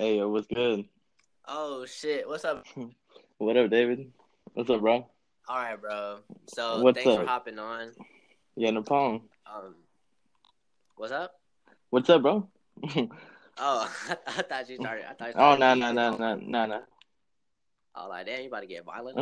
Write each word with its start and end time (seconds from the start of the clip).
Hey, 0.00 0.18
yo, 0.18 0.28
what's 0.28 0.46
good? 0.46 0.84
Oh 1.48 1.84
shit! 1.84 2.28
What's 2.28 2.44
up? 2.44 2.64
What 3.38 3.56
up, 3.56 3.68
David? 3.68 4.12
What's 4.54 4.70
up, 4.70 4.80
bro? 4.80 5.08
All 5.48 5.56
right, 5.56 5.80
bro. 5.80 6.20
So 6.46 6.82
What's 6.82 6.98
thanks 6.98 7.10
up? 7.12 7.20
for 7.20 7.26
hopping 7.26 7.58
on. 7.58 7.90
Yeah, 8.54 8.70
no 8.70 8.82
problem. 8.82 9.22
Um, 9.44 9.74
what's 10.96 11.12
up? 11.12 11.32
What's 11.90 12.08
up, 12.10 12.22
bro? 12.22 12.48
Oh, 13.60 13.92
I 14.28 14.42
thought 14.42 14.68
you 14.68 14.76
started. 14.76 15.04
I 15.04 15.14
thought 15.14 15.28
you 15.28 15.34
oh, 15.34 15.56
started. 15.56 15.60
no, 15.60 15.74
no, 15.74 15.90
no, 15.92 16.16
no, 16.16 16.34
no, 16.36 16.66
no. 16.66 16.80
Oh, 17.96 18.08
like 18.08 18.26
damn, 18.26 18.42
you 18.42 18.46
about 18.46 18.60
to 18.60 18.66
get 18.68 18.84
violent? 18.84 19.18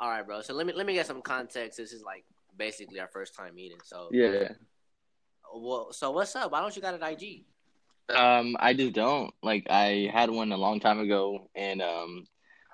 All 0.00 0.08
right, 0.08 0.26
bro. 0.26 0.40
So 0.40 0.54
let 0.54 0.66
me 0.66 0.72
let 0.72 0.86
me 0.86 0.94
get 0.94 1.06
some 1.06 1.20
context. 1.20 1.76
This 1.76 1.92
is 1.92 2.02
like 2.02 2.24
basically 2.56 2.98
our 2.98 3.08
first 3.08 3.34
time 3.34 3.54
meeting. 3.56 3.76
So 3.84 4.08
Yeah. 4.10 4.52
well, 5.54 5.92
so 5.92 6.12
what's 6.12 6.34
up? 6.34 6.50
Why 6.50 6.62
don't 6.62 6.74
you 6.74 6.80
got 6.80 6.94
an 6.94 7.02
IG? 7.02 7.44
Um, 8.14 8.56
I 8.58 8.74
just 8.74 8.94
don't. 8.94 9.32
Like, 9.42 9.66
I 9.70 10.10
had 10.12 10.30
one 10.30 10.52
a 10.52 10.56
long 10.56 10.80
time 10.80 11.00
ago, 11.00 11.50
and 11.54 11.82
um, 11.82 12.26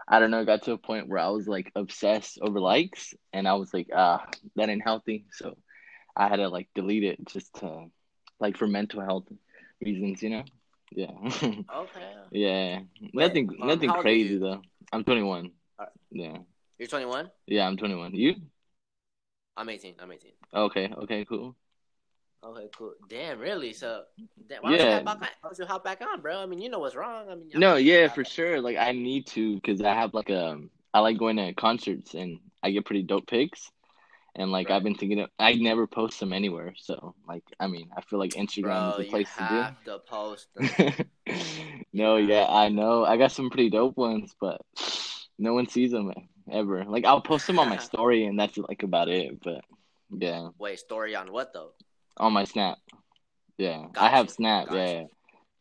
I 0.06 0.18
don't 0.18 0.30
know, 0.30 0.40
it 0.40 0.46
got 0.46 0.62
to 0.62 0.72
a 0.72 0.78
point 0.78 1.08
where 1.08 1.18
I 1.18 1.28
was 1.28 1.48
like 1.48 1.72
obsessed 1.74 2.38
over 2.40 2.60
likes, 2.60 3.14
and 3.32 3.48
I 3.48 3.54
was 3.54 3.72
like, 3.74 3.88
ah, 3.94 4.26
that 4.56 4.68
ain't 4.68 4.84
healthy. 4.84 5.26
So 5.32 5.56
I 6.16 6.28
had 6.28 6.36
to 6.36 6.48
like 6.48 6.68
delete 6.74 7.04
it 7.04 7.24
just 7.26 7.54
to, 7.56 7.86
like, 8.38 8.56
for 8.56 8.66
mental 8.66 9.00
health 9.00 9.26
reasons, 9.80 10.22
you 10.22 10.30
know? 10.30 10.44
Yeah. 10.92 11.10
Okay, 11.74 12.12
yeah. 12.30 12.80
Wait, 13.00 13.14
Nothing, 13.14 13.48
um, 13.60 13.68
nothing 13.68 13.88
how 13.88 13.96
old 13.96 14.00
are 14.00 14.02
crazy 14.02 14.38
though. 14.38 14.62
I'm 14.92 15.04
21. 15.04 15.50
Alright. 15.78 15.92
Yeah. 16.10 16.38
you're 16.78 16.88
21. 16.88 17.30
Yeah, 17.46 17.66
I'm 17.66 17.76
21. 17.76 18.14
You? 18.14 18.34
I'm 19.56 19.68
18. 19.68 19.94
I'm 20.00 20.12
18. 20.12 20.32
Okay. 20.54 20.92
Okay. 21.02 21.24
Cool. 21.24 21.56
Okay, 22.44 22.68
cool. 22.76 22.92
Damn, 23.08 23.38
really? 23.38 23.72
So, 23.72 24.02
damn, 24.48 24.62
why 24.62 24.70
don't 24.70 24.80
you 24.80 24.86
Yeah. 24.86 25.02
hop 25.04 25.20
back? 25.20 25.32
on- 25.42 25.52
you 25.58 25.64
hop 25.66 25.84
back 25.84 26.00
on, 26.02 26.20
bro? 26.20 26.38
I 26.42 26.46
mean, 26.46 26.60
you 26.60 26.68
know 26.68 26.78
what's 26.78 26.94
wrong. 26.94 27.28
I 27.30 27.34
mean, 27.36 27.50
No, 27.54 27.76
yeah, 27.76 28.08
for 28.08 28.24
sure. 28.24 28.60
Like 28.60 28.76
I 28.76 28.92
need 28.92 29.26
to 29.28 29.54
because 29.54 29.80
I 29.80 29.94
have 29.94 30.12
like 30.14 30.28
a 30.30 30.60
I 30.92 31.00
like 31.00 31.18
going 31.18 31.36
to 31.36 31.52
concerts 31.54 32.14
and 32.14 32.38
I 32.62 32.70
get 32.70 32.84
pretty 32.84 33.02
dope 33.02 33.26
pics. 33.26 33.70
And 34.36 34.50
like 34.52 34.68
Right. 34.68 34.76
I've 34.76 34.82
been 34.82 34.94
thinking 34.96 35.20
of, 35.20 35.30
I 35.38 35.54
never 35.54 35.86
post 35.86 36.18
them 36.20 36.32
anywhere. 36.32 36.74
So 36.76 37.14
like 37.26 37.44
I 37.58 37.66
mean, 37.66 37.90
I 37.96 38.00
feel 38.02 38.18
like 38.18 38.32
Instagram 38.32 38.62
bro, 38.62 38.90
is 38.90 38.96
the 38.98 39.04
you 39.04 39.10
place 39.10 39.34
to 39.36 39.42
have 39.44 39.84
to 39.84 39.98
post. 40.00 40.48
them. 40.54 40.68
do. 41.26 41.34
no, 41.92 42.16
yeah, 42.16 42.46
I 42.48 42.68
know. 42.68 43.04
I 43.04 43.16
got 43.16 43.32
some 43.32 43.48
pretty 43.48 43.70
dope 43.70 43.96
ones, 43.96 44.34
but 44.40 44.60
no 45.38 45.54
one 45.54 45.68
sees 45.68 45.92
them 45.92 46.12
ever. 46.50 46.84
Like 46.84 47.04
I'll 47.04 47.20
post 47.22 47.46
them 47.46 47.58
on 47.58 47.68
my 47.70 47.78
story 47.90 48.26
and 48.26 48.38
that's 48.38 48.58
like 48.58 48.82
about 48.82 49.08
it, 49.08 49.40
but 49.42 49.64
yeah, 50.10 50.48
Wait, 50.58 50.78
story 50.78 51.14
on 51.16 51.32
what 51.32 51.52
though? 51.52 51.72
On 52.16 52.32
my 52.32 52.44
Snap. 52.44 52.78
Yeah. 53.58 53.86
I 53.96 54.08
have 54.08 54.30
Snap, 54.30 54.66
gotcha. 54.66 54.78
yeah. 54.78 55.02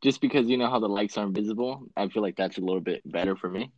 Just 0.03 0.19
because 0.21 0.47
you 0.47 0.57
know 0.57 0.69
how 0.69 0.79
the 0.79 0.89
likes 0.89 1.17
are 1.17 1.25
invisible, 1.25 1.87
I 1.95 2.07
feel 2.09 2.21
like 2.21 2.35
that's 2.35 2.57
a 2.57 2.61
little 2.61 2.81
bit 2.81 3.01
better 3.05 3.35
for 3.35 3.49
me. 3.49 3.71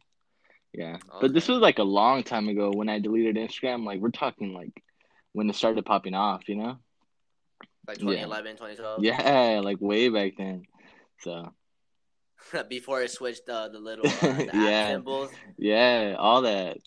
Yeah. 0.73 0.97
But 1.21 1.33
this 1.33 1.47
was 1.47 1.59
like 1.59 1.79
a 1.79 1.83
long 1.83 2.23
time 2.23 2.49
ago 2.49 2.71
when 2.73 2.89
I 2.89 2.99
deleted 2.99 3.35
Instagram. 3.35 3.85
Like 3.85 3.99
we're 3.99 4.09
talking 4.09 4.53
like 4.53 4.71
when 5.33 5.49
it 5.49 5.55
started 5.55 5.85
popping 5.85 6.13
off, 6.15 6.49
you 6.49 6.55
know? 6.55 6.77
Like 7.87 7.97
Yeah. 7.99 8.25
2011, 8.25 8.53
2012. 8.57 9.03
Yeah, 9.03 9.61
like 9.63 9.77
way 9.79 10.09
back 10.09 10.33
then. 10.37 10.63
So 11.19 11.53
Before 12.69 13.01
it 13.01 13.11
switched 13.11 13.47
uh, 13.47 13.69
the 13.69 13.79
little 13.79 14.05
uh, 14.07 14.11
the 14.33 14.49
Yeah. 14.53 14.87
symbols. 14.89 15.31
yeah, 15.57 16.15
all 16.17 16.41
that. 16.41 16.77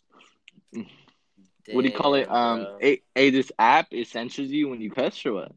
what 0.72 1.83
do 1.83 1.89
you 1.89 1.92
call 1.92 2.14
it? 2.14 2.28
Um, 2.31 2.64
bro. 2.64 2.78
hey, 2.81 3.03
hey, 3.14 3.31
this 3.31 3.50
app 3.59 3.89
it 3.92 4.09
censors 4.09 4.50
you 4.50 4.69
when 4.69 4.81
you 4.81 4.91
cuss 4.91 5.25
or 5.25 5.34
what? 5.34 5.53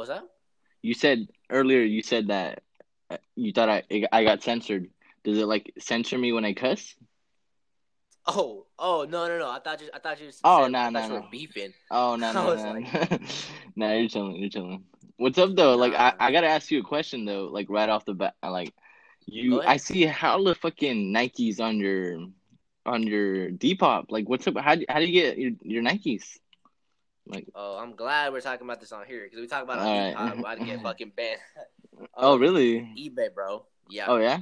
What's 0.00 0.08
up? 0.08 0.30
You 0.80 0.94
said 0.94 1.28
earlier. 1.50 1.82
You 1.82 2.02
said 2.02 2.28
that 2.28 2.62
uh, 3.10 3.18
you 3.36 3.52
thought 3.52 3.68
I 3.68 3.82
I 4.10 4.24
got 4.24 4.42
censored. 4.42 4.88
Does 5.24 5.36
it 5.36 5.44
like 5.44 5.74
censor 5.78 6.16
me 6.16 6.32
when 6.32 6.46
I 6.46 6.54
cuss? 6.54 6.94
Oh, 8.24 8.64
oh 8.78 9.06
no, 9.06 9.28
no, 9.28 9.38
no. 9.38 9.50
I 9.50 9.58
thought 9.58 9.82
you. 9.82 9.90
I 9.92 9.98
thought 9.98 10.18
you. 10.18 10.30
Oh, 10.42 10.64
I 10.64 10.68
nah, 10.68 10.84
thought 10.84 10.92
nah, 10.94 11.06
you 11.06 11.12
were 11.12 11.20
nah. 11.20 11.28
beefing. 11.30 11.74
Oh 11.90 12.16
no 12.16 12.32
no 12.32 12.54
no 12.54 12.72
like- 12.72 13.20
no 13.76 13.94
you're 13.94 14.08
chilling 14.08 14.36
you're 14.36 14.48
chilling. 14.48 14.84
What's 15.18 15.36
up 15.36 15.54
though? 15.54 15.76
Like 15.76 15.92
I, 15.92 16.14
I 16.18 16.32
gotta 16.32 16.48
ask 16.48 16.70
you 16.70 16.80
a 16.80 16.82
question 16.82 17.26
though. 17.26 17.50
Like 17.52 17.66
right 17.68 17.90
off 17.90 18.06
the 18.06 18.14
bat, 18.14 18.36
like 18.42 18.72
you. 19.26 19.60
I 19.60 19.76
see 19.76 20.06
how 20.06 20.42
the 20.42 20.54
fucking 20.54 21.12
Nikes 21.12 21.60
on 21.60 21.76
your 21.76 22.20
on 22.86 23.02
your 23.02 23.50
Depop. 23.50 24.06
Like 24.08 24.30
what's 24.30 24.46
up? 24.46 24.56
How 24.56 24.76
do- 24.76 24.86
how 24.88 24.98
do 24.98 25.04
you 25.04 25.20
get 25.20 25.36
your 25.36 25.52
your 25.60 25.82
Nikes? 25.82 26.38
Like 27.26 27.46
Oh, 27.54 27.78
I'm 27.78 27.94
glad 27.96 28.32
we're 28.32 28.40
talking 28.40 28.66
about 28.66 28.80
this 28.80 28.92
on 28.92 29.06
here 29.06 29.24
because 29.24 29.40
we 29.40 29.46
talk 29.46 29.62
about 29.62 29.78
it 29.78 29.82
on 29.82 29.86
Alright. 29.86 30.38
Depop. 30.38 30.46
I'd 30.46 30.66
get 30.66 30.82
fucking 30.82 31.12
banned. 31.16 31.40
oh 32.14 32.34
Um, 32.34 32.40
really? 32.40 32.80
eBay, 32.98 33.32
bro. 33.34 33.66
Yeah. 33.88 34.06
Oh 34.08 34.16
yeah. 34.16 34.40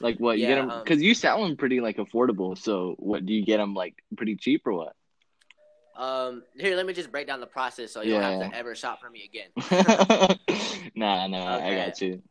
Like 0.00 0.18
what 0.18 0.38
you 0.38 0.44
Yeah, 0.44 0.56
get 0.56 0.60
them 0.60 0.70
um, 0.70 0.84
because 0.84 1.02
you 1.02 1.14
sell 1.14 1.42
them 1.42 1.56
pretty 1.56 1.80
like 1.80 1.96
affordable. 1.96 2.56
So 2.58 2.96
what 2.98 3.24
do 3.24 3.32
you 3.32 3.44
get 3.44 3.56
them 3.56 3.74
like 3.74 3.94
pretty 4.16 4.36
cheap 4.36 4.66
or 4.66 4.74
what? 4.74 4.94
Um. 5.96 6.42
Here, 6.58 6.76
let 6.76 6.84
me 6.84 6.92
just 6.92 7.10
break 7.10 7.26
down 7.26 7.40
the 7.40 7.46
process 7.46 7.92
so 7.92 8.02
you 8.02 8.10
don't 8.12 8.22
have 8.22 8.50
to 8.50 8.56
ever 8.56 8.74
shop 8.74 9.00
for 9.00 9.08
me 9.08 9.24
again. 9.24 9.48
nah 10.94 11.26
nah 11.26 11.56
I 11.58 11.74
got 11.74 12.00
you. 12.02 12.22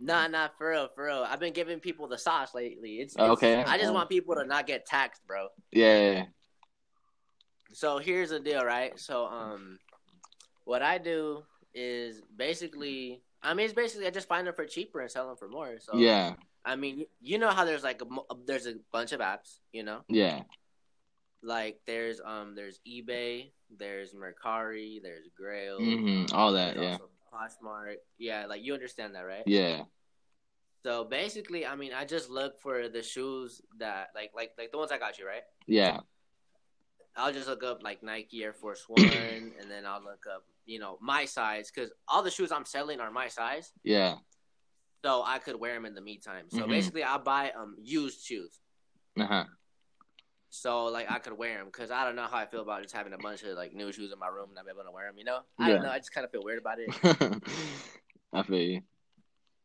Nah, 0.00 0.26
nah, 0.26 0.48
for 0.58 0.70
real, 0.70 0.88
for 0.96 1.04
real. 1.04 1.24
I've 1.24 1.38
been 1.38 1.52
giving 1.52 1.78
people 1.78 2.08
the 2.08 2.18
sauce 2.18 2.56
lately. 2.56 2.94
It's, 2.94 3.14
it's 3.14 3.22
Okay, 3.22 3.62
I 3.62 3.78
just 3.78 3.92
want 3.92 4.08
people 4.08 4.34
to 4.34 4.44
not 4.44 4.66
get 4.66 4.84
taxed, 4.84 5.24
bro. 5.28 5.46
Yeah. 5.70 6.24
So 7.72 7.98
here's 7.98 8.30
the 8.30 8.40
deal, 8.40 8.64
right? 8.64 8.98
So 8.98 9.26
um, 9.26 9.78
what 10.64 10.82
I 10.82 10.98
do 10.98 11.42
is 11.74 12.20
basically, 12.36 13.22
I 13.42 13.54
mean, 13.54 13.64
it's 13.64 13.74
basically 13.74 14.06
I 14.06 14.10
just 14.10 14.28
find 14.28 14.46
them 14.46 14.54
for 14.54 14.66
cheaper 14.66 15.00
and 15.00 15.10
sell 15.10 15.26
them 15.26 15.36
for 15.36 15.48
more. 15.48 15.78
So 15.80 15.96
Yeah. 15.96 16.34
I 16.64 16.76
mean, 16.76 17.06
you 17.20 17.38
know 17.38 17.50
how 17.50 17.64
there's 17.64 17.82
like 17.82 18.02
a 18.02 18.06
there's 18.46 18.66
a 18.66 18.74
bunch 18.92 19.12
of 19.12 19.20
apps, 19.20 19.58
you 19.72 19.82
know, 19.82 20.02
Yeah. 20.08 20.42
like 21.42 21.80
there's 21.86 22.20
um 22.24 22.54
there's 22.54 22.78
eBay, 22.86 23.50
there's 23.76 24.14
Mercari, 24.14 25.02
there's 25.02 25.26
Grail, 25.36 25.78
hmm 25.78 26.26
All 26.32 26.52
that, 26.52 26.76
yeah. 26.76 26.98
Poshmark. 27.32 27.96
Yeah, 28.18 28.46
like 28.46 28.62
you 28.62 28.74
understand 28.74 29.14
that, 29.14 29.22
right? 29.22 29.42
Yeah. 29.46 29.84
So 30.84 31.04
basically, 31.04 31.64
I 31.64 31.76
mean, 31.76 31.92
I 31.94 32.04
just 32.04 32.28
look 32.28 32.60
for 32.60 32.88
the 32.88 33.02
shoes 33.02 33.60
that 33.78 34.08
like 34.14 34.30
like 34.34 34.50
like 34.58 34.70
the 34.70 34.78
ones 34.78 34.92
I 34.92 34.98
got 34.98 35.18
you, 35.18 35.26
right? 35.26 35.42
Yeah. 35.66 36.00
I'll 37.16 37.32
just 37.32 37.48
look 37.48 37.62
up 37.62 37.82
like 37.82 38.02
Nike 38.02 38.42
Air 38.44 38.52
Force 38.52 38.84
One, 38.88 39.02
and 39.60 39.70
then 39.70 39.84
I'll 39.86 40.02
look 40.02 40.24
up, 40.32 40.44
you 40.66 40.78
know, 40.78 40.98
my 41.00 41.24
size 41.24 41.70
because 41.70 41.90
all 42.08 42.22
the 42.22 42.30
shoes 42.30 42.50
I'm 42.52 42.64
selling 42.64 43.00
are 43.00 43.10
my 43.10 43.28
size, 43.28 43.72
Yeah. 43.82 44.16
so 45.04 45.22
I 45.24 45.38
could 45.38 45.56
wear 45.56 45.74
them 45.74 45.84
in 45.86 45.94
the 45.94 46.00
meantime. 46.00 46.46
So 46.48 46.62
Mhm. 46.66 46.70
basically, 46.70 47.04
I 47.04 47.18
buy 47.18 47.50
um 47.52 47.76
used 47.82 48.24
shoes, 48.24 48.60
Uh-huh. 49.18 49.44
so 50.50 50.86
like 50.86 51.08
I 51.10 51.18
could 51.18 51.36
wear 51.36 51.58
them 51.58 51.66
because 51.66 51.90
I 51.90 52.04
don't 52.04 52.16
know 52.16 52.26
how 52.26 52.38
I 52.38 52.46
feel 52.46 52.62
about 52.62 52.82
just 52.82 52.94
having 52.94 53.12
a 53.12 53.18
bunch 53.18 53.42
of 53.42 53.56
like 53.56 53.72
new 53.74 53.92
shoes 53.92 54.12
in 54.12 54.18
my 54.18 54.28
room 54.28 54.46
and 54.50 54.54
not 54.54 54.64
be 54.64 54.70
able 54.70 54.84
to 54.84 54.90
wear 54.90 55.06
them. 55.08 55.18
You 55.18 55.24
know, 55.24 55.40
I 55.58 55.68
don't 55.70 55.82
know. 55.82 55.90
I 55.90 55.98
just 55.98 56.12
kind 56.12 56.24
of 56.24 56.30
feel 56.30 56.42
weird 56.44 56.58
about 56.60 56.78
it. 56.78 56.94
I 58.32 58.42
feel 58.42 58.58
you. 58.58 58.82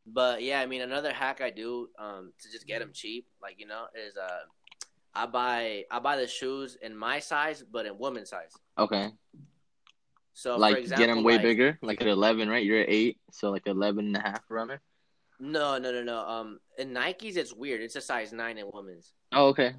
But 0.06 0.41
yeah, 0.41 0.62
I 0.62 0.66
mean, 0.66 0.81
another 0.81 1.12
hack 1.13 1.41
I 1.41 1.50
do 1.50 1.90
um 2.00 2.34
to 2.41 2.52
just 2.52 2.66
get 2.68 2.80
them 2.80 2.91
cheap, 2.94 3.28
like 3.41 3.59
you 3.59 3.68
know, 3.68 3.88
is 3.96 4.16
uh 4.18 4.46
I 5.17 5.25
buy 5.25 5.85
I 5.89 6.00
buy 6.00 6.16
the 6.17 6.28
shoes 6.28 6.78
in 6.81 6.95
my 6.95 7.19
size, 7.19 7.63
but 7.69 7.85
in 7.85 7.97
woman's 7.97 8.29
size. 8.29 8.53
Okay. 8.78 9.09
So 10.33 10.53
for 10.53 10.59
like 10.59 10.78
example, 10.78 11.05
get 11.07 11.13
them 11.13 11.23
way 11.23 11.33
like- 11.33 11.41
bigger, 11.41 11.79
like 11.81 12.00
at 12.01 12.07
11, 12.07 12.47
right? 12.50 12.63
You're 12.63 12.81
at 12.81 12.89
8, 12.89 13.17
so 13.31 13.50
like 13.50 13.66
11 13.66 14.06
and 14.07 14.17
a 14.17 14.19
half 14.22 14.44
runner. 14.50 14.79
No, 15.39 15.77
no, 15.77 15.91
no, 15.91 16.03
no. 16.03 16.19
Um, 16.19 16.59
in 16.77 16.94
Nikes, 16.94 17.38
it's 17.38 17.53
weird. 17.53 17.81
It's 17.81 17.95
a 17.95 18.01
size 18.01 18.31
nine 18.33 18.57
in 18.57 18.69
women's. 18.73 19.13
Oh, 19.33 19.47
okay. 19.47 19.73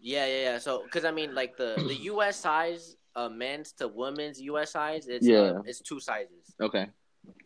Yeah, 0.00 0.26
yeah, 0.26 0.42
yeah. 0.42 0.58
So, 0.58 0.82
because 0.84 1.04
I 1.04 1.10
mean, 1.10 1.34
like 1.34 1.56
the 1.56 1.74
the 1.86 1.94
U.S. 2.14 2.36
size, 2.36 2.96
uh, 3.16 3.28
men's 3.28 3.72
to 3.74 3.88
women's 3.88 4.40
U.S. 4.42 4.70
size, 4.72 5.06
it's 5.08 5.26
Yeah. 5.26 5.58
uh, 5.58 5.62
it's 5.66 5.80
two 5.80 6.00
sizes. 6.00 6.54
Okay. 6.60 6.86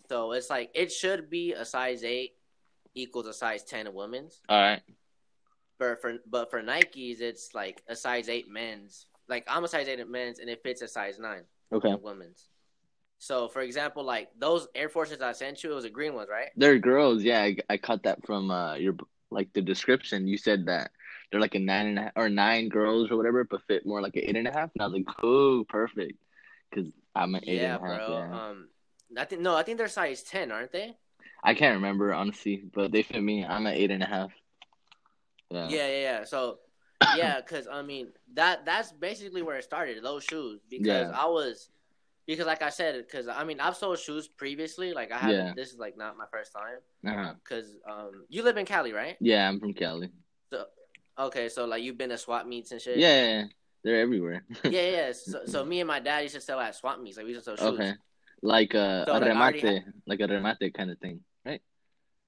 So 0.08 0.32
it's 0.32 0.50
like 0.50 0.70
it 0.74 0.92
should 0.92 1.28
be 1.30 1.52
a 1.54 1.64
size 1.64 2.04
eight 2.04 2.32
equals 2.94 3.26
a 3.26 3.32
size 3.34 3.64
ten 3.64 3.86
in 3.86 3.94
women's. 3.94 4.40
All 4.48 4.60
right. 4.60 4.82
But 5.78 6.00
for 6.00 6.14
but 6.28 6.50
for 6.50 6.62
Nikes, 6.62 7.20
it's 7.20 7.54
like 7.54 7.82
a 7.88 7.96
size 7.96 8.28
eight 8.28 8.48
men's. 8.48 9.06
Like 9.28 9.44
I'm 9.48 9.64
a 9.64 9.68
size 9.68 9.88
eight 9.88 10.00
in 10.00 10.10
men's, 10.10 10.38
and 10.38 10.48
it 10.50 10.62
fits 10.62 10.82
a 10.82 10.88
size 10.88 11.18
nine 11.18 11.44
Okay. 11.72 11.94
women's. 12.00 12.48
So, 13.18 13.48
for 13.48 13.62
example, 13.62 14.04
like 14.04 14.30
those 14.38 14.68
Air 14.74 14.88
Forces 14.88 15.20
I 15.22 15.32
sent 15.32 15.64
you, 15.64 15.72
it 15.72 15.74
was 15.74 15.84
a 15.84 15.90
green 15.90 16.14
ones, 16.14 16.28
right? 16.30 16.50
They're 16.56 16.78
girls. 16.78 17.22
Yeah, 17.22 17.42
I, 17.42 17.56
I 17.68 17.76
caught 17.78 18.04
that 18.04 18.24
from 18.26 18.50
uh 18.50 18.74
your 18.74 18.94
like 19.30 19.52
the 19.52 19.62
description. 19.62 20.28
You 20.28 20.36
said 20.38 20.66
that 20.66 20.90
they're 21.30 21.40
like 21.40 21.54
a 21.54 21.58
nine 21.58 21.86
and 21.86 21.98
a 21.98 22.02
half 22.02 22.12
or 22.16 22.28
nine 22.28 22.68
girls 22.68 23.10
or 23.10 23.16
whatever, 23.16 23.44
but 23.44 23.62
fit 23.62 23.86
more 23.86 24.00
like 24.02 24.16
an 24.16 24.22
eight 24.24 24.36
and 24.36 24.48
a 24.48 24.52
half. 24.52 24.70
And 24.74 24.82
I 24.82 24.86
was 24.86 24.94
like, 24.94 25.06
oh, 25.22 25.64
perfect, 25.68 26.18
because 26.70 26.90
I'm 27.14 27.34
an 27.34 27.42
eight 27.46 27.62
yeah, 27.62 27.62
and 27.62 27.76
a 27.76 27.80
half. 27.80 28.00
bro. 28.00 28.06
Yeah. 28.06 28.40
Um, 28.50 28.68
I 29.16 29.24
think 29.24 29.42
no, 29.42 29.54
I 29.56 29.62
think 29.62 29.78
they're 29.78 29.88
size 29.88 30.22
ten, 30.22 30.50
aren't 30.52 30.72
they? 30.72 30.96
I 31.44 31.54
can't 31.54 31.76
remember 31.76 32.12
honestly, 32.12 32.56
but 32.72 32.90
they 32.90 33.02
fit 33.04 33.22
me. 33.22 33.44
I'm 33.44 33.66
an 33.66 33.74
eight 33.74 33.90
and 33.92 34.02
a 34.02 34.06
half. 34.06 34.32
Yeah. 35.50 35.68
Yeah, 35.68 35.86
yeah, 35.88 36.00
yeah. 36.00 36.24
So, 36.24 36.58
yeah, 37.16 37.40
because 37.40 37.66
I 37.68 37.82
mean 37.82 38.12
that 38.34 38.64
that's 38.64 38.92
basically 38.92 39.42
where 39.42 39.56
it 39.56 39.64
started. 39.64 40.02
Those 40.02 40.24
shoes 40.24 40.60
because 40.68 40.86
Yeah. 40.86 41.12
I 41.14 41.26
was 41.26 41.68
because 42.26 42.46
like 42.46 42.62
I 42.62 42.70
said, 42.70 42.96
because 43.06 43.28
I 43.28 43.44
mean 43.44 43.60
I've 43.60 43.76
sold 43.76 43.98
shoes 43.98 44.28
previously. 44.28 44.92
Like 44.94 45.12
I 45.12 45.18
haven't. 45.18 45.46
Yeah. 45.46 45.52
This 45.54 45.72
is 45.72 45.78
like 45.78 45.96
not 45.98 46.16
my 46.16 46.24
first 46.32 46.52
time. 46.52 46.78
Uh-huh. 47.06 47.34
Because 47.42 47.76
um, 47.88 48.24
you 48.28 48.42
live 48.42 48.56
in 48.56 48.64
Cali, 48.66 48.92
right? 48.92 49.16
Yeah, 49.20 49.48
I'm 49.48 49.60
from 49.60 49.74
Cali. 49.74 50.10
So 50.50 50.64
okay, 51.18 51.48
so 51.48 51.66
like 51.66 51.82
you've 51.82 51.98
been 51.98 52.10
to 52.10 52.18
swap 52.18 52.46
meets 52.46 52.72
and 52.72 52.80
shit. 52.80 52.96
Yeah, 52.98 53.08
yeah, 53.22 53.28
yeah. 53.40 53.44
they're 53.82 54.00
everywhere. 54.00 54.44
yeah, 54.64 54.70
yeah. 54.70 55.12
So, 55.12 55.40
so 55.46 55.64
me 55.64 55.80
and 55.80 55.88
my 55.88 56.00
dad 56.00 56.22
used 56.22 56.34
to 56.36 56.40
sell 56.40 56.60
at 56.60 56.74
swap 56.74 57.00
meets. 57.00 57.16
Like 57.18 57.26
we 57.26 57.32
used 57.32 57.44
to 57.44 57.56
sell 57.56 57.70
shoes. 57.72 57.80
okay, 57.80 57.92
like 58.42 58.74
uh, 58.74 59.04
So, 59.04 59.12
a 59.12 59.18
like, 59.18 59.56
remate, 59.56 59.84
like 60.06 60.20
a 60.20 60.28
remate 60.28 60.72
kind 60.72 60.90
of 60.90 60.98
thing, 60.98 61.20
right? 61.44 61.60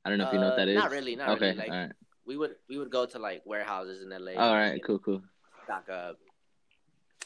I 0.04 0.10
don't 0.10 0.18
know 0.18 0.26
if 0.28 0.32
you 0.34 0.40
know 0.40 0.46
what 0.50 0.54
Uh, 0.54 0.56
that 0.56 0.68
is. 0.68 0.76
Not 0.76 0.90
really. 0.90 1.16
Not 1.16 1.28
okay, 1.30 1.46
really. 1.46 1.56
Like 1.58 1.70
all 1.70 1.76
right, 1.76 1.92
we 2.26 2.36
would 2.36 2.56
we 2.68 2.78
would 2.78 2.90
go 2.90 3.06
to 3.06 3.18
like 3.18 3.42
warehouses 3.46 4.02
in 4.02 4.10
LA. 4.10 4.32
all 4.32 4.54
right, 4.54 4.82
cool, 4.84 4.98
cool. 4.98 5.22
Stock 5.64 5.88
up. 5.88 6.18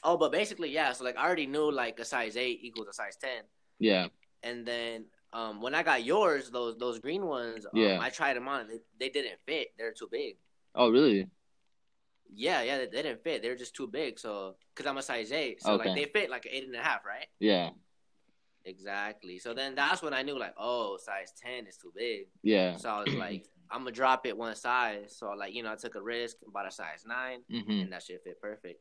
Oh, 0.03 0.17
but 0.17 0.33
basically, 0.33 0.71
yeah. 0.71 0.93
So 0.93 1.05
like 1.05 1.17
I 1.17 1.25
already 1.27 1.47
knew 1.47 1.71
like 1.71 1.99
a 2.01 2.05
size 2.05 2.37
eight 2.37 2.61
equals 2.63 2.89
a 2.89 2.93
size 2.93 3.17
ten, 3.17 3.43
Yeah, 3.79 4.07
and 4.43 4.65
then 4.67 5.07
um 5.33 5.61
when 5.61 5.75
I 5.75 5.83
got 5.83 6.05
yours, 6.05 6.51
those 6.51 6.77
those 6.79 6.99
green 6.99 7.27
ones, 7.27 7.65
um, 7.67 7.73
Yeah. 7.75 7.99
I 8.01 8.09
tried 8.11 8.35
them 8.37 8.49
on. 8.49 8.69
They, 8.69 8.79
they 8.99 9.09
didn't 9.11 9.39
fit. 9.47 9.69
They're 9.79 9.93
too 9.93 10.09
big. 10.11 10.37
Oh, 10.75 10.91
really? 10.91 11.29
Yeah, 12.33 12.63
yeah, 12.63 12.79
they, 12.79 12.87
they 12.87 13.03
didn't 13.03 13.25
fit. 13.25 13.43
They're 13.43 13.57
just 13.57 13.75
too 13.75 13.89
big. 13.89 14.19
So 14.19 14.57
because 14.75 14.89
I'm 14.89 14.97
a 14.99 15.03
size 15.03 15.33
eight, 15.33 15.63
so 15.63 15.73
Okay. 15.73 15.89
like 15.89 15.97
they 15.97 16.05
fit 16.21 16.31
like 16.31 16.45
an 16.47 16.53
eight 16.55 16.67
and 16.67 16.77
a 16.77 16.81
half, 16.83 17.05
right? 17.05 17.27
Yeah, 17.41 17.71
Exactly. 18.65 19.39
So 19.39 19.55
then 19.55 19.75
that's 19.75 20.03
when 20.03 20.13
I 20.15 20.23
knew 20.23 20.39
like, 20.39 20.55
oh, 20.59 20.97
size 20.99 21.33
ten 21.41 21.67
is 21.67 21.77
too 21.77 21.93
big. 21.97 22.27
yeah. 22.43 22.77
So 22.77 22.89
I 22.91 23.03
was 23.05 23.15
like, 23.15 23.47
I'm 23.71 23.81
gonna 23.81 23.93
drop 23.93 24.27
it 24.27 24.37
one 24.37 24.55
size. 24.57 25.15
So 25.17 25.31
like, 25.31 25.55
you 25.55 25.63
know, 25.63 25.73
I 25.73 25.77
took 25.77 25.95
a 25.95 26.03
risk, 26.03 26.37
and 26.45 26.53
bought 26.53 26.67
a 26.67 26.71
size 26.71 27.05
nine, 27.07 27.41
hmm 27.51 27.71
and 27.83 27.93
that 27.93 28.03
shit 28.03 28.23
fit 28.25 28.41
perfect. 28.41 28.81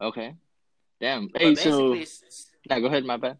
Okay. 0.00 0.34
Damn. 1.00 1.28
But 1.28 1.42
Hey, 1.42 1.54
so 1.54 1.94
now 2.68 2.78
go 2.80 2.86
ahead. 2.86 3.04
My 3.04 3.16
bad. 3.16 3.38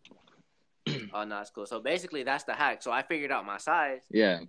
oh 1.13 1.25
no, 1.25 1.41
it's 1.41 1.51
cool. 1.51 1.67
So 1.67 1.81
basically, 1.81 2.23
that's 2.23 2.45
the 2.45 2.53
hack. 2.55 2.83
So 2.83 2.93
I 2.93 3.03
figured 3.03 3.33
out 3.33 3.45
my 3.45 3.59
size, 3.59 4.03
Yeah, 4.11 4.41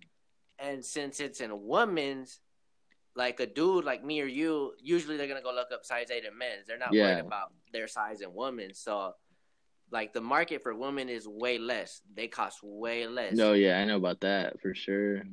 and 0.59 0.83
since 0.83 1.19
it's 1.19 1.41
in 1.41 1.51
women's, 1.67 2.39
like 3.15 3.39
a 3.39 3.47
dude 3.47 3.85
like 3.85 4.03
me 4.03 4.21
or 4.21 4.25
you, 4.25 4.73
usually 4.79 5.17
they're 5.17 5.27
gonna 5.27 5.41
go 5.41 5.53
look 5.53 5.71
up 5.73 5.83
size 5.85 6.11
eight 6.11 6.25
in 6.25 6.37
men's. 6.37 6.67
They're 6.67 6.77
not 6.77 6.93
Yeah. 6.93 7.15
worried 7.15 7.25
about 7.25 7.53
their 7.73 7.87
size 7.87 8.21
in 8.21 8.33
women. 8.33 8.73
So. 8.73 9.13
Like 9.89 10.11
the 10.11 10.19
market 10.19 10.63
for 10.63 10.75
women 10.75 11.07
is 11.07 11.29
way 11.29 11.57
less. 11.57 12.01
They 12.13 12.27
cost 12.27 12.59
way 12.61 13.07
less. 13.07 13.37
no, 13.37 13.53
yeah, 13.53 13.79
I 13.79 13.85
know 13.85 13.95
about 13.95 14.19
that 14.19 14.59
for 14.59 14.75
sure. 14.75 15.23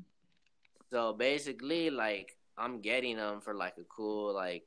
So 0.90 1.12
basically, 1.12 1.90
like 1.90 2.36
I'm 2.56 2.80
getting 2.80 3.16
them 3.16 3.40
for 3.40 3.54
like 3.54 3.74
a 3.78 3.84
cool 3.84 4.34
like. 4.34 4.64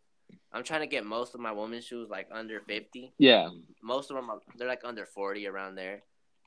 I'm 0.51 0.63
trying 0.63 0.81
to 0.81 0.87
get 0.87 1.05
most 1.05 1.35
of 1.35 1.39
my 1.39 1.53
women's 1.53 1.85
shoes 1.85 2.09
like 2.09 2.27
under 2.31 2.59
fifty. 2.61 3.13
Yeah. 3.17 3.49
Most 3.81 4.11
of 4.11 4.17
them 4.17 4.29
are 4.29 4.39
they're 4.57 4.67
like 4.67 4.81
under 4.83 5.05
forty 5.05 5.47
around 5.47 5.75
there, 5.75 6.03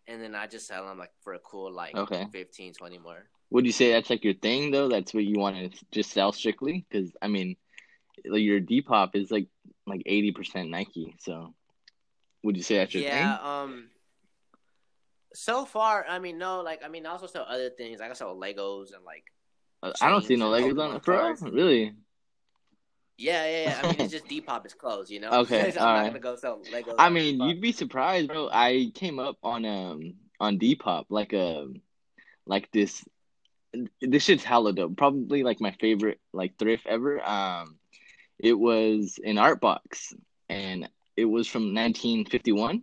and 0.06 0.22
then 0.22 0.34
I 0.34 0.46
just 0.46 0.66
sell 0.66 0.86
them 0.86 0.98
like 0.98 1.12
for 1.22 1.34
a 1.34 1.38
cool 1.38 1.72
like 1.72 1.94
Okay. 1.94 2.26
15, 2.30 2.74
20 2.74 2.98
more. 2.98 3.24
Would 3.50 3.66
you 3.66 3.72
say 3.72 3.92
that's 3.92 4.10
like 4.10 4.24
your 4.24 4.34
thing 4.34 4.70
though? 4.70 4.88
That's 4.88 5.12
what 5.12 5.24
you 5.24 5.38
want 5.38 5.56
to 5.56 5.84
just 5.90 6.12
sell 6.12 6.32
strictly? 6.32 6.84
Because 6.88 7.12
I 7.20 7.28
mean, 7.28 7.56
like 8.26 8.42
your 8.42 8.60
Depop 8.60 9.14
is 9.14 9.30
like 9.30 9.48
like 9.86 10.02
eighty 10.06 10.32
percent 10.32 10.70
Nike. 10.70 11.14
So, 11.18 11.54
would 12.44 12.56
you 12.56 12.62
say 12.62 12.76
that's 12.76 12.94
your 12.94 13.02
yeah. 13.02 13.10
thing? 13.10 13.20
Yeah. 13.20 13.62
Um. 13.62 13.88
So 15.32 15.64
far, 15.64 16.04
I 16.08 16.18
mean, 16.18 16.38
no. 16.38 16.60
Like, 16.60 16.82
I 16.84 16.88
mean, 16.88 17.06
I 17.06 17.10
also 17.10 17.26
sell 17.26 17.46
other 17.48 17.70
things. 17.70 18.00
Like, 18.00 18.10
I 18.10 18.14
sell 18.14 18.36
Legos 18.36 18.94
and 18.94 19.04
like. 19.04 19.24
I 19.82 20.08
don't 20.10 20.24
see 20.24 20.36
no 20.36 20.50
Legos 20.50 20.78
on 20.82 20.96
it, 20.96 21.02
bro. 21.02 21.34
Really? 21.42 21.94
Yeah, 23.16 23.44
yeah, 23.46 23.62
yeah. 23.64 23.80
I 23.82 23.86
mean, 23.90 24.00
it's 24.00 24.12
just 24.18 24.26
Depop 24.26 24.64
is 24.66 24.74
closed, 24.74 25.10
you 25.10 25.20
know. 25.20 25.30
Okay, 25.40 25.60
I'm 25.68 25.74
not 25.74 25.78
alright. 25.82 26.06
gonna 26.08 26.18
go 26.20 26.36
sell 26.36 26.60
Legos. 26.72 26.94
I 26.98 27.10
mean, 27.10 27.38
Depop. 27.38 27.48
you'd 27.48 27.60
be 27.60 27.72
surprised, 27.72 28.28
bro. 28.28 28.48
I 28.50 28.90
came 28.94 29.18
up 29.18 29.36
on 29.42 29.64
um 29.64 30.14
on 30.38 30.58
Depop 30.58 31.06
like 31.10 31.32
a 31.32 31.68
like 32.46 32.70
this. 32.72 33.04
This 34.02 34.24
shit's 34.24 34.42
hella 34.42 34.72
dope. 34.72 34.96
Probably 34.96 35.42
like 35.44 35.60
my 35.60 35.70
favorite 35.80 36.18
like 36.32 36.58
thrift 36.58 36.86
ever. 36.86 37.26
Um, 37.26 37.76
it 38.38 38.54
was 38.58 39.18
an 39.24 39.38
art 39.38 39.60
box, 39.60 40.12
and 40.48 40.88
it 41.16 41.26
was 41.26 41.46
from 41.46 41.74
1951, 41.74 42.82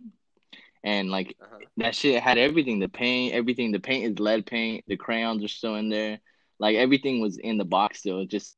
and 0.84 1.10
like 1.10 1.36
Uh-huh. 1.42 1.58
that 1.78 1.94
shit 1.94 2.22
had 2.22 2.38
everything. 2.38 2.78
The 2.78 2.88
paint, 2.88 3.34
everything. 3.34 3.72
The 3.72 3.80
paint 3.80 4.04
is 4.12 4.18
lead 4.20 4.46
paint. 4.46 4.84
The 4.86 4.96
crayons 4.96 5.44
are 5.44 5.48
still 5.48 5.74
in 5.76 5.88
there. 5.90 6.20
Like 6.58 6.76
everything 6.76 7.20
was 7.20 7.38
in 7.38 7.58
the 7.58 7.64
box 7.64 8.00
still. 8.00 8.24
Just 8.26 8.56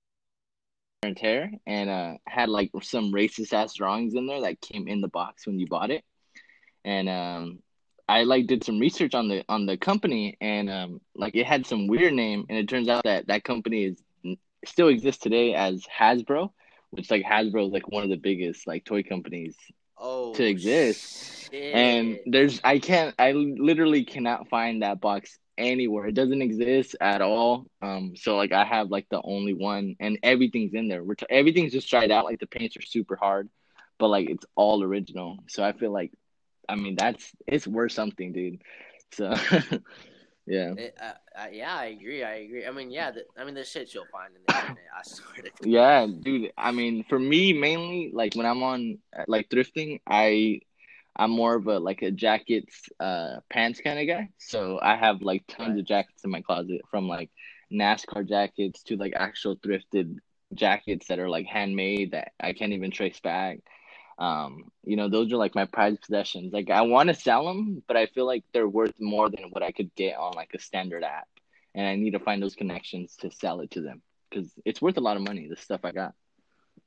and 1.02 1.16
tear, 1.16 1.50
and 1.66 1.88
uh 1.88 2.14
had 2.26 2.48
like 2.50 2.70
some 2.82 3.12
racist 3.12 3.52
ass 3.54 3.74
drawings 3.74 4.14
in 4.14 4.26
there 4.26 4.42
that 4.42 4.60
came 4.60 4.86
in 4.86 5.00
the 5.00 5.08
box 5.08 5.46
when 5.46 5.58
you 5.58 5.66
bought 5.66 5.90
it. 5.90 6.04
And 6.84 7.08
um, 7.08 7.58
I 8.08 8.24
like 8.24 8.46
did 8.46 8.64
some 8.64 8.78
research 8.78 9.14
on 9.14 9.28
the 9.28 9.44
on 9.48 9.66
the 9.66 9.76
company, 9.76 10.36
and 10.40 10.68
um, 10.70 11.00
like 11.14 11.36
it 11.36 11.46
had 11.46 11.66
some 11.66 11.86
weird 11.86 12.12
name, 12.12 12.44
and 12.48 12.58
it 12.58 12.68
turns 12.68 12.88
out 12.88 13.04
that 13.04 13.28
that 13.28 13.44
company 13.44 13.84
is 13.84 14.02
still 14.66 14.88
exists 14.88 15.22
today 15.22 15.54
as 15.54 15.84
Hasbro, 15.98 16.50
which 16.90 17.10
like 17.10 17.24
Hasbro 17.24 17.66
is 17.68 17.72
like 17.72 17.88
one 17.90 18.04
of 18.04 18.10
the 18.10 18.16
biggest 18.16 18.66
like 18.66 18.84
toy 18.84 19.02
companies 19.02 19.56
Oh, 20.02 20.32
to 20.34 20.44
exist. 20.44 21.50
shit. 21.50 21.74
and 21.74 22.18
there's 22.26 22.60
I 22.64 22.78
can't 22.78 23.14
I 23.18 23.32
literally 23.32 24.04
cannot 24.04 24.48
find 24.48 24.82
that 24.82 25.00
box 25.00 25.38
anywhere. 25.60 26.06
It 26.06 26.14
doesn't 26.14 26.42
exist 26.42 26.96
at 27.00 27.22
all. 27.22 27.66
Um, 27.82 28.14
so 28.16 28.36
like 28.36 28.52
I 28.52 28.64
have 28.64 28.90
like 28.90 29.06
the 29.10 29.20
only 29.22 29.54
one, 29.54 29.96
and 30.00 30.18
everything's 30.22 30.74
in 30.74 30.88
there. 30.88 31.04
We're 31.04 31.14
t- 31.16 31.26
everything's 31.30 31.72
just 31.72 31.90
dried 31.90 32.10
out. 32.10 32.24
Like 32.24 32.40
the 32.40 32.46
paints 32.46 32.76
are 32.76 32.82
super 32.82 33.16
hard, 33.16 33.48
but 33.98 34.08
like 34.08 34.30
it's 34.30 34.46
all 34.56 34.82
original. 34.82 35.38
So 35.48 35.62
I 35.62 35.72
feel 35.72 35.92
like, 35.92 36.12
I 36.68 36.76
mean 36.76 36.96
that's 36.96 37.30
it's 37.46 37.66
worth 37.66 37.92
something, 37.92 38.32
dude. 38.32 38.62
So 39.12 39.30
yeah, 40.46 40.74
It, 40.76 40.96
uh, 41.00 41.12
uh, 41.38 41.46
yeah, 41.52 41.74
I 41.76 41.86
agree. 41.86 42.24
I 42.24 42.34
agree. 42.36 42.66
I 42.66 42.70
mean, 42.72 42.90
yeah. 42.90 43.10
The, 43.12 43.24
I 43.38 43.44
mean, 43.44 43.54
the 43.54 43.64
shit 43.64 43.92
you'll 43.94 44.06
find 44.12 44.32
in 44.34 44.42
the 44.46 44.54
internet. 44.60 44.84
I 44.96 45.02
swear 45.04 45.34
to 45.36 45.42
God. 45.42 45.66
yeah, 45.68 46.06
dude. 46.06 46.52
I 46.56 46.70
mean 46.72 47.04
for 47.08 47.18
me 47.18 47.52
mainly 47.52 48.10
like 48.14 48.34
when 48.34 48.46
I'm 48.46 48.62
on 48.62 48.98
uh, 49.16 49.24
like 49.28 49.48
thrifting, 49.48 50.00
I 50.06 50.60
I'm 51.16 51.30
more 51.30 51.54
of 51.54 51.66
a 51.66 51.78
like 51.78 52.02
a 52.02 52.10
jackets, 52.10 52.88
uh, 52.98 53.36
pants 53.50 53.80
kind 53.80 53.98
of 53.98 54.06
guy. 54.06 54.28
So 54.38 54.78
I 54.80 54.96
have 54.96 55.22
like 55.22 55.44
tons 55.48 55.78
of 55.78 55.84
jackets 55.84 56.24
in 56.24 56.30
my 56.30 56.40
closet, 56.40 56.82
from 56.90 57.08
like 57.08 57.30
NASCAR 57.72 58.28
jackets 58.28 58.82
to 58.84 58.96
like 58.96 59.12
actual 59.16 59.56
thrifted 59.56 60.16
jackets 60.54 61.08
that 61.08 61.18
are 61.18 61.28
like 61.28 61.46
handmade 61.46 62.12
that 62.12 62.32
I 62.40 62.52
can't 62.52 62.72
even 62.72 62.90
trace 62.90 63.20
back. 63.20 63.58
Um, 64.18 64.70
you 64.84 64.96
know, 64.96 65.08
those 65.08 65.32
are 65.32 65.36
like 65.36 65.54
my 65.54 65.64
prized 65.64 66.02
possessions. 66.02 66.52
Like 66.52 66.70
I 66.70 66.82
want 66.82 67.08
to 67.08 67.14
sell 67.14 67.46
them, 67.46 67.82
but 67.86 67.96
I 67.96 68.06
feel 68.06 68.26
like 68.26 68.44
they're 68.52 68.68
worth 68.68 68.94
more 69.00 69.30
than 69.30 69.44
what 69.50 69.62
I 69.62 69.72
could 69.72 69.94
get 69.94 70.16
on 70.16 70.32
like 70.34 70.50
a 70.54 70.60
standard 70.60 71.04
app, 71.04 71.28
and 71.74 71.86
I 71.86 71.96
need 71.96 72.12
to 72.12 72.18
find 72.18 72.42
those 72.42 72.54
connections 72.54 73.16
to 73.20 73.30
sell 73.30 73.60
it 73.60 73.70
to 73.72 73.80
them 73.80 74.02
because 74.28 74.52
it's 74.64 74.82
worth 74.82 74.98
a 74.98 75.00
lot 75.00 75.16
of 75.16 75.22
money. 75.22 75.48
The 75.48 75.56
stuff 75.56 75.80
I 75.84 75.92
got, 75.92 76.14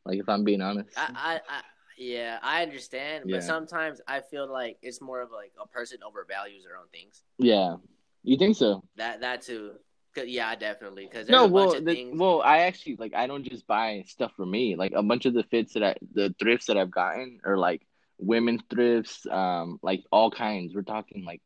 like 0.06 0.20
if 0.20 0.30
I'm 0.30 0.44
being 0.44 0.62
honest. 0.62 0.98
I, 0.98 1.10
I, 1.16 1.36
I, 1.50 1.62
yeah, 1.98 2.40
I 2.42 2.64
understand, 2.64 3.26
Yeah. 3.28 3.38
but 3.38 3.44
sometimes 3.44 4.02
I 4.08 4.22
feel 4.22 4.52
like 4.52 4.78
it's 4.82 5.02
more 5.02 5.22
of 5.22 5.32
like 5.32 5.52
a 5.62 5.68
person 5.68 6.00
overvalues 6.04 6.64
their 6.66 6.78
own 6.78 6.88
things. 6.92 7.24
yeah, 7.38 7.76
you 8.24 8.38
think 8.38 8.56
so? 8.56 8.84
That 8.96 9.22
that 9.22 9.42
too. 9.42 9.74
yeah, 10.16 10.56
definitely. 10.56 11.06
Because 11.06 11.28
No, 11.28 11.40
a 11.46 11.48
bunch 11.48 11.54
well, 11.54 11.74
of 11.74 11.86
the, 11.86 11.94
things. 11.94 12.20
well, 12.20 12.42
I 12.42 12.60
actually 12.60 12.96
like 12.98 13.14
I 13.16 13.28
don't 13.28 13.44
just 13.44 13.66
buy 13.68 14.04
stuff 14.08 14.32
for 14.36 14.46
me. 14.46 14.76
Like 14.76 14.94
a 14.96 15.04
bunch 15.04 15.26
of 15.26 15.34
the 15.34 15.44
fits 15.44 15.74
that 15.74 15.84
I, 15.84 15.96
the 16.14 16.34
thrifts 16.40 16.68
that 16.68 16.78
I've 16.78 16.92
gotten 16.92 17.40
are 17.44 17.58
like 17.58 17.82
women's 18.20 18.62
thrifts, 18.70 19.26
um, 19.30 19.80
like 19.82 20.04
all 20.12 20.30
kinds. 20.32 20.74
We're 20.76 20.84
talking 20.84 21.26
like 21.26 21.42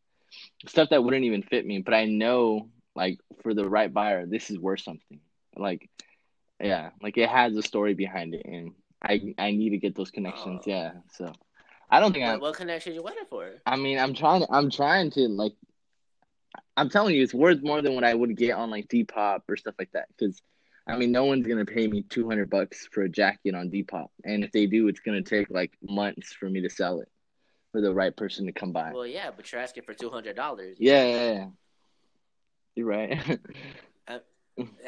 stuff 0.68 0.90
that 0.90 1.04
wouldn't 1.04 1.24
even 1.26 1.42
fit 1.44 1.66
me, 1.66 1.80
but 1.80 1.94
I 1.94 2.06
know 2.06 2.70
like 2.96 3.20
for 3.42 3.54
the 3.54 3.68
right 3.68 3.92
buyer, 3.94 4.26
this 4.26 4.50
is 4.52 4.60
worth 4.60 4.82
something. 4.82 5.20
Like, 5.56 5.90
yeah, 6.62 6.90
like 7.02 7.18
it 7.18 7.30
has 7.30 7.56
a 7.56 7.64
story 7.64 7.94
behind 7.94 8.36
it, 8.36 8.46
and 8.46 8.72
I 9.02 9.34
I 9.38 9.52
need 9.52 9.72
to 9.72 9.78
get 9.78 9.96
those 9.96 10.12
connections. 10.12 10.64
Oh. 10.66 10.70
Yeah, 10.70 10.92
so 11.12 11.34
I 11.90 12.00
don't 12.00 12.14
think 12.14 12.26
I. 12.26 12.38
what, 12.38 12.56
connection 12.56 12.94
you 12.94 13.04
waiting 13.04 13.26
for? 13.30 13.50
I 13.66 13.76
mean, 13.76 14.00
I'm 14.00 14.14
trying. 14.14 14.46
I'm 14.50 14.70
trying 14.70 15.12
to 15.12 15.28
like. 15.28 15.54
I'm 16.76 16.90
telling 16.90 17.16
you, 17.16 17.24
it's 17.24 17.34
worth 17.34 17.62
more 17.64 17.82
than 17.82 17.96
what 17.96 18.04
I 18.04 18.14
would 18.14 18.36
get 18.36 18.54
on 18.54 18.70
like 18.70 18.88
Depop 18.88 19.42
or 19.48 19.58
stuff 19.58 19.76
like 19.80 19.92
that. 19.94 20.08
Because, 20.18 20.42
I 20.88 20.96
mean, 20.96 21.12
no 21.12 21.26
one's 21.26 21.48
gonna 21.48 21.66
pay 21.66 21.88
me 21.88 22.04
200 22.04 22.50
bucks 22.50 22.88
for 22.92 23.04
a 23.04 23.10
jacket 23.10 23.56
on 23.56 23.70
Depop, 23.70 24.08
and 24.24 24.44
if 24.44 24.52
they 24.52 24.66
do, 24.66 24.88
it's 24.88 25.00
gonna 25.00 25.22
take 25.22 25.50
like 25.50 25.74
months 25.82 26.34
for 26.34 26.50
me 26.50 26.62
to 26.62 26.70
sell 26.70 27.00
it 27.00 27.10
for 27.72 27.82
the 27.82 27.94
right 27.94 28.16
person 28.16 28.46
to 28.48 28.52
come 28.52 28.72
by. 28.72 28.92
Well, 28.92 29.06
yeah, 29.06 29.30
but 29.36 29.52
you're 29.52 29.62
asking 29.62 29.84
for 29.84 29.94
two 29.94 30.10
hundred 30.10 30.36
dollars. 30.36 30.78
yeah, 30.80 31.06
yeah, 31.06 31.34
yeah. 31.34 31.46
You're 32.76 32.88
right. 32.88 33.40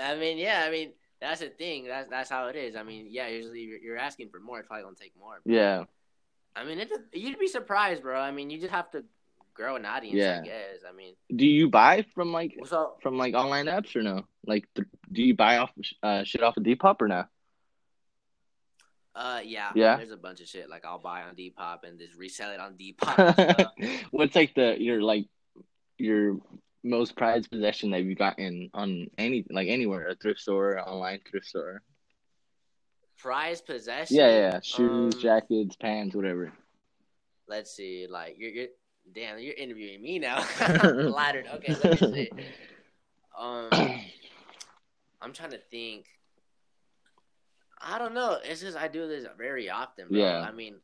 I 0.02 0.16
mean, 0.16 0.38
yeah, 0.38 0.64
I 0.66 0.72
mean 0.72 0.94
that's 1.22 1.42
the 1.42 1.50
thing. 1.50 1.86
That's 1.88 2.10
that's 2.10 2.30
how 2.30 2.48
it 2.48 2.56
is. 2.56 2.76
I 2.76 2.84
mean, 2.84 3.08
yeah, 3.10 3.28
usually 3.28 3.62
you're, 3.62 3.80
you're 3.80 3.98
asking 3.98 4.30
for 4.30 4.40
more. 4.40 4.60
It's 4.60 4.68
probably 4.68 4.84
gonna 4.84 4.96
take 4.96 5.14
more. 5.20 5.40
yeah, 5.46 5.84
I 6.56 6.64
mean, 6.64 6.80
it, 6.80 6.92
you'd 7.14 7.40
be 7.40 7.48
surprised, 7.48 8.02
bro. 8.02 8.20
I 8.20 8.32
mean, 8.32 8.50
you 8.50 8.60
just 8.60 8.72
have 8.72 8.90
to 8.92 9.04
grow 9.54 9.76
an 9.76 9.86
audience. 9.86 10.18
Yeah. 10.18 10.40
I 10.42 10.46
guess. 10.46 10.80
I 10.88 10.96
mean, 10.96 11.16
do 11.36 11.46
you 11.46 11.70
buy 11.70 12.06
from 12.16 12.32
like 12.32 12.56
so 12.66 12.94
from 13.02 13.18
like 13.18 13.34
online 13.34 13.66
apps 13.66 13.96
or 13.96 14.02
no? 14.02 14.26
Like, 14.46 14.66
th- 14.76 14.88
do 15.12 15.22
you 15.22 15.36
buy 15.36 15.58
off 15.58 15.72
uh, 16.02 16.24
shit 16.24 16.42
off 16.42 16.58
of 16.58 16.64
Depop 16.64 17.02
or 17.02 17.08
no? 17.08 17.26
Uh, 19.16 19.42
yeah, 19.44 19.72
Yeah? 19.76 19.98
There's 19.98 20.12
a 20.12 20.18
bunch 20.18 20.40
of 20.40 20.48
shit 20.48 20.70
like 20.70 20.86
I'll 20.86 21.00
buy 21.00 21.24
on 21.24 21.36
Depop 21.36 21.80
and 21.84 22.00
just 22.00 22.16
resell 22.16 22.52
it 22.52 22.60
on 22.60 22.76
Depop. 22.76 23.68
What's 24.12 24.36
like 24.36 24.54
the 24.56 24.78
your 24.80 25.02
like 25.02 25.26
your 25.98 26.38
most 26.84 27.16
prized 27.16 27.50
possession 27.52 27.92
that 27.92 28.04
you've 28.04 28.18
gotten 28.18 28.70
on 28.74 29.08
any 29.18 29.46
like 29.50 29.68
anywhere 29.68 30.08
a 30.08 30.16
thrift 30.16 30.40
store, 30.40 30.80
online 30.80 31.20
thrift 31.30 31.46
store? 31.48 31.82
Prized 33.18 33.66
possession. 33.66 34.16
Yeah, 34.16 34.30
yeah, 34.30 34.60
shoes, 34.64 35.16
Um, 35.16 35.22
jackets, 35.22 35.76
pants, 35.76 36.16
whatever. 36.16 36.54
Let's 37.48 37.72
see. 37.76 38.08
Like 38.10 38.36
you're, 38.38 38.52
you're 38.52 38.68
damn, 39.14 39.40
you're 39.40 39.56
interviewing 39.56 40.02
me 40.02 40.20
now. 40.20 40.42
Flattered. 40.42 41.48
Okay, 41.56 41.76
let 41.84 42.02
me 42.02 42.08
see. 42.14 42.30
Um, 43.38 43.70
I'm 45.22 45.34
trying 45.34 45.52
to 45.52 45.60
think. 45.72 46.06
I 47.82 47.98
don't 47.98 48.14
know. 48.14 48.38
It's 48.44 48.62
just 48.62 48.78
I 48.78 48.88
do 48.90 49.08
this 49.08 49.26
very 49.38 49.70
often, 49.70 50.08
bro. 50.10 50.20
Yeah. 50.20 50.42
I 50.42 50.52
mean, 50.52 50.76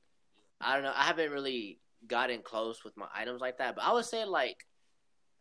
I 0.61 0.73
don't 0.75 0.83
know. 0.83 0.93
I 0.95 1.03
haven't 1.03 1.31
really 1.31 1.79
gotten 2.07 2.41
close 2.41 2.83
with 2.83 2.95
my 2.95 3.07
items 3.13 3.41
like 3.41 3.57
that, 3.57 3.75
but 3.75 3.83
I 3.83 3.91
would 3.93 4.05
say 4.05 4.23
like, 4.25 4.65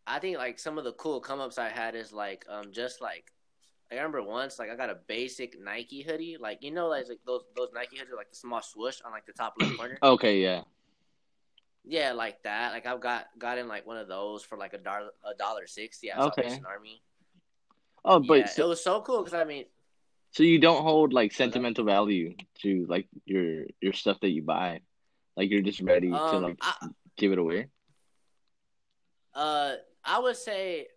I 0.07 0.19
think 0.19 0.37
like 0.39 0.59
some 0.59 0.79
of 0.79 0.85
the 0.85 0.93
cool 0.93 1.21
come 1.21 1.41
ups 1.41 1.59
I 1.59 1.69
had 1.69 1.95
is 1.95 2.13
like 2.13 2.45
um 2.49 2.73
just 2.73 3.01
like. 3.01 3.31
I 3.93 3.97
remember 3.97 4.23
once, 4.23 4.59
like 4.59 4.71
I 4.71 4.77
got 4.77 4.91
a 4.91 4.99
basic 5.07 5.61
Nike 5.61 6.03
hoodie, 6.03 6.37
like 6.41 6.63
you 6.63 6.73
know, 6.73 6.89
like, 6.89 7.07
like 7.09 7.21
those 7.27 7.43
those 7.55 7.69
Nike 7.75 7.97
hoodies 7.97 8.11
with 8.11 8.17
like 8.17 8.31
the 8.31 8.37
small 8.37 8.63
swoosh 8.63 9.01
on 9.05 9.13
like 9.13 9.27
the 9.27 9.33
top 9.33 9.55
left 9.59 9.77
corner. 9.77 9.99
Okay, 10.03 10.41
yeah. 10.41 10.63
Yeah, 11.85 12.13
like 12.13 12.43
that. 12.45 12.73
Like 12.73 12.87
I've 12.87 13.01
got 13.01 13.27
got 13.39 13.59
in 13.59 13.69
like 13.69 13.87
one 13.87 13.99
of 13.99 14.09
those 14.09 14.43
for 14.43 14.57
like 14.57 14.73
a 14.73 14.79
dollar 14.79 15.11
a 15.23 15.35
dollar 15.35 15.67
sixty 15.67 16.11
at 16.11 16.19
Okay. 16.19 16.43
Salvation 16.43 16.65
Army. 16.67 17.03
Oh, 18.05 18.21
but 18.21 18.39
yeah, 18.39 18.47
so, 18.47 18.65
it 18.65 18.69
was 18.69 18.83
so 18.83 19.03
cool 19.03 19.23
because 19.23 19.35
I 19.35 19.45
mean, 19.45 19.67
so 20.33 20.43
you 20.43 20.59
don't 20.59 20.83
hold 20.83 21.13
like 21.13 21.33
sentimental 21.33 21.85
value 21.85 22.35
to 22.63 22.87
like 22.89 23.07
your 23.25 23.67
your 23.81 23.93
stuff 23.93 24.19
that 24.21 24.31
you 24.31 24.43
buy, 24.43 24.81
like 25.37 25.51
you're 25.51 25.63
just 25.63 25.81
ready 25.81 26.09
to 26.09 26.17
um, 26.37 26.43
like 26.43 26.59
I, 26.61 26.89
give 27.17 27.33
it 27.33 27.39
away. 27.39 27.69
uh, 29.35 29.75
I 30.05 30.19
would 30.19 30.37
say 30.37 30.89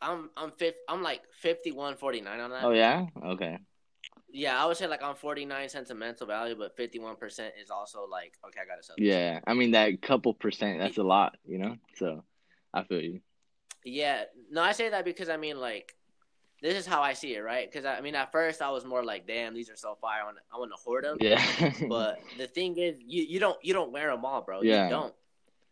I'm 0.00 0.30
I'm 0.36 0.50
fifth, 0.52 0.76
I'm 0.88 1.02
like 1.02 1.22
fifty 1.40 1.72
one 1.72 1.96
forty 1.96 2.20
nine 2.20 2.40
on 2.40 2.50
that. 2.50 2.64
Oh 2.64 2.70
yeah, 2.72 3.06
okay. 3.24 3.58
Yeah, 4.30 4.62
I 4.62 4.66
would 4.66 4.76
say 4.76 4.86
like 4.86 5.02
I'm 5.02 5.14
forty 5.14 5.44
nine 5.44 5.68
sentimental 5.68 6.26
value, 6.26 6.54
but 6.58 6.76
fifty 6.76 6.98
one 6.98 7.16
percent 7.16 7.54
is 7.62 7.70
also 7.70 8.06
like 8.10 8.34
okay, 8.46 8.60
I 8.60 8.66
gotta 8.66 8.82
sell. 8.82 8.96
This. 8.98 9.06
Yeah, 9.06 9.40
I 9.46 9.54
mean 9.54 9.70
that 9.72 10.00
couple 10.02 10.34
percent, 10.34 10.78
that's 10.78 10.98
a 10.98 11.02
lot, 11.02 11.36
you 11.46 11.58
know. 11.58 11.76
So 11.96 12.24
I 12.74 12.82
feel 12.84 13.00
you. 13.00 13.20
Yeah, 13.84 14.24
no, 14.50 14.62
I 14.62 14.72
say 14.72 14.88
that 14.90 15.04
because 15.04 15.28
I 15.28 15.36
mean 15.36 15.58
like. 15.58 15.94
This 16.62 16.74
is 16.74 16.86
how 16.86 17.02
I 17.02 17.12
see 17.12 17.34
it, 17.34 17.40
right? 17.40 17.70
Because 17.70 17.84
I 17.84 18.00
mean, 18.00 18.14
at 18.14 18.32
first 18.32 18.62
I 18.62 18.70
was 18.70 18.82
more 18.82 19.04
like, 19.04 19.26
"Damn, 19.26 19.52
these 19.52 19.68
are 19.68 19.76
so 19.76 19.94
fire! 20.00 20.22
I 20.22 20.24
want, 20.24 20.38
I 20.54 20.56
want 20.56 20.70
to 20.70 20.82
hoard 20.82 21.04
them." 21.04 21.18
Yeah. 21.20 21.38
But 21.88 22.18
the 22.38 22.46
thing 22.46 22.78
is, 22.78 22.96
you, 22.98 23.24
you 23.24 23.38
don't 23.38 23.62
you 23.62 23.74
don't 23.74 23.92
wear 23.92 24.10
them 24.10 24.24
all, 24.24 24.40
bro. 24.40 24.62
Yeah. 24.62 24.84
You 24.84 24.90
don't. 24.90 25.14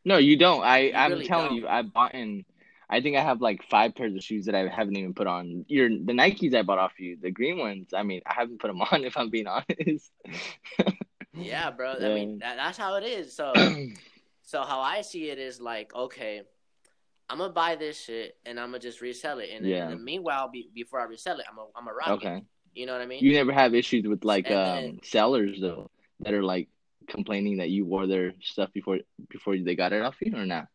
no, 0.05 0.19
you 0.19 0.37
don't. 0.37 0.63
I 0.63 0.79
You 0.81 0.93
I'm 0.95 1.13
really 1.13 1.27
telling 1.27 1.49
don't. 1.49 1.57
you, 1.57 1.67
I 1.67 1.81
bought 1.81 2.15
in. 2.15 2.45
I 2.91 3.01
think 3.01 3.17
I 3.17 3.21
have 3.23 3.41
like 3.41 3.63
five 3.71 3.95
pairs 3.95 4.15
of 4.15 4.23
shoes 4.23 4.47
that 4.47 4.55
I 4.55 4.69
haven't 4.69 4.97
even 4.97 5.15
put 5.15 5.27
on. 5.27 5.65
Your 5.69 5.89
the 5.89 6.13
Nikes 6.13 6.55
I 6.55 6.63
bought 6.63 6.79
off 6.79 6.93
you, 6.99 7.17
the 7.21 7.31
green 7.31 7.59
ones. 7.59 7.95
I 7.95 8.03
mean, 8.03 8.21
I 8.27 8.35
haven't 8.35 8.61
put 8.61 8.69
them 8.69 8.83
on. 8.93 9.05
If 9.05 9.17
I'm 9.17 9.31
being 9.31 9.47
honest. 9.47 10.13
Yeah, 11.37 11.71
bro. 11.71 11.95
Yeah. 11.99 12.09
I 12.09 12.15
mean, 12.15 12.39
that, 12.39 12.57
that's 12.57 12.79
how 12.79 12.95
it 12.95 13.05
is. 13.05 13.35
So, 13.35 13.53
so 14.43 14.63
how 14.63 14.81
I 14.81 15.01
see 15.03 15.31
it 15.31 15.39
is 15.39 15.61
like, 15.61 15.95
okay, 15.95 16.43
I'm 17.29 17.39
gonna 17.39 17.53
buy 17.53 17.75
this 17.77 18.01
shit 18.01 18.37
and 18.47 18.61
I'm 18.61 18.69
gonna 18.69 18.79
just 18.79 19.01
resell 19.01 19.39
it, 19.41 19.49
and, 19.53 19.67
Yeah. 19.67 19.89
and 19.89 20.05
meanwhile, 20.05 20.49
be, 20.49 20.69
before 20.75 21.01
I 21.01 21.05
resell 21.05 21.39
it, 21.41 21.47
I'm 21.51 21.59
a 21.59 21.67
I'm 21.75 21.89
a 21.89 21.93
rock. 21.93 22.09
okay. 22.23 22.37
it. 22.37 22.45
You 22.75 22.87
know 22.87 22.93
what 22.93 23.03
I 23.03 23.07
mean? 23.07 23.23
You 23.25 23.33
never 23.33 23.53
have 23.53 23.75
issues 23.75 24.07
with 24.07 24.25
like 24.25 24.47
And 24.51 24.55
um 24.57 24.75
then- 24.85 25.01
sellers 25.05 25.59
though 25.61 25.91
that 26.21 26.35
are 26.35 26.43
like 26.43 26.69
complaining 27.09 27.59
that 27.59 27.71
you 27.71 27.85
wore 27.85 28.07
their 28.07 28.33
stuff 28.43 28.73
before 28.73 28.99
before 29.29 29.57
they 29.57 29.75
got 29.75 29.93
it 29.93 30.03
off 30.03 30.17
you 30.21 30.37
or 30.37 30.47
not? 30.47 30.69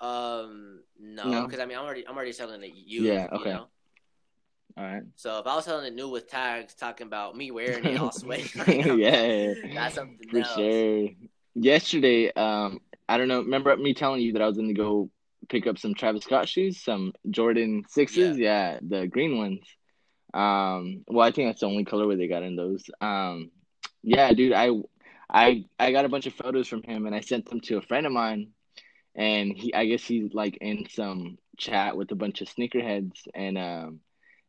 Um, 0.00 0.80
no, 1.00 1.28
No? 1.28 1.46
because 1.46 1.60
I 1.60 1.66
mean, 1.66 1.76
I'm 1.78 1.84
already 1.84 2.06
I'm 2.06 2.16
already 2.16 2.32
selling 2.32 2.62
it 2.62 2.74
used. 2.74 3.06
Yeah, 3.06 3.28
You 3.32 3.38
okay. 3.40 3.52
know? 3.52 3.66
All 4.76 4.84
right. 4.84 5.02
So 5.16 5.38
if 5.40 5.46
I 5.46 5.56
was 5.56 5.64
selling 5.64 5.86
it 5.86 5.94
new 5.94 6.08
with 6.08 6.28
tags, 6.28 6.74
talking 6.74 7.06
about 7.06 7.36
me 7.36 7.50
wearing 7.50 7.84
it 7.84 7.98
all 7.98 8.12
sweaty, 8.12 8.48
like, 8.58 8.84
yeah. 8.84 9.54
that's 9.74 9.96
something 9.96 10.28
For 10.30 10.38
else. 10.38 10.54
sure. 10.54 11.08
Yesterday, 11.54 12.32
um, 12.34 12.80
I 13.08 13.18
don't 13.18 13.28
know. 13.28 13.40
Remember 13.40 13.76
me 13.76 13.92
telling 13.94 14.20
you 14.20 14.34
that 14.34 14.42
I 14.42 14.46
was 14.46 14.56
gonna 14.56 14.74
go 14.74 15.10
pick 15.48 15.66
up 15.66 15.78
some 15.78 15.94
Travis 15.94 16.24
Scott 16.24 16.48
shoes, 16.48 16.80
some 16.80 17.12
Jordan 17.30 17.82
sixes. 17.88 18.38
Yeah, 18.38 18.78
the 18.80 19.06
green 19.08 19.36
ones. 19.38 19.60
Um, 20.34 21.04
well, 21.08 21.26
I 21.26 21.32
think 21.32 21.48
that's 21.48 21.60
the 21.60 21.66
only 21.66 21.84
colorway 21.84 22.16
they 22.16 22.28
got 22.28 22.42
in 22.42 22.54
those. 22.54 22.84
Um, 23.00 23.50
yeah, 24.02 24.32
dude, 24.32 24.52
I, 24.52 24.70
I, 25.28 25.64
I 25.78 25.90
got 25.90 26.04
a 26.04 26.08
bunch 26.08 26.26
of 26.26 26.34
photos 26.34 26.68
from 26.68 26.82
him, 26.82 27.06
and 27.06 27.14
I 27.14 27.20
sent 27.20 27.46
them 27.48 27.60
to 27.62 27.78
a 27.78 27.82
friend 27.82 28.06
of 28.06 28.12
mine, 28.12 28.48
and 29.14 29.52
he, 29.52 29.74
I 29.74 29.86
guess 29.86 30.04
he's 30.04 30.32
like 30.34 30.58
in 30.60 30.86
some 30.90 31.38
chat 31.56 31.96
with 31.96 32.10
a 32.12 32.16
bunch 32.16 32.40
of 32.40 32.48
sneakerheads, 32.48 33.26
and 33.34 33.58
um, 33.58 34.00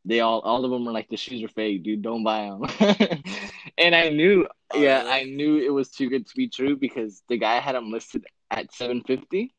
they 0.06 0.20
all, 0.22 0.40
all 0.40 0.66
of 0.66 0.72
them 0.72 0.86
were 0.86 0.92
like, 0.92 1.10
the 1.10 1.18
shoes 1.18 1.44
are 1.44 1.50
fake, 1.50 1.84
dude. 1.84 2.02
Don't 2.02 2.24
buy 2.24 2.44
them. 2.50 2.64
and 3.78 3.96
I 3.96 4.10
knew 4.10 4.48
yeah. 4.76 5.04
I 5.08 5.24
knew 5.24 5.58
it 5.58 5.74
was 5.74 5.90
too 5.90 6.10
good 6.10 6.28
to 6.28 6.36
be 6.36 6.48
true 6.48 6.78
because 6.78 7.22
the 7.28 7.38
guy 7.38 7.60
had 7.60 7.76
them 7.76 7.92
listed 7.92 8.26
at 8.52 8.74
750 8.74 9.54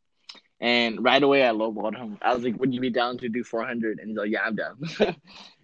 and 0.60 1.02
right 1.02 1.22
away 1.22 1.46
I 1.46 1.50
lowballed 1.52 1.96
him. 1.96 2.18
I 2.22 2.34
was 2.34 2.44
like, 2.44 2.58
"Would 2.58 2.74
you 2.74 2.80
be 2.80 2.90
down 2.90 3.18
to 3.18 3.28
do 3.28 3.42
400?" 3.44 3.98
And 3.98 4.08
he's 4.08 4.16
like, 4.18 4.30
"Yeah, 4.30 4.42
I'm 4.44 4.56
down." 4.56 4.78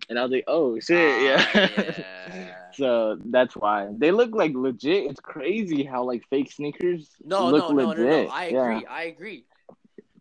and 0.09 0.19
I 0.19 0.23
was 0.23 0.33
like, 0.33 0.45
"Oh 0.47 0.79
shit, 0.81 0.97
Ah, 0.99 1.21
yeah." 1.23 1.69
yeah. 2.33 2.73
so 2.73 3.19
that's 3.26 3.55
why 3.57 3.88
they 3.97 4.11
look 4.11 4.35
like 4.35 4.53
legit. 4.55 5.11
It's 5.11 5.21
crazy 5.21 5.85
how 5.85 6.05
like 6.05 6.25
fake 6.31 6.50
sneakers 6.53 7.11
No, 7.25 7.50
look 7.50 7.69
no, 7.69 7.73
no, 7.73 7.93
legit. 7.93 8.07
no, 8.07 8.23
no. 8.25 8.29
I 8.29 8.45
Yeah. 8.47 8.76
agree. 8.76 8.87
I 8.87 9.03
agree. 9.05 9.45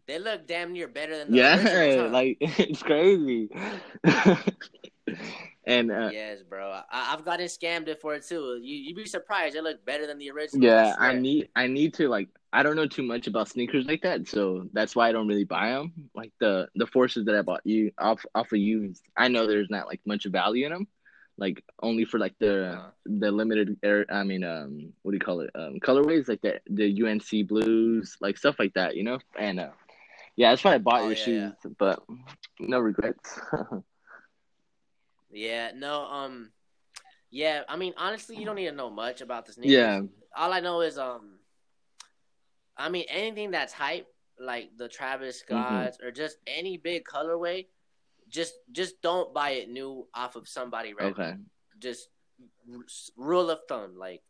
They 0.07 0.19
look 0.19 0.45
damn 0.45 0.71
near 0.73 0.87
better 0.87 1.17
than 1.17 1.31
the 1.31 1.37
Yeah, 1.37 1.55
originals, 1.57 1.95
huh? 1.97 2.09
like 2.11 2.37
it's 2.39 2.83
crazy. 2.83 3.49
and 5.65 5.91
uh, 5.91 6.09
yes, 6.11 6.43
bro. 6.47 6.69
I, 6.69 6.83
I've 7.13 7.25
gotten 7.25 7.47
scammed 7.47 7.85
before 7.85 8.19
too. 8.19 8.59
You 8.61 8.75
you'd 8.77 8.95
be 8.95 9.05
surprised. 9.05 9.55
They 9.55 9.61
look 9.61 9.83
better 9.85 10.05
than 10.05 10.19
the 10.19 10.29
original. 10.31 10.61
Yeah, 10.61 10.95
I 10.99 11.09
swear. 11.09 11.21
need 11.21 11.49
I 11.55 11.67
need 11.67 11.93
to 11.95 12.07
like 12.07 12.29
I 12.55 12.63
don't 12.63 12.75
know 12.75 12.87
too 12.87 13.03
much 13.03 13.27
about 13.27 13.49
sneakers 13.49 13.85
like 13.85 14.01
that, 14.03 14.27
so 14.27 14.67
that's 14.73 14.95
why 14.95 15.09
I 15.09 15.11
don't 15.11 15.27
really 15.27 15.45
buy 15.45 15.71
them. 15.71 15.93
Like 16.15 16.31
the 16.39 16.67
the 16.75 16.87
forces 16.87 17.25
that 17.25 17.35
I 17.35 17.41
bought 17.41 17.61
you 17.65 17.91
off 17.99 18.25
off 18.35 18.51
of 18.53 18.59
you, 18.59 18.93
I 19.17 19.27
know 19.27 19.45
there's 19.47 19.69
not 19.69 19.87
like 19.87 20.01
much 20.05 20.25
value 20.25 20.65
in 20.65 20.73
them, 20.73 20.87
like 21.37 21.63
only 21.81 22.05
for 22.05 22.19
like 22.19 22.35
the 22.39 22.53
Uh-huh. 22.73 22.91
the 23.05 23.31
limited 23.31 23.77
air. 23.83 24.05
I 24.09 24.23
mean, 24.23 24.43
um, 24.43 24.93
what 25.03 25.11
do 25.11 25.15
you 25.15 25.19
call 25.21 25.41
it? 25.41 25.51
Um, 25.55 25.79
colorways 25.79 26.27
like 26.29 26.41
the 26.41 26.61
the 26.69 26.87
UNC 27.03 27.47
blues, 27.47 28.17
like 28.21 28.37
stuff 28.37 28.57
like 28.59 28.73
that, 28.75 28.95
you 28.95 29.03
know. 29.03 29.19
And 29.37 29.59
uh, 29.59 29.71
yeah, 30.35 30.51
that's 30.51 30.63
why 30.63 30.75
I 30.75 30.79
bought 30.79 31.03
Oh, 31.03 31.07
your 31.07 31.15
yeah, 31.15 31.51
shoes, 31.51 31.53
but 31.77 32.01
no 32.59 32.79
regrets. 32.79 33.39
Yeah, 35.31 35.71
no, 35.75 36.03
um, 36.05 36.51
yeah. 37.31 37.63
I 37.67 37.75
mean, 37.77 37.93
honestly, 37.97 38.35
you 38.37 38.45
don't 38.45 38.55
need 38.55 38.65
to 38.69 38.71
know 38.71 38.89
much 38.89 39.21
about 39.21 39.45
the 39.45 39.53
sneakers. 39.53 39.71
yeah, 39.71 40.01
All 40.35 40.53
I 40.53 40.59
know 40.61 40.81
is, 40.81 40.97
um, 40.97 41.34
I 42.77 42.89
mean, 42.89 43.05
anything 43.09 43.51
that's 43.51 43.73
hype, 43.73 44.07
like 44.39 44.69
the 44.77 44.87
Travis 44.87 45.43
Mm-hmm. 45.49 45.55
Scotts 45.55 45.97
or 46.03 46.11
just 46.11 46.37
any 46.47 46.77
big 46.77 47.03
colorway, 47.05 47.67
just 48.29 48.53
just 48.71 49.01
don't 49.01 49.33
buy 49.33 49.51
it 49.51 49.69
new 49.69 50.07
off 50.13 50.35
of 50.35 50.47
somebody 50.47 50.93
random. 50.93 51.21
okay, 51.21 51.33
Just 51.79 52.09
rule 53.15 53.49
of 53.49 53.59
thumb, 53.67 53.95
like. 53.97 54.21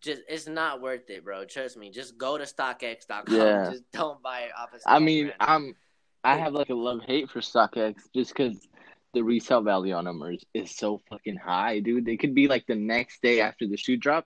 Just 0.00 0.22
it's 0.28 0.46
not 0.46 0.80
worth 0.80 1.10
it, 1.10 1.24
bro. 1.24 1.44
Trust 1.44 1.76
me. 1.76 1.90
Just 1.90 2.16
go 2.16 2.38
to 2.38 2.44
StockX.com. 2.44 3.34
Yeah. 3.34 3.68
Just 3.72 3.82
don't 3.92 4.22
buy 4.22 4.42
it 4.42 4.52
off 4.56 4.72
of. 4.72 4.80
I 4.86 5.00
mean, 5.00 5.32
random. 5.40 5.40
I'm 5.40 5.74
I 6.22 6.36
have 6.36 6.52
like 6.52 6.68
a 6.68 6.74
love 6.74 7.00
hate 7.04 7.28
for 7.30 7.40
StockX 7.40 7.96
just 8.14 8.32
because 8.32 8.68
the 9.12 9.22
resale 9.24 9.60
value 9.62 9.94
on 9.94 10.04
them 10.04 10.22
is, 10.22 10.44
is 10.54 10.76
so 10.76 11.00
fucking 11.10 11.34
high, 11.36 11.80
dude. 11.80 12.04
They 12.04 12.16
could 12.16 12.32
be 12.32 12.46
like 12.46 12.64
the 12.68 12.76
next 12.76 13.22
day 13.22 13.40
after 13.40 13.66
the 13.66 13.76
shoe 13.76 13.96
drop, 13.96 14.24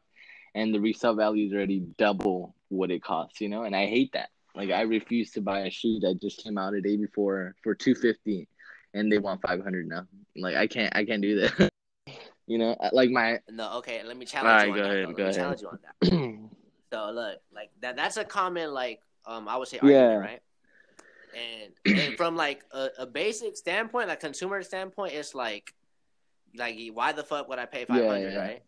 and 0.54 0.74
the 0.74 0.80
resale 0.80 1.14
value 1.14 1.46
is 1.46 1.52
already 1.52 1.80
double 1.98 2.54
what 2.68 2.90
it 2.90 3.02
costs, 3.02 3.40
you 3.40 3.48
know. 3.48 3.64
And 3.64 3.74
I 3.74 3.86
hate 3.86 4.12
that. 4.12 4.30
Like 4.54 4.70
I 4.70 4.82
refuse 4.82 5.30
to 5.32 5.40
buy 5.40 5.60
a 5.60 5.70
shoe 5.70 5.98
that 6.00 6.20
just 6.20 6.42
came 6.42 6.58
out 6.58 6.74
a 6.74 6.80
day 6.80 6.96
before 6.96 7.54
for 7.62 7.74
two 7.74 7.94
fifty, 7.94 8.48
and 8.94 9.10
they 9.10 9.18
want 9.18 9.40
five 9.46 9.62
hundred 9.62 9.88
now. 9.88 10.06
Like 10.36 10.56
I 10.56 10.66
can't, 10.66 10.94
I 10.94 11.04
can't 11.04 11.22
do 11.22 11.40
that. 11.40 11.70
you 12.46 12.58
know, 12.58 12.76
like 12.92 13.10
my. 13.10 13.38
no, 13.50 13.78
okay. 13.78 14.02
Let 14.02 14.16
me 14.16 14.26
challenge 14.26 14.62
right, 14.62 14.66
you 14.66 14.72
on 14.72 14.76
go 14.76 14.82
that. 14.82 14.90
ahead, 14.90 15.04
though. 15.04 15.08
Let 15.08 15.16
go 15.16 15.22
me 15.24 15.30
ahead. 15.30 15.36
challenge 15.36 15.60
you 15.62 15.68
on 15.68 15.78
that. 15.82 16.38
So 16.92 17.10
look, 17.10 17.38
like 17.54 17.70
that 17.80 17.96
that's 17.96 18.18
a 18.18 18.24
common 18.24 18.74
like 18.74 19.00
um 19.24 19.48
I 19.48 19.56
would 19.56 19.66
say 19.66 19.78
Yeah. 19.82 20.16
argument, 20.18 20.20
right? 20.20 20.42
And, 21.34 21.96
and 21.98 22.16
from 22.18 22.36
like 22.36 22.64
a, 22.70 22.88
a 22.98 23.06
basic 23.06 23.56
standpoint, 23.56 24.08
like 24.08 24.20
consumer 24.20 24.62
standpoint, 24.62 25.14
it's 25.14 25.34
like 25.34 25.72
like 26.54 26.76
why 26.92 27.12
the 27.12 27.22
fuck 27.24 27.48
would 27.48 27.58
I 27.58 27.64
pay 27.64 27.86
five 27.86 28.06
hundred, 28.06 28.24
Yeah, 28.24 28.30
yeah. 28.32 28.38
right? 28.38 28.62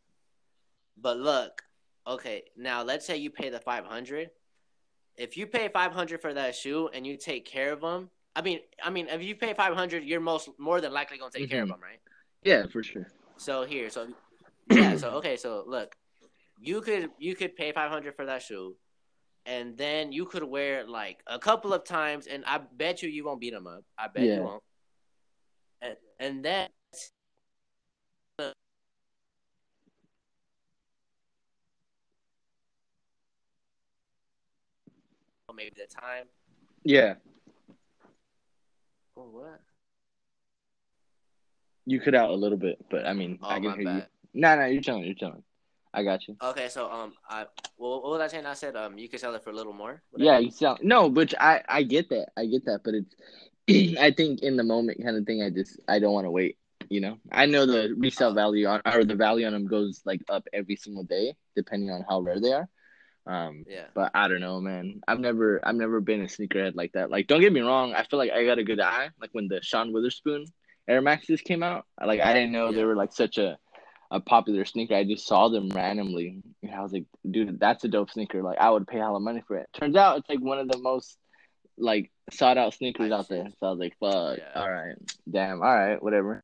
But 0.97 1.19
look, 1.19 1.63
okay, 2.06 2.44
now 2.56 2.82
let's 2.82 3.06
say 3.06 3.16
you 3.16 3.30
pay 3.30 3.50
the 3.50 3.61
five 3.61 3.84
hundred. 3.84 4.30
If 5.16 5.37
you 5.37 5.46
pay 5.46 5.68
five 5.68 5.92
hundred 5.92 6.20
for 6.20 6.34
that 6.34 6.54
shoe 6.54 6.88
and 6.92 7.06
you 7.06 7.16
take 7.16 7.44
care 7.44 7.73
of 7.73 7.80
them, 7.80 8.11
I 8.37 8.42
mean, 8.42 8.61
I 8.82 8.90
mean, 8.90 9.08
if 9.08 9.23
you 9.23 9.37
pay 9.37 9.54
five 9.54 9.75
hundred, 9.75 10.04
you're 10.04 10.20
most 10.20 10.49
more 10.58 10.80
than 10.80 10.92
likely 10.92 11.18
gonna 11.18 11.30
take 11.30 11.49
care 11.49 11.62
of 11.62 11.68
mm-hmm. 11.68 11.80
them, 11.80 11.80
right? 11.82 12.00
yeah, 12.42 12.66
for 12.66 12.82
sure. 12.82 13.06
So 13.37 13.64
here, 13.64 13.90
so 13.90 14.08
yeah. 14.70 14.96
So 14.96 15.11
okay. 15.12 15.37
So 15.37 15.64
look, 15.66 15.94
you 16.61 16.80
could 16.80 17.11
you 17.18 17.34
could 17.34 17.56
pay 17.56 17.73
five 17.73 17.90
hundred 17.90 18.16
for 18.16 18.26
that 18.26 18.42
shoe, 18.42 18.76
and 19.46 19.76
then 19.76 20.12
you 20.12 20.25
could 20.26 20.44
wear 20.44 20.80
it 20.80 20.88
like 20.88 21.23
a 21.26 21.38
couple 21.38 21.73
of 21.73 21.84
times, 21.84 22.26
and 22.26 22.44
I 22.46 22.58
bet 22.58 23.02
you 23.02 23.08
you 23.08 23.25
won't 23.25 23.40
beat 23.40 23.52
them 23.52 23.66
up. 23.66 23.84
I 23.99 24.08
bet 24.08 24.25
Yeah. 24.25 24.37
you 24.37 24.42
won't. 24.42 24.62
And 25.80 25.96
and 26.18 26.44
then 26.44 26.68
maybe 35.54 35.73
the 35.76 35.87
time. 35.87 36.26
Yeah, 36.84 37.14
Oh 39.16 39.28
what? 39.30 39.61
you 41.87 42.00
cut 42.00 42.14
out 42.14 42.30
a 42.30 42.34
little 42.34 42.58
bit, 42.58 42.78
but 42.90 43.06
I 43.06 43.12
mean, 43.12 43.38
Oh 43.42 43.49
I 43.49 43.61
can 43.61 43.75
hear 43.75 43.84
bad. 43.84 43.96
you. 44.34 44.40
No, 44.40 44.56
no, 44.56 44.66
you're 44.66 44.82
chilling. 44.82 45.04
You're 45.04 45.14
chilling. 45.14 45.42
I 45.92 46.02
got 46.02 46.26
you. 46.26 46.37
Okay, 46.42 46.68
so 46.68 46.90
um, 46.90 47.12
I 47.28 47.46
well, 47.78 48.02
what 48.02 48.11
was 48.11 48.20
I 48.20 48.26
saying? 48.26 48.46
I 48.46 48.54
said 48.54 48.75
um, 48.76 48.99
you 48.99 49.08
could 49.08 49.20
sell 49.20 49.34
it 49.34 49.44
for 49.44 49.50
a 49.50 49.54
little 49.54 49.73
more. 49.73 50.02
What 50.11 50.23
Yeah, 50.23 50.38
you 50.38 50.50
sell. 50.50 50.78
no, 50.82 51.06
which 51.06 51.34
I 51.38 51.62
I 51.68 51.82
get 51.84 52.08
that. 52.11 52.30
I 52.37 52.46
get 52.46 52.64
that, 52.66 52.80
but 52.84 52.94
it's 52.94 53.14
I 54.00 54.11
think 54.11 54.42
in 54.42 54.56
the 54.56 54.64
moment 54.64 55.02
kind 55.02 55.16
of 55.16 55.25
thing. 55.25 55.42
I 55.42 55.50
just 55.50 55.78
I 55.88 55.99
don't 55.99 56.12
want 56.12 56.26
to 56.26 56.30
wait. 56.30 56.58
You 56.90 57.00
know, 57.00 57.16
I 57.32 57.46
know 57.46 57.64
the 57.64 57.94
resale 57.96 58.30
Oh. 58.30 58.34
value 58.34 58.66
on 58.66 58.82
or 58.84 59.04
the 59.04 59.14
value 59.14 59.46
on 59.46 59.52
them 59.52 59.66
goes 59.66 60.02
like 60.04 60.23
up 60.28 60.46
every 60.52 60.76
single 60.76 61.04
day 61.04 61.34
depending 61.56 61.90
on 61.90 62.04
how 62.08 62.20
rare 62.20 62.40
they 62.40 62.52
are. 62.52 62.68
Um, 63.26 63.64
yeah. 63.66 63.87
but 63.95 64.11
I 64.14 64.28
don't 64.28 64.40
know, 64.40 64.61
man. 64.61 65.00
I've 65.09 65.21
never 65.21 65.61
I've 65.66 65.75
never 65.76 66.00
been 66.00 66.21
a 66.21 66.25
sneakerhead 66.26 66.75
like 66.75 66.93
that. 66.93 67.11
Like, 67.11 67.26
don't 67.26 67.40
get 67.40 67.52
me 67.52 67.61
wrong. 67.61 67.95
I 67.95 68.04
feel 68.04 68.19
like 68.19 68.33
I 68.33 68.45
got 68.45 68.59
a 68.59 68.64
good 68.64 68.81
eye. 68.81 69.09
Like 69.21 69.31
when 69.33 69.49
the 69.49 69.61
Sean 69.62 69.93
Wotherspoon 69.93 70.45
Air 70.87 71.00
Maxes 71.00 71.40
came 71.40 71.62
out, 71.62 71.87
like 72.04 72.21
I 72.21 72.33
didn't 72.35 72.52
know 72.52 72.73
they 72.73 72.85
were 72.85 72.97
like 72.97 73.12
such 73.12 73.38
a 73.38 73.57
a 74.11 74.21
popular 74.21 74.64
sneaker. 74.66 74.95
I 74.95 75.04
just 75.04 75.26
saw 75.26 75.49
them 75.49 75.71
randomly, 75.71 76.43
and 76.62 76.75
I 76.75 76.83
was 76.83 76.93
like, 76.93 77.07
dude, 77.28 77.59
that's 77.59 77.83
a 77.85 77.88
dope 77.88 78.11
sneaker. 78.11 78.43
Like 78.43 78.59
I 78.59 78.71
would 78.71 78.87
pay 78.87 78.99
hella 78.99 79.19
money 79.21 79.43
for 79.49 79.57
it. 79.57 79.69
Turns 79.73 79.97
out 79.97 80.19
it's 80.19 80.28
like 80.28 80.40
one 80.40 80.59
of 80.59 80.69
the 80.69 80.78
most 80.78 81.16
like 81.78 82.12
sought 82.31 82.59
out 82.59 82.75
sneakers 82.75 83.11
out 83.11 83.28
there. 83.28 83.47
So 83.59 83.66
I 83.66 83.71
was 83.71 83.78
like, 83.81 83.97
fuck, 83.99 84.38
Yeah. 84.38 84.61
all 84.61 84.71
right, 84.71 84.95
damn, 85.31 85.62
all 85.62 85.75
right, 85.75 86.00
whatever. 86.02 86.43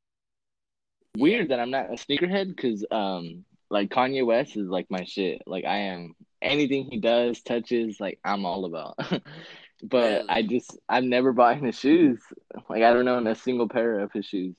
Weird 1.17 1.51
that 1.51 1.61
I'm 1.61 1.71
not 1.71 1.91
a 1.91 1.95
sneakerhead 1.97 2.49
because 2.49 2.85
um 2.91 3.45
like 3.69 3.91
Kanye 3.91 4.25
West 4.25 4.57
is 4.57 4.69
like 4.69 4.87
my 4.91 5.05
shit. 5.05 5.43
Like 5.47 5.65
I 5.65 5.77
am 5.93 6.15
anything 6.43 6.89
he 6.91 6.99
does, 6.99 7.41
touches, 7.41 8.01
like 8.01 8.19
I'm 8.25 8.45
all 8.47 8.65
about. 8.65 8.97
but 9.83 9.93
Really? 9.93 10.29
I 10.29 10.43
just 10.43 10.79
I've 10.89 11.05
never 11.05 11.33
bought 11.33 11.59
his 11.59 11.79
shoes. 11.79 12.21
Like 12.69 12.83
I 12.83 12.93
don't 12.93 13.09
own 13.09 13.27
a 13.27 13.35
single 13.35 13.69
pair 13.69 14.01
of 14.01 14.13
his 14.13 14.27
shoes. 14.27 14.55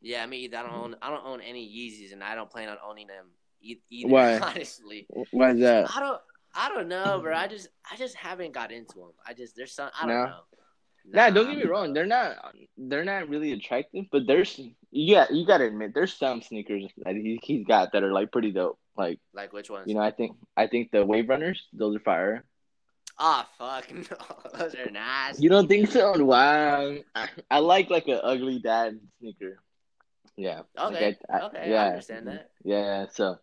Yeah, 0.00 0.22
I 0.22 0.26
mean, 0.26 0.54
I 0.54 0.62
don't 0.62 0.72
own 0.72 0.96
I 1.02 1.10
don't 1.10 1.26
own 1.26 1.40
any 1.40 1.66
Yeezys, 1.66 2.12
and 2.12 2.22
I 2.22 2.34
don't 2.34 2.50
plan 2.50 2.68
on 2.68 2.78
owning 2.86 3.06
them 3.08 3.26
either. 3.60 4.08
Why? 4.08 4.38
Honestly, 4.42 5.06
Why 5.30 5.52
is 5.52 5.60
that? 5.60 5.90
I 5.94 6.00
don't 6.00 6.20
I 6.54 6.68
don't 6.68 6.88
know, 6.88 7.20
bro. 7.20 7.34
I 7.34 7.44
mm-hmm. 7.44 7.52
just 7.52 7.68
I 7.90 7.96
just 7.96 8.16
haven't 8.16 8.52
got 8.52 8.72
into 8.72 8.98
them. 8.98 9.12
I 9.26 9.34
just 9.34 9.56
there's 9.56 9.72
some 9.72 9.90
I 10.00 10.06
don't 10.06 10.14
No? 10.14 10.24
know. 10.24 10.40
Nah, 11.10 11.30
don't 11.30 11.46
get 11.46 11.56
me 11.56 11.64
wrong. 11.64 11.94
They're 11.94 12.06
not 12.06 12.36
they're 12.76 13.04
not 13.04 13.28
really 13.28 13.52
attractive, 13.52 14.06
but 14.12 14.26
there's 14.26 14.60
yeah, 14.90 15.26
you 15.30 15.46
gotta 15.46 15.64
admit 15.64 15.92
there's 15.94 16.12
some 16.12 16.42
sneakers 16.42 16.84
that 17.04 17.14
he 17.14 17.40
he's 17.42 17.64
got 17.64 17.92
that 17.92 18.02
are 18.02 18.12
like 18.12 18.30
pretty 18.30 18.52
dope. 18.52 18.78
Like 18.98 19.20
Like 19.32 19.52
which 19.52 19.70
ones? 19.70 19.84
you 19.86 19.94
know, 19.94 20.00
I 20.02 20.10
think 20.10 20.36
I 20.56 20.66
think 20.66 20.90
the 20.90 21.06
Wave 21.06 21.28
Runners 21.28 21.62
those 21.72 21.96
are 21.96 22.00
fire. 22.00 22.44
Ah, 23.18 23.48
fuck 23.58 23.90
no, 23.94 24.58
those 24.58 24.74
are 24.74 24.90
nice. 24.90 25.40
You 25.40 25.48
don't 25.48 25.68
think 25.68 25.90
so? 25.90 26.12
Wow, 26.22 26.96
I, 27.14 27.28
I 27.50 27.58
like 27.60 27.90
like 27.90 28.08
an 28.08 28.20
ugly 28.22 28.58
dad 28.58 28.98
sneaker. 29.20 29.60
Yeah. 30.36 30.62
like, 30.76 30.94
Okay, 30.94 31.16
I- 31.30 31.36
I- 31.36 31.46
okay, 31.46 31.70
yeah, 31.70 31.82
I 31.82 31.86
understand 31.88 32.26
that. 32.28 32.50
Yeah. 32.64 33.06
So, 33.12 33.38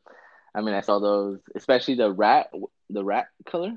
I 0.53 0.61
mean, 0.61 0.73
I 0.75 0.79
saw 0.81 0.99
those, 0.99 1.39
especially 1.55 1.95
the 1.95 2.09
rat, 2.11 2.51
the 2.89 3.03
rat 3.03 3.27
color. 3.45 3.73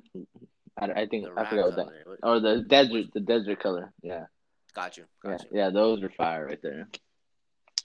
I, 0.78 0.84
I 1.02 1.06
think 1.06 1.26
I 1.36 1.44
forgot 1.50 1.66
what 1.66 1.76
that. 1.76 1.88
Or 2.22 2.38
the 2.38 2.62
desert, 2.62 3.06
the 3.12 3.18
desert 3.20 3.58
color. 3.60 3.92
Yeah. 4.02 4.26
Got 4.74 4.96
you. 4.98 5.04
Yeah. 5.24 5.30
You. 5.50 5.58
Yeah. 5.58 5.70
Those 5.70 6.02
are 6.04 6.10
fire 6.10 6.46
right 6.46 6.62
there. 6.62 6.86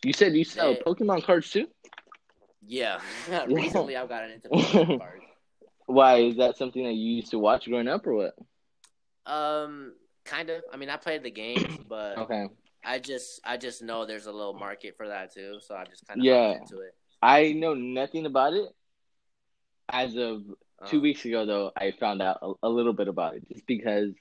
You 0.06 0.13
said 0.13 0.34
you 0.34 0.43
sell 0.43 0.73
They- 0.75 0.82
Pokemon 0.82 1.23
cards 1.23 1.49
too? 1.49 1.65
Yeah. 2.67 2.99
Recently, 3.49 3.95
I've 3.95 4.10
gotten 4.10 4.32
into 4.32 4.49
Pokemon 4.49 4.93
cards. 4.97 5.26
Why 5.86 6.17
is 6.17 6.38
that 6.38 6.58
something 6.58 6.84
that 6.84 6.93
you 6.93 7.15
used 7.17 7.32
to 7.32 7.39
watch 7.39 7.65
growing 7.67 7.88
up 7.88 8.08
or 8.08 8.13
what? 8.15 8.36
Um, 9.26 9.93
kind 10.26 10.49
of. 10.49 10.63
I 10.71 10.78
mean, 10.78 10.89
I 10.89 10.97
played 10.97 11.23
the 11.23 11.32
games, 11.32 11.78
but 11.88 12.17
Okay. 12.17 12.47
I 12.84 12.99
just 12.99 13.39
I 13.45 13.58
just 13.58 13.82
know 13.82 14.06
there's 14.06 14.26
a 14.28 14.32
little 14.32 14.54
market 14.54 14.95
for 14.97 15.08
that 15.08 15.34
too, 15.34 15.60
so 15.62 15.76
I 15.76 15.86
just 15.86 16.06
kind 16.08 16.21
of 16.21 16.26
Yeah. 16.26 16.52
into 16.54 16.82
it. 16.82 16.95
I 17.21 17.54
know 17.54 17.73
nothing 17.73 18.26
about 18.26 18.54
it. 18.54 18.69
As 19.89 20.15
of 20.15 20.43
two 20.86 20.97
Uh, 20.97 21.02
weeks 21.02 21.26
ago, 21.26 21.45
though, 21.45 21.71
I 21.76 21.91
found 21.99 22.21
out 22.21 22.39
a, 22.41 22.54
a 22.63 22.69
little 22.69 22.93
bit 22.93 23.08
about 23.08 23.36
it 23.36 23.47
just 23.47 23.65
because 23.67 24.13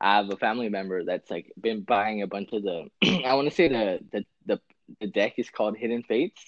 I 0.00 0.16
have 0.16 0.30
a 0.30 0.36
family 0.36 0.68
member 0.68 1.04
that's 1.04 1.30
like 1.30 1.52
been 1.60 1.82
buying 1.82 2.22
a 2.22 2.26
bunch 2.26 2.52
of 2.52 2.62
the. 2.62 2.88
I 3.24 3.34
want 3.34 3.48
to 3.48 3.54
say 3.54 3.68
the, 3.68 4.00
the 4.12 4.24
the 4.46 4.60
the 5.00 5.06
deck 5.08 5.34
is 5.38 5.50
called 5.50 5.76
Hidden 5.76 6.04
Fates. 6.04 6.42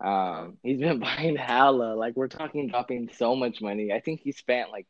Um, 0.00 0.58
he's 0.62 0.80
been 0.80 0.98
buying 1.00 1.36
hella. 1.36 1.94
Like 1.94 2.16
we're 2.16 2.28
talking 2.28 2.68
dropping 2.68 3.10
so 3.16 3.34
much 3.36 3.60
money. 3.60 3.92
I 3.92 4.00
think 4.00 4.20
he 4.20 4.32
spent 4.32 4.70
like 4.70 4.86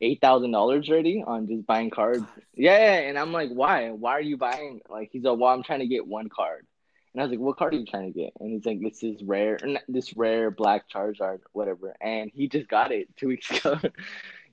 eight 0.00 0.20
thousand 0.20 0.52
dollars 0.52 0.88
already 0.88 1.22
on 1.26 1.46
just 1.48 1.66
buying 1.66 1.90
cards. 1.90 2.24
Yeah, 2.54 2.76
yeah, 2.76 3.08
and 3.08 3.16
I'm 3.18 3.32
like, 3.32 3.50
why? 3.50 3.90
Why 3.90 4.12
are 4.12 4.20
you 4.20 4.36
buying? 4.36 4.80
Like 4.88 5.10
he's 5.12 5.22
like, 5.22 5.38
well, 5.38 5.50
I'm 5.54 5.62
trying 5.62 5.78
to 5.80 5.86
get 5.86 6.06
one 6.06 6.28
card. 6.28 6.66
And 7.14 7.22
I 7.22 7.24
was 7.24 7.30
like, 7.30 7.38
what 7.40 7.56
card 7.56 7.72
are 7.72 7.78
you 7.78 7.86
trying 7.86 8.12
to 8.12 8.18
get? 8.18 8.32
And 8.40 8.50
he's 8.52 8.66
like, 8.66 8.80
this 8.82 9.02
is 9.04 9.22
rare, 9.22 9.58
this 9.88 10.16
rare 10.16 10.50
black 10.50 10.90
Charizard, 10.90 11.38
whatever. 11.52 11.94
And 12.00 12.30
he 12.34 12.48
just 12.48 12.68
got 12.68 12.90
it 12.90 13.08
two 13.16 13.28
weeks 13.32 13.48
ago. 13.50 13.76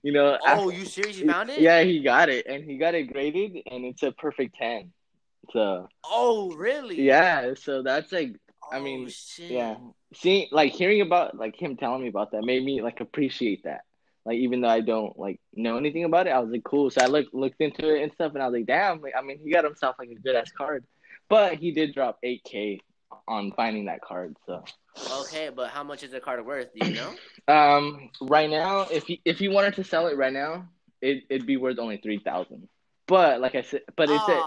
you 0.04 0.12
know. 0.14 0.38
Oh, 0.40 0.48
after- 0.70 0.72
you 0.78 0.86
serious? 0.86 1.18
You 1.18 1.28
found 1.28 1.50
it? 1.50 1.60
Yeah, 1.60 1.82
he 1.82 2.02
got 2.04 2.30
it, 2.30 2.46
and 2.48 2.64
he 2.64 2.78
got 2.78 2.94
it 2.94 3.12
graded, 3.12 3.58
and 3.72 3.86
it's 3.86 4.04
a 4.04 4.12
perfect 4.12 4.56
ten. 4.56 4.92
So 5.52 5.90
Oh, 6.04 6.52
really? 6.56 7.02
yeah, 7.02 7.56
so 7.56 7.82
that's 7.82 8.12
like, 8.12 8.36
I 8.72 8.78
Oh, 8.78 8.82
mean, 8.82 9.10
shit. 9.10 9.52
yeah. 9.52 9.76
See, 10.14 10.48
like 10.52 10.74
hearing 10.74 11.02
about 11.02 11.38
like 11.38 11.56
him 11.60 11.78
telling 11.78 12.02
me 12.02 12.10
about 12.10 12.32
that 12.32 12.44
made 12.44 12.64
me 12.64 12.82
like 12.82 13.00
appreciate 13.00 13.64
that. 13.64 13.82
Like 14.26 14.38
even 14.38 14.62
though 14.62 14.70
I 14.70 14.82
don't 14.82 15.18
like 15.20 15.40
know 15.54 15.78
anything 15.78 16.04
about 16.04 16.28
it, 16.28 16.32
I 16.32 16.40
was 16.40 16.50
like, 16.50 16.64
cool. 16.64 16.90
So 16.90 17.02
I 17.02 17.08
looked 17.08 17.34
looked 17.34 17.62
into 17.62 17.94
it 17.94 18.02
and 18.02 18.12
stuff, 18.14 18.34
and 18.34 18.42
I 18.42 18.48
was 18.48 18.54
like, 18.54 18.66
damn. 18.66 19.02
Like, 19.02 19.14
I 19.18 19.22
mean, 19.22 19.40
he 19.44 19.52
got 19.52 19.64
himself 19.64 19.96
like 20.00 20.10
a 20.10 20.16
good 20.16 20.36
ass 20.36 20.52
card, 20.58 20.84
but 21.30 21.56
he 21.56 21.72
did 21.72 21.94
drop 21.94 22.18
eight 22.24 22.44
k 22.44 22.80
on 23.28 23.52
finding 23.56 23.86
that 23.86 24.02
card. 24.02 24.36
So 24.46 24.64
Okay, 25.12 25.50
but 25.56 25.70
how 25.70 25.84
much 25.84 26.04
is 26.04 26.12
the 26.12 26.20
card 26.20 26.44
worth? 26.46 26.74
Do 26.74 26.88
you 26.88 26.96
know? 26.96 27.14
um, 27.54 28.10
right 28.22 28.50
now, 28.50 28.82
if 28.92 29.06
he 29.06 29.22
if 29.26 29.38
he 29.38 29.48
wanted 29.48 29.76
to 29.76 29.84
sell 29.84 30.08
it 30.08 30.18
right 30.18 30.34
now, 30.34 30.68
it 31.02 31.24
it'd 31.30 31.48
be 31.48 31.58
worth 31.58 31.78
only 31.80 31.98
three 31.98 32.20
thousand. 32.20 32.68
But 33.08 33.40
like 33.42 33.54
I 33.54 33.62
said, 33.62 33.82
but 33.96 34.10
it's 34.10 34.28
a 34.28 34.38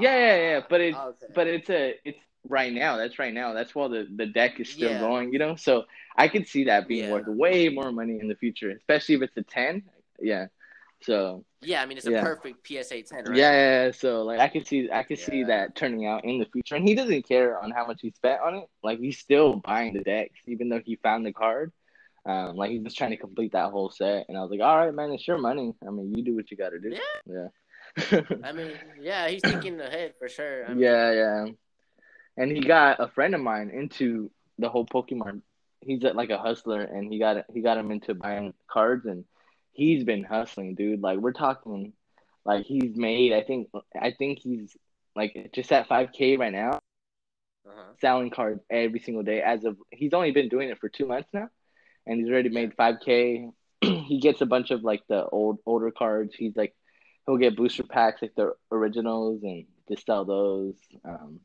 yeah, 0.00 0.16
yeah, 0.16 0.36
yeah. 0.36 0.60
But 0.68 0.80
it's 0.80 0.96
Okay. 0.96 1.32
but 1.34 1.46
it's 1.48 1.70
a 1.70 1.94
it's 2.04 2.18
right 2.48 2.72
now. 2.72 2.96
That's 2.96 3.18
right 3.18 3.32
now. 3.34 3.52
That's 3.52 3.74
while 3.74 3.88
the 3.88 4.06
the 4.14 4.26
deck 4.26 4.60
is 4.60 4.68
still 4.70 4.90
Yeah. 4.90 5.00
going. 5.00 5.32
You 5.32 5.38
know, 5.38 5.56
so 5.56 5.84
I 6.16 6.28
could 6.28 6.46
see 6.46 6.64
that 6.64 6.86
being 6.88 7.04
Yeah. 7.04 7.12
worth 7.12 7.26
way 7.26 7.68
more 7.68 7.92
money 7.92 8.18
in 8.20 8.28
the 8.28 8.34
future, 8.36 8.70
especially 8.70 9.16
if 9.16 9.22
it's 9.22 9.36
a 9.36 9.42
ten. 9.42 9.82
Yeah. 10.20 10.46
So 11.02 11.44
yeah, 11.60 11.82
I 11.82 11.86
mean 11.86 11.98
it's 11.98 12.06
a 12.06 12.12
Yeah. 12.12 12.22
perfect 12.22 12.66
PSA 12.66 13.02
ten, 13.02 13.24
right? 13.24 13.36
yeah, 13.36 13.52
yeah, 13.52 13.84
yeah. 13.86 13.90
so 13.90 14.22
like 14.22 14.40
I 14.40 14.48
could 14.48 14.66
see 14.66 14.90
I 14.90 15.02
could 15.02 15.18
see 15.18 15.44
that 15.44 15.74
turning 15.74 16.06
out 16.06 16.24
in 16.24 16.38
the 16.38 16.46
future, 16.46 16.76
and 16.76 16.86
he 16.88 16.94
doesn't 16.94 17.28
care 17.28 17.58
on 17.58 17.70
how 17.70 17.86
much 17.86 18.00
he 18.00 18.10
spent 18.10 18.40
on 18.40 18.54
it. 18.56 18.66
Like 18.82 18.98
he's 19.00 19.18
still 19.18 19.56
buying 19.56 19.92
the 19.94 20.02
decks, 20.02 20.40
even 20.46 20.68
though 20.68 20.80
he 20.84 20.96
found 20.96 21.26
the 21.26 21.32
card. 21.32 21.72
Um, 22.26 22.56
like 22.56 22.70
he's 22.70 22.82
just 22.82 22.96
trying 22.96 23.10
to 23.10 23.18
complete 23.18 23.52
that 23.52 23.70
whole 23.70 23.90
set, 23.90 24.24
and 24.30 24.38
I 24.38 24.40
was 24.40 24.50
like, 24.50 24.60
all 24.62 24.78
right, 24.78 24.94
man, 24.94 25.12
it's 25.12 25.28
your 25.28 25.36
money. 25.36 25.74
I 25.86 25.90
mean, 25.90 26.14
you 26.16 26.24
do 26.24 26.34
what 26.34 26.50
you 26.50 26.56
got 26.56 26.70
to 26.70 26.80
do. 26.80 26.96
Yeah. 27.26 27.48
Yeah. 28.00 28.20
I 28.42 28.52
mean, 28.52 28.72
yeah, 28.98 29.28
he's 29.28 29.42
thinking 29.42 29.78
ahead 29.78 30.14
for 30.18 30.26
sure. 30.30 30.64
I 30.64 30.70
mean, 30.70 30.78
Yeah, 30.78 31.12
yeah. 31.12 31.46
And 32.36 32.50
he 32.50 32.60
got 32.60 32.98
a 33.00 33.08
friend 33.08 33.34
of 33.34 33.40
mine 33.40 33.70
into 33.70 34.30
the 34.58 34.68
whole 34.68 34.86
Pokemon. 34.86 35.42
He's 35.80 36.02
like 36.02 36.30
a 36.30 36.38
hustler, 36.38 36.80
and 36.80 37.12
he 37.12 37.18
got 37.18 37.44
he 37.52 37.60
got 37.60 37.78
him 37.78 37.90
into 37.90 38.14
buying 38.14 38.54
cards, 38.68 39.04
and 39.06 39.24
he's 39.72 40.02
been 40.04 40.24
hustling, 40.24 40.74
dude. 40.74 41.00
Like 41.02 41.18
we're 41.18 41.32
talking, 41.32 41.92
like 42.44 42.64
he's 42.64 42.96
made. 42.96 43.32
I 43.32 43.42
think 43.42 43.68
I 44.00 44.12
think 44.12 44.38
he's 44.40 44.76
like 45.14 45.50
just 45.54 45.70
at 45.72 45.86
five 45.86 46.12
k 46.12 46.36
right 46.36 46.52
now, 46.52 46.80
Uh-huh. 47.66 47.92
selling 48.00 48.30
cards 48.30 48.62
every 48.70 49.00
single 49.00 49.22
day. 49.22 49.42
As 49.42 49.64
of 49.64 49.76
he's 49.90 50.14
only 50.14 50.30
been 50.32 50.48
doing 50.48 50.70
it 50.70 50.78
for 50.80 50.88
two 50.88 51.06
months 51.06 51.28
now, 51.32 51.48
and 52.06 52.18
he's 52.18 52.30
already 52.30 52.48
made 52.48 52.74
five 52.74 52.96
k. 53.04 53.50
he 53.82 54.18
gets 54.20 54.40
a 54.40 54.46
bunch 54.46 54.70
of 54.70 54.82
like 54.82 55.02
the 55.08 55.24
old 55.26 55.58
older 55.66 55.90
cards. 55.90 56.34
He's 56.34 56.56
like 56.56 56.74
he'll 57.26 57.36
get 57.36 57.56
booster 57.56 57.82
packs 57.84 58.22
like 58.22 58.34
the 58.34 58.54
originals 58.72 59.42
and 59.42 59.66
just 59.88 60.06
sell 60.06 60.24
those. 60.24 60.74
Um. 61.04 61.40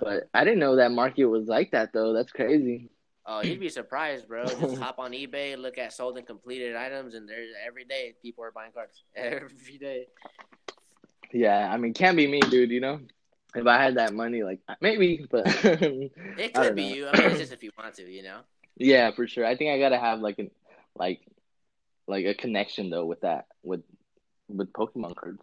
But 0.00 0.28
I 0.32 0.44
didn't 0.44 0.60
know 0.60 0.76
that 0.76 0.92
market 0.92 1.26
was 1.26 1.46
like 1.46 1.72
that 1.72 1.92
though. 1.92 2.12
That's 2.12 2.32
crazy. 2.32 2.90
Oh, 3.26 3.40
you'd 3.42 3.60
be 3.60 3.70
surprised, 3.70 4.28
bro. 4.28 4.44
Just 4.44 4.76
hop 4.80 4.98
on 4.98 5.12
eBay, 5.12 5.56
look 5.56 5.78
at 5.78 5.92
sold 5.92 6.18
and 6.18 6.26
completed 6.26 6.76
items, 6.76 7.14
and 7.14 7.28
there's 7.28 7.50
every 7.66 7.84
day 7.84 8.14
people 8.22 8.44
are 8.44 8.50
buying 8.50 8.72
cards. 8.72 9.02
Every 9.16 9.78
day. 9.78 10.06
Yeah, 11.32 11.68
I 11.72 11.78
mean, 11.78 11.94
can't 11.94 12.16
be 12.16 12.26
me, 12.28 12.40
dude. 12.40 12.70
You 12.70 12.80
know, 12.80 13.00
if 13.54 13.66
I 13.66 13.82
had 13.82 13.96
that 13.96 14.12
money, 14.14 14.42
like 14.42 14.60
maybe, 14.80 15.26
but 15.30 15.46
It 15.64 16.54
could 16.54 16.74
be 16.74 16.90
know. 16.90 16.94
you. 16.94 17.08
I 17.08 17.18
mean, 17.18 17.30
it's 17.30 17.40
just 17.40 17.52
if 17.52 17.62
you 17.62 17.70
want 17.78 17.94
to, 17.94 18.08
you 18.08 18.22
know. 18.22 18.40
Yeah, 18.76 19.10
for 19.12 19.26
sure. 19.26 19.46
I 19.46 19.56
think 19.56 19.70
I 19.70 19.78
gotta 19.78 19.98
have 19.98 20.20
like 20.20 20.38
an 20.38 20.50
like 20.94 21.26
like 22.06 22.26
a 22.26 22.34
connection 22.34 22.90
though 22.90 23.06
with 23.06 23.22
that 23.22 23.46
with 23.62 23.82
with 24.48 24.72
Pokemon 24.72 25.16
cards 25.16 25.42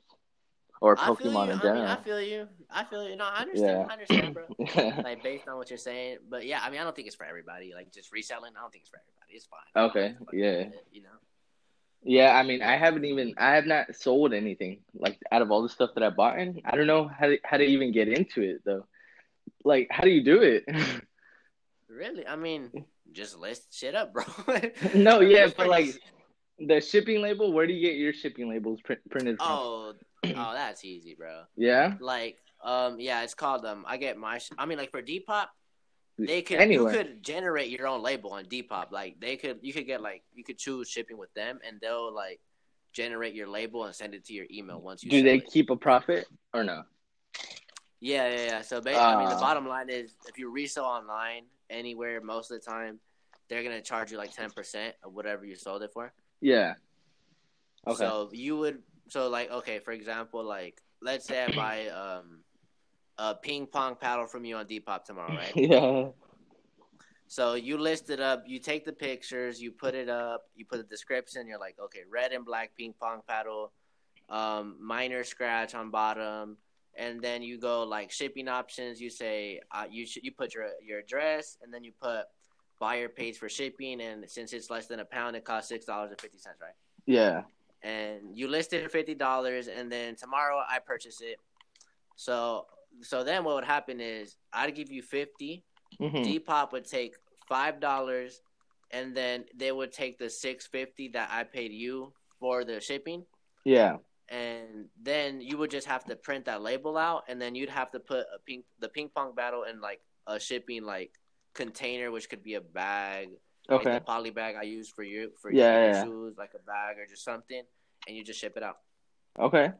or 0.81 0.95
Pokemon 0.95 1.25
in 1.25 1.35
I 1.35 1.45
mean, 1.45 1.61
general. 1.61 1.87
I 1.87 1.95
feel 1.97 2.19
you. 2.19 2.47
I 2.69 2.83
feel 2.83 3.07
you. 3.07 3.15
No, 3.15 3.25
I 3.25 3.41
understand. 3.41 3.79
Yeah. 3.79 3.87
I 3.87 3.93
understand, 3.93 4.33
bro. 4.33 5.03
like 5.03 5.23
based 5.23 5.47
on 5.47 5.57
what 5.57 5.69
you're 5.69 5.77
saying, 5.77 6.17
but 6.29 6.45
yeah, 6.45 6.59
I 6.61 6.69
mean, 6.71 6.81
I 6.81 6.83
don't 6.83 6.95
think 6.95 7.07
it's 7.07 7.15
for 7.15 7.25
everybody. 7.25 7.71
Like 7.73 7.93
just 7.93 8.11
reselling, 8.11 8.53
I 8.57 8.61
don't 8.61 8.71
think 8.71 8.83
it's 8.83 8.89
for 8.89 8.99
everybody. 8.99 9.35
It's 9.35 9.45
fine. 9.45 9.85
Okay, 9.85 10.15
yeah. 10.33 10.67
it, 10.67 10.87
You 10.91 11.03
know. 11.03 11.09
yeah, 12.03 12.35
I 12.35 12.43
mean, 12.43 12.63
I 12.63 12.77
haven't 12.77 13.05
even 13.05 13.35
I 13.37 13.53
have 13.55 13.67
not 13.67 13.95
sold 13.95 14.33
anything 14.33 14.79
like 14.95 15.19
out 15.31 15.43
of 15.43 15.51
all 15.51 15.61
the 15.61 15.69
stuff 15.69 15.91
that 15.93 16.03
I 16.03 16.09
bought 16.09 16.39
in. 16.39 16.61
I 16.65 16.75
don't 16.75 16.87
know 16.87 17.07
how 17.07 17.27
to, 17.27 17.37
how 17.43 17.57
to 17.57 17.63
even 17.63 17.91
get 17.91 18.07
into 18.07 18.41
it 18.41 18.61
though. 18.65 18.85
Like, 19.63 19.87
how 19.91 20.03
do 20.03 20.09
you 20.09 20.23
do 20.23 20.41
it? 20.41 20.65
Really? 21.91 22.25
I 22.25 22.37
mean, 22.37 22.71
just 23.11 23.37
list 23.37 23.77
shit 23.77 23.95
up, 23.95 24.13
bro. 24.13 24.23
no, 24.95 25.19
yeah, 25.19 25.49
but 25.55 25.67
like 25.67 25.93
the 26.57 26.79
shipping 26.79 27.21
label. 27.21 27.51
Where 27.51 27.67
do 27.67 27.73
you 27.73 27.85
get 27.85 27.97
your 27.97 28.13
shipping 28.13 28.49
labels 28.49 28.79
print, 28.81 29.01
printed 29.09 29.37
from? 29.37 29.47
oh, 29.49 29.93
oh, 30.23 30.29
that's 30.53 30.83
easy, 30.85 31.15
bro. 31.15 31.43
Yeah, 31.55 31.93
Like, 31.99 32.37
um, 32.63 32.99
yeah, 32.99 33.23
it's 33.23 33.33
called 33.33 33.65
um. 33.65 33.85
I 33.87 33.97
get 33.97 34.17
my. 34.17 34.37
sh- 34.37 34.51
I 34.57 34.65
mean, 34.65 34.77
like 34.77 34.91
for 34.91 35.01
Depop, 35.01 35.47
they 36.19 36.41
could 36.43 36.59
Anywhere. 36.59 36.91
you 36.91 36.97
could 36.97 37.23
generate 37.23 37.69
your 37.69 37.87
own 37.87 38.03
label 38.03 38.33
on 38.33 38.45
Depop. 38.45 38.91
Like 38.91 39.19
they 39.19 39.35
could, 39.35 39.59
you 39.61 39.73
could 39.73 39.87
get 39.87 40.01
like 40.01 40.23
you 40.33 40.43
could 40.43 40.57
choose 40.59 40.87
shipping 40.87 41.17
with 41.17 41.33
them, 41.33 41.59
and 41.67 41.79
they'll 41.81 42.13
like 42.13 42.39
generate 42.93 43.33
your 43.33 43.47
label 43.47 43.85
and 43.85 43.95
send 43.95 44.13
it 44.13 44.25
to 44.25 44.33
your 44.33 44.45
email 44.51 44.79
once 44.79 45.03
you. 45.03 45.09
do 45.09 45.23
they 45.23 45.37
it. 45.37 45.47
keep 45.51 45.69
a 45.71 45.75
profit 45.75 46.27
or 46.53 46.63
no? 46.63 46.83
Yeah, 47.99 48.29
yeah, 48.29 48.43
yeah. 48.45 48.61
So 48.61 48.81
ba- 48.81 48.99
I 48.99 49.17
mean, 49.17 49.29
the 49.29 49.35
Ah. 49.35 49.39
bottom 49.39 49.67
line 49.67 49.89
is, 49.89 50.13
if 50.27 50.37
you 50.37 50.51
resell 50.51 50.85
online 50.85 51.43
anywhere, 51.69 52.19
most 52.21 52.51
of 52.51 52.59
the 52.61 52.65
time, 52.69 52.99
they're 53.47 53.63
gonna 53.63 53.81
charge 53.81 54.11
you 54.11 54.17
like 54.19 54.35
ten 54.35 54.51
percent 54.51 54.93
of 55.03 55.13
whatever 55.13 55.45
you 55.45 55.55
sold 55.55 55.81
it 55.81 55.91
for. 55.93 56.13
Yeah. 56.41 56.75
Okay. 57.87 57.97
So 57.97 58.29
you 58.33 58.57
would 58.57 58.83
so 59.11 59.27
like 59.27 59.51
okay, 59.51 59.79
for 59.79 59.91
example, 59.91 60.41
like 60.41 60.81
let's 61.01 61.25
say 61.27 61.43
I 61.43 61.51
buy 61.55 61.87
um 61.89 62.43
a 63.17 63.35
ping 63.35 63.67
pong 63.67 63.97
paddle 63.99 64.25
from 64.25 64.45
you 64.45 64.55
on 64.55 64.65
Depop 64.65 65.03
tomorrow, 65.03 65.35
right? 65.35 65.51
yeah. 65.55 66.07
so 67.27 67.55
you 67.55 67.77
list 67.77 68.09
it 68.09 68.21
up, 68.21 68.43
you 68.47 68.57
take 68.57 68.85
the 68.85 68.93
pictures, 68.93 69.61
you 69.61 69.69
put 69.73 69.95
it 69.95 70.07
up, 70.07 70.43
you 70.55 70.65
put 70.65 70.79
a 70.79 70.83
description, 70.83 71.45
you're 71.45 71.59
like, 71.59 71.75
okay, 71.77 72.03
red 72.09 72.31
and 72.31 72.45
black 72.45 72.71
ping 72.77 72.93
pong 73.01 73.19
paddle, 73.27 73.73
um, 74.29 74.77
minor 74.79 75.25
scratch 75.25 75.75
on 75.75 75.91
bottom, 75.91 76.55
and 76.95 77.21
then 77.21 77.41
you 77.41 77.59
go 77.59 77.83
like 77.83 78.11
shipping 78.11 78.47
options. 78.47 79.01
You 79.01 79.09
say 79.09 79.59
uh, 79.73 79.87
you 79.91 80.05
sh- 80.05 80.19
you 80.23 80.31
put 80.31 80.53
your 80.53 80.69
your 80.81 80.99
address, 80.99 81.57
and 81.61 81.73
then 81.73 81.83
you 81.83 81.91
put 82.01 82.27
buyer 82.79 83.09
pays 83.09 83.37
for 83.37 83.49
shipping, 83.49 83.99
and 83.99 84.23
since 84.29 84.53
it's 84.53 84.69
less 84.69 84.87
than 84.87 85.01
a 85.01 85.05
pound, 85.05 85.35
it 85.35 85.43
costs 85.43 85.67
six 85.67 85.83
dollars 85.83 86.11
and 86.11 86.21
fifty 86.21 86.37
cents, 86.37 86.61
right? 86.61 86.77
Yeah. 87.05 87.43
And 87.83 88.35
you 88.37 88.47
list 88.47 88.73
it 88.73 88.83
for 88.83 88.89
fifty 88.89 89.15
dollars, 89.15 89.67
and 89.67 89.91
then 89.91 90.15
tomorrow 90.15 90.61
I 90.67 90.79
purchase 90.79 91.21
it. 91.21 91.37
So 92.15 92.67
so 93.01 93.23
then 93.23 93.43
what 93.43 93.55
would 93.55 93.63
happen 93.65 93.99
is 93.99 94.35
I'd 94.53 94.75
give 94.75 94.91
you 94.91 95.01
fifty. 95.01 95.63
hmm 95.97 96.17
Depop 96.23 96.71
would 96.71 96.85
take 96.85 97.15
five 97.47 97.79
dollars, 97.79 98.41
and 98.91 99.15
then 99.15 99.45
they 99.55 99.71
would 99.71 99.91
take 99.91 100.17
the 100.19 100.29
six 100.29 100.67
fifty 100.67 101.07
that 101.09 101.29
I 101.31 101.43
paid 101.43 101.71
you 101.71 102.13
for 102.39 102.63
the 102.63 102.79
shipping, 102.81 103.25
Yeah. 103.65 103.97
and 104.29 104.87
then 105.01 105.41
you 105.41 105.57
would 105.59 105.69
just 105.69 105.87
have 105.87 106.03
to 106.05 106.15
print 106.15 106.45
that 106.45 106.61
label 106.61 106.97
out, 106.97 107.25
and 107.27 107.39
then 107.41 107.53
you'd 107.55 107.69
have 107.69 107.91
to 107.91 107.99
put 107.99 108.25
a 108.33 108.39
ping 108.45 108.63
the 108.79 108.89
ping 108.89 109.09
pong 109.09 109.35
battle 109.35 109.63
in 109.63 109.79
like 109.81 110.01
a 110.27 110.39
shipping 110.39 110.83
like 110.83 111.11
container, 111.53 112.11
which 112.11 112.29
could 112.29 112.41
be 112.43 112.55
a 112.55 112.61
bag, 112.61 113.29
like 113.69 113.81
Okay. 113.81 113.93
the 113.93 114.01
poly 114.01 114.29
bag 114.31 114.55
I 114.55 114.63
use 114.63 114.89
for 114.89 115.03
you 115.03 115.31
for 115.41 115.51
Yeah, 115.51 115.83
your 115.85 115.91
yeah. 115.93 116.03
shoes, 116.03 116.35
like 116.37 116.51
a 116.55 116.59
bag 116.65 116.97
or 116.97 117.05
just 117.05 117.23
something, 117.23 117.63
and 118.07 118.15
you 118.17 118.23
just 118.23 118.39
ship 118.39 118.53
it 118.57 118.63
out. 118.63 118.79
Okay. 119.39 119.71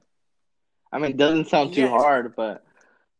I 0.91 0.97
mean, 0.99 1.11
it 1.11 1.17
doesn't 1.17 1.47
sound 1.47 1.73
too 1.73 1.81
Yeah, 1.81 1.89
hard, 1.89 2.35
but 2.35 2.63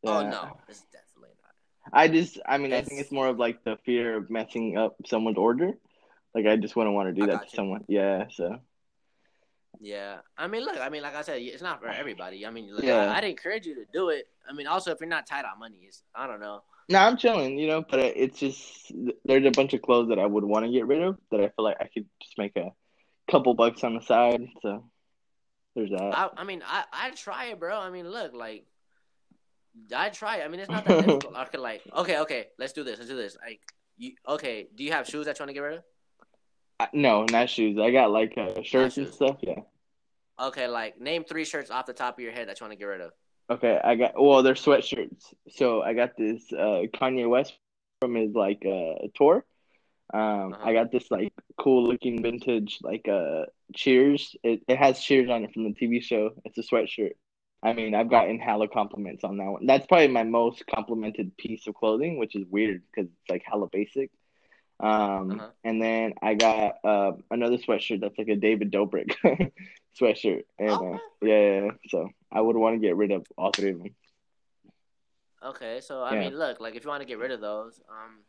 Oh 0.04 0.28
no, 0.28 0.58
it's 0.67 0.82
definitely 0.91 1.36
not. 1.43 1.54
I 1.93 2.08
just, 2.08 2.39
I 2.45 2.58
mean, 2.58 2.74
I 2.74 2.78
think 2.82 2.93
It's- 2.93 3.02
it's 3.06 3.12
more 3.12 3.28
of 3.28 3.38
like 3.38 3.63
the 3.63 3.78
fear 3.86 4.17
of 4.17 4.30
messing 4.30 4.78
up 4.78 4.95
someone's 5.06 5.38
order. 5.38 5.74
Like, 6.34 6.45
I 6.47 6.56
just 6.56 6.76
wouldn't 6.76 6.95
want 6.95 7.10
to 7.10 7.13
do 7.13 7.24
I 7.24 7.36
that 7.36 7.41
to 7.41 7.45
you. 7.52 7.56
someone. 7.56 7.86
Yeah. 7.88 8.28
So. 8.30 8.60
Yeah, 9.80 10.19
I 10.38 10.47
mean, 10.47 10.63
look, 10.63 10.78
I 10.80 10.89
mean, 10.89 11.02
like 11.02 11.15
I 11.15 11.21
said, 11.24 11.41
it's 11.41 11.62
not 11.63 11.82
for 11.82 11.88
everybody. 11.88 12.45
I 12.45 12.52
mean, 12.52 12.74
look, 12.74 12.84
Yeah. 12.84 13.12
I, 13.12 13.17
I'd 13.17 13.24
encourage 13.24 13.65
you 13.65 13.76
to 13.76 13.86
do 13.91 14.10
it. 14.10 14.28
I 14.47 14.54
mean, 14.54 14.67
also 14.67 14.91
if 14.91 15.00
you're 15.00 15.10
not 15.10 15.26
tight 15.26 15.43
on 15.45 15.60
money, 15.60 15.80
it's 15.88 16.04
I 16.13 16.28
don't 16.28 16.39
know. 16.39 16.63
No, 16.89 17.00
I'm 17.00 17.17
chilling, 17.17 17.58
you 17.58 17.67
know, 17.67 17.84
but 17.88 18.00
it's 18.00 18.39
just 18.39 18.91
there's 19.24 19.46
a 19.46 19.52
bunch 19.52 19.74
of 19.74 19.82
clothes 19.82 20.10
that 20.10 20.20
I 20.20 20.26
would 20.26 20.44
want 20.44 20.65
to 20.65 20.72
get 20.72 20.88
rid 20.88 21.02
of 21.02 21.17
that 21.32 21.39
I 21.39 21.50
feel 21.50 21.63
like 21.65 21.78
I 21.80 21.88
could 21.88 22.06
just 22.22 22.38
make 22.38 22.56
a 22.58 22.72
couple 23.30 23.54
bucks 23.54 23.84
on 23.84 23.96
the 23.96 24.02
side. 24.02 24.41
So 24.62 24.89
there's 25.76 25.89
that. 25.91 26.17
I, 26.17 26.30
I 26.38 26.44
mean, 26.44 26.63
I 26.65 26.84
I 26.91 27.12
try 27.12 27.46
it, 27.46 27.60
bro. 27.60 27.80
I 27.80 27.89
mean, 27.89 28.10
look, 28.10 28.34
like 28.34 28.65
I 29.96 30.10
try. 30.10 30.38
it. 30.38 30.46
I 30.46 30.48
mean, 30.48 30.60
it's 30.60 30.70
not 30.70 30.86
that 30.86 31.06
difficult. 31.06 31.36
I 31.36 31.46
could 31.46 31.60
like, 31.62 31.82
okay, 31.96 32.20
okay, 32.20 32.48
let's 32.60 32.74
do 32.74 32.84
this. 32.84 32.98
Let's 32.98 33.10
do 33.10 33.15
this. 33.17 33.38
Like, 33.44 33.62
you 33.98 34.13
okay? 34.28 34.67
Do 34.76 34.84
you 34.84 34.91
have 34.91 35.08
shoes 35.08 35.26
that 35.26 35.39
you 35.39 35.44
want 35.44 35.50
to 35.50 35.54
get 35.54 35.62
rid 35.62 35.78
of? 35.78 35.84
I- 36.80 36.89
no, 36.94 37.26
not 37.32 37.50
shoes. 37.50 37.78
I 37.80 37.91
got 37.91 38.12
like 38.12 38.38
uh, 38.38 38.62
shirts 38.63 38.98
and 38.98 39.08
stuff. 39.08 39.38
Yeah. 39.41 39.62
Okay, 40.39 40.67
like 40.67 41.00
name 41.00 41.24
three 41.24 41.46
shirts 41.46 41.70
off 41.70 41.86
the 41.86 41.94
top 41.94 42.17
of 42.17 42.24
your 42.24 42.32
head 42.32 42.50
that 42.50 42.60
you 42.60 42.63
want 42.65 42.72
to 42.72 42.78
get 42.78 42.86
rid 42.86 43.02
of. 43.02 43.12
Okay, 43.52 43.80
I 43.84 43.96
got 43.96 44.14
well, 44.22 44.44
they're 44.44 44.56
sweatshirts. 44.56 45.34
So 45.52 45.84
I 45.84 45.94
got 45.94 46.18
this 46.18 46.52
uh 46.54 46.84
Kanye 46.96 47.30
West 47.30 47.54
from 48.02 48.16
his 48.16 48.34
like 48.34 48.64
uh 48.66 49.08
tour. 49.16 49.46
Um, 50.14 50.54
Uh-huh. 50.54 50.70
I 50.70 50.74
got 50.74 50.92
this 50.92 51.12
like 51.12 51.34
cool 51.60 51.88
looking 51.88 52.22
vintage 52.24 52.80
like 52.84 53.08
uh 53.08 53.46
Cheers. 53.76 54.36
It 54.44 54.62
it 54.68 54.78
has 54.78 55.00
Cheers 55.02 55.30
on 55.30 55.44
it 55.44 55.54
from 55.54 55.64
the 55.66 55.74
TV 55.74 56.02
show. 56.02 56.32
It's 56.46 56.58
a 56.58 56.64
sweatshirt. 56.64 57.14
I 57.64 57.74
mean, 57.74 57.94
I've 57.96 58.10
gotten 58.10 58.40
hella 58.40 58.68
compliments 58.70 59.24
on 59.24 59.38
that 59.38 59.52
one. 59.52 59.66
That's 59.68 59.88
probably 59.88 60.08
my 60.10 60.24
most 60.24 60.66
complimented 60.68 61.38
piece 61.38 61.68
of 61.68 61.76
clothing, 61.76 62.18
which 62.18 62.36
is 62.36 62.46
weird 62.50 62.84
because 62.92 63.12
it's 63.12 63.30
like 63.30 63.44
hella 63.46 63.68
basic. 63.72 64.12
Um, 64.80 65.32
Uh-huh. 65.32 65.52
and 65.64 65.82
then 65.82 66.14
I 66.22 66.36
got 66.36 66.76
uh 66.86 67.14
another 67.32 67.58
sweatshirt 67.58 68.02
that's 68.02 68.18
like 68.18 68.30
a 68.30 68.36
David 68.36 68.72
Dobrik 68.72 69.12
sweatshirt, 70.00 70.44
and 70.60 70.72
uh, 70.72 71.00
yeah, 71.22 71.40
yeah, 71.48 71.66
yeah. 71.66 71.72
so 71.90 72.10
I 72.32 72.41
would 72.41 72.56
want 72.56 72.76
to 72.76 72.80
get 72.80 72.96
rid 72.96 73.12
of 73.12 73.26
all 73.38 73.52
three 73.52 73.72
of 73.72 73.80
them. 73.80 73.96
Okay, 75.44 75.82
so 75.82 76.04
I 76.04 76.13
Yeah. 76.13 76.20
mean, 76.30 76.38
look, 76.38 76.60
like 76.60 76.76
if 76.76 76.84
you 76.84 76.89
want 76.89 77.02
to 77.02 77.08
get 77.08 77.17
rid 77.17 77.32
of 77.32 77.41
those, 77.41 77.82
um, 77.89 78.20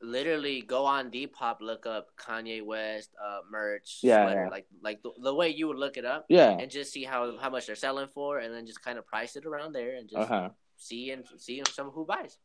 literally 0.00 0.60
go 0.60 0.84
on 0.84 1.10
Depop, 1.10 1.60
look 1.60 1.86
up 1.86 2.08
Kanye 2.16 2.64
West 2.64 3.10
uh 3.22 3.40
merch, 3.48 4.00
Yeah, 4.02 4.24
sweater, 4.24 4.40
yeah. 4.44 4.48
like 4.48 4.66
like 4.82 5.02
the, 5.02 5.12
the 5.22 5.34
way 5.34 5.50
you 5.50 5.68
would 5.68 5.78
look 5.78 5.96
it 5.96 6.04
up, 6.04 6.26
Yeah. 6.28 6.50
and 6.58 6.70
just 6.70 6.92
see 6.92 7.04
how 7.04 7.36
how 7.38 7.48
much 7.50 7.66
they're 7.66 7.76
selling 7.76 8.08
for, 8.12 8.38
and 8.38 8.52
then 8.52 8.66
just 8.66 8.82
kind 8.82 8.98
of 8.98 9.06
price 9.06 9.36
it 9.36 9.46
around 9.46 9.72
there, 9.72 9.94
and 9.96 10.08
just 10.08 10.22
Uh 10.22 10.26
huh. 10.26 10.48
see 10.76 11.10
and 11.12 11.24
see 11.38 11.62
some 11.70 11.90
who 11.90 12.04
buys. 12.04 12.38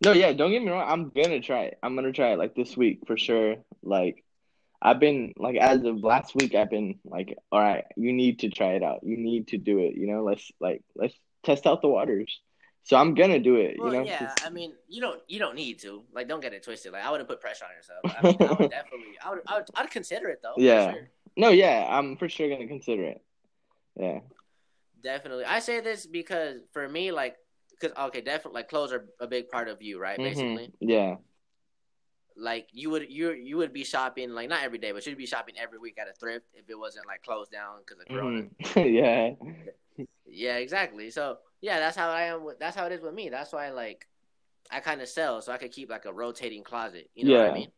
No, 0.00 0.12
yeah. 0.12 0.32
Don't 0.32 0.50
get 0.50 0.62
me 0.62 0.70
wrong. 0.70 0.88
I'm 0.88 1.10
gonna 1.10 1.40
try 1.40 1.64
it. 1.64 1.78
I'm 1.82 1.94
gonna 1.96 2.12
try 2.12 2.32
it 2.32 2.38
like 2.38 2.54
this 2.54 2.76
week 2.76 3.00
for 3.06 3.16
sure. 3.16 3.56
Like, 3.82 4.24
I've 4.84 4.98
been 4.98 5.32
like 5.36 5.56
as 5.56 5.84
of 5.84 6.02
last 6.02 6.34
week, 6.34 6.56
I've 6.56 6.70
been 6.70 6.98
like, 7.04 7.38
all 7.52 7.60
right, 7.60 7.84
you 7.96 8.12
need 8.12 8.40
to 8.40 8.50
try 8.50 8.72
it 8.72 8.82
out. 8.82 9.00
You 9.04 9.16
need 9.16 9.48
to 9.48 9.58
do 9.58 9.78
it. 9.78 9.94
You 9.94 10.08
know, 10.08 10.24
let's 10.24 10.50
like 10.60 10.82
let's 10.96 11.14
test 11.44 11.66
out 11.66 11.82
the 11.82 11.88
waters. 11.88 12.40
So 12.82 12.96
I'm 12.96 13.14
gonna 13.14 13.38
do 13.38 13.56
it. 13.56 13.76
Well, 13.78 13.92
you 13.92 14.00
know. 14.00 14.04
yeah, 14.04 14.34
I 14.44 14.50
mean, 14.50 14.72
you 14.88 15.00
don't 15.00 15.20
you 15.28 15.38
don't 15.38 15.54
need 15.54 15.78
to 15.80 16.02
like 16.12 16.26
don't 16.26 16.40
get 16.40 16.52
it 16.52 16.64
twisted. 16.64 16.92
Like 16.92 17.04
I 17.04 17.12
wouldn't 17.12 17.28
put 17.28 17.40
pressure 17.40 17.64
on 17.64 17.70
yourself. 17.76 18.00
I 18.04 18.22
mean, 18.22 18.36
I 18.40 18.60
would 18.60 18.70
definitely, 18.70 19.16
I 19.24 19.30
would, 19.30 19.38
I 19.46 19.54
would, 19.58 19.66
I'd 19.76 19.90
consider 19.90 20.28
it 20.30 20.40
though. 20.42 20.54
Yeah. 20.56 20.92
sure. 20.92 21.08
no, 21.36 21.50
yeah. 21.50 21.86
I'm 21.88 22.16
for 22.16 22.28
sure 22.28 22.48
gonna 22.48 22.66
consider 22.66 23.04
it. 23.04 23.22
Yeah. 23.96 24.18
definitely. 25.00 25.44
I 25.44 25.60
say 25.60 25.78
this 25.78 26.06
because 26.06 26.60
for 26.72 26.88
me, 26.88 27.12
like, 27.12 27.36
because 27.70 27.96
okay, 28.08 28.20
definitely, 28.20 28.58
like 28.58 28.68
clothes 28.68 28.92
are 28.92 29.06
a 29.20 29.28
big 29.28 29.48
part 29.48 29.68
of 29.68 29.80
you, 29.80 30.00
right? 30.00 30.18
Mhm. 30.18 30.24
Basically. 30.24 30.72
Yeah. 30.80 31.16
Like 32.36 32.68
you 32.72 32.90
would 32.90 33.10
you 33.10 33.32
you 33.32 33.56
would 33.56 33.72
be 33.72 33.84
shopping 33.84 34.30
like 34.30 34.48
not 34.48 34.62
every 34.62 34.78
day, 34.78 34.92
but 34.92 35.06
you'd 35.06 35.18
be 35.18 35.26
shopping 35.26 35.54
every 35.58 35.78
week 35.78 35.98
at 36.00 36.08
a 36.08 36.12
thrift 36.12 36.46
if 36.54 36.68
it 36.68 36.78
wasn't 36.78 37.06
like 37.06 37.22
closed 37.22 37.50
down 37.50 37.78
because 37.84 38.00
of 38.00 38.08
Corona. 38.08 38.48
Mhm. 38.62 39.36
yeah. 39.98 40.06
Yeah, 40.26 40.56
exactly. 40.56 41.10
So 41.10 41.38
yeah, 41.60 41.78
that's 41.78 41.96
how 41.96 42.08
I 42.10 42.22
am. 42.22 42.44
With, 42.44 42.58
that's 42.58 42.76
how 42.76 42.86
it 42.86 42.92
is 42.92 43.02
with 43.02 43.14
me. 43.14 43.28
That's 43.28 43.52
why 43.52 43.70
like 43.70 44.06
I 44.70 44.80
kind 44.80 45.00
of 45.00 45.08
sell 45.08 45.40
so 45.42 45.52
I 45.52 45.58
could 45.58 45.72
keep 45.72 45.90
like 45.90 46.06
a 46.06 46.12
rotating 46.12 46.62
closet. 46.64 47.10
You 47.14 47.26
know 47.26 47.38
what 47.38 47.50
I 47.50 47.54
mean? 47.54 47.68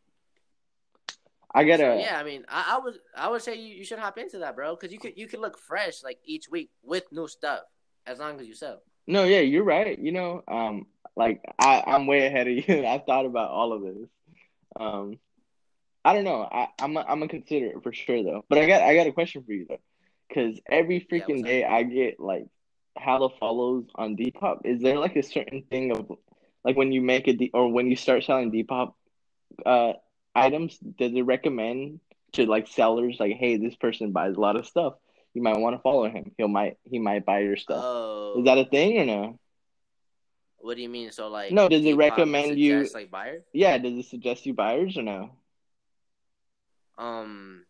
I 1.57 1.65
gotta. 1.65 1.83
So, 1.85 1.99
yeah, 1.99 2.19
I 2.19 2.25
mean, 2.25 2.45
I, 2.49 2.77
I 2.77 2.79
would 2.85 2.95
I 3.17 3.29
would 3.29 3.43
say 3.43 3.55
you, 3.55 3.75
you 3.77 3.85
should 3.85 4.01
hop 4.01 4.19
into 4.19 4.39
that, 4.39 4.57
bro, 4.57 4.75
because 4.75 4.93
you 4.93 4.99
could 4.99 5.17
you 5.17 5.29
could 5.29 5.41
look 5.41 5.57
fresh 5.59 6.03
like 6.03 6.19
each 6.25 6.49
week 6.51 6.71
with 6.83 7.05
new 7.13 7.29
stuff 7.29 7.61
as 8.07 8.19
long 8.19 8.41
as 8.41 8.47
you 8.47 8.55
sell. 8.55 8.83
No, 9.07 9.25
yeah, 9.25 9.41
you're 9.41 9.65
right. 9.65 9.99
You 9.99 10.13
know, 10.13 10.43
um, 10.49 10.87
like 11.17 11.43
I, 11.59 11.83
I'm 11.87 12.07
way 12.07 12.27
ahead 12.27 12.49
of 12.49 12.55
you. 12.69 12.87
I've 12.87 13.05
thought 13.05 13.27
about 13.27 13.51
all 13.51 13.73
of 13.73 13.83
this. 13.83 14.09
Um, 14.79 15.19
I 16.05 16.13
don't 16.13 16.25
know. 16.25 16.43
I, 16.43 16.69
I'm, 16.81 16.97
I'm 16.97 17.05
gonna 17.07 17.29
consider 17.29 17.67
it 17.67 17.83
for 17.83 17.93
sure 17.93 18.23
though. 18.23 18.45
But 18.49 18.59
I 18.59 18.67
got, 18.67 18.83
I 18.83 18.95
got 18.95 19.07
a 19.07 19.13
question 19.13 19.43
for 19.45 19.53
you 19.53 19.67
though, 19.69 19.81
because 20.29 20.61
every 20.71 21.01
freaking 21.01 21.41
up? 21.41 21.47
day 21.47 21.65
I 21.65 21.83
get 21.83 22.21
like 22.21 22.47
hella 22.97 23.31
follows 23.41 23.87
on 23.95 24.17
Depop. 24.17 24.61
Is 24.65 24.83
there 24.83 24.99
like 24.99 25.17
a 25.17 25.23
certain 25.23 25.63
thing 25.71 25.97
of, 25.97 26.11
like 26.65 26.77
when 26.77 26.93
you 26.93 27.01
make 27.01 27.27
a 27.29 27.33
D 27.33 27.51
or 27.55 27.73
when 27.73 27.89
you 27.89 27.97
start 27.97 28.25
selling 28.25 28.53
Depop, 28.53 28.95
uh, 29.65 29.95
items 30.35 30.79
does 30.79 31.13
it 31.15 31.23
recommend 31.23 32.01
to 32.33 32.47
like 32.47 32.69
sellers 32.69 33.17
like, 33.19 33.37
hey, 33.37 33.57
this 33.57 33.77
person 33.77 34.13
buys 34.13 34.37
a 34.37 34.41
lot 34.41 34.57
of 34.57 34.67
stuff. 34.67 34.95
You 35.33 35.43
might 35.43 35.59
want 35.59 35.75
to 35.77 35.83
follow 35.83 36.09
him. 36.09 36.33
He'll 36.37 36.49
might 36.49 36.77
he 36.85 36.99
might 36.99 37.25
buy 37.25 37.41
your 37.41 37.57
stuff. 37.57 37.83
Oh, 37.83 38.39
Is 38.39 38.45
that 38.45 38.59
a 38.59 38.65
thing 38.65 38.99
or 38.99 39.05
no? 39.05 39.39
What 40.65 40.77
do 40.77 40.83
you 40.83 40.89
mean? 40.89 41.13
So 41.13 41.29
like, 41.29 41.53
No, 41.53 41.69
does 41.69 41.85
it 41.85 41.95
recommend 41.95 42.59
you- 42.59 42.89
like 42.95 43.11
buyers? 43.11 43.45
Yeah, 43.53 43.77
does 43.79 43.93
it 43.95 44.07
suggest 44.07 44.47
you 44.47 44.55
buyers 44.55 44.97
or 44.97 45.03
no? 45.03 45.31
Um, 46.97 47.67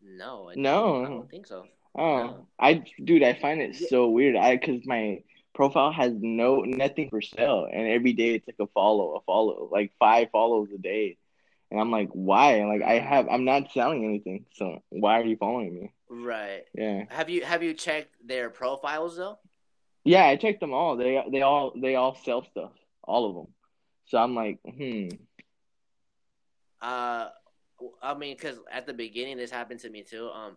no, 0.00 0.48
I 0.50 0.54
No. 0.54 1.04
I 1.04 1.08
don't 1.08 1.30
think 1.30 1.46
so. 1.46 1.66
Oh, 1.94 2.16
No. 2.18 2.46
I 2.58 2.84
dude, 3.04 3.22
I 3.22 3.34
find 3.34 3.60
it 3.60 3.76
so 3.76 4.08
weird. 4.08 4.36
I 4.36 4.56
because 4.56 4.86
my 4.86 5.22
profile 5.54 5.92
has 5.92 6.12
no 6.14 6.60
nothing 6.62 7.10
for 7.10 7.20
sale, 7.20 7.68
and 7.70 7.86
every 7.88 8.12
day 8.12 8.34
it's 8.34 8.46
like 8.46 8.60
a 8.60 8.66
follow, 8.68 9.16
a 9.16 9.20
follow, 9.22 9.68
like 9.70 9.92
five 9.98 10.30
follows 10.30 10.68
a 10.72 10.78
day, 10.78 11.16
and 11.70 11.80
I'm 11.80 11.90
like, 11.90 12.10
why? 12.12 12.64
Like 12.64 12.82
I 12.82 13.00
have, 13.00 13.28
I'm 13.28 13.44
not 13.44 13.72
selling 13.72 14.04
anything, 14.04 14.46
so 14.54 14.82
why 14.90 15.20
are 15.20 15.24
you 15.24 15.36
following 15.36 15.74
me? 15.74 15.92
Right. 16.08 16.64
Yeah, 16.74 17.04
Have 17.10 17.28
you 17.28 17.44
have 17.44 17.62
you 17.62 17.74
checked 17.74 18.14
their 18.24 18.48
profiles 18.50 19.16
though? 19.16 19.38
Yeah, 20.04 20.24
I 20.26 20.36
checked 20.36 20.60
them 20.60 20.72
all. 20.72 20.96
They 20.96 21.22
they 21.30 21.42
all 21.42 21.72
they 21.76 21.94
all 21.94 22.14
sell 22.24 22.44
stuff, 22.44 22.72
all 23.04 23.28
of 23.28 23.34
them. 23.34 23.54
So 24.06 24.18
I'm 24.18 24.34
like, 24.34 24.58
hmm, 24.64 25.08
Uh, 26.80 27.28
I 28.02 28.14
mean, 28.14 28.34
because 28.36 28.58
at 28.70 28.86
the 28.86 28.94
beginning 28.94 29.36
this 29.36 29.50
happened 29.50 29.80
to 29.80 29.90
me 29.90 30.02
too. 30.02 30.28
Um, 30.28 30.56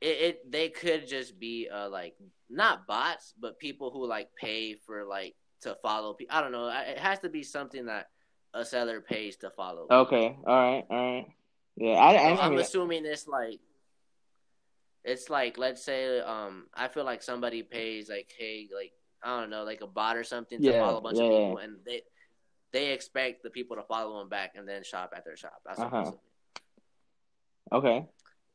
it, 0.00 0.06
it 0.06 0.50
they 0.52 0.68
could 0.68 1.08
just 1.08 1.38
be 1.38 1.68
uh 1.72 1.88
like 1.88 2.14
not 2.48 2.86
bots, 2.86 3.34
but 3.40 3.58
people 3.58 3.90
who 3.90 4.06
like 4.06 4.28
pay 4.34 4.74
for 4.74 5.04
like 5.04 5.34
to 5.62 5.76
follow. 5.82 6.14
pe- 6.14 6.26
I 6.30 6.40
don't 6.40 6.52
know. 6.52 6.68
It 6.68 6.98
has 6.98 7.18
to 7.20 7.28
be 7.28 7.42
something 7.42 7.86
that 7.86 8.08
a 8.54 8.64
seller 8.64 9.00
pays 9.00 9.36
to 9.38 9.50
follow. 9.50 9.86
okay, 9.90 10.36
all 10.46 10.56
right, 10.56 10.84
all 10.88 11.14
right, 11.14 11.26
yeah, 11.76 11.92
I 11.94 12.12
I, 12.14 12.36
So 12.36 12.42
I 12.42 12.44
I'm 12.44 12.50
mean, 12.52 12.60
assuming 12.60 13.06
it's 13.06 13.26
like 13.26 13.60
it's 15.04 15.30
like 15.30 15.58
let's 15.58 15.82
say 15.84 16.20
um 16.20 16.66
I 16.74 16.88
feel 16.88 17.04
like 17.04 17.22
somebody 17.22 17.62
pays 17.62 18.08
like 18.08 18.30
hey 18.36 18.68
like 18.74 18.92
I 19.22 19.40
don't 19.40 19.50
know 19.50 19.64
like 19.64 19.80
a 19.80 19.86
bot 19.86 20.16
or 20.16 20.24
something 20.24 20.60
to 20.60 20.64
Yeah, 20.64 20.80
follow 20.80 20.98
a 20.98 21.00
bunch 21.00 21.18
of 21.18 21.24
yeah, 21.24 21.30
people 21.30 21.58
and 21.58 21.76
they 21.86 22.02
they 22.72 22.92
expect 22.92 23.42
the 23.42 23.50
people 23.50 23.76
to 23.76 23.82
follow 23.82 24.18
them 24.18 24.28
back 24.28 24.52
and 24.56 24.68
then 24.68 24.84
shop 24.84 25.12
at 25.16 25.24
their 25.24 25.36
shop. 25.36 25.60
That's 25.64 25.80
Uh-huh. 25.80 26.12
okay, 27.72 28.06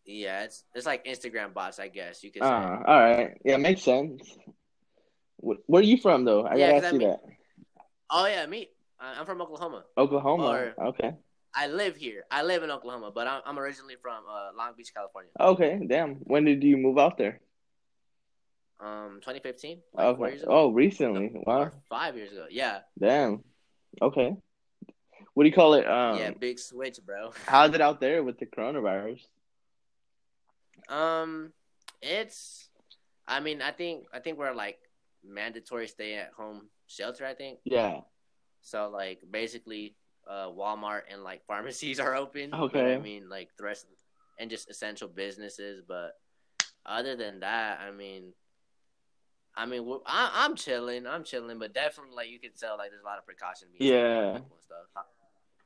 Yeah, 0.05 0.43
it's 0.43 0.63
it's 0.75 0.85
like 0.85 1.05
Instagram 1.05 1.53
bots, 1.53 1.79
I 1.79 1.87
guess 1.87 2.23
you 2.23 2.31
could 2.31 2.43
uh, 2.43 2.47
say. 2.47 2.83
all 2.85 2.99
right, 2.99 3.37
yeah, 3.43 3.57
makes 3.57 3.81
sense. 3.81 4.21
Wh- 5.37 5.61
Where 5.67 5.79
are 5.81 5.85
you 5.85 5.97
from 5.97 6.25
though? 6.25 6.45
I 6.45 6.55
Yeah, 6.55 6.71
gotta 6.71 6.73
I 6.73 6.77
ask 6.87 6.93
you 6.93 6.99
mean- 6.99 7.09
that. 7.09 7.19
Oh 8.09 8.25
yeah, 8.27 8.45
me. 8.45 8.69
I- 8.99 9.19
I'm 9.19 9.25
from 9.25 9.41
Oklahoma. 9.41 9.83
Oklahoma. 9.97 10.45
or- 10.77 10.85
okay. 10.89 11.13
I 11.55 11.67
live 11.67 11.95
here. 11.95 12.23
I 12.31 12.41
live 12.43 12.63
in 12.63 12.71
Oklahoma, 12.71 13.11
but 13.13 13.27
I'm, 13.27 13.41
I'm 13.45 13.59
originally 13.59 13.95
from 14.01 14.23
uh, 14.29 14.49
Long 14.57 14.73
Beach, 14.75 14.91
California. 14.93 15.29
Okay, 15.39 15.79
damn. 15.87 16.15
When 16.15 16.45
did 16.45 16.63
you 16.63 16.77
move 16.77 16.97
out 16.97 17.17
there? 17.17 17.39
Um, 18.79 19.19
2015. 19.21 19.79
Like 19.93 20.05
Okay. 20.19 20.39
Oh, 20.47 20.69
recently. 20.71 21.31
Wow. 21.33 21.71
Five 21.89 22.15
years 22.17 22.31
ago. 22.31 22.47
Yeah. 22.49 22.79
Damn. 22.99 23.43
Okay. 24.01 24.35
What 25.35 25.43
do 25.43 25.49
you 25.49 25.55
call 25.55 25.75
it? 25.75 25.87
Um, 25.87 26.17
yeah. 26.17 26.31
Big 26.31 26.59
switch, 26.59 26.99
bro. 27.05 27.31
How's 27.45 27.73
it 27.73 27.81
out 27.81 27.99
there 28.01 28.23
with 28.23 28.39
the 28.39 28.45
coronavirus? 28.45 29.21
Um, 30.89 31.53
it's. 32.01 32.69
I 33.27 33.39
mean, 33.39 33.61
I 33.61 33.71
think 33.71 34.05
I 34.13 34.19
think 34.19 34.37
we're 34.37 34.53
like 34.53 34.79
mandatory 35.25 35.87
stay 35.87 36.15
at 36.15 36.31
home 36.35 36.67
shelter. 36.87 37.25
I 37.25 37.33
think 37.33 37.59
Yeah. 37.63 38.01
so. 38.61 38.89
Like 38.89 39.21
basically, 39.29 39.95
uh, 40.29 40.47
Walmart 40.47 41.01
and 41.11 41.23
like 41.23 41.45
pharmacies 41.45 41.99
are 41.99 42.15
open. 42.15 42.53
Okay. 42.53 42.95
I 42.95 42.99
mean, 42.99 43.29
like 43.29 43.49
the 43.57 43.63
rest, 43.65 43.85
and 44.39 44.49
just 44.49 44.69
essential 44.69 45.07
businesses. 45.07 45.81
But 45.87 46.13
other 46.85 47.15
than 47.15 47.41
that, 47.41 47.79
I 47.79 47.91
mean. 47.91 48.33
I 49.55 49.67
mean, 49.67 49.87
I, 50.07 50.31
I'm 50.33 50.55
chilling. 50.55 51.05
I'm 51.05 51.23
chilling, 51.23 51.59
but 51.59 51.75
definitely, 51.75 52.15
like 52.15 52.29
you 52.31 52.39
can 52.39 52.49
tell, 52.59 52.75
like 52.75 52.89
there's 52.89 53.03
a 53.03 53.05
lot 53.05 53.19
of 53.19 53.25
precaution 53.27 53.67
Yeah. 53.77 54.37
and 54.37 54.43
stuff. 54.65 55.05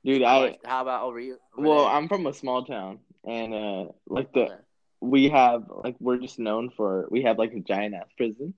Dude, 0.04 0.24
how 0.24 0.44
I 0.44 0.58
how 0.66 0.82
about 0.82 1.04
over 1.04 1.20
you? 1.20 1.38
over 1.58 1.68
well, 1.68 1.86
there? 1.86 1.94
I'm 1.94 2.08
from 2.08 2.28
a 2.28 2.34
small 2.34 2.64
town 2.66 3.00
and 3.26 3.54
uh 3.54 3.86
like 4.08 4.32
the 4.34 4.60
we 5.02 5.30
have 5.30 5.64
like 5.84 5.96
we're 6.00 6.18
just 6.18 6.40
known 6.40 6.70
for 6.76 7.08
we 7.12 7.24
have 7.24 7.38
like 7.38 7.54
a 7.54 7.60
giant 7.60 7.96
ass 7.96 8.08
prison 8.16 8.54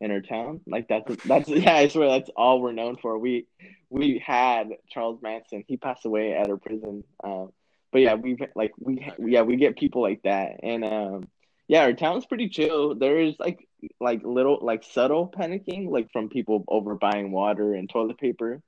in 0.00 0.10
our 0.10 0.20
town. 0.20 0.60
Like 0.66 0.88
that's 0.88 1.16
that's 1.24 1.48
yeah, 1.48 1.74
I 1.74 1.88
swear 1.88 2.08
that's 2.08 2.30
all 2.36 2.60
we're 2.60 2.72
known 2.72 2.96
for. 2.96 3.18
We 3.18 3.46
we 3.90 4.22
had 4.24 4.68
Charles 4.90 5.20
Manson. 5.22 5.64
He 5.66 5.76
passed 5.76 6.04
away 6.04 6.34
at 6.34 6.48
our 6.48 6.56
prison. 6.56 7.04
Um, 7.22 7.50
but 7.92 8.00
yeah, 8.02 8.14
we've 8.14 8.40
like 8.54 8.72
we 8.78 9.10
yeah 9.18 9.42
we 9.42 9.56
get 9.56 9.76
people 9.76 10.02
like 10.02 10.22
that, 10.22 10.60
and 10.62 10.84
um, 10.84 11.28
yeah, 11.68 11.82
our 11.82 11.92
town's 11.94 12.26
pretty 12.26 12.48
chill. 12.48 12.94
There 12.94 13.18
is 13.18 13.34
like 13.38 13.66
like 14.00 14.22
little 14.24 14.58
like 14.62 14.84
subtle 14.84 15.28
panicking 15.36 15.88
like 15.90 16.10
from 16.12 16.28
people 16.28 16.64
over 16.68 16.94
buying 16.96 17.30
water 17.32 17.74
and 17.74 17.88
toilet 17.88 18.18
paper, 18.18 18.60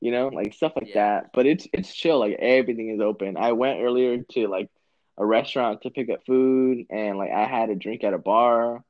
you 0.00 0.10
know, 0.10 0.28
like 0.28 0.54
stuff 0.54 0.72
like 0.76 0.88
Yeah. 0.88 1.20
that. 1.20 1.30
But 1.32 1.46
it's 1.46 1.66
it's 1.72 1.94
chill. 1.94 2.18
Like 2.18 2.36
everything 2.38 2.90
is 2.90 3.00
open. 3.00 3.36
I 3.36 3.52
went 3.52 3.80
earlier 3.80 4.18
to 4.32 4.48
like 4.48 4.70
a 5.16 5.24
restaurant 5.24 5.82
to 5.82 5.90
pick 5.90 6.10
up 6.10 6.26
food, 6.26 6.86
and 6.90 7.16
like 7.18 7.30
I 7.30 7.44
had 7.46 7.70
a 7.70 7.74
drink 7.76 8.02
at 8.04 8.14
a 8.14 8.18
bar. 8.18 8.82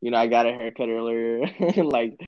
You 0.00 0.10
know, 0.10 0.16
I 0.16 0.26
got 0.28 0.46
a 0.46 0.52
haircut 0.52 0.88
earlier. 0.88 1.46
like, 1.76 2.18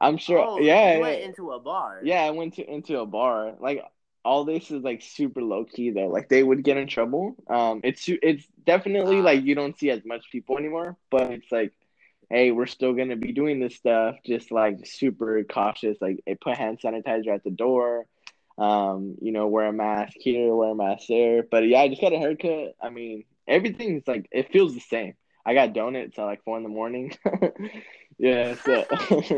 I'm 0.00 0.16
sure. 0.16 0.38
Oh, 0.38 0.58
yeah, 0.58 0.94
you 0.96 1.00
went 1.00 1.22
into 1.22 1.52
a 1.52 1.60
bar. 1.60 2.00
Yeah, 2.02 2.22
I 2.22 2.30
went 2.30 2.54
to 2.54 2.68
into 2.68 2.98
a 2.98 3.06
bar. 3.06 3.54
Like 3.60 3.82
all 4.24 4.44
this 4.44 4.70
is 4.70 4.82
like 4.82 5.02
super 5.02 5.42
low 5.42 5.64
key 5.64 5.90
though. 5.90 6.08
Like 6.08 6.28
they 6.28 6.42
would 6.42 6.62
get 6.64 6.76
in 6.76 6.88
trouble. 6.88 7.36
Um, 7.48 7.80
it's 7.84 8.08
it's 8.08 8.46
definitely 8.66 9.18
Ah. 9.18 9.22
like 9.24 9.44
you 9.44 9.54
don't 9.54 9.78
see 9.78 9.90
as 9.90 10.04
much 10.04 10.30
people 10.30 10.58
anymore, 10.58 10.96
but 11.10 11.30
it's 11.30 11.50
like, 11.52 11.72
hey, 12.28 12.50
we're 12.50 12.66
still 12.66 12.92
gonna 12.92 13.16
be 13.16 13.32
doing 13.32 13.60
this 13.60 13.76
stuff. 13.76 14.16
Just 14.26 14.50
like 14.50 14.86
super 14.86 15.44
cautious. 15.44 15.98
Like 16.00 16.20
eh, 16.26 16.34
put 16.40 16.56
hand 16.56 16.80
sanitizer 16.80 17.34
at 17.34 17.44
the 17.44 17.50
door. 17.50 18.06
Um, 18.58 19.16
you 19.20 19.32
know, 19.32 19.46
wear 19.48 19.66
a 19.66 19.72
mask 19.72 20.14
here, 20.16 20.54
wear 20.54 20.70
a 20.70 20.74
mask 20.74 21.06
there. 21.08 21.42
But 21.48 21.66
yeah, 21.66 21.80
I 21.80 21.88
just 21.88 22.00
got 22.00 22.12
a 22.12 22.18
haircut. 22.18 22.74
I 22.82 22.90
mean, 22.90 23.24
everything's 23.48 24.06
like 24.06 24.28
it 24.32 24.52
feels 24.52 24.74
the 24.74 24.80
same. 24.80 25.14
I 25.44 25.54
got 25.54 25.72
donuts 25.72 26.18
at 26.18 26.24
like 26.24 26.44
four 26.44 26.56
in 26.56 26.62
the 26.62 26.68
morning. 26.68 27.12
yeah, 28.18 28.54
so 28.64 28.84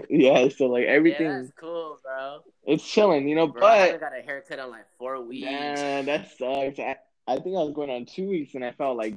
yeah, 0.11 0.49
so 0.49 0.67
like 0.67 0.85
Yeah, 0.85 0.91
everything 0.93 1.29
that's 1.29 1.53
cool, 1.59 1.99
bro. 2.03 2.41
it's 2.65 2.87
chilling, 2.87 3.29
you 3.29 3.35
know. 3.37 3.47
Bro, 3.47 3.63
I 3.67 3.79
but 3.79 3.79
haven't 3.87 4.01
got 4.01 4.19
a 4.19 4.23
haircut 4.23 4.59
in 4.59 4.71
like 4.71 4.87
four 4.99 5.21
weeks. 5.25 5.47
yeah, 5.47 6.03
that 6.03 6.29
sucks. 6.37 6.79
I, 6.79 6.97
I 7.27 7.35
think 7.37 7.57
I 7.57 7.63
was 7.63 7.73
going 7.75 7.91
on 7.91 8.05
two 8.07 8.29
weeks 8.29 8.55
and 8.55 8.65
I 8.65 8.73
felt 8.73 8.97
like 8.99 9.17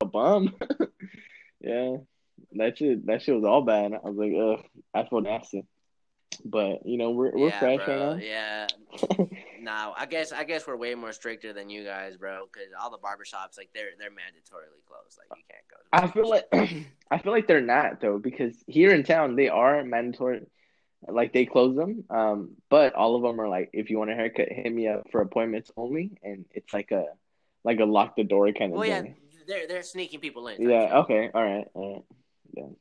a 0.00 0.06
bum. 0.06 0.54
yeah, 1.60 1.96
that 2.54 2.78
shit 2.78 3.06
that 3.06 3.22
shit 3.22 3.34
was 3.34 3.44
all 3.44 3.62
bad. 3.62 3.92
I 3.92 4.08
was 4.08 4.16
like, 4.16 4.32
ugh, 4.34 4.64
I 4.94 5.08
feel 5.08 5.20
nasty. 5.20 5.64
But 6.44 6.86
you 6.86 6.98
know, 6.98 7.10
we're 7.10 7.32
we're 7.32 7.48
yeah, 7.48 7.58
fresh 7.58 7.86
bro. 7.86 8.12
right 8.14 8.22
Yeah. 8.22 8.66
now. 9.18 9.28
No, 9.58 9.94
I 9.96 10.06
guess 10.06 10.30
I 10.30 10.44
guess 10.44 10.64
we're 10.66 10.76
way 10.76 10.94
more 10.94 11.12
stricter 11.12 11.52
than 11.52 11.68
you 11.68 11.82
guys, 11.82 12.16
bro. 12.16 12.46
Because 12.52 12.68
all 12.80 12.90
the 12.90 12.98
barbershops, 12.98 13.58
like 13.58 13.70
they're 13.74 13.90
they're 13.98 14.10
mandatorily 14.10 14.84
closed. 14.86 15.18
Like 15.18 15.36
you 15.36 15.44
can't 15.50 15.66
go. 15.68 15.76
To 15.76 16.04
I 16.04 16.12
feel 16.12 16.28
like 16.28 16.86
I 17.10 17.18
feel 17.18 17.32
like 17.32 17.48
they're 17.48 17.60
not 17.60 18.00
though 18.00 18.18
because 18.18 18.54
here 18.68 18.92
in 18.92 19.02
town 19.02 19.34
they 19.34 19.48
are 19.48 19.82
mandatory. 19.82 20.46
Like 21.08 21.32
they 21.32 21.46
close 21.46 21.76
them, 21.76 22.04
um, 22.10 22.50
but 22.70 22.94
all 22.94 23.16
of 23.16 23.22
them 23.22 23.40
are 23.40 23.48
like, 23.48 23.70
if 23.72 23.90
you 23.90 23.98
want 23.98 24.10
a 24.10 24.14
haircut, 24.14 24.48
hit 24.50 24.72
me 24.72 24.88
up 24.88 25.06
for 25.10 25.20
appointments 25.20 25.70
only, 25.76 26.12
and 26.22 26.44
it's 26.52 26.72
like 26.72 26.90
a 26.90 27.06
like 27.64 27.80
a 27.80 27.84
lock 27.84 28.16
the 28.16 28.24
door 28.24 28.46
kind 28.52 28.72
of 28.72 28.80
thing. 28.80 28.90
Well, 28.90 29.04
yeah, 29.04 29.12
they're 29.46 29.66
they're 29.66 29.82
sneaking 29.82 30.20
people 30.20 30.48
in. 30.48 30.62
Yeah. 30.62 30.98
Okay. 31.00 31.30
All 31.32 31.44
right. 31.44 31.66
All 31.74 32.04
right. 32.56 32.76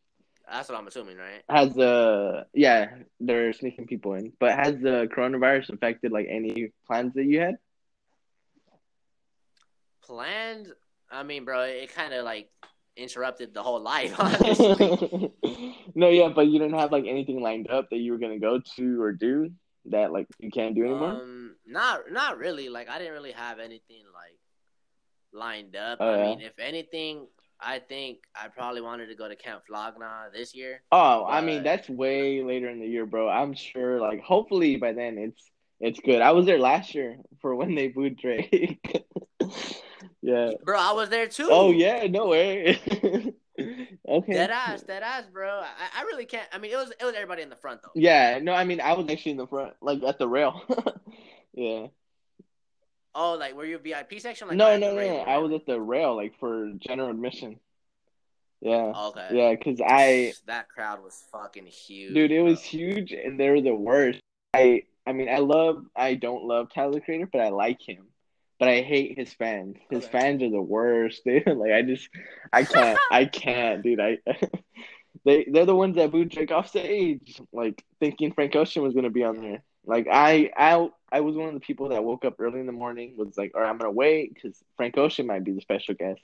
That's 0.52 0.70
what 0.70 0.78
I'm 0.78 0.88
assuming, 0.88 1.18
right? 1.18 1.44
Has 1.50 1.74
the 1.74 2.46
yeah, 2.54 2.90
they're 3.20 3.54
sneaking 3.54 3.88
people 3.88 4.14
in. 4.14 4.34
But 4.40 4.56
has 4.56 4.76
the 4.76 5.10
coronavirus 5.16 5.74
affected 5.74 6.12
like 6.12 6.28
any 6.30 6.72
plans 6.86 7.14
that 7.16 7.26
you 7.26 7.40
had? 7.40 7.56
Planned. 10.04 10.72
I 11.12 11.24
mean, 11.24 11.46
bro, 11.46 11.62
it 11.64 11.94
kind 11.94 12.14
of 12.14 12.26
like 12.26 12.50
interrupted 12.96 13.54
the 13.54 13.64
whole 13.64 13.82
life. 13.82 14.16
Honestly. 14.20 15.32
no, 15.96 16.10
yeah, 16.10 16.30
but 16.30 16.48
you 16.48 16.60
didn't 16.60 16.78
have 16.78 16.92
like 16.92 17.06
anything 17.08 17.42
lined 17.42 17.70
up 17.70 17.90
that 17.90 17.98
you 17.98 18.12
were 18.12 18.20
gonna 18.20 18.40
go 18.40 18.62
to 18.76 19.02
or 19.02 19.12
do 19.12 19.52
that 19.86 20.12
like 20.12 20.28
you 20.40 20.52
can't 20.52 20.76
do 20.76 20.84
anymore. 20.84 21.12
Um, 21.12 21.56
not 21.66 22.12
not 22.12 22.38
really. 22.38 22.70
Like 22.70 22.90
I 22.90 22.98
didn't 22.98 23.14
really 23.14 23.32
have 23.32 23.60
anything 23.60 24.04
like 24.14 24.38
lined 25.34 25.76
up. 25.76 25.98
Oh, 26.02 26.14
I 26.14 26.18
yeah? 26.18 26.24
mean, 26.24 26.42
if 26.42 26.58
anything, 26.60 27.28
I 27.66 27.80
think 27.80 28.20
I 28.36 28.48
probably 28.48 28.82
wanted 28.82 29.08
to 29.08 29.16
go 29.16 29.28
to 29.28 29.36
Camp 29.36 29.64
Flog 29.68 29.96
Gnaw 30.00 30.30
this 30.34 30.54
year. 30.54 30.84
oh, 30.92 31.26
I 31.26 31.42
mean 31.42 31.64
that's 31.64 31.90
way 31.90 32.44
later 32.44 32.70
in 32.70 32.80
the 32.80 32.88
year, 32.88 33.06
bro. 33.06 33.28
I'm 33.28 33.54
sure 33.54 34.00
like 34.00 34.22
hopefully 34.22 34.78
by 34.78 34.94
then 34.94 35.18
it's 35.18 35.52
it's 35.80 36.00
good. 36.00 36.22
I 36.22 36.32
was 36.32 36.46
there 36.46 36.60
last 36.60 36.96
year 36.96 37.18
for 37.42 37.56
when 37.56 37.76
they 37.76 37.88
booed 37.88 38.18
Drake. 38.18 39.04
yeah. 40.22 40.52
Bro, 40.64 40.80
I 40.80 40.94
was 40.94 41.10
there 41.10 41.28
too. 41.28 41.50
Oh 41.52 41.72
yeah, 41.72 42.08
no 42.08 42.28
way. 42.28 42.80
okay. 43.60 44.34
Dead 44.34 44.52
ass, 44.52 44.84
dead 44.84 45.04
ass, 45.04 45.26
bro. 45.32 45.50
I, 45.50 46.02
I 46.02 46.04
really 46.04 46.26
can't. 46.26 46.48
I 46.54 46.60
mean, 46.60 46.72
it 46.72 46.78
was 46.78 46.92
it 46.92 47.04
was 47.04 47.16
everybody 47.16 47.42
in 47.42 47.50
the 47.50 47.56
front 47.56 47.82
though. 47.82 47.92
Yeah, 47.96 48.40
no, 48.42 48.54
I 48.54 48.64
mean 48.64 48.80
I 48.80 48.94
was 48.94 49.08
actually 49.10 49.32
in 49.32 49.38
the 49.38 49.48
front, 49.48 49.74
like 49.82 50.04
at 50.04 50.20
the 50.20 50.28
rail. 50.28 50.62
yeah. 51.54 51.88
Oh, 53.18 53.34
like 53.36 53.56
were 53.56 53.66
you 53.66 53.78
VIP 53.80 54.20
section? 54.20 54.50
Like 54.50 54.58
no, 54.58 54.78
no, 54.78 54.94
no. 54.94 55.20
I 55.20 55.38
was 55.38 55.54
at 55.54 55.66
the 55.66 55.80
rail, 55.80 56.16
like 56.16 56.38
for 56.40 56.72
general 56.80 57.10
admission. 57.10 57.60
Yeah, 58.62 58.94
Okay. 59.08 59.28
yeah, 59.32 59.56
because 59.56 59.80
I, 59.86 60.34
that 60.48 60.70
crowd 60.70 61.04
was 61.04 61.24
fucking 61.32 61.66
huge. 61.68 62.14
dude, 62.14 62.32
it 62.32 62.42
was 62.42 62.62
huge, 62.62 63.12
and 63.12 63.40
they 63.40 63.50
were 63.50 63.62
the 63.62 63.76
worst. 63.76 64.20
I, 64.56 64.84
I 65.06 65.14
mean, 65.14 65.30
I 65.30 65.38
love, 65.38 65.86
I 65.96 66.16
don't 66.16 66.46
love 66.46 66.70
Tyler 66.74 66.94
the 66.94 67.02
Creator, 67.02 67.30
but 67.32 67.42
I 67.42 67.50
like 67.50 67.80
him. 67.88 68.08
But 68.58 68.70
I 68.70 68.82
hate 68.82 69.18
his 69.20 69.32
fans. 69.34 69.76
His 69.90 70.06
Okay. 70.06 70.12
fans 70.12 70.42
are 70.42 70.50
the 70.50 70.62
worst, 70.62 71.24
dude. 71.26 71.46
Like 71.46 71.74
I 71.74 71.82
just, 71.84 72.10
I 72.52 72.64
can't, 72.64 73.00
I 73.12 73.26
can't, 73.26 73.84
dude. 73.84 74.00
I, 74.00 74.18
they, 75.26 75.46
they're 75.52 75.66
the 75.66 75.76
ones 75.76 75.98
that 75.98 76.12
booed 76.12 76.30
Drake 76.30 76.52
off 76.52 76.70
stage, 76.70 77.40
like 77.52 77.84
thinking 78.00 78.32
Frank 78.32 78.56
Ocean 78.56 78.82
was 78.82 78.94
gonna 78.94 79.10
be 79.10 79.24
on 79.24 79.38
there. 79.42 79.62
Like 79.86 80.08
I, 80.12 80.52
I, 80.58 80.90
I 81.16 81.22
was 81.22 81.38
one 81.38 81.48
of 81.48 81.54
the 81.54 81.62
people 81.62 81.88
that 81.90 82.04
woke 82.04 82.26
up 82.26 82.36
early 82.40 82.60
in 82.60 82.66
the 82.66 82.74
morning, 82.74 83.14
was 83.16 83.38
like, 83.38 83.54
all 83.56 83.62
right, 83.62 83.70
I'm 83.70 83.78
gonna 83.78 83.90
wait 83.90 84.34
because 84.34 84.62
Frank 84.76 84.98
Ocean 84.98 85.26
might 85.26 85.46
be 85.46 85.54
the 85.54 85.62
special 85.62 85.94
guest. 85.94 86.20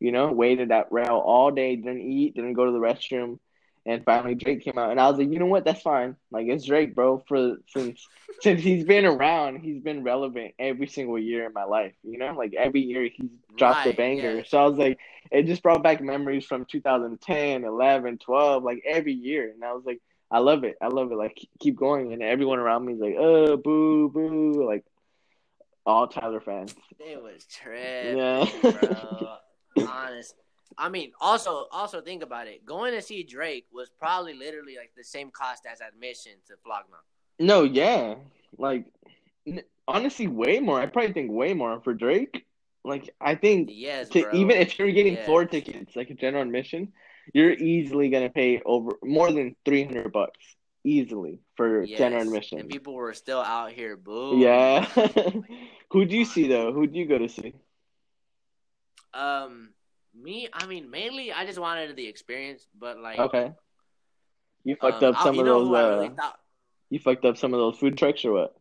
You 0.00 0.10
know, 0.10 0.32
waited 0.32 0.72
at 0.72 0.90
rail 0.90 1.22
all 1.24 1.52
day, 1.52 1.76
didn't 1.76 2.00
eat, 2.00 2.34
didn't 2.34 2.54
go 2.54 2.66
to 2.66 2.72
the 2.72 2.80
restroom, 2.80 3.38
and 3.86 4.04
finally 4.04 4.34
Drake 4.34 4.64
came 4.64 4.78
out, 4.78 4.90
and 4.90 4.98
I 4.98 5.08
was 5.08 5.16
like, 5.16 5.30
you 5.30 5.38
know 5.38 5.46
what, 5.46 5.64
that's 5.64 5.82
fine. 5.82 6.16
Like 6.32 6.48
it's 6.48 6.64
Drake, 6.64 6.92
bro. 6.96 7.22
For 7.28 7.58
since 7.68 8.04
since 8.40 8.60
he's 8.60 8.82
been 8.84 9.04
around, 9.04 9.60
he's 9.60 9.80
been 9.80 10.02
relevant 10.02 10.54
every 10.58 10.88
single 10.88 11.20
year 11.20 11.46
in 11.46 11.52
my 11.52 11.62
life. 11.62 11.92
You 12.02 12.18
know, 12.18 12.34
like 12.34 12.52
every 12.58 12.80
year 12.80 13.08
he's 13.14 13.30
dropped 13.56 13.86
a 13.86 13.92
banger. 13.92 14.38
yeah. 14.38 14.42
So 14.44 14.58
I 14.58 14.66
was 14.66 14.76
like, 14.76 14.98
it 15.30 15.44
just 15.44 15.62
brought 15.62 15.84
back 15.84 16.00
memories 16.00 16.46
from 16.46 16.64
2010, 16.64 17.62
11, 17.62 18.18
12, 18.18 18.64
like 18.64 18.82
every 18.84 19.12
year, 19.12 19.52
and 19.54 19.62
I 19.64 19.72
was 19.72 19.84
like, 19.84 20.00
I 20.32 20.38
love 20.38 20.64
it, 20.64 20.76
I 20.80 20.88
love 20.88 21.12
it. 21.12 21.16
Like 21.16 21.38
keep 21.60 21.76
going, 21.76 22.12
and 22.14 22.22
everyone 22.22 22.58
around 22.58 22.86
me 22.86 22.94
is 22.94 23.00
like, 23.00 23.16
oh, 23.18 23.56
boo, 23.58 24.08
boo, 24.08 24.66
like 24.66 24.84
all 25.84 26.06
Tyler 26.08 26.40
fans. 26.40 26.74
It 26.98 27.22
was 27.22 27.44
tripping, 27.44 28.16
Yeah. 28.16 28.46
bro. 28.72 29.36
Honest. 29.86 30.34
I 30.78 30.88
mean, 30.88 31.12
also, 31.20 31.66
also 31.70 32.00
think 32.00 32.22
about 32.22 32.46
it. 32.46 32.64
Going 32.64 32.94
to 32.94 33.02
see 33.02 33.22
Drake 33.24 33.66
was 33.72 33.90
probably 33.90 34.32
literally 34.32 34.76
like 34.76 34.92
the 34.96 35.04
same 35.04 35.30
cost 35.30 35.66
as 35.70 35.80
admission 35.82 36.32
to 36.46 36.54
Flog 36.64 36.84
Gnaw. 36.90 36.96
No, 37.38 37.64
yeah, 37.64 38.14
like 38.56 38.86
n- 39.46 39.64
honestly, 39.86 40.28
way 40.28 40.60
more. 40.60 40.80
I 40.80 40.86
probably 40.86 41.12
think 41.12 41.30
way 41.30 41.52
more 41.52 41.80
for 41.82 41.92
Drake. 41.92 42.46
Like 42.84 43.14
I 43.20 43.34
think 43.34 43.68
Yes, 43.70 44.08
to 44.10 44.34
even 44.34 44.56
if 44.56 44.78
you're 44.78 44.90
getting 44.92 45.14
Yes. 45.14 45.26
floor 45.26 45.44
tickets, 45.44 45.94
like 45.94 46.08
a 46.10 46.14
general 46.14 46.42
admission, 46.42 46.92
you're 47.32 47.52
easily 47.52 48.08
gonna 48.10 48.30
pay 48.30 48.60
over 48.64 48.92
more 49.02 49.30
than 49.32 49.54
three 49.64 49.84
hundred 49.84 50.12
bucks 50.12 50.38
easily 50.84 51.40
for 51.56 51.84
Yes. 51.84 51.98
general 51.98 52.22
admission. 52.22 52.58
and 52.58 52.68
people 52.68 52.94
were 52.94 53.14
still 53.14 53.40
out 53.40 53.72
here 53.72 53.96
boo. 53.96 54.38
yeah. 54.38 54.84
Who 55.90 56.04
do 56.04 56.16
you 56.16 56.24
see 56.24 56.48
though? 56.48 56.72
Who 56.72 56.86
do 56.86 56.98
you 56.98 57.06
go 57.06 57.18
to 57.18 57.28
see? 57.28 57.54
Um, 59.14 59.70
me, 60.14 60.48
I 60.52 60.66
mean, 60.66 60.90
mainly 60.90 61.32
I 61.32 61.44
just 61.46 61.58
wanted 61.58 61.94
the 61.96 62.06
experience, 62.06 62.66
but 62.78 62.98
like, 62.98 63.18
Okay. 63.18 63.52
You 64.64 64.76
fucked 64.76 65.02
um, 65.02 65.14
up 65.14 65.22
some 65.22 65.34
you 65.34 65.40
of 65.40 65.46
those. 65.46 65.68
Uh, 65.68 65.96
really 65.98 66.10
you 66.90 66.98
fucked 66.98 67.24
up 67.24 67.36
some 67.36 67.52
of 67.54 67.58
those 67.60 67.78
food 67.78 67.96
trucks 67.98 68.24
or 68.24 68.32
what? 68.32 68.56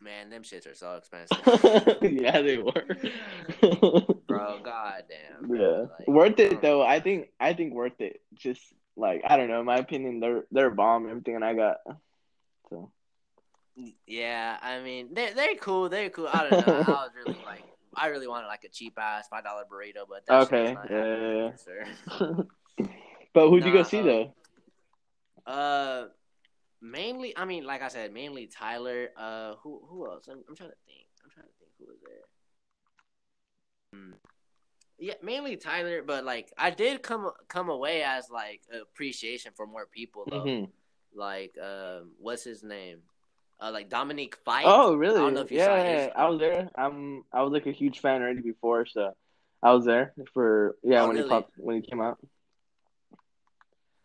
Man, 0.00 0.30
them 0.30 0.42
shits 0.42 0.70
are 0.70 0.74
so 0.74 0.94
expensive, 0.96 1.98
yeah, 2.02 2.40
they 2.40 2.58
were. 2.58 2.96
bro. 4.56 4.62
Goddamn. 4.62 5.48
Yeah, 5.48 5.86
Like, 5.98 6.08
worth 6.08 6.38
it 6.40 6.60
though. 6.62 6.82
I 6.82 7.00
think 7.00 7.28
I 7.40 7.54
think 7.54 7.74
worth 7.74 8.00
it. 8.00 8.20
Just 8.34 8.62
like 8.96 9.22
I 9.28 9.36
don't 9.36 9.48
know, 9.48 9.60
in 9.60 9.66
my 9.66 9.78
opinion, 9.78 10.20
they're 10.20 10.44
they're 10.50 10.70
bomb. 10.70 11.08
Everything 11.08 11.42
I 11.42 11.54
got. 11.54 11.78
So 12.70 12.90
Yeah, 14.06 14.58
I 14.60 14.80
mean, 14.80 15.14
they're 15.14 15.34
they're 15.34 15.54
cool. 15.56 15.88
They're 15.88 16.10
cool. 16.10 16.28
I 16.28 16.42
don't 16.42 16.58
know. 16.58 16.82
I 16.84 17.04
was 17.04 17.12
really 17.14 17.38
like, 17.44 17.64
I 17.94 18.08
really 18.08 18.26
wanted 18.26 18.48
like 18.48 18.64
a 18.64 18.68
cheap 18.68 18.98
ass 18.98 19.28
five 19.28 19.44
dollar 19.44 19.64
burrito, 19.70 20.06
but 20.08 20.26
that 20.26 20.42
Okay, 20.42 20.64
is 20.64 20.72
not 20.72 20.90
yeah, 20.90 20.96
happening, 20.96 21.42
yeah, 21.44 21.50
but 23.34 23.48
who'd 23.48 23.64
you 23.64 23.72
go 23.72 23.82
see 23.82 24.02
though? 24.02 24.34
Uh, 25.46 26.06
mainly, 26.80 27.36
I 27.36 27.44
mean, 27.44 27.64
like 27.64 27.82
I 27.82 27.88
said, 27.88 28.12
mainly 28.12 28.46
Tyler. 28.46 29.10
Uh, 29.16 29.54
who 29.62 29.80
who 29.88 30.06
else? 30.10 30.28
I'm, 30.28 30.42
I'm 30.48 30.56
trying 30.56 30.70
to 30.70 30.76
think. 30.86 31.06
I'm 31.24 31.30
trying 31.30 31.46
to 31.46 31.52
think 31.58 31.72
who 31.78 31.86
was 31.86 31.98
there. 32.02 32.24
Hmm. 33.92 34.12
Yeah, 34.98 35.14
mainly 35.22 35.56
Tyler, 35.56 36.02
but 36.02 36.24
like 36.24 36.52
I 36.58 36.70
did 36.70 37.02
come 37.02 37.30
come 37.48 37.68
away 37.68 38.02
as 38.02 38.30
like 38.30 38.62
appreciation 38.72 39.52
for 39.56 39.66
more 39.66 39.86
people 39.86 40.26
though. 40.28 40.44
hmm 40.44 40.64
Like, 41.14 41.54
um, 41.62 42.12
what's 42.18 42.44
his 42.44 42.62
name? 42.62 42.98
Uh, 43.60 43.70
like 43.72 43.88
Dominic 43.88 44.36
Fike. 44.44 44.66
Oh 44.66 44.94
really? 44.94 45.18
I 45.18 45.22
don't 45.22 45.34
know 45.34 45.40
if 45.42 45.50
you 45.50 45.58
yeah, 45.58 45.84
yeah, 45.84 46.12
I 46.16 46.28
was 46.28 46.38
there. 46.40 46.68
I'm 46.76 47.24
I 47.32 47.42
was 47.42 47.52
like 47.52 47.66
a 47.66 47.72
huge 47.72 48.00
fan 48.00 48.22
already 48.22 48.40
before, 48.42 48.86
so 48.86 49.12
I 49.62 49.72
was 49.72 49.84
there 49.84 50.14
for 50.34 50.76
yeah 50.82 51.02
Oh, 51.02 51.08
when 51.08 51.16
really? 51.16 51.24
he 51.24 51.30
popped 51.30 51.52
when 51.58 51.76
he 51.76 51.82
came 51.82 52.00
out. 52.00 52.18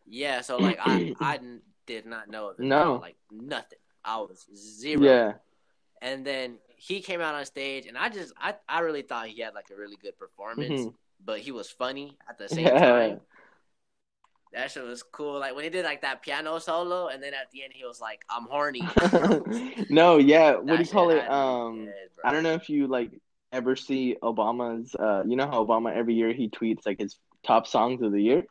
Yeah, 0.06 0.42
so 0.42 0.60
like 0.60 0.78
I 0.80 1.14
I 1.20 1.40
did 1.86 2.06
not 2.06 2.30
know. 2.30 2.54
No. 2.58 3.02
like 3.02 3.18
nothing. 3.32 3.80
I 4.04 4.18
was 4.18 4.46
zero. 4.56 5.02
Yeah, 5.04 5.34
And 6.02 6.26
then 6.26 6.58
he 6.86 7.00
came 7.00 7.22
out 7.22 7.34
on 7.34 7.46
stage, 7.46 7.86
and 7.86 7.98
I 7.98 8.10
just 8.10 8.34
I 8.38 8.56
I 8.67 8.80
really 8.82 9.04
thought 9.04 9.28
he 9.28 9.39
had 9.41 9.54
like 9.54 9.69
a 9.72 9.76
really 9.76 9.96
good 9.96 10.17
performance, 10.19 10.82
Mhm. 10.82 10.93
but 11.26 11.39
he 11.39 11.52
was 11.52 11.69
funny 11.69 12.17
at 12.30 12.38
the 12.38 12.50
same 12.50 12.65
Yeah. 12.65 12.80
time. 12.80 13.22
That 14.52 14.69
shit 14.69 14.84
was 14.84 15.02
cool. 15.02 15.39
Like 15.39 15.56
when 15.56 15.63
he 15.63 15.69
did 15.69 15.86
like 15.86 16.02
that 16.02 16.22
piano 16.22 16.60
solo, 16.60 17.08
and 17.08 17.24
then 17.24 17.34
at 17.34 17.50
the 17.52 17.63
end 17.63 17.72
he 17.74 17.86
was 17.86 18.02
like, 18.02 18.26
"I'm 18.30 18.43
horny." 18.43 18.82
no, 19.89 20.17
yeah. 20.17 20.56
What 20.58 20.78
do 20.78 20.84
you 20.84 20.89
call 20.89 21.10
it? 21.10 21.28
Um, 21.32 21.86
dead. 21.86 22.10
I 22.26 22.32
don't 22.32 22.43
know 22.43 22.54
if 22.54 22.69
you 22.69 22.88
like 22.88 23.12
ever 23.54 23.76
see 23.78 24.17
Obama's. 24.22 24.93
Uh, 24.93 25.24
you 25.26 25.38
know 25.38 25.48
how 25.48 25.63
Obama 25.65 25.96
every 25.96 26.15
year 26.15 26.34
he 26.34 26.50
tweets 26.50 26.86
like 26.86 27.00
his 27.00 27.17
top 27.48 27.65
songs 27.65 28.02
of 28.02 28.12
the 28.12 28.22
year. 28.22 28.43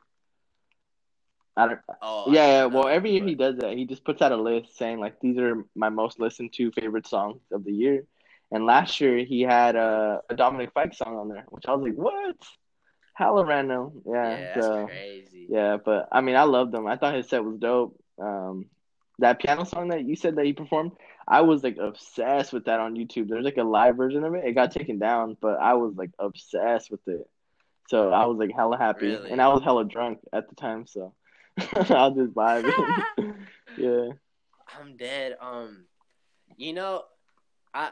I 1.55 1.66
don't. 1.68 1.81
Oh, 2.01 2.33
Yeah, 2.33 2.47
yeah. 2.47 2.62
don't 2.62 2.73
Well, 2.73 2.83
know, 2.85 2.88
every 2.88 3.12
year 3.12 3.25
he 3.25 3.35
does 3.35 3.59
that. 3.59 3.77
He 3.77 3.85
just 3.85 4.05
puts 4.05 4.23
out 4.23 4.33
a 4.33 4.37
list 4.37 4.77
saying 4.77 4.99
like 5.01 5.21
these 5.21 5.37
are 5.37 5.66
my 5.77 5.90
most 5.90 6.18
listened 6.18 6.55
to 6.55 6.73
favorite 6.73 7.07
songs 7.07 7.42
of 7.53 7.62
the 7.62 7.73
year. 7.73 8.07
And 8.53 8.67
last 8.67 9.01
year 9.01 9.19
he 9.25 9.41
had 9.41 9.77
uh, 9.77 10.19
a 10.29 10.37
Dominic 10.37 10.73
Fike 10.75 10.95
song 10.95 11.17
on 11.17 11.29
there, 11.29 11.45
which 11.49 11.65
I 11.67 11.73
was 11.75 11.83
like, 11.83 11.95
what? 11.95 12.37
Hella 13.15 13.45
random. 13.47 14.03
Yeah. 14.07 14.12
Yeah, 14.38 14.55
that's 14.55 14.67
so 14.67 14.87
crazy. 14.87 15.47
yeah, 15.49 15.77
but 15.83 16.09
I 16.12 16.21
mean, 16.21 16.37
I 16.37 16.43
loved 16.45 16.75
him. 16.75 16.87
I 16.87 16.97
thought 16.97 17.15
his 17.15 17.29
set 17.29 17.45
was 17.45 17.59
dope. 17.59 17.99
Um, 18.21 18.67
that 19.19 19.41
piano 19.41 19.65
song 19.65 19.88
that 19.88 20.05
you 20.05 20.17
said 20.17 20.37
that 20.37 20.45
he 20.45 20.53
performed, 20.53 20.93
I 21.27 21.43
was 21.43 21.62
like 21.62 21.77
obsessed 21.79 22.53
with 22.53 22.67
that 22.67 22.81
on 22.81 22.95
YouTube. 22.95 23.29
There's 23.29 23.45
like 23.45 23.57
a 23.57 23.62
live 23.65 23.97
version 23.97 24.25
of 24.25 24.35
it. 24.35 24.45
It 24.45 24.53
got 24.55 24.71
taken 24.73 24.99
down, 24.99 25.37
but 25.41 25.59
I 25.61 25.75
was 25.75 25.95
like 25.97 26.11
obsessed 26.19 26.91
with 26.91 27.07
it. 27.07 27.29
So 27.88 28.11
I 28.11 28.27
was 28.27 28.38
like 28.38 28.51
hella 28.55 28.79
happy, 28.79 29.07
Really? 29.09 29.31
and 29.31 29.41
I 29.41 29.49
was 29.49 29.62
hella 29.62 29.85
drunk 29.85 30.19
at 30.33 30.49
the 30.49 30.55
time, 30.55 30.87
so 30.87 31.15
I 31.59 32.09
was 32.09 32.15
just 32.17 32.35
vibing. 32.35 33.05
yeah. 33.77 34.09
I'm 34.81 34.97
dead. 34.97 35.37
Um, 35.41 35.85
you 36.57 36.73
know, 36.73 37.03
I, 37.75 37.91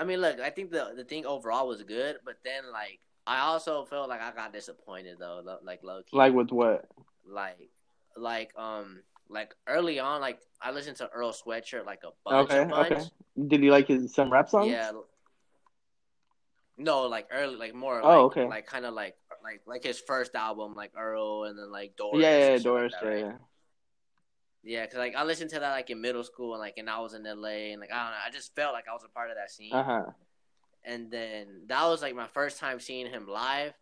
I 0.00 0.04
mean, 0.04 0.20
look, 0.22 0.40
I 0.40 0.48
think 0.48 0.70
the 0.70 0.92
the 0.96 1.04
thing 1.04 1.26
overall 1.26 1.68
was 1.68 1.82
good, 1.82 2.16
but 2.24 2.36
then 2.42 2.62
like 2.72 3.00
I 3.26 3.40
also 3.40 3.84
felt 3.84 4.08
like 4.08 4.22
I 4.22 4.32
got 4.32 4.50
disappointed 4.52 5.18
though, 5.20 5.42
lo- 5.44 5.58
like 5.62 5.80
low 5.84 6.00
key, 6.02 6.16
Like 6.16 6.32
with 6.32 6.50
what? 6.50 6.86
like, 7.28 7.68
like 8.16 8.50
um, 8.58 9.02
like 9.28 9.54
early 9.68 10.00
on, 10.00 10.22
like 10.22 10.38
I 10.62 10.70
listened 10.70 10.96
to 10.96 11.08
Earl 11.12 11.32
Sweatshirt 11.32 11.84
like 11.84 12.00
a 12.02 12.12
bunch, 12.24 12.50
Okay, 12.50 12.62
a 12.62 12.66
bunch. 12.66 12.92
okay. 12.92 13.04
Did 13.46 13.62
you 13.62 13.70
like 13.70 13.88
his 13.88 14.14
some 14.14 14.32
rap 14.32 14.48
songs? 14.48 14.70
Yeah. 14.72 14.92
No, 16.78 17.02
like 17.08 17.28
early, 17.30 17.56
like 17.56 17.74
more. 17.74 18.00
Oh, 18.02 18.08
like, 18.08 18.18
okay. 18.38 18.46
Like 18.48 18.66
kind 18.66 18.86
of 18.86 18.94
like 18.94 19.16
like 19.44 19.60
like 19.66 19.84
his 19.84 20.00
first 20.00 20.34
album, 20.34 20.74
like 20.74 20.92
Earl, 20.96 21.44
and 21.44 21.58
then 21.58 21.70
like 21.70 21.94
Doris. 21.96 22.22
Yeah, 22.22 22.38
yeah, 22.52 22.58
Doris. 22.58 22.92
Like 22.94 23.02
that, 23.02 23.06
yeah, 23.18 23.24
right? 23.26 23.32
Yeah, 23.32 23.36
cause 24.64 24.98
like 24.98 25.14
I 25.16 25.24
listened 25.24 25.50
to 25.50 25.60
that 25.60 25.70
like 25.70 25.90
in 25.90 26.00
middle 26.00 26.24
school 26.24 26.54
and 26.54 26.60
like 26.60 26.74
and 26.76 26.88
I 26.88 27.00
was 27.00 27.14
in 27.14 27.24
LA 27.24 27.72
and 27.72 27.80
like 27.80 27.92
I 27.92 28.04
don't 28.04 28.12
know, 28.12 28.18
I 28.26 28.30
just 28.30 28.54
felt 28.54 28.72
like 28.72 28.86
I 28.88 28.92
was 28.92 29.04
a 29.04 29.08
part 29.08 29.30
of 29.30 29.36
that 29.36 29.50
scene. 29.50 29.72
Uh 29.72 29.84
huh. 29.84 30.02
And 30.84 31.10
then 31.10 31.62
that 31.66 31.84
was 31.86 32.02
like 32.02 32.14
my 32.14 32.26
first 32.28 32.58
time 32.58 32.80
seeing 32.80 33.06
him 33.10 33.28
live, 33.28 33.74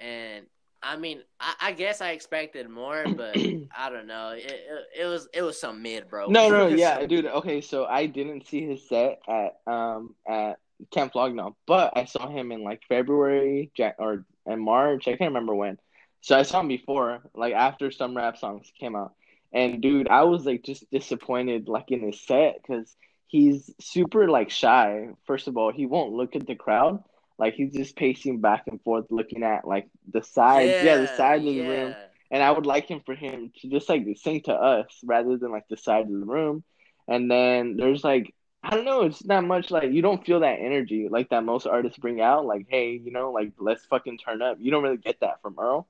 and 0.00 0.46
I 0.82 0.96
mean 0.96 1.22
I, 1.38 1.54
I 1.60 1.72
guess 1.72 2.00
I 2.00 2.10
expected 2.10 2.68
more, 2.68 3.06
but 3.16 3.36
I 3.76 3.88
don't 3.90 4.06
know. 4.06 4.30
It, 4.30 4.44
it 4.44 5.02
it 5.02 5.06
was 5.06 5.28
it 5.32 5.42
was 5.42 5.60
some 5.60 5.82
mid, 5.82 6.08
bro. 6.08 6.26
No, 6.28 6.48
no, 6.48 6.66
yeah, 6.76 7.04
dude. 7.06 7.26
Okay, 7.26 7.60
so 7.60 7.84
I 7.86 8.06
didn't 8.06 8.46
see 8.46 8.66
his 8.66 8.88
set 8.88 9.20
at 9.28 9.60
um 9.72 10.14
at 10.28 10.58
Camp 10.90 11.12
Flog 11.12 11.34
Gnaw, 11.34 11.52
but 11.66 11.96
I 11.96 12.04
saw 12.04 12.28
him 12.28 12.52
in 12.52 12.62
like 12.64 12.82
February, 12.88 13.70
Jan- 13.76 13.94
or 13.98 14.24
in 14.46 14.60
March. 14.60 15.06
I 15.06 15.16
can't 15.16 15.30
remember 15.30 15.54
when. 15.54 15.78
So 16.20 16.36
I 16.36 16.42
saw 16.42 16.60
him 16.60 16.68
before, 16.68 17.20
like 17.34 17.54
after 17.54 17.90
some 17.90 18.16
rap 18.16 18.38
songs 18.38 18.72
came 18.78 18.94
out, 18.94 19.14
and 19.52 19.80
dude, 19.80 20.08
I 20.08 20.22
was 20.24 20.44
like 20.44 20.62
just 20.64 20.90
disappointed, 20.90 21.68
like 21.68 21.90
in 21.90 22.00
his 22.02 22.20
set, 22.20 22.60
because 22.62 22.94
he's 23.26 23.70
super 23.80 24.28
like 24.28 24.50
shy. 24.50 25.08
First 25.26 25.48
of 25.48 25.56
all, 25.56 25.72
he 25.72 25.86
won't 25.86 26.12
look 26.12 26.36
at 26.36 26.46
the 26.46 26.54
crowd. 26.54 27.02
Like 27.38 27.54
he's 27.54 27.72
just 27.72 27.96
pacing 27.96 28.40
back 28.40 28.64
and 28.66 28.80
forth, 28.82 29.06
looking 29.10 29.42
at 29.42 29.66
like 29.66 29.88
the 30.10 30.22
sides, 30.22 30.84
yeah, 30.84 30.96
the 30.96 31.08
sides 31.08 31.44
of 31.44 31.54
the 31.54 31.66
room. 31.66 31.94
And 32.30 32.42
I 32.42 32.50
would 32.50 32.66
like 32.66 32.86
him 32.86 33.02
for 33.04 33.14
him 33.14 33.52
to 33.60 33.68
just 33.68 33.88
like 33.88 34.06
sing 34.16 34.42
to 34.42 34.54
us 34.54 34.86
rather 35.04 35.36
than 35.36 35.50
like 35.50 35.68
the 35.68 35.76
side 35.76 36.06
of 36.06 36.12
the 36.12 36.26
room. 36.26 36.64
And 37.08 37.30
then 37.30 37.76
there's 37.76 38.04
like 38.04 38.34
I 38.64 38.70
don't 38.70 38.84
know. 38.84 39.02
It's 39.02 39.24
not 39.24 39.44
much 39.44 39.70
like 39.70 39.90
you 39.90 40.02
don't 40.02 40.24
feel 40.24 40.40
that 40.40 40.60
energy 40.60 41.08
like 41.10 41.30
that 41.30 41.44
most 41.44 41.66
artists 41.66 41.98
bring 41.98 42.20
out. 42.20 42.46
Like, 42.46 42.66
hey, 42.68 42.92
you 42.92 43.10
know, 43.10 43.32
like 43.32 43.52
let's 43.58 43.84
fucking 43.86 44.18
turn 44.18 44.40
up. 44.40 44.58
You 44.60 44.70
don't 44.70 44.84
really 44.84 44.98
get 44.98 45.20
that 45.20 45.42
from 45.42 45.56
Earl. 45.58 45.88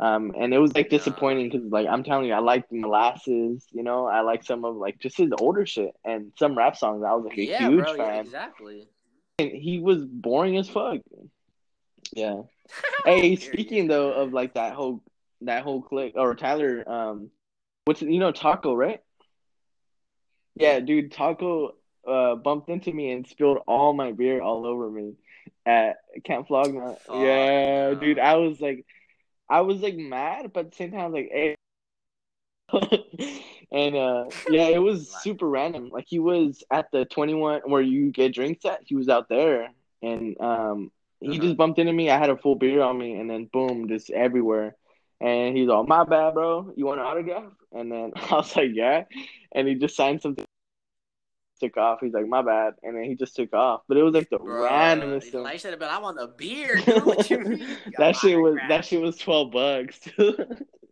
Um, 0.00 0.32
and 0.34 0.54
it 0.54 0.58
was 0.58 0.74
like 0.74 0.88
disappointing 0.88 1.50
because 1.50 1.70
like 1.70 1.86
I'm 1.86 2.02
telling 2.02 2.24
you, 2.24 2.32
I 2.32 2.38
like 2.38 2.72
Molasses. 2.72 3.66
You 3.70 3.82
know, 3.82 4.06
I 4.06 4.22
like 4.22 4.42
some 4.42 4.64
of 4.64 4.74
like 4.76 4.98
just 4.98 5.18
his 5.18 5.30
older 5.38 5.66
shit 5.66 5.94
and 6.06 6.32
some 6.38 6.56
rap 6.56 6.74
songs. 6.74 7.04
I 7.06 7.12
was 7.12 7.26
like 7.26 7.36
a 7.36 7.44
yeah, 7.44 7.68
huge 7.68 7.84
bro, 7.84 7.96
fan. 7.96 8.14
Yeah, 8.14 8.20
exactly. 8.22 8.88
And 9.38 9.50
he 9.50 9.78
was 9.78 10.02
boring 10.06 10.56
as 10.56 10.70
fuck. 10.70 11.00
Yeah. 12.14 12.42
hey, 13.04 13.36
speaking 13.36 13.88
though 13.88 14.12
of 14.12 14.32
like 14.32 14.54
that 14.54 14.72
whole 14.72 15.02
that 15.42 15.64
whole 15.64 15.82
clique 15.82 16.14
or 16.16 16.34
Tyler, 16.34 16.82
um, 16.88 17.30
what's 17.84 18.00
you 18.00 18.20
know 18.20 18.32
Taco 18.32 18.74
right? 18.74 19.02
Yeah, 20.56 20.80
dude, 20.80 21.12
Taco 21.12 21.74
uh 22.08 22.36
bumped 22.36 22.70
into 22.70 22.90
me 22.90 23.12
and 23.12 23.26
spilled 23.26 23.58
all 23.66 23.92
my 23.92 24.12
beer 24.12 24.40
all 24.40 24.64
over 24.64 24.90
me 24.90 25.16
at 25.66 25.96
Camp 26.24 26.48
Flog 26.48 26.72
Gnaw. 26.72 26.94
Oh, 27.06 27.22
yeah, 27.22 27.90
no. 27.90 27.94
dude, 27.96 28.18
I 28.18 28.36
was 28.36 28.62
like, 28.62 28.86
I 29.50 29.62
was 29.62 29.82
like 29.82 29.96
mad, 29.96 30.52
but 30.54 30.66
at 30.66 30.70
the 30.72 30.76
same 30.76 30.92
time, 30.92 31.00
I 31.00 31.06
was 31.06 31.14
like, 31.14 31.30
hey. 31.32 31.56
and 33.72 33.96
uh 33.96 34.24
yeah, 34.46 34.68
it 34.68 34.78
was 34.78 35.10
super 35.12 35.48
random. 35.48 35.90
Like 35.92 36.06
he 36.08 36.18
was 36.20 36.62
at 36.70 36.90
the 36.92 37.04
21 37.06 37.62
where 37.66 37.82
you 37.82 38.12
get 38.12 38.34
drinks 38.34 38.64
at. 38.64 38.80
He 38.86 38.96
was 38.96 39.08
out 39.08 39.28
there 39.28 39.68
and 40.02 40.40
um 40.40 40.90
he 41.20 41.38
Uh-huh. 41.38 41.40
just 41.40 41.56
bumped 41.56 41.78
into 41.78 41.92
me. 41.92 42.10
I 42.10 42.18
had 42.18 42.30
a 42.30 42.36
full 42.36 42.56
beer 42.56 42.82
on 42.82 42.98
me 42.98 43.14
and 43.14 43.30
then 43.30 43.48
boom, 43.52 43.88
just 43.88 44.10
everywhere. 44.10 44.76
And 45.20 45.56
he's 45.56 45.68
all, 45.68 45.84
"My 45.84 46.04
bad, 46.04 46.34
bro. 46.34 46.72
You 46.76 46.86
want 46.86 47.00
an 47.00 47.06
autograph?" 47.06 47.52
And 47.72 47.92
then 47.92 48.12
I 48.16 48.34
was 48.36 48.56
like, 48.56 48.70
"Yeah." 48.72 49.04
And 49.52 49.68
he 49.68 49.74
just 49.74 49.96
signed 49.96 50.22
something 50.22 50.44
took 51.60 51.76
off. 51.76 51.98
He's 52.00 52.12
like, 52.12 52.26
"My 52.26 52.42
bad." 52.42 52.74
And 52.82 52.96
then 52.96 53.04
he 53.04 53.14
just 53.14 53.36
took 53.36 53.52
off. 53.52 53.82
But 53.88 53.96
it 53.98 54.02
was 54.02 54.14
like 54.14 54.28
the 54.30 54.38
Bro, 54.38 54.68
randomest 54.68 55.30
thing. 55.30 55.42
like 55.42 55.54
I 55.54 55.56
said, 55.58 55.78
but 55.78 55.90
I 55.90 55.98
want 55.98 56.18
a 56.20 56.26
beer, 56.28 56.76
dude. 56.76 57.04
What 57.06 57.28
you 57.30 57.38
mean? 57.44 57.66
that 57.98 58.16
shit 58.16 58.38
was 58.38 58.52
Autograph. 58.52 58.68
that 58.68 58.84
shit 58.84 59.00
was 59.00 59.16
12 59.18 59.50
bucks. 59.52 59.98
too. 60.00 60.36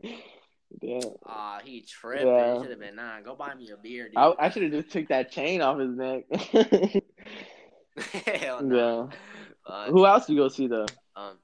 yeah. 0.83 1.01
Aw, 1.27 1.59
he 1.65 1.81
tripping. 1.83 2.27
Yeah. 2.29 2.55
He 2.57 2.61
should 2.63 2.71
have 2.71 2.81
been 2.81 2.97
nah. 2.97 3.21
Go 3.21 3.35
buy 3.35 3.55
me 3.55 3.71
a 3.71 3.77
beer, 3.77 4.05
dude. 4.09 4.17
I, 4.17 4.33
I 4.39 4.51
should 4.51 4.63
have 4.63 4.73
just 4.73 4.91
took 4.91 5.09
that 5.09 5.31
chain 5.33 5.61
off 5.63 5.79
his 5.79 5.97
neck. 5.97 6.25
Hell 8.27 8.63
no. 8.63 9.11
yeah. 9.11 9.73
Uh, 9.75 9.91
Who 9.91 10.07
else 10.07 10.27
do 10.27 10.35
you 10.35 10.39
go 10.41 10.49
see 10.49 10.67
though? 10.67 10.87
Um, 11.17 11.37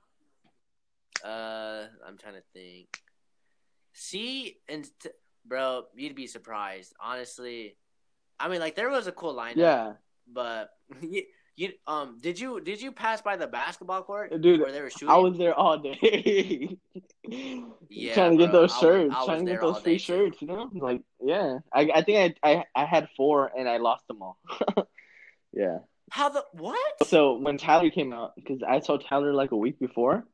uh, 1.24 1.84
I'm 2.06 2.16
trying 2.18 2.34
to 2.34 2.42
think. 2.52 3.00
See, 3.92 4.56
and 4.68 4.84
t- 5.00 5.10
bro, 5.46 5.84
you'd 5.96 6.14
be 6.14 6.26
surprised. 6.26 6.94
Honestly, 7.00 7.76
I 8.38 8.48
mean, 8.48 8.60
like 8.60 8.76
there 8.76 8.90
was 8.90 9.06
a 9.06 9.12
cool 9.12 9.34
lineup. 9.34 9.56
Yeah, 9.56 9.92
but 10.26 10.70
you, 11.00 11.22
you 11.56 11.72
um, 11.86 12.18
did 12.20 12.38
you 12.40 12.60
did 12.60 12.80
you 12.82 12.92
pass 12.92 13.22
by 13.22 13.36
the 13.36 13.46
basketball 13.46 14.02
court 14.02 14.38
dude. 14.40 14.60
where 14.60 14.72
they 14.72 14.80
were 14.82 14.90
shooting? 14.90 15.14
I 15.14 15.16
was 15.18 15.36
there 15.38 15.54
all 15.54 15.78
day. 15.78 16.78
Yeah, 17.88 18.14
trying 18.14 18.32
to 18.32 18.36
get 18.38 18.52
bro, 18.52 18.62
those 18.62 18.76
shirts, 18.76 19.16
was 19.18 19.24
trying 19.24 19.44
to 19.46 19.52
get 19.52 19.60
those 19.60 19.80
free 19.80 19.98
day, 19.98 19.98
too. 19.98 19.98
shirts. 19.98 20.42
You 20.42 20.48
know, 20.48 20.70
like 20.74 21.02
yeah. 21.20 21.58
I 21.72 21.90
I 21.94 22.02
think 22.02 22.36
I 22.42 22.50
I 22.52 22.64
I 22.74 22.84
had 22.86 23.08
four 23.16 23.50
and 23.56 23.68
I 23.68 23.78
lost 23.78 24.06
them 24.08 24.22
all. 24.22 24.38
yeah. 25.52 25.78
How 26.10 26.28
the 26.28 26.44
what? 26.52 26.78
So 27.02 27.38
when 27.38 27.58
Tyler 27.58 27.90
came 27.90 28.12
out, 28.12 28.34
because 28.36 28.62
I 28.62 28.80
saw 28.80 28.98
Tyler 28.98 29.32
like 29.34 29.52
a 29.52 29.56
week 29.56 29.78
before, 29.78 30.24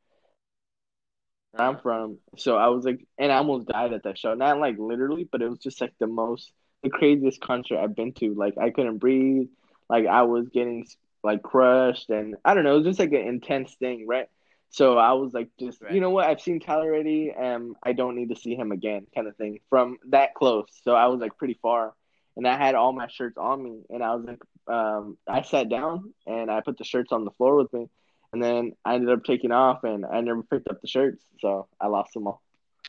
I'm 1.57 1.77
Uh, 1.77 1.81
from. 1.81 2.19
So 2.37 2.57
I 2.57 2.69
was 2.69 2.85
like, 2.85 3.07
and 3.19 3.33
I 3.33 3.37
almost 3.37 3.69
died 3.69 3.93
at 3.93 4.05
that 4.05 4.19
show. 4.19 4.35
Not 4.35 4.59
like 4.59 4.77
literally, 4.79 5.25
but 5.31 5.43
it 5.43 5.49
was 5.49 5.59
just 5.59 5.81
like 5.81 5.93
the 5.99 6.07
most, 6.07 6.53
the 6.83 6.91
craziest 6.91 7.41
concert 7.41 7.79
I've 7.79 7.95
been 7.97 8.13
to. 8.15 8.35
Like 8.35 8.59
I 8.59 8.71
couldn't 8.71 8.99
breathe. 8.99 9.49
Like 9.89 10.07
I 10.07 10.23
was 10.23 10.49
getting 10.49 10.87
like 11.23 11.43
crushed, 11.43 12.11
and 12.11 12.37
I 12.45 12.55
don't 12.55 12.65
know. 12.65 12.75
It 12.75 12.79
was 12.79 12.87
just 12.87 12.99
like 13.01 13.13
an 13.13 13.27
intense 13.27 13.75
thing, 13.75 14.07
right? 14.07 14.29
So 14.71 14.97
I 14.99 15.13
was 15.13 15.33
like, 15.35 15.49
just 15.59 15.83
Right. 15.83 15.93
you 15.93 16.01
know 16.01 16.11
what? 16.11 16.27
I've 16.27 16.41
seen 16.41 16.61
Tyler 16.61 16.87
already, 16.87 17.33
and 17.37 17.75
I 17.83 17.93
don't 17.93 18.15
need 18.17 18.29
to 18.31 18.37
see 18.37 18.55
him 18.55 18.73
again, 18.73 19.07
kind 19.15 19.27
of 19.27 19.37
thing. 19.37 19.61
From 19.69 19.99
that 20.11 20.35
close, 20.35 20.69
so 20.85 20.95
I 20.95 21.07
was 21.07 21.21
like 21.21 21.37
pretty 21.37 21.59
far, 21.61 21.95
and 22.37 22.47
I 22.47 22.57
had 22.57 22.75
all 22.75 22.93
my 22.93 23.09
shirts 23.09 23.37
on 23.37 23.63
me, 23.63 23.83
and 23.91 24.03
I 24.03 24.15
was 24.15 24.25
like, 24.25 24.43
um, 24.73 25.19
I 25.29 25.43
sat 25.43 25.69
down 25.69 26.15
and 26.27 26.51
I 26.51 26.61
put 26.61 26.79
the 26.79 26.85
shirts 26.85 27.13
on 27.13 27.25
the 27.25 27.31
floor 27.33 27.57
with 27.57 27.73
me. 27.73 27.89
And 28.33 28.41
then 28.43 28.73
I 28.85 28.95
ended 28.95 29.11
up 29.11 29.25
taking 29.25 29.51
off, 29.51 29.83
and 29.83 30.07
I 30.07 30.21
never 30.21 30.43
picked 30.45 30.69
up 30.69 30.81
the 30.81 30.87
shirts, 30.87 31.25
so 31.41 31.67
I 31.81 31.89
lost 31.89 32.15
them 32.15 32.29
all. 32.29 32.41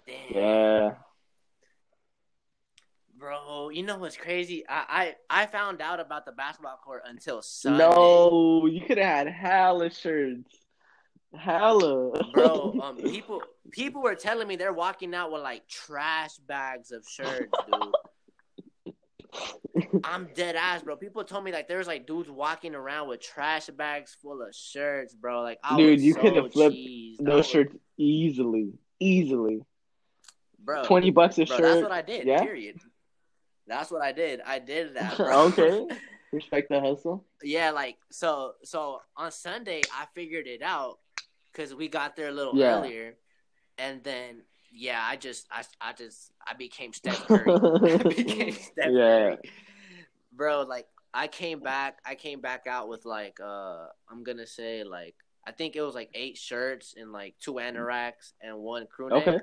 damn. 0.05 0.35
Yeah, 0.35 0.91
Bro, 3.21 3.69
you 3.69 3.83
know 3.83 3.99
what's 3.99 4.17
crazy? 4.17 4.63
I, 4.67 5.13
I 5.29 5.43
I 5.43 5.45
found 5.45 5.79
out 5.79 5.99
about 5.99 6.25
the 6.25 6.31
basketball 6.31 6.79
court 6.83 7.03
until 7.05 7.43
Sunday. 7.43 7.77
no, 7.77 8.65
you 8.65 8.81
could 8.81 8.97
have 8.97 9.27
had 9.27 9.27
hella 9.27 9.91
shirts, 9.91 10.55
hella, 11.37 12.19
Bro, 12.33 12.79
um, 12.83 12.97
people 12.97 13.43
people 13.69 14.01
were 14.01 14.15
telling 14.15 14.47
me 14.47 14.55
they're 14.55 14.73
walking 14.73 15.13
out 15.13 15.31
with 15.31 15.43
like 15.43 15.67
trash 15.67 16.37
bags 16.47 16.91
of 16.91 17.07
shirts, 17.07 17.51
dude. 17.71 18.95
I'm 20.03 20.29
dead 20.33 20.55
ass, 20.55 20.81
bro. 20.81 20.95
People 20.95 21.23
told 21.23 21.43
me 21.43 21.51
like 21.51 21.67
there's 21.67 21.85
like 21.85 22.07
dudes 22.07 22.27
walking 22.31 22.73
around 22.73 23.07
with 23.07 23.21
trash 23.21 23.67
bags 23.67 24.17
full 24.19 24.41
of 24.41 24.55
shirts, 24.55 25.13
bro. 25.13 25.43
Like 25.43 25.59
I 25.63 25.77
Dude, 25.77 25.91
was 25.91 26.03
you 26.03 26.13
so 26.13 26.21
could 26.21 26.35
have 26.37 26.51
flipped. 26.51 26.75
Those 27.19 27.45
shirts 27.45 27.75
easily, 27.99 28.71
easily. 28.99 29.61
bro. 30.57 30.83
Twenty 30.85 31.11
bucks 31.11 31.37
a 31.37 31.45
bro, 31.45 31.57
shirt. 31.57 31.61
that's 31.61 31.81
what 31.83 31.91
I 31.91 32.01
did. 32.01 32.25
Yeah? 32.25 32.41
Period. 32.41 32.79
That's 33.67 33.91
what 33.91 34.01
I 34.03 34.11
did. 34.11 34.41
I 34.45 34.59
did 34.59 34.93
that. 34.95 35.19
Okay. 35.19 35.87
Respect 36.33 36.69
the 36.69 36.79
hustle. 36.79 37.25
yeah, 37.43 37.71
like 37.71 37.97
so. 38.09 38.53
So 38.63 39.01
on 39.17 39.31
Sunday, 39.31 39.81
I 39.93 40.05
figured 40.15 40.47
it 40.47 40.61
out 40.61 40.99
because 41.51 41.75
we 41.75 41.89
got 41.89 42.15
there 42.15 42.29
a 42.29 42.31
little 42.31 42.55
Yeah. 42.55 42.79
earlier, 42.79 43.15
and 43.77 44.01
then 44.03 44.43
yeah, 44.71 45.01
I 45.03 45.17
just 45.17 45.45
I 45.51 45.63
I 45.81 45.91
just 45.91 46.31
I 46.47 46.53
became 46.53 46.93
Steph 46.93 47.19
Curry. 47.27 47.51
I 47.51 47.97
became 47.97 48.53
Steph 48.53 48.91
Yeah. 48.91 49.35
Curry. 49.35 49.37
Bro, 50.31 50.61
like 50.69 50.87
I 51.13 51.27
came 51.27 51.59
back 51.59 51.99
I 52.05 52.15
came 52.15 52.39
back 52.39 52.65
out 52.65 52.87
with 52.87 53.03
like 53.03 53.39
uh 53.43 53.87
I'm 54.09 54.23
gonna 54.23 54.47
say 54.47 54.85
like 54.85 55.15
I 55.45 55.51
think 55.51 55.75
it 55.75 55.81
was 55.81 55.95
like 55.95 56.11
eight 56.13 56.37
shirts 56.37 56.93
and 56.97 57.11
like 57.11 57.35
two 57.41 57.55
anoraks 57.55 58.31
and 58.41 58.57
one 58.57 58.87
crew 58.87 59.09
neck. 59.09 59.27
Okay. 59.27 59.39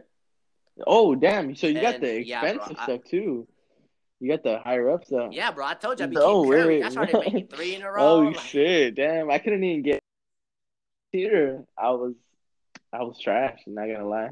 Oh 0.86 1.14
damn! 1.14 1.54
So 1.54 1.66
you 1.66 1.82
got 1.82 1.96
And, 1.96 2.04
the 2.04 2.24
yeah, 2.26 2.40
bro, 2.40 2.50
expensive 2.52 2.76
I- 2.80 2.84
stuff 2.84 3.00
too. 3.04 3.46
You 4.20 4.30
got 4.30 4.42
the 4.42 4.58
higher 4.58 4.90
up 4.90 5.04
stuff. 5.04 5.32
Yeah, 5.32 5.52
bro, 5.52 5.64
I 5.66 5.74
told 5.74 6.00
you 6.00 6.04
I 6.04 6.08
became 6.08 6.22
No 6.22 6.44
Curry. 6.44 6.78
way. 6.78 6.82
I 6.82 6.88
started 6.88 7.18
making 7.24 7.46
three 7.48 7.76
in 7.76 7.82
a 7.82 7.86
oh, 7.86 7.90
row. 7.90 8.02
Oh 8.02 8.18
like- 8.20 8.40
shit! 8.40 8.96
Damn, 8.96 9.30
I 9.30 9.38
couldn't 9.38 9.62
even 9.62 9.82
get 9.82 10.00
here. 11.12 11.64
I 11.76 11.90
was, 11.90 12.14
I 12.92 13.02
was 13.04 13.18
trash. 13.20 13.60
Not 13.66 13.86
gonna 13.86 14.08
lie. 14.08 14.30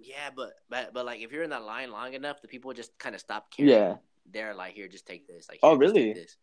Yeah, 0.00 0.30
but 0.36 0.52
but 0.68 0.94
but 0.94 1.06
like 1.06 1.20
if 1.20 1.32
you're 1.32 1.42
in 1.42 1.50
that 1.50 1.64
line 1.64 1.90
long 1.90 2.14
enough, 2.14 2.40
the 2.40 2.48
people 2.48 2.72
just 2.72 2.96
kind 2.98 3.14
of 3.14 3.20
stop 3.20 3.50
caring. 3.50 3.70
Yeah. 3.72 3.96
They're 4.32 4.54
like, 4.54 4.74
here, 4.74 4.88
just 4.88 5.06
take 5.06 5.26
this. 5.26 5.48
Like, 5.50 5.58
Oh, 5.62 5.76
"Here, 5.76 5.80
just 5.86 5.94
take 5.94 6.02
really? 6.04 6.12
this." 6.14 6.36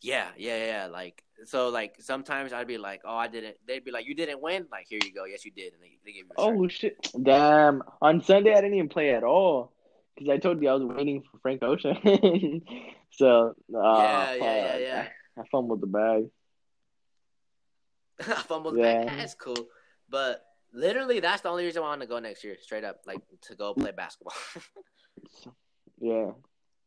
Yeah, 0.00 0.28
yeah, 0.36 0.66
yeah. 0.66 0.86
Like, 0.86 1.22
so 1.44 1.68
like 1.68 1.96
sometimes 2.00 2.52
I'd 2.52 2.66
be 2.66 2.78
like, 2.78 3.02
oh, 3.04 3.16
I 3.16 3.28
didn't. 3.28 3.56
They'd 3.66 3.84
be 3.84 3.90
like, 3.90 4.06
you 4.06 4.14
didn't 4.14 4.40
win. 4.42 4.66
Like, 4.70 4.86
here 4.88 4.98
you 5.04 5.12
go. 5.12 5.24
Yes, 5.26 5.44
you 5.44 5.50
did. 5.50 5.74
And 5.74 5.82
they, 5.82 5.98
they 6.04 6.12
give 6.12 6.26
you. 6.26 6.32
Shirt. 6.38 6.56
Oh 6.56 6.68
shit! 6.68 7.10
Damn. 7.22 7.82
On 8.00 8.22
Sunday 8.22 8.52
I 8.52 8.56
didn't 8.62 8.74
even 8.74 8.88
play 8.88 9.10
at 9.14 9.22
all 9.22 9.73
because 10.14 10.28
I 10.30 10.38
told 10.38 10.62
you 10.62 10.68
I 10.68 10.74
was 10.74 10.84
waiting 10.84 11.22
for 11.30 11.38
Frank 11.38 11.62
Ocean. 11.62 11.96
so 13.12 13.54
uh, 13.74 13.98
Yeah, 13.98 14.34
yeah, 14.34 14.56
yeah, 14.56 14.76
yeah. 14.78 15.08
I, 15.36 15.40
I 15.40 15.44
fumbled 15.50 15.80
the 15.80 15.86
bag. 15.86 16.24
I 18.20 18.42
fumbled 18.42 18.76
Yeah. 18.78 19.04
back. 19.04 19.16
That's 19.18 19.34
cool. 19.34 19.66
But 20.08 20.44
literally, 20.72 21.20
that's 21.20 21.42
the 21.42 21.48
only 21.48 21.64
reason 21.64 21.82
I 21.82 21.86
want 21.86 22.00
to 22.02 22.06
go 22.06 22.18
next 22.18 22.44
year. 22.44 22.56
Straight 22.60 22.84
up, 22.84 23.00
like 23.06 23.22
to 23.42 23.54
go 23.54 23.74
play 23.74 23.92
basketball. 23.92 24.34
Yeah. 26.00 26.30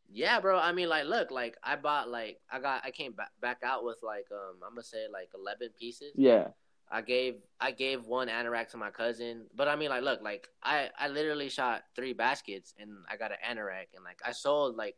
Yeah, 0.10 0.40
bro. 0.40 0.58
I 0.58 0.72
mean, 0.72 0.88
like, 0.88 1.06
look, 1.06 1.32
like 1.32 1.58
I 1.64 1.76
bought, 1.76 2.10
like, 2.10 2.40
I 2.50 2.60
got, 2.60 2.86
I 2.86 2.92
came 2.92 3.12
back 3.12 3.32
back 3.42 3.58
out 3.64 3.84
with 3.84 3.98
like, 4.04 4.26
um, 4.32 4.56
I'm 4.66 4.72
gonna 4.72 4.84
say 4.84 5.08
like 5.12 5.30
11 5.36 5.70
pieces. 5.78 6.14
Yeah. 6.16 6.50
I 6.90 7.02
gave, 7.02 7.36
I 7.60 7.72
gave 7.72 8.06
one 8.06 8.28
anorak 8.30 8.70
to 8.70 8.78
my 8.78 8.92
cousin, 8.92 9.46
but 9.56 9.68
I 9.68 9.76
mean, 9.76 9.90
like, 9.90 10.04
look, 10.04 10.22
like 10.22 10.48
I, 10.64 10.90
I 10.98 11.10
literally 11.10 11.50
shot 11.50 11.84
three 11.96 12.14
baskets 12.14 12.74
and 12.80 12.90
I 13.12 13.18
got 13.18 13.32
an 13.32 13.38
anorak, 13.50 13.88
and 13.96 14.04
like 14.06 14.20
I 14.26 14.32
sold 14.32 14.76
like 14.78 14.96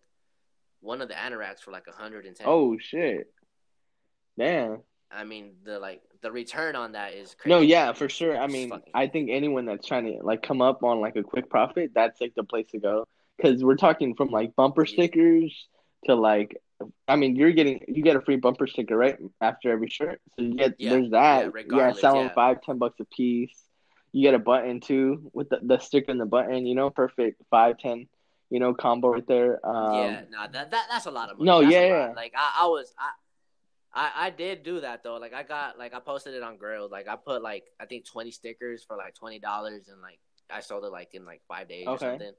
one 0.81 1.01
of 1.01 1.07
the 1.07 1.15
anoraks 1.15 1.61
for 1.61 1.71
like 1.71 1.87
a 1.87 1.91
110. 1.91 2.45
Oh 2.47 2.77
shit! 2.79 3.27
Damn. 4.37 4.81
I 5.11 5.23
mean, 5.23 5.53
the 5.63 5.79
like 5.79 6.01
the 6.21 6.31
return 6.31 6.75
on 6.75 6.91
that 6.93 7.13
is 7.13 7.35
crazy. 7.35 7.55
No, 7.55 7.61
yeah, 7.61 7.91
for 7.93 8.07
sure. 8.07 8.37
I 8.37 8.47
mean, 8.47 8.69
fucking- 8.69 8.91
I 8.93 9.07
think 9.07 9.29
anyone 9.31 9.65
that's 9.65 9.87
trying 9.87 10.05
to 10.05 10.23
like 10.23 10.43
come 10.43 10.61
up 10.61 10.83
on 10.83 11.01
like 11.01 11.15
a 11.15 11.23
quick 11.23 11.49
profit, 11.49 11.91
that's 11.95 12.21
like 12.21 12.35
the 12.35 12.43
place 12.43 12.67
to 12.71 12.79
go. 12.79 13.05
Because 13.37 13.63
we're 13.63 13.75
talking 13.77 14.15
from 14.15 14.29
like 14.29 14.55
bumper 14.55 14.85
stickers 14.85 15.67
to 16.05 16.13
like, 16.15 16.57
I 17.07 17.15
mean, 17.15 17.35
you're 17.35 17.51
getting 17.51 17.81
you 17.87 18.01
get 18.03 18.15
a 18.15 18.21
free 18.21 18.35
bumper 18.37 18.67
sticker 18.67 18.95
right 18.97 19.17
after 19.41 19.71
every 19.71 19.89
shirt. 19.89 20.21
So 20.37 20.43
you 20.45 20.53
get 20.55 20.75
Yeah, 20.79 20.89
there's 20.91 21.11
that. 21.11 21.51
yeah, 21.55 21.77
Yeah, 21.77 21.93
selling 21.93 22.27
yeah. 22.27 22.33
five, 22.33 22.61
ten 22.61 22.77
bucks 22.77 22.99
a 22.99 23.05
piece. 23.05 23.63
You 24.11 24.23
get 24.23 24.33
a 24.33 24.39
button 24.39 24.79
too 24.79 25.29
with 25.33 25.49
the, 25.49 25.59
the 25.61 25.77
sticker 25.79 26.11
and 26.11 26.19
the 26.19 26.25
button. 26.25 26.65
You 26.65 26.75
know, 26.75 26.89
perfect 26.89 27.41
five, 27.51 27.77
ten. 27.77 28.07
you 28.49 28.59
know, 28.59 28.73
combo 28.73 29.09
right 29.09 29.27
there. 29.27 29.63
Um, 29.65 29.93
yeah, 29.93 30.21
nah, 30.31 30.47
that, 30.47 30.71
that 30.71 30.85
that's 30.89 31.05
a 31.05 31.11
lot 31.11 31.29
of 31.29 31.37
money. 31.37 31.45
No, 31.47 31.61
That's 31.61 31.73
yeah, 31.73 31.85
yeah. 31.85 32.13
Like 32.15 32.33
I, 32.35 32.63
I 32.63 32.65
was 32.67 32.93
I. 32.97 33.09
I, 33.91 34.11
I 34.27 34.29
did 34.29 34.61
do 34.61 34.81
that 34.81 35.01
though. 35.03 35.17
Like 35.17 35.33
I 35.33 35.41
got 35.41 35.79
like 35.79 35.95
I 35.95 35.99
posted 35.99 36.35
it 36.35 36.43
on 36.43 36.59
Grailed. 36.59 36.91
Like 36.91 37.07
I 37.07 37.15
put 37.15 37.41
like 37.41 37.63
I 37.79 37.85
think 37.85 38.05
twenty 38.05 38.29
stickers 38.29 38.83
for 38.83 38.95
like 38.95 39.15
twenty 39.15 39.39
dollars 39.39 39.87
and 39.87 39.99
like 39.99 40.19
I 40.47 40.59
sold 40.59 40.83
it 40.85 40.91
like 40.91 41.15
in 41.15 41.25
like 41.25 41.41
five 41.47 41.67
days 41.67 41.87
Okay. 41.87 42.05
or 42.05 42.09
something. 42.11 42.33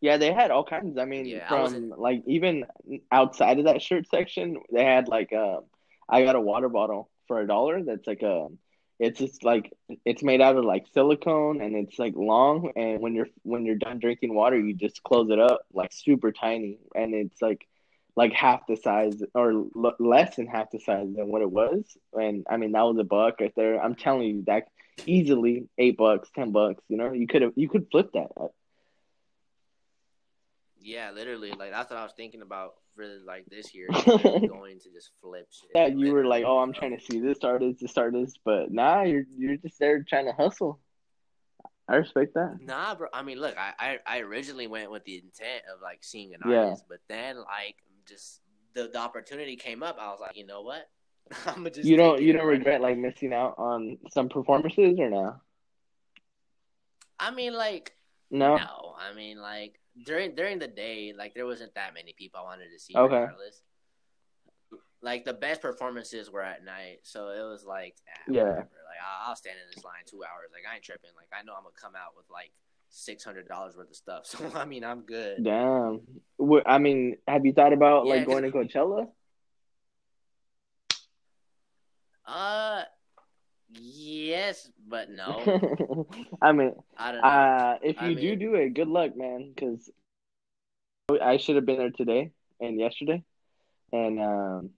Yeah, 0.00 0.16
they 0.16 0.32
had 0.32 0.50
all 0.50 0.64
kinds. 0.64 0.96
I 0.98 1.04
mean, 1.04 1.26
Yeah, 1.26 1.46
from 1.48 1.60
wasn't- 1.62 1.98
like 1.98 2.22
even 2.26 2.64
outside 3.12 3.58
of 3.58 3.66
that 3.66 3.82
shirt 3.82 4.08
section, 4.08 4.56
they 4.72 4.84
had 4.84 5.08
like 5.08 5.32
um, 5.32 5.64
I 6.08 6.24
got 6.24 6.36
a 6.36 6.40
water 6.40 6.68
bottle 6.68 7.10
for 7.28 7.40
a 7.40 7.46
dollar. 7.46 7.82
That's 7.82 8.06
like 8.06 8.22
a, 8.22 8.48
it's 8.98 9.18
just 9.18 9.44
like 9.44 9.72
it's 10.04 10.22
made 10.22 10.40
out 10.40 10.56
of 10.56 10.64
like 10.64 10.86
silicone 10.94 11.60
and 11.60 11.76
it's 11.76 11.98
like 11.98 12.14
long. 12.16 12.72
And 12.76 13.00
when 13.00 13.14
you're 13.14 13.28
when 13.42 13.66
you're 13.66 13.76
done 13.76 13.98
drinking 13.98 14.34
water, 14.34 14.58
you 14.58 14.72
just 14.74 15.02
close 15.02 15.30
it 15.30 15.38
up 15.38 15.60
like 15.72 15.92
super 15.92 16.32
tiny, 16.32 16.78
and 16.94 17.14
it's 17.14 17.40
like 17.42 17.66
like 18.16 18.32
half 18.32 18.66
the 18.66 18.76
size 18.76 19.22
or 19.34 19.52
l- 19.52 19.94
less 20.00 20.36
than 20.36 20.46
half 20.46 20.70
the 20.70 20.80
size 20.80 21.06
than 21.14 21.28
what 21.28 21.42
it 21.42 21.50
was. 21.50 21.84
And 22.14 22.44
I 22.50 22.56
mean 22.56 22.72
that 22.72 22.82
was 22.82 22.98
a 22.98 23.04
buck 23.04 23.40
right 23.40 23.52
there. 23.54 23.80
I'm 23.82 23.94
telling 23.94 24.22
you 24.28 24.42
that 24.46 24.64
easily 25.06 25.68
eight 25.78 25.96
bucks, 25.96 26.30
ten 26.34 26.52
bucks. 26.52 26.82
You 26.88 26.96
know, 26.96 27.12
you 27.12 27.26
could 27.26 27.42
have 27.42 27.52
you 27.54 27.68
could 27.68 27.86
flip 27.90 28.10
that. 28.14 28.28
Yeah, 30.80 31.10
literally. 31.10 31.52
Like 31.52 31.70
that's 31.70 31.90
what 31.90 31.98
I 31.98 32.02
was 32.02 32.12
thinking 32.16 32.42
about 32.42 32.74
for 32.96 33.04
like 33.26 33.46
this 33.50 33.74
year. 33.74 33.88
going 34.06 34.80
to 34.80 34.90
just 34.90 35.10
flip 35.20 35.48
shit. 35.50 35.70
Yeah, 35.74 35.86
you 35.88 36.12
were 36.12 36.24
like, 36.24 36.44
"Oh, 36.44 36.58
I'm 36.58 36.72
trying 36.72 36.96
to 36.98 37.04
see 37.04 37.20
this 37.20 37.44
artist, 37.44 37.80
this 37.80 37.96
artist," 37.98 38.38
but 38.44 38.72
nah, 38.72 39.02
you're 39.02 39.24
you're 39.36 39.56
just 39.56 39.78
there 39.78 40.02
trying 40.02 40.26
to 40.26 40.32
hustle. 40.32 40.80
I 41.88 41.96
respect 41.96 42.34
that. 42.34 42.58
Nah, 42.60 42.94
bro. 42.94 43.08
I 43.12 43.22
mean, 43.22 43.38
look, 43.40 43.56
I, 43.58 43.72
I 43.78 43.98
I 44.06 44.18
originally 44.20 44.68
went 44.68 44.90
with 44.90 45.04
the 45.04 45.16
intent 45.16 45.64
of 45.74 45.82
like 45.82 45.98
seeing 46.02 46.32
an 46.34 46.40
Yeah. 46.46 46.64
artist, 46.66 46.84
but 46.88 47.00
then 47.08 47.36
like 47.38 47.76
just 48.08 48.40
the, 48.74 48.88
the 48.92 48.98
opportunity 48.98 49.56
came 49.56 49.82
up. 49.82 49.96
I 50.00 50.08
was 50.10 50.20
like, 50.20 50.36
you 50.36 50.46
know 50.46 50.62
what? 50.62 50.88
I'm 51.46 51.64
just 51.66 51.88
You 51.88 51.96
don't 51.96 52.22
you 52.22 52.32
don't 52.32 52.46
run 52.46 52.58
regret 52.58 52.76
it. 52.76 52.82
like 52.82 52.96
missing 52.96 53.32
out 53.34 53.56
on 53.58 53.98
some 54.12 54.28
performances 54.28 54.98
or 54.98 55.10
no? 55.10 55.34
I 57.18 57.32
mean, 57.32 57.54
like 57.54 57.92
No. 58.30 58.56
no. 58.56 58.94
I 58.98 59.12
mean, 59.14 59.38
like 59.38 59.79
during 60.04 60.34
during 60.34 60.58
the 60.58 60.68
day, 60.68 61.12
like 61.16 61.34
there 61.34 61.46
wasn't 61.46 61.74
that 61.74 61.94
many 61.94 62.12
people 62.16 62.40
I 62.40 62.44
wanted 62.44 62.70
to 62.72 62.78
see. 62.78 62.94
Okay. 62.96 63.14
Regardless. 63.14 63.62
Like 65.02 65.24
the 65.24 65.32
best 65.32 65.62
performances 65.62 66.30
were 66.30 66.42
at 66.42 66.64
night, 66.64 66.98
so 67.04 67.28
it 67.30 67.42
was 67.42 67.64
like, 67.64 67.96
ah, 68.08 68.20
Yeah. 68.28 68.42
whatever. 68.42 68.58
Like 68.58 69.00
I'll, 69.26 69.36
stand 69.36 69.56
in 69.56 69.74
this 69.74 69.82
line 69.84 70.04
two 70.06 70.22
hours. 70.22 70.50
Like 70.52 70.70
I 70.70 70.74
ain't 70.74 70.84
tripping. 70.84 71.10
Like 71.16 71.28
I 71.32 71.42
know 71.42 71.54
I'm 71.56 71.62
gonna 71.62 71.74
come 71.80 71.94
out 71.96 72.14
with 72.16 72.26
like 72.30 72.52
six 72.90 73.24
hundred 73.24 73.48
dollars 73.48 73.76
worth 73.76 73.90
of 73.90 73.96
stuff. 73.96 74.24
So 74.26 74.50
I 74.54 74.64
mean, 74.66 74.84
I'm 74.84 75.02
good. 75.02 75.42
Damn. 75.42 76.00
Wh- 76.38 76.66
I 76.66 76.78
mean, 76.78 77.16
have 77.26 77.46
you 77.46 77.52
thought 77.52 77.72
about 77.72 78.06
Yeah, 78.06 78.14
like 78.16 78.26
going 78.26 78.42
to 78.44 78.50
Coachella? 78.50 79.08
Uh, 82.26 82.84
yes, 83.72 84.68
but 84.88 85.10
no. 85.10 86.06
I 86.42 86.52
mean, 86.52 86.72
I 86.96 87.12
don't 87.12 87.20
know. 87.22 87.28
uh, 87.28 87.78
if 87.82 88.00
I 88.00 88.08
you 88.08 88.14
do 88.14 88.20
mean- 88.30 88.38
do 88.38 88.54
it, 88.54 88.74
good 88.74 88.88
luck, 88.88 89.16
man. 89.16 89.52
Because 89.54 89.90
I 91.20 91.38
should 91.38 91.56
have 91.56 91.66
been 91.66 91.78
there 91.78 91.90
today 91.90 92.30
and 92.60 92.78
yesterday, 92.78 93.22
and 93.92 94.20
um, 94.20 94.70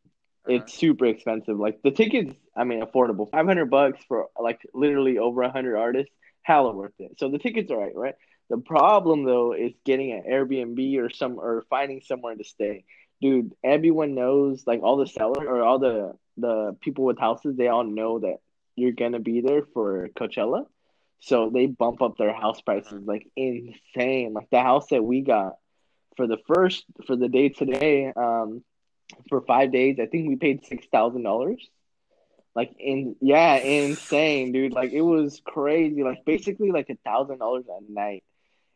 Uh-huh. 0.45 0.55
it's 0.55 0.75
super 0.75 1.07
expensive. 1.07 1.59
Like 1.59 1.83
the 1.83 1.91
tickets, 1.91 2.35
I 2.57 2.65
mean, 2.65 2.81
affordable. 2.83 3.31
Five 3.31 3.47
hundred 3.47 3.71
bucks 3.71 4.01
for 4.09 4.29
like 4.41 4.61
literally 4.75 5.19
over 5.19 5.49
hundred 5.49 5.77
artists, 5.77 6.13
hella 6.43 6.73
worth 6.75 6.95
it. 6.99 7.19
So 7.19 7.29
the 7.31 7.39
tickets 7.39 7.71
are 7.71 7.79
right, 7.79 7.95
right? 7.95 8.15
The 8.51 8.59
problem 8.59 9.25
though 9.25 9.53
is 9.53 9.73
getting 9.85 10.13
an 10.13 10.25
Airbnb 10.29 10.99
or 10.99 11.11
some 11.11 11.39
or 11.39 11.65
finding 11.71 12.01
somewhere 12.03 12.35
to 12.35 12.45
stay. 12.45 12.85
Dude, 13.21 13.55
everyone 13.63 14.15
knows 14.17 14.67
like 14.67 14.83
all 14.83 14.97
the 14.97 15.07
sellers 15.07 15.47
or 15.47 15.63
all 15.63 15.79
the 15.79 16.15
the 16.37 16.77
people 16.81 17.05
with 17.05 17.19
houses, 17.19 17.57
they 17.57 17.69
all 17.69 17.85
know 17.85 18.19
that 18.21 18.39
you're 18.77 18.93
gonna 18.93 19.21
be 19.21 19.41
there 19.41 19.63
for 19.75 20.09
Coachella. 20.17 20.67
So 21.21 21.51
they 21.51 21.67
bump 21.67 22.03
up 22.03 22.17
their 22.17 22.35
house 22.35 22.61
prices 22.61 23.05
like 23.07 23.29
insane. 23.37 24.33
Like 24.33 24.51
the 24.51 24.61
house 24.61 24.89
that 24.89 25.05
we 25.05 25.21
got 25.21 25.55
for 26.17 26.27
the 26.27 26.39
first 26.53 26.85
for 27.07 27.17
the 27.17 27.29
day 27.29 27.49
today, 27.49 28.13
um, 28.15 28.65
for 29.29 29.41
five 29.43 29.73
days, 29.73 29.99
I 30.01 30.07
think 30.07 30.29
we 30.29 30.37
paid 30.37 30.65
six 30.65 30.87
thousand 30.91 31.23
dollars. 31.23 31.65
Like 32.55 32.75
in 32.79 33.17
yeah, 33.21 33.57
insane, 33.57 34.53
dude. 34.53 34.73
Like 34.73 34.93
it 34.93 35.03
was 35.03 35.41
crazy. 35.45 36.03
Like 36.03 36.25
basically 36.25 36.71
like 36.71 36.91
a 36.91 36.97
thousand 37.05 37.39
dollars 37.39 37.65
a 37.69 37.93
night. 37.93 38.25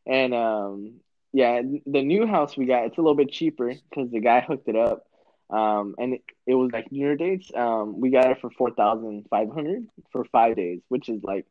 And 0.06 0.32
um 0.32 1.00
yeah, 1.32 1.60
the 1.60 2.02
new 2.02 2.26
house 2.26 2.56
we 2.56 2.64
got, 2.64 2.86
it's 2.86 2.96
a 2.96 3.02
little 3.02 3.16
bit 3.16 3.30
cheaper 3.30 3.74
because 3.90 4.10
the 4.10 4.20
guy 4.20 4.40
hooked 4.40 4.68
it 4.68 4.76
up. 4.76 5.04
Um 5.50 5.94
and 5.98 6.14
it, 6.14 6.22
it 6.46 6.54
was 6.54 6.70
like 6.72 6.90
New 6.90 6.98
Year 7.00 7.16
dates. 7.16 7.50
Um 7.54 8.00
we 8.00 8.10
got 8.10 8.30
it 8.30 8.40
for 8.40 8.50
four 8.50 8.70
thousand 8.72 9.26
five 9.30 9.50
hundred 9.52 9.86
for 10.12 10.24
five 10.24 10.56
days, 10.56 10.80
which 10.88 11.08
is 11.08 11.22
like 11.22 11.46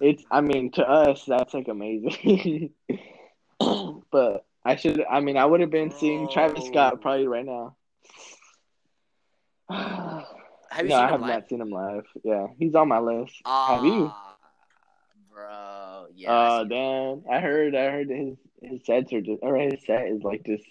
it's 0.00 0.24
I 0.30 0.40
mean 0.40 0.70
to 0.72 0.88
us 0.88 1.24
that's 1.24 1.54
like 1.54 1.68
amazing. 1.68 2.70
but 4.10 4.44
I 4.64 4.76
should 4.76 5.04
I 5.08 5.20
mean 5.20 5.36
I 5.36 5.44
would 5.44 5.60
have 5.60 5.70
been 5.70 5.90
seeing 5.90 6.28
Travis 6.28 6.66
Scott 6.66 6.94
Oh. 6.94 6.96
probably 6.98 7.26
right 7.28 7.46
now. 7.46 7.76
Have 10.70 10.84
you 10.84 10.90
no, 10.90 10.96
seen 10.96 11.04
I 11.04 11.06
him 11.06 11.10
have 11.12 11.20
live? 11.22 11.28
not 11.30 11.48
seen 11.48 11.60
him 11.60 11.70
live. 11.70 12.04
Yeah, 12.24 12.46
he's 12.58 12.74
on 12.74 12.88
my 12.88 12.98
list. 13.00 13.34
have 13.46 13.84
you? 13.84 14.12
Ah, 14.12 14.36
bro? 15.32 16.06
Yeah. 16.14 16.28
Oh 16.30 16.60
him. 16.62 16.68
damn! 16.68 17.22
I 17.32 17.40
heard, 17.40 17.74
I 17.74 17.90
heard 17.90 18.10
his 18.10 18.36
his 18.62 18.84
sets 18.84 19.12
are 19.14 19.20
just, 19.22 19.40
or 19.42 19.56
his 19.56 19.82
set 19.86 20.08
is 20.08 20.22
like 20.22 20.44
just 20.44 20.64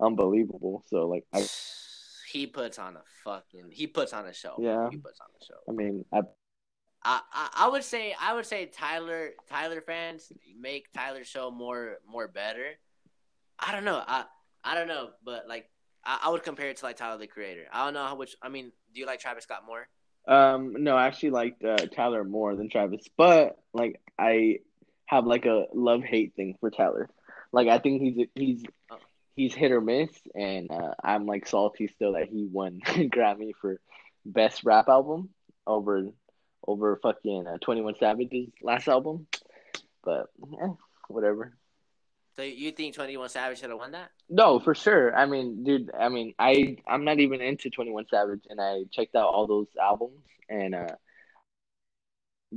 unbelievable. 0.00 0.82
So 0.88 1.06
like, 1.08 1.24
I, 1.32 1.46
he 2.34 2.48
puts 2.48 2.80
on 2.80 2.96
a 2.96 3.02
fucking. 3.22 3.70
He 3.70 3.86
puts 3.86 4.12
on 4.12 4.26
a 4.26 4.34
show. 4.34 4.56
Yeah. 4.58 4.88
He 4.90 4.96
puts 4.96 5.20
on 5.20 5.28
a 5.40 5.44
show. 5.44 5.54
I 5.68 5.72
mean, 5.72 6.04
I 6.12 6.18
I, 7.04 7.20
I 7.32 7.48
I 7.54 7.68
would 7.68 7.84
say 7.84 8.12
I 8.20 8.34
would 8.34 8.44
say 8.44 8.66
Tyler 8.66 9.30
Tyler 9.48 9.80
fans 9.80 10.32
make 10.58 10.92
Tyler's 10.92 11.28
show 11.28 11.52
more 11.52 11.98
more 12.10 12.26
better. 12.26 12.72
I 13.56 13.70
don't 13.70 13.84
know. 13.84 14.02
I 14.04 14.24
I 14.64 14.74
don't 14.74 14.88
know, 14.88 15.10
but 15.24 15.46
like 15.46 15.70
I, 16.04 16.22
I 16.24 16.30
would 16.30 16.42
compare 16.42 16.70
it 16.70 16.78
to 16.78 16.84
like 16.84 16.96
Tyler 16.96 17.18
the 17.18 17.28
Creator. 17.28 17.66
I 17.72 17.84
don't 17.84 17.94
know 17.94 18.04
how 18.04 18.16
which. 18.16 18.34
I 18.42 18.48
mean, 18.48 18.72
do 18.92 19.00
you 19.00 19.06
like 19.06 19.20
Travis 19.20 19.44
Scott 19.44 19.62
more? 19.64 19.86
um 20.26 20.82
no, 20.82 20.96
I 20.96 21.06
actually 21.06 21.30
liked 21.30 21.62
uh, 21.62 21.76
Tyler 21.94 22.24
more 22.24 22.56
than 22.56 22.68
Travis, 22.68 23.06
but 23.16 23.58
like 23.74 24.00
I 24.18 24.58
have 25.06 25.24
like 25.24 25.44
a 25.44 25.66
love 25.72 26.02
hate 26.02 26.34
thing 26.34 26.56
for 26.58 26.70
Tyler. 26.70 27.08
Like 27.52 27.68
I 27.68 27.78
think 27.78 28.02
he's 28.02 28.26
he's 28.34 28.62
Oh. 28.90 28.98
He's 29.34 29.54
hit 29.54 29.72
or 29.72 29.80
miss, 29.80 30.10
and 30.34 30.70
uh, 30.70 30.94
I'm 31.02 31.26
like 31.26 31.46
salty 31.46 31.88
still 31.88 32.12
that 32.14 32.28
he 32.28 32.46
won 32.50 32.80
Grammy 32.86 33.52
for 33.60 33.80
best 34.24 34.64
rap 34.64 34.88
album 34.88 35.30
over 35.66 36.08
over 36.66 36.98
fucking 37.02 37.46
uh, 37.46 37.58
Twenty 37.60 37.82
One 37.82 37.94
Savage's 37.96 38.52
last 38.62 38.88
album. 38.88 39.26
But 40.02 40.26
eh, 40.62 40.68
whatever. 41.08 41.56
So 42.36 42.42
you 42.42 42.72
think 42.72 42.94
Twenty 42.94 43.16
One 43.16 43.28
Savage 43.28 43.60
should 43.60 43.70
have 43.70 43.78
won 43.78 43.92
that? 43.92 44.10
No, 44.28 44.58
for 44.58 44.74
sure. 44.74 45.14
I 45.16 45.26
mean, 45.26 45.64
dude, 45.64 45.90
I 45.98 46.08
mean, 46.08 46.34
I 46.38 46.78
I'm 46.86 47.04
not 47.04 47.20
even 47.20 47.40
into 47.40 47.70
21 47.70 48.06
Savage 48.10 48.42
and 48.48 48.60
I 48.60 48.84
checked 48.90 49.14
out 49.14 49.28
all 49.28 49.46
those 49.46 49.68
albums 49.80 50.22
and 50.48 50.74
uh 50.74 50.94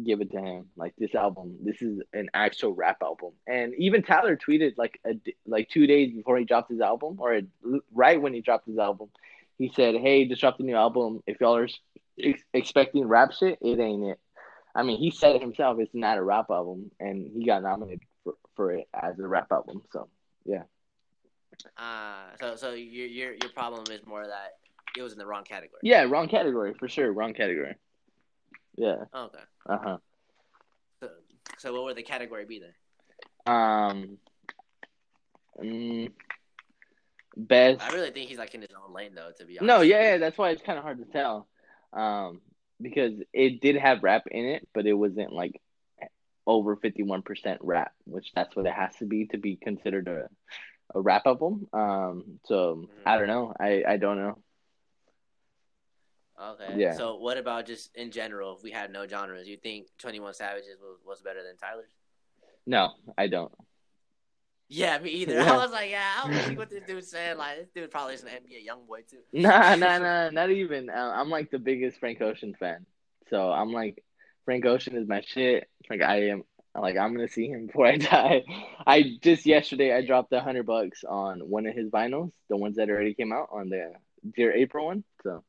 give 0.04 0.22
it 0.22 0.32
to 0.32 0.40
him. 0.40 0.66
Like 0.76 0.94
this 0.98 1.16
album, 1.16 1.58
this 1.62 1.82
is 1.82 2.02
an 2.14 2.30
actual 2.34 2.74
rap 2.74 2.98
album. 3.02 3.32
And 3.48 3.74
even 3.76 4.04
Tyler 4.04 4.38
tweeted 4.38 4.74
like 4.78 5.00
a 5.06 5.20
like 5.46 5.70
2 5.70 5.88
days 5.88 6.14
before 6.14 6.38
he 6.38 6.46
dropped 6.46 6.72
his 6.72 6.82
album 6.82 7.18
or 7.20 7.42
right 7.94 8.22
when 8.22 8.34
he 8.34 8.42
dropped 8.42 8.68
his 8.68 8.78
album, 8.78 9.10
he 9.58 9.72
said, 9.76 9.96
"Hey, 9.96 10.26
just 10.26 10.42
dropped 10.42 10.60
a 10.60 10.64
new 10.64 10.76
album. 10.76 11.24
If 11.26 11.40
y'all 11.42 11.56
are 11.56 11.68
ex- 12.20 12.44
expecting 12.54 13.08
rap 13.08 13.34
shit, 13.34 13.58
it 13.62 13.80
ain't 13.80 14.06
it." 14.06 14.20
I 14.76 14.84
mean, 14.84 15.00
he 15.00 15.10
said 15.10 15.36
it 15.36 15.42
himself. 15.42 15.80
It's 15.80 15.96
not 15.96 16.20
a 16.20 16.24
rap 16.24 16.52
album, 16.52 16.92
and 17.00 17.32
he 17.34 17.46
got 17.46 17.64
nominated 17.64 18.02
for, 18.24 18.36
for 18.56 18.72
it 18.74 18.88
as 18.94 19.18
a 19.18 19.28
rap 19.28 19.52
album. 19.52 19.82
So 19.92 20.10
yeah. 20.46 20.64
Uh 21.76 22.36
so 22.40 22.56
so 22.56 22.74
your 22.74 23.08
your 23.08 23.32
your 23.32 23.52
problem 23.56 23.84
is 23.92 24.06
more 24.06 24.26
that 24.26 24.58
it 24.96 25.02
was 25.02 25.14
in 25.14 25.20
the 25.20 25.26
wrong 25.26 25.44
category. 25.44 25.80
Yeah, 25.82 26.04
wrong 26.04 26.28
category 26.28 26.74
for 26.74 26.88
sure. 26.88 27.12
Wrong 27.12 27.34
category. 27.34 27.76
Yeah. 28.78 28.96
Okay. 29.14 29.40
Uh 29.68 29.78
huh. 29.82 29.98
So, 31.02 31.10
so 31.58 31.74
what 31.74 31.84
would 31.86 31.96
the 31.98 32.04
category 32.04 32.46
be 32.46 32.60
then? 32.60 33.54
Um. 33.54 34.18
mm, 35.62 36.12
best. 37.36 37.82
I 37.82 37.94
really 37.94 38.12
think 38.12 38.30
he's 38.30 38.38
like 38.38 38.54
in 38.54 38.62
his 38.62 38.70
own 38.86 38.94
lane 38.94 39.16
though. 39.16 39.32
To 39.38 39.46
be 39.46 39.60
honest. 39.60 39.68
No, 39.68 39.82
yeah, 39.82 40.12
yeah, 40.12 40.18
that's 40.18 40.38
why 40.38 40.52
it's 40.52 40.62
kind 40.62 40.78
of 40.78 40.84
hard 40.84 41.00
to 41.00 41.06
tell. 41.06 41.48
Um, 41.94 42.42
because 42.82 43.14
it 43.34 43.62
did 43.62 43.76
have 43.78 44.04
rap 44.04 44.24
in 44.30 44.46
it, 44.46 44.68
but 44.74 44.86
it 44.86 44.94
wasn't 44.94 45.34
like 45.34 45.60
over 46.46 46.76
fifty 46.76 47.04
one 47.04 47.22
percent 47.24 47.60
rap, 47.64 47.92
which 48.06 48.32
that's 48.36 48.56
what 48.56 48.66
it 48.66 48.74
has 48.74 48.96
to 48.98 49.06
be 49.06 49.26
to 49.28 49.38
be 49.38 49.56
considered 49.56 50.08
a 50.08 50.30
a 50.96 51.02
rap 51.02 51.24
album. 51.26 51.68
Um, 51.74 52.40
so 52.46 52.90
I 53.06 53.18
don't 53.18 53.28
know. 53.28 53.54
I 53.60 53.84
I 53.88 53.98
don't 53.98 54.18
know. 54.18 54.38
Okay. 56.40 56.76
Yeah. 56.76 56.94
So 56.94 57.16
what 57.16 57.38
about 57.38 57.66
just 57.66 57.96
in 57.96 58.12
general? 58.12 58.56
If 58.56 58.64
we 58.64 58.72
had 58.72 58.92
no 58.92 59.08
genres, 59.08 59.48
you 59.48 59.58
think 59.58 59.88
Twenty 59.98 60.20
One 60.20 60.34
Savages 60.34 60.78
was, 60.80 60.98
was 61.06 61.22
better 61.22 61.42
than 61.44 61.58
Tyler's? 61.58 61.90
No, 62.66 62.92
I 63.18 63.28
don't. 63.28 63.52
Yeah, 64.70 65.00
me 65.00 65.10
either. 65.22 65.36
Yeah. 65.36 65.54
I 65.54 65.58
was 65.58 65.72
like, 65.72 65.90
yeah, 65.90 66.04
I 66.18 66.28
don't 66.28 66.44
see 66.44 66.56
what 66.56 66.70
this 66.70 66.84
dude 66.86 67.06
said. 67.06 67.38
Like, 67.38 67.58
this 67.58 67.70
dude 67.74 67.92
probably 67.92 68.16
is 68.16 68.24
an 68.24 68.30
NBA 68.30 68.68
YoungBoy 68.68 69.10
too. 69.10 69.18
Nah, 69.34 69.76
nah, 69.76 69.98
nah, 69.98 70.30
not 70.30 70.52
even. 70.52 70.90
Uh, 70.90 71.14
I'm 71.16 71.30
like 71.30 71.50
the 71.50 71.60
biggest 71.60 72.00
Frank 72.00 72.22
Ocean 72.22 72.56
fan, 72.60 72.86
so 73.30 73.52
I'm 73.52 73.72
like 73.72 74.04
Frank 74.46 74.66
Ocean 74.66 74.96
is 74.96 75.08
my 75.08 75.22
shit. 75.22 75.68
Like 75.90 76.02
I 76.02 76.30
am, 76.30 76.44
like 76.80 76.98
I'm 76.98 77.16
gonna 77.16 77.30
see 77.30 77.48
him 77.48 77.66
before 77.68 77.88
I 77.88 77.98
die. 77.98 78.44
I 78.86 79.18
just 79.22 79.46
yesterday 79.46 79.96
I 79.96 80.06
dropped 80.06 80.32
a 80.34 80.42
hundred 80.42 80.66
bucks 80.66 81.04
on 81.04 81.40
one 81.40 81.66
of 81.66 81.76
his 81.76 81.90
vinyls, 81.90 82.32
the 82.50 82.58
ones 82.58 82.76
that 82.76 82.90
already 82.90 83.14
came 83.14 83.34
out 83.34 83.50
on 83.52 83.70
the 83.70 83.94
Dear 84.36 84.52
April 84.52 84.88
one. 84.88 85.04
So 85.24 85.44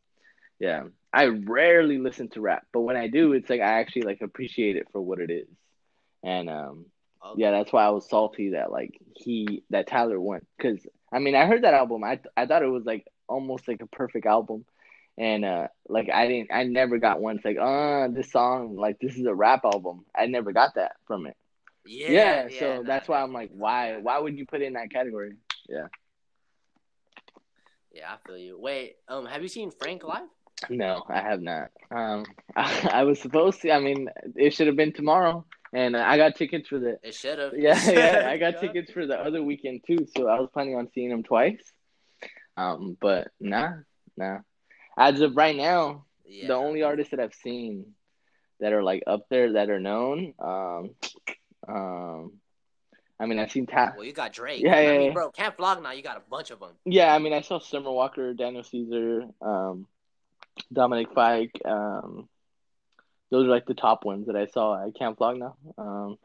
yeah, 0.59 0.85
I 1.13 1.27
rarely 1.27 1.99
listen 1.99 2.29
to 2.31 2.41
rap, 2.41 2.65
but 2.73 2.81
when 2.83 2.97
I 2.97 3.09
do, 3.09 3.33
it's 3.33 3.49
like 3.51 3.61
I 3.61 3.81
actually 3.81 4.03
like 4.03 4.21
appreciate 4.21 4.77
it 4.77 4.89
for 4.93 5.01
what 5.01 5.21
it 5.21 5.31
is, 5.31 5.49
and 6.23 6.49
um 6.51 6.87
Okay. 7.25 7.43
yeah, 7.43 7.51
that's 7.51 7.73
why 7.73 7.85
I 7.85 7.91
was 7.91 8.09
salty 8.09 8.51
that 8.51 8.71
like 8.71 8.99
he 9.15 9.65
that 9.71 9.87
Tyler 9.89 10.21
won. 10.21 10.41
Because 10.57 10.87
I 11.13 11.19
mean 11.19 11.35
I 11.35 11.47
heard 11.47 11.63
that 11.65 11.75
album. 11.75 12.05
I 12.05 12.21
I 12.37 12.47
thought 12.47 12.63
it 12.63 12.69
was 12.69 12.85
like 12.85 13.07
almost 13.29 13.69
like 13.69 13.81
a 13.83 13.87
perfect 13.87 14.27
album, 14.27 14.65
and 15.19 15.45
uh 15.45 15.69
like 15.89 16.09
I 16.13 16.29
didn't 16.29 16.53
I 16.53 16.65
never 16.65 16.99
got 16.99 17.21
one. 17.21 17.37
It's 17.37 17.45
like 17.45 17.59
uh 17.61 18.09
this 18.09 18.31
song 18.33 18.77
like 18.77 18.99
this 19.01 19.17
is 19.17 19.27
a 19.27 19.35
rap 19.35 19.65
album. 19.65 20.05
I 20.17 20.27
never 20.27 20.53
got 20.53 20.75
that 20.77 20.93
from 21.07 21.27
it. 21.27 21.37
Yeah, 21.85 22.13
yeah, 22.13 22.49
yeah, 22.49 22.59
so 22.59 22.85
that's 22.87 23.09
why 23.09 23.21
I'm 23.23 23.33
like 23.33 23.51
why 23.53 23.99
why 23.99 24.19
would 24.19 24.39
you 24.39 24.47
put 24.47 24.63
it 24.63 24.67
in 24.67 24.75
that 24.75 24.91
category? 24.91 25.33
Yeah. 25.69 25.89
Yeah, 27.93 28.13
I 28.13 28.17
feel 28.27 28.39
you. 28.39 28.59
Wait, 28.61 28.97
um, 29.09 29.27
have 29.27 29.43
you 29.43 29.49
seen 29.49 29.71
Frank 29.71 30.05
live? 30.05 30.29
No 30.71 31.03
I 31.09 31.21
have 31.21 31.41
not 31.41 31.71
um 31.91 32.25
I, 32.57 32.89
I 33.01 33.05
was 33.05 33.21
supposed 33.21 33.61
to 33.63 33.73
I 33.73 33.81
mean 33.81 34.09
it 34.37 34.55
should 34.55 34.67
have 34.67 34.77
been 34.77 34.93
tomorrow 34.93 35.45
and 35.73 35.97
I 35.97 36.17
got 36.17 36.37
tickets 36.37 36.69
for 36.69 36.79
the 36.79 36.99
It 37.03 37.15
should 37.15 37.39
have. 37.39 37.53
Yeah, 37.57 37.91
yeah. 37.91 38.29
I 38.31 38.39
got 38.39 38.59
tickets 38.61 38.91
for 38.91 39.07
the 39.07 39.19
other 39.19 39.43
weekend 39.43 39.83
too, 39.87 40.07
so 40.17 40.27
I 40.27 40.41
was 40.41 40.49
planning 40.53 40.77
on 40.77 40.89
seeing 40.95 41.11
them 41.11 41.23
twice. 41.23 41.61
Um, 42.57 42.97
but 43.01 43.29
nah, 43.39 43.73
nah. 44.17 44.39
As 44.97 45.21
of 45.21 45.37
right 45.37 45.55
now, 45.55 46.07
Yeah. 46.25 46.47
the 46.49 46.55
only 46.55 46.83
artists 46.83 47.11
that 47.11 47.21
I've 47.21 47.35
seen 47.35 47.93
that 48.61 48.73
are 48.73 48.83
like 48.83 49.03
up 49.07 49.27
there 49.29 49.53
that 49.53 49.69
are 49.69 49.79
known, 49.79 50.33
um, 50.39 50.91
um, 51.69 52.33
I 53.21 53.27
mean, 53.27 53.39
I've 53.39 53.51
seen 53.53 53.67
Ta- 53.67 53.93
Well, 53.97 54.07
you 54.07 54.13
got 54.13 54.33
Drake. 54.33 54.63
Yeah, 54.63 54.75
I 54.75 54.81
yeah, 54.81 54.93
mean, 54.99 55.07
yeah. 55.09 55.13
bro, 55.13 55.31
Camp 55.31 55.57
Flog 55.57 55.83
Gnaw. 55.83 55.91
You 55.91 56.03
got 56.03 56.17
a 56.17 56.23
bunch 56.31 56.51
of 56.51 56.61
them. 56.61 56.71
Yeah, 56.85 57.15
I 57.15 57.19
mean, 57.19 57.33
I 57.33 57.43
saw 57.43 57.59
Summer 57.59 57.93
Walker, 57.93 58.33
Daniel 58.33 58.63
Caesar, 58.65 59.27
um, 59.43 59.87
Dominic 60.73 61.09
Fike. 61.15 61.61
Um, 61.65 62.29
those 63.31 63.47
are 63.47 63.51
like 63.51 63.67
the 63.67 63.75
top 63.75 64.05
ones 64.05 64.27
that 64.27 64.37
I 64.37 64.47
saw 64.47 64.87
at 64.87 64.95
Camp 64.97 65.19
Flog 65.19 65.39
Gnaw. 65.39 65.53
Um, 65.79 66.19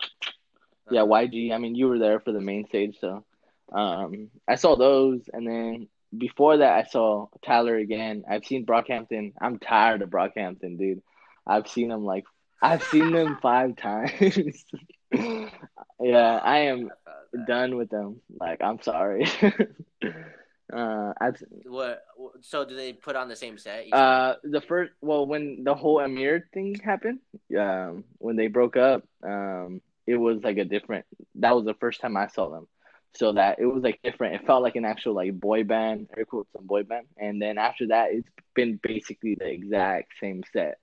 yeah, 0.89 1.03
Uh-huh. 1.03 1.13
YG. 1.21 1.51
I 1.53 1.57
mean, 1.57 1.75
you 1.75 1.87
were 1.87 1.99
there 1.99 2.19
for 2.19 2.31
the 2.31 2.41
main 2.41 2.65
stage, 2.67 2.97
so 2.99 3.25
um, 3.71 4.29
I 4.47 4.55
saw 4.55 4.75
those, 4.75 5.21
and 5.31 5.47
then 5.47 5.87
before 6.17 6.57
that, 6.57 6.73
I 6.73 6.83
saw 6.89 7.27
Tyler 7.45 7.75
again. 7.75 8.23
I've 8.29 8.45
seen 8.45 8.65
Brockhampton. 8.65 9.33
I'm 9.41 9.59
tired 9.59 10.01
of 10.01 10.09
Brockhampton, 10.09 10.77
dude. 10.77 11.01
I've 11.47 11.67
seen 11.67 11.89
them 11.89 12.05
like 12.05 12.25
I've 12.61 12.83
seen 12.83 13.11
them 13.11 13.37
five 13.41 13.75
times. 13.75 14.65
yeah, 15.11 16.39
I 16.43 16.59
am 16.59 16.89
I 17.07 17.11
felt 17.11 17.31
that. 17.33 17.45
done 17.47 17.75
with 17.77 17.89
them. 17.89 18.21
Like, 18.39 18.61
I'm 18.61 18.81
sorry. 18.81 19.25
uh, 20.71 21.13
What? 21.65 22.03
So 22.41 22.65
do 22.65 22.75
they 22.75 22.93
put 22.93 23.15
on 23.15 23.27
the 23.27 23.35
same 23.35 23.57
set? 23.57 23.91
uh 23.91 24.35
the 24.43 24.61
first 24.61 24.93
well 25.01 25.25
when 25.25 25.63
the 25.63 25.75
whole 25.75 25.99
Ameer 25.99 26.43
thing 26.53 26.75
happened, 26.75 27.19
um, 27.57 28.03
when 28.19 28.35
they 28.35 28.47
broke 28.47 28.77
up, 28.77 29.03
um, 29.23 29.81
it 30.07 30.15
was 30.15 30.41
like 30.43 30.57
a 30.57 30.65
different. 30.65 31.05
That 31.35 31.55
was 31.55 31.65
the 31.65 31.73
first 31.75 32.01
time 32.01 32.15
I 32.17 32.27
saw 32.27 32.49
them, 32.49 32.67
so 33.15 33.33
that 33.33 33.59
it 33.59 33.65
was 33.65 33.83
like 33.83 33.99
different. 34.03 34.35
It 34.35 34.45
felt 34.47 34.63
like 34.63 34.75
an 34.75 34.85
actual 34.85 35.13
like 35.13 35.33
boy 35.39 35.63
band, 35.63 36.07
air 36.17 36.25
quotes, 36.25 36.51
some 36.53 36.65
boy 36.65 36.83
band. 36.83 37.07
And 37.17 37.41
then 37.41 37.57
after 37.57 37.87
that, 37.87 38.11
it's 38.11 38.27
been 38.55 38.79
basically 38.81 39.35
the 39.35 39.47
exact 39.49 40.13
same 40.19 40.43
set. 40.53 40.77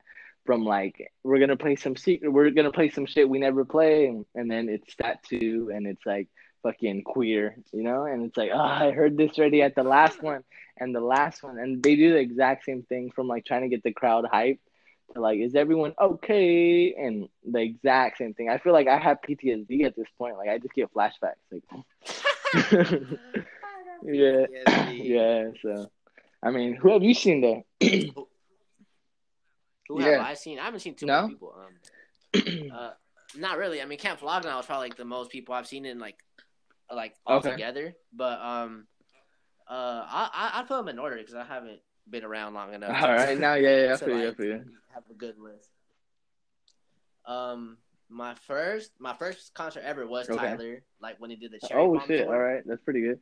From 0.46 0.64
like 0.64 1.12
we're 1.22 1.38
gonna 1.38 1.56
play 1.56 1.76
some 1.76 1.96
secret, 1.96 2.30
we're 2.30 2.50
gonna 2.50 2.72
play 2.72 2.90
some 2.90 3.06
shit 3.06 3.28
we 3.28 3.38
never 3.38 3.64
play, 3.64 4.06
and, 4.06 4.24
and 4.34 4.50
then 4.50 4.68
it's 4.68 4.94
that 4.96 5.22
too, 5.22 5.70
and 5.72 5.86
it's 5.86 6.04
like 6.06 6.28
fucking 6.62 7.02
queer, 7.04 7.56
you 7.72 7.82
know, 7.82 8.04
and 8.04 8.24
it's 8.26 8.36
like, 8.36 8.50
oh, 8.52 8.58
I 8.58 8.90
heard 8.92 9.16
this 9.16 9.38
already 9.38 9.62
at 9.62 9.74
the 9.74 9.82
last 9.82 10.22
one 10.22 10.44
and 10.76 10.94
the 10.94 11.00
last 11.00 11.42
one, 11.42 11.58
and 11.58 11.82
they 11.82 11.96
do 11.96 12.12
the 12.12 12.18
exact 12.18 12.64
same 12.64 12.82
thing 12.82 13.10
from 13.10 13.26
like 13.28 13.44
trying 13.44 13.62
to 13.62 13.68
get 13.68 13.82
the 13.82 13.92
crowd 13.92 14.24
hyped 14.32 14.58
to 15.14 15.20
like, 15.20 15.40
is 15.40 15.54
everyone 15.54 15.94
okay? 16.00 16.94
And 16.94 17.28
the 17.44 17.60
exact 17.60 18.18
same 18.18 18.32
thing. 18.34 18.48
I 18.48 18.58
feel 18.58 18.72
like 18.72 18.86
I 18.88 18.98
have 18.98 19.18
PTSD 19.28 19.84
at 19.84 19.96
this 19.96 20.06
point. 20.16 20.36
Like 20.36 20.48
I 20.48 20.58
just 20.58 20.74
get 20.74 20.92
flashbacks. 20.94 21.34
Like, 21.50 21.64
yeah, 24.02 24.46
PTSD. 24.46 25.08
yeah. 25.08 25.48
So, 25.62 25.90
I 26.42 26.50
mean, 26.50 26.74
who 26.76 26.92
have 26.92 27.02
you 27.02 27.14
seen 27.14 27.40
there? 27.40 27.62
Who 29.88 29.98
have 29.98 30.08
Yeah. 30.12 30.22
I 30.22 30.34
seen? 30.34 30.58
I 30.60 30.64
haven't 30.66 30.80
seen 30.80 30.94
too 30.94 31.06
No? 31.06 31.22
many 31.22 31.34
people. 31.34 31.54
Um, 31.58 32.70
uh, 32.72 32.90
not 33.36 33.58
really. 33.58 33.82
I 33.82 33.86
mean, 33.86 33.98
Camp 33.98 34.20
Flog 34.20 34.44
Gnaw 34.44 34.60
is 34.60 34.66
probably 34.66 34.88
like 34.88 34.96
the 34.96 35.04
most 35.04 35.30
people 35.32 35.52
I've 35.54 35.66
seen 35.66 35.84
in 35.84 35.98
like, 35.98 36.16
like 36.94 37.14
all 37.26 37.38
Okay. 37.38 37.50
together. 37.52 37.94
But 38.12 38.40
um, 38.40 38.86
uh, 39.68 40.04
I 40.06 40.30
I 40.32 40.60
I'd 40.60 40.68
put 40.68 40.76
them 40.76 40.88
in 40.88 40.98
order 40.98 41.16
because 41.16 41.34
I 41.34 41.44
haven't 41.44 41.80
been 42.08 42.24
around 42.24 42.54
long 42.54 42.74
enough. 42.74 43.02
All 43.02 43.12
right, 43.14 43.38
now, 43.38 43.54
yeah, 43.54 43.86
yeah, 43.86 43.94
I 43.94 43.96
feel 43.96 44.18
you, 44.18 44.34
I 44.38 44.42
you. 44.42 44.64
Have 44.94 45.04
a 45.10 45.14
good 45.14 45.38
list. 45.38 45.70
Um, 47.26 47.78
my 48.08 48.34
first 48.34 48.90
my 48.98 49.14
first 49.14 49.54
concert 49.54 49.82
ever 49.84 50.06
was 50.06 50.28
Okay. 50.28 50.38
Tyler. 50.38 50.82
Like 51.00 51.20
when 51.20 51.30
he 51.30 51.36
did 51.36 51.52
the 51.52 51.58
cherry 51.66 51.80
Oh 51.80 51.94
bomb 51.94 52.06
shit! 52.06 52.26
tour. 52.26 52.34
All 52.34 52.40
right, 52.40 52.62
that's 52.66 52.82
pretty 52.82 53.02
good. 53.02 53.20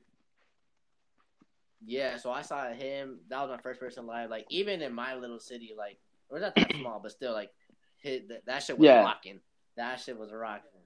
Yeah, 1.85 2.17
so 2.17 2.31
I 2.33 2.43
saw 2.43 2.69
him. 2.73 3.21
That 3.29 3.41
was 3.43 3.51
my 3.51 3.63
first 3.63 3.79
person 3.81 4.07
live. 4.07 4.31
Like 4.31 4.47
even 4.51 4.83
in 4.83 4.93
my 4.93 5.15
little 5.15 5.39
city, 5.39 5.73
like 5.77 5.99
we're 6.31 6.41
not 6.41 6.57
that 6.57 6.73
small, 6.77 7.01
but 7.01 7.13
still, 7.13 7.33
like 7.33 7.51
hit 7.99 8.29
that, 8.29 8.47
that 8.47 8.63
shit 8.63 8.79
was 8.79 8.87
Yeah. 8.87 9.03
rocking. 9.05 9.41
That 9.77 10.01
shit 10.01 10.19
was 10.19 10.33
rocking. 10.33 10.78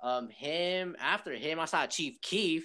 Um, 0.00 0.28
him 0.28 0.96
after 1.00 1.32
him, 1.32 1.58
I 1.60 1.64
saw 1.64 1.86
Chief 1.86 2.20
Keef. 2.20 2.64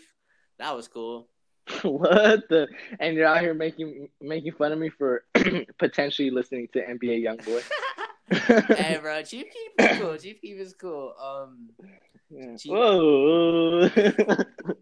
That 0.60 0.76
was 0.76 0.88
cool. 0.88 1.28
what 1.82 2.48
the? 2.50 2.68
And 3.00 3.16
you're 3.16 3.26
out 3.28 3.40
here 3.42 3.54
making 3.54 4.10
making 4.22 4.52
fun 4.54 4.72
of 4.72 4.80
me 4.80 4.90
for 4.90 5.24
potentially 5.80 6.30
listening 6.30 6.68
to 6.74 6.86
NBA 6.86 7.24
YoungBoy. 7.26 7.64
hey, 8.78 9.00
bro, 9.02 9.22
Chief 9.24 9.46
Keef 9.52 9.92
is 9.92 10.00
cool. 10.00 10.18
Chief 10.18 10.42
Keef 10.42 10.58
is 10.60 10.74
cool. 10.74 11.14
Um, 11.22 11.70
Yeah. 12.30 12.56
Chief- 12.58 12.72
Whoa. 12.72 13.80
well, 13.80 13.90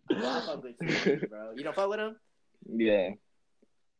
I 0.09 0.41
fuck 0.45 0.63
with 0.63 0.79
Chief 0.79 1.03
Keef, 1.03 1.29
bro. 1.29 1.51
You 1.55 1.63
don't 1.63 1.75
fuck 1.75 1.89
with 1.89 1.99
him? 1.99 2.15
yeah. 2.67 3.09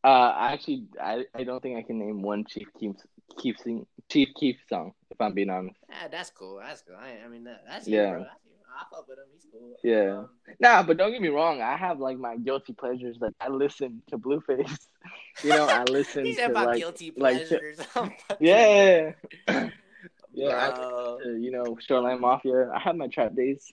Uh, 0.04 0.34
actually, 0.36 0.86
I, 1.00 1.26
I 1.36 1.44
don't 1.44 1.62
think 1.62 1.78
I 1.78 1.84
can 1.84 2.00
name 2.00 2.22
one 2.24 2.46
Chief 2.46 2.68
Keef 2.80 2.96
Keef 3.40 3.58
sing 3.60 3.86
Chief 4.10 4.30
Keef 4.40 4.58
song 4.68 4.94
I'm 5.24 5.34
being 5.34 5.50
honest. 5.50 5.78
Yeah, 5.90 6.08
that's 6.10 6.30
cool. 6.32 6.60
That's 6.64 6.82
cool. 6.82 6.96
I, 7.00 7.26
I 7.26 7.28
mean, 7.28 7.44
that, 7.46 7.64
that's 7.68 7.88
Yeah. 7.88 8.04
you, 8.04 8.10
bro. 8.12 8.20
That's 8.24 8.36
you. 8.46 8.52
I 8.74 8.84
fuck 8.90 9.08
with 9.08 9.18
him. 9.18 9.26
He's 9.34 9.46
cool. 9.52 9.76
Yeah. 9.84 10.18
Um, 10.20 10.30
Nah, 10.60 10.82
but 10.84 10.98
don't 10.98 11.12
get 11.12 11.22
me 11.22 11.28
wrong. 11.28 11.62
I 11.62 11.76
have 11.76 12.00
like 12.00 12.18
my 12.18 12.38
guilty 12.38 12.74
pleasures. 12.74 13.18
Like 13.20 13.34
I 13.42 13.50
listen 13.50 14.02
to 14.10 14.18
Blueface. 14.18 14.78
You 15.44 15.50
know, 15.50 15.66
I 15.68 15.84
listen 15.84 16.24
to 16.26 16.42
about 16.46 16.68
like 16.68 16.78
guilty 16.78 17.12
like- 17.18 17.48
pleasures. 17.48 17.80
yeah, 18.40 19.12
yeah. 20.34 20.72
I 20.72 20.76
Bro. 20.76 21.16
listen 21.18 21.34
to, 21.36 21.40
you 21.42 21.52
know, 21.52 21.78
Shoreline 21.80 22.20
Mafia. 22.22 22.70
I 22.70 22.80
have 22.80 22.96
my 22.96 23.08
trap 23.08 23.34
days. 23.36 23.72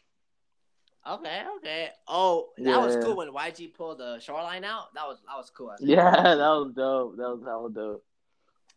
Okay, 1.07 1.42
okay. 1.57 1.88
Oh, 2.07 2.51
that 2.59 2.80
was 2.80 2.96
cool 3.05 3.16
when 3.16 3.30
YG 3.30 3.72
pulled 3.74 3.99
the 3.99 4.18
shoreline 4.20 4.64
out. 4.64 4.92
That 4.94 5.07
was 5.07 5.18
that 5.26 5.36
was 5.36 5.51
cool. 5.51 5.74
Yeah, 5.80 6.11
that 6.11 6.36
was 6.36 6.72
dope. 6.74 7.16
That 7.16 7.28
was 7.30 7.42
hella 7.44 7.70
dope. 7.70 8.05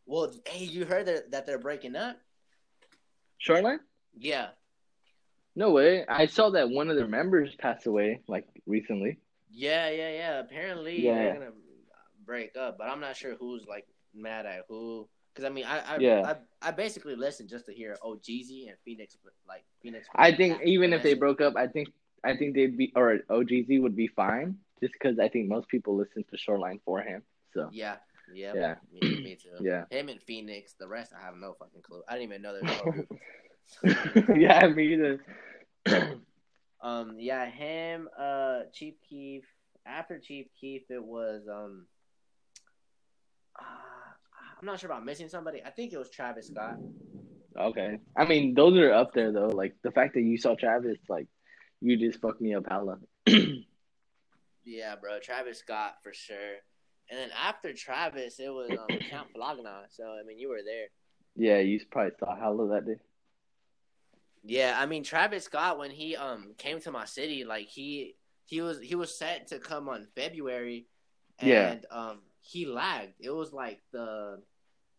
Well, 0.05 0.33
hey, 0.45 0.65
you 0.65 0.85
heard 0.85 1.05
that, 1.07 1.31
that 1.31 1.45
they're 1.45 1.59
breaking 1.59 1.95
up? 1.95 2.17
Shoreline? 3.41 3.79
Yeah. 4.17 4.49
No 5.55 5.71
way. 5.71 6.05
I 6.07 6.27
saw 6.27 6.51
that 6.51 6.69
one 6.69 6.89
of 6.89 6.95
their 6.95 7.07
members 7.07 7.53
passed 7.55 7.87
away 7.87 8.21
like 8.27 8.47
recently. 8.65 9.17
Yeah, 9.49 9.89
yeah, 9.89 10.11
yeah. 10.11 10.39
Apparently 10.39 11.01
Yeah. 11.01 11.15
they're 11.15 11.33
gonna 11.33 11.51
break 12.23 12.55
up, 12.55 12.77
but 12.77 12.87
I'm 12.87 13.01
not 13.01 13.17
sure 13.17 13.35
who's 13.35 13.65
like 13.67 13.87
mad 14.13 14.45
at 14.45 14.65
who. 14.69 15.09
Because 15.33 15.49
I 15.49 15.49
mean, 15.49 15.65
I 15.65 15.95
I, 15.95 15.97
Yeah. 15.97 16.35
I 16.61 16.69
I 16.69 16.71
basically 16.71 17.15
listened 17.15 17.49
just 17.49 17.65
to 17.65 17.73
hear 17.73 17.97
oh 18.03 18.15
Jeezy 18.15 18.67
and 18.69 18.77
Fenix 18.85 19.17
like 19.47 19.65
Fenix. 19.81 20.07
I 20.15 20.33
think 20.33 20.61
even 20.63 20.93
if 20.93 21.01
they 21.01 21.15
broke 21.15 21.41
up, 21.41 21.55
I 21.57 21.67
think 21.67 21.89
I 22.23 22.37
think 22.37 22.53
they'd 22.53 22.77
be 22.77 22.93
or 22.95 23.19
oh, 23.29 23.41
Ohgeesy 23.41 23.81
would 23.81 23.95
be 23.95 24.07
fine. 24.07 24.57
Just 24.79 24.93
because 24.93 25.19
I 25.19 25.29
think 25.29 25.49
most 25.49 25.67
people 25.67 25.97
listen 25.97 26.23
to 26.29 26.37
Shoreline 26.37 26.79
for 26.85 27.01
him. 27.01 27.23
So 27.53 27.69
Yeah, 27.73 27.97
yeah, 28.33 28.53
Yeah. 28.55 28.75
Me, 28.91 29.23
me 29.23 29.35
too. 29.35 29.49
yeah, 29.61 29.85
Him 29.89 30.09
and 30.09 30.21
Fenix. 30.21 30.73
The 30.73 30.87
rest, 30.87 31.13
I 31.17 31.23
have 31.23 31.35
no 31.35 31.53
fucking 31.53 31.81
clue. 31.81 32.01
I 32.07 32.13
didn't 32.17 32.29
even 32.29 32.41
know 32.41 32.53
there 32.53 33.05
was. 33.83 34.27
yeah, 34.37 34.67
me 34.67 34.93
either. 34.93 35.19
Um, 36.81 37.17
yeah, 37.19 37.45
him, 37.45 38.09
uh, 38.17 38.61
Chief 38.73 38.95
Keef. 39.07 39.45
After 39.85 40.19
Chief 40.19 40.47
Keef, 40.59 40.83
it 40.89 41.03
was 41.03 41.47
um, 41.51 41.85
uh, 43.59 43.63
I'm 44.59 44.65
not 44.65 44.79
sure 44.79 44.91
about 44.91 45.05
missing 45.05 45.27
somebody. 45.27 45.61
I 45.63 45.71
think 45.71 45.91
it 45.93 45.97
was 45.97 46.09
Travis 46.09 46.47
Scott. 46.47 46.77
okay, 47.59 47.99
I 48.15 48.25
mean 48.25 48.53
those 48.53 48.77
are 48.77 48.93
up 48.93 49.13
there 49.13 49.31
though. 49.31 49.47
Like 49.47 49.75
the 49.83 49.91
fact 49.91 50.13
that 50.13 50.21
you 50.21 50.37
saw 50.37 50.55
Travis, 50.55 50.97
like 51.09 51.27
you 51.81 51.97
just 51.97 52.21
fucked 52.21 52.41
me 52.41 52.53
up 52.53 52.65
hella. 52.69 52.97
yeah, 54.63 54.95
bro, 55.01 55.19
Travis 55.19 55.59
Scott 55.59 55.95
for 56.03 56.13
sure. 56.13 56.57
And 57.11 57.19
then 57.19 57.29
after 57.37 57.73
Travis, 57.73 58.39
it 58.39 58.49
was 58.49 58.71
um, 58.71 58.97
Camp 59.09 59.27
Flog 59.35 59.57
Gnaw. 59.61 59.81
So 59.91 60.05
I 60.05 60.23
mean, 60.25 60.39
you 60.39 60.49
were 60.49 60.63
there. 60.65 60.87
Yeah, 61.35 61.59
you 61.59 61.79
probably 61.91 62.13
saw 62.19 62.35
hell 62.35 62.59
of 62.61 62.69
that 62.69 62.85
day. 62.87 62.95
Yeah, 64.43 64.75
I 64.79 64.85
mean 64.87 65.03
Travis 65.03 65.43
Scott 65.45 65.77
when 65.77 65.91
he 65.91 66.15
um 66.15 66.53
came 66.57 66.79
to 66.81 66.91
my 66.91 67.05
city, 67.05 67.43
like 67.43 67.67
he 67.67 68.15
he 68.45 68.61
was 68.61 68.79
he 68.79 68.95
was 68.95 69.17
set 69.17 69.47
to 69.47 69.59
come 69.59 69.87
on 69.87 70.07
February, 70.15 70.87
and 71.37 71.85
Yeah. 71.91 71.97
um 71.97 72.21
he 72.41 72.65
lagged. 72.65 73.13
It 73.19 73.29
was 73.29 73.53
like 73.53 73.81
the 73.91 74.41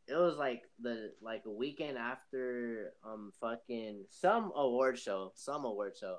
it 0.07 0.15
was 0.15 0.37
like 0.37 0.63
the 0.81 1.13
like 1.21 1.43
a 1.47 1.51
weekend 1.51 1.99
after 1.99 2.93
um 3.05 3.33
fucking 3.41 4.05
some 4.11 4.53
award 4.55 4.99
show, 4.99 5.33
some 5.35 5.65
award 5.65 5.95
show, 5.99 6.19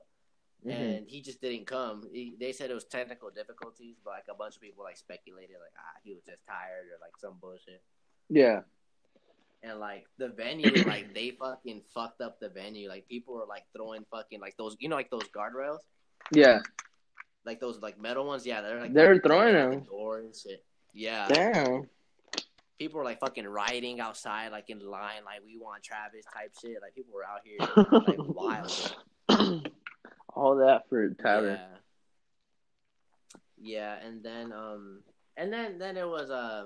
Mhm. 0.66 0.98
and 0.98 1.10
he 1.10 1.22
just 1.22 1.42
didn't 1.42 1.66
come. 1.68 2.04
He, 2.12 2.36
they 2.40 2.52
said 2.54 2.72
it 2.72 2.74
was 2.74 2.86
technical 2.86 3.30
difficulties, 3.30 3.96
but 4.04 4.12
like 4.12 4.26
a 4.30 4.34
bunch 4.36 4.56
of 4.56 4.62
people 4.62 4.84
like 4.84 4.98
speculated 4.98 5.56
like 5.60 5.74
ah 5.78 6.00
he 6.04 6.14
was 6.14 6.24
just 6.24 6.46
tired 6.48 6.86
or 6.88 6.98
like 7.02 7.18
some 7.20 7.36
bullshit. 7.42 7.82
Yeah. 8.30 8.62
And 9.62 9.80
like 9.80 10.06
the 10.18 10.30
venue, 10.30 10.72
like 10.88 11.14
they 11.14 11.32
fucking 11.32 11.82
fucked 11.94 12.22
up 12.22 12.40
the 12.40 12.50
venue. 12.50 12.88
Like 12.90 13.08
people 13.08 13.34
were 13.36 13.46
like 13.46 13.64
throwing 13.76 14.06
fucking 14.12 14.40
like 14.42 14.56
those, 14.58 14.76
you 14.80 14.90
know, 14.90 14.96
like 14.96 15.10
those 15.10 15.28
guardrails, 15.36 15.80
Yeah. 16.32 16.60
like 17.46 17.60
those 17.60 17.80
like 17.82 18.00
metal 18.00 18.26
ones. 18.26 18.46
Yeah, 18.46 18.62
they're 18.62 18.80
like 18.82 18.94
They're 18.94 19.20
throwing 19.20 19.56
at 19.56 19.70
the 19.70 19.76
them. 19.78 19.86
door 19.86 20.20
and 20.20 20.36
shit. 20.36 20.64
Yeah, 20.94 21.28
Damn. 21.28 21.90
people 22.78 23.00
were 23.00 23.04
like 23.06 23.20
fucking 23.20 23.48
rioting 23.48 24.00
outside, 24.00 24.52
like 24.52 24.70
in 24.70 24.80
line, 24.80 25.24
like 25.26 25.40
we 25.46 25.58
want 25.58 25.82
Travis 25.84 26.26
type 26.34 26.54
shit. 26.62 26.78
Like 26.82 26.94
people 26.96 27.14
were 27.14 27.26
out 27.26 27.42
here 27.44 27.58
like 28.08 28.18
wild. 28.36 28.96
All 30.36 30.56
that 30.58 30.90
for 30.90 31.10
Tyler. 31.10 31.60
Yeah. 31.60 31.78
yeah, 34.02 34.08
and 34.08 34.24
then 34.24 34.52
um, 34.52 35.02
and 35.38 35.52
then 35.54 35.78
then 35.78 35.98
it 35.98 36.08
was 36.08 36.30
uh, 36.30 36.66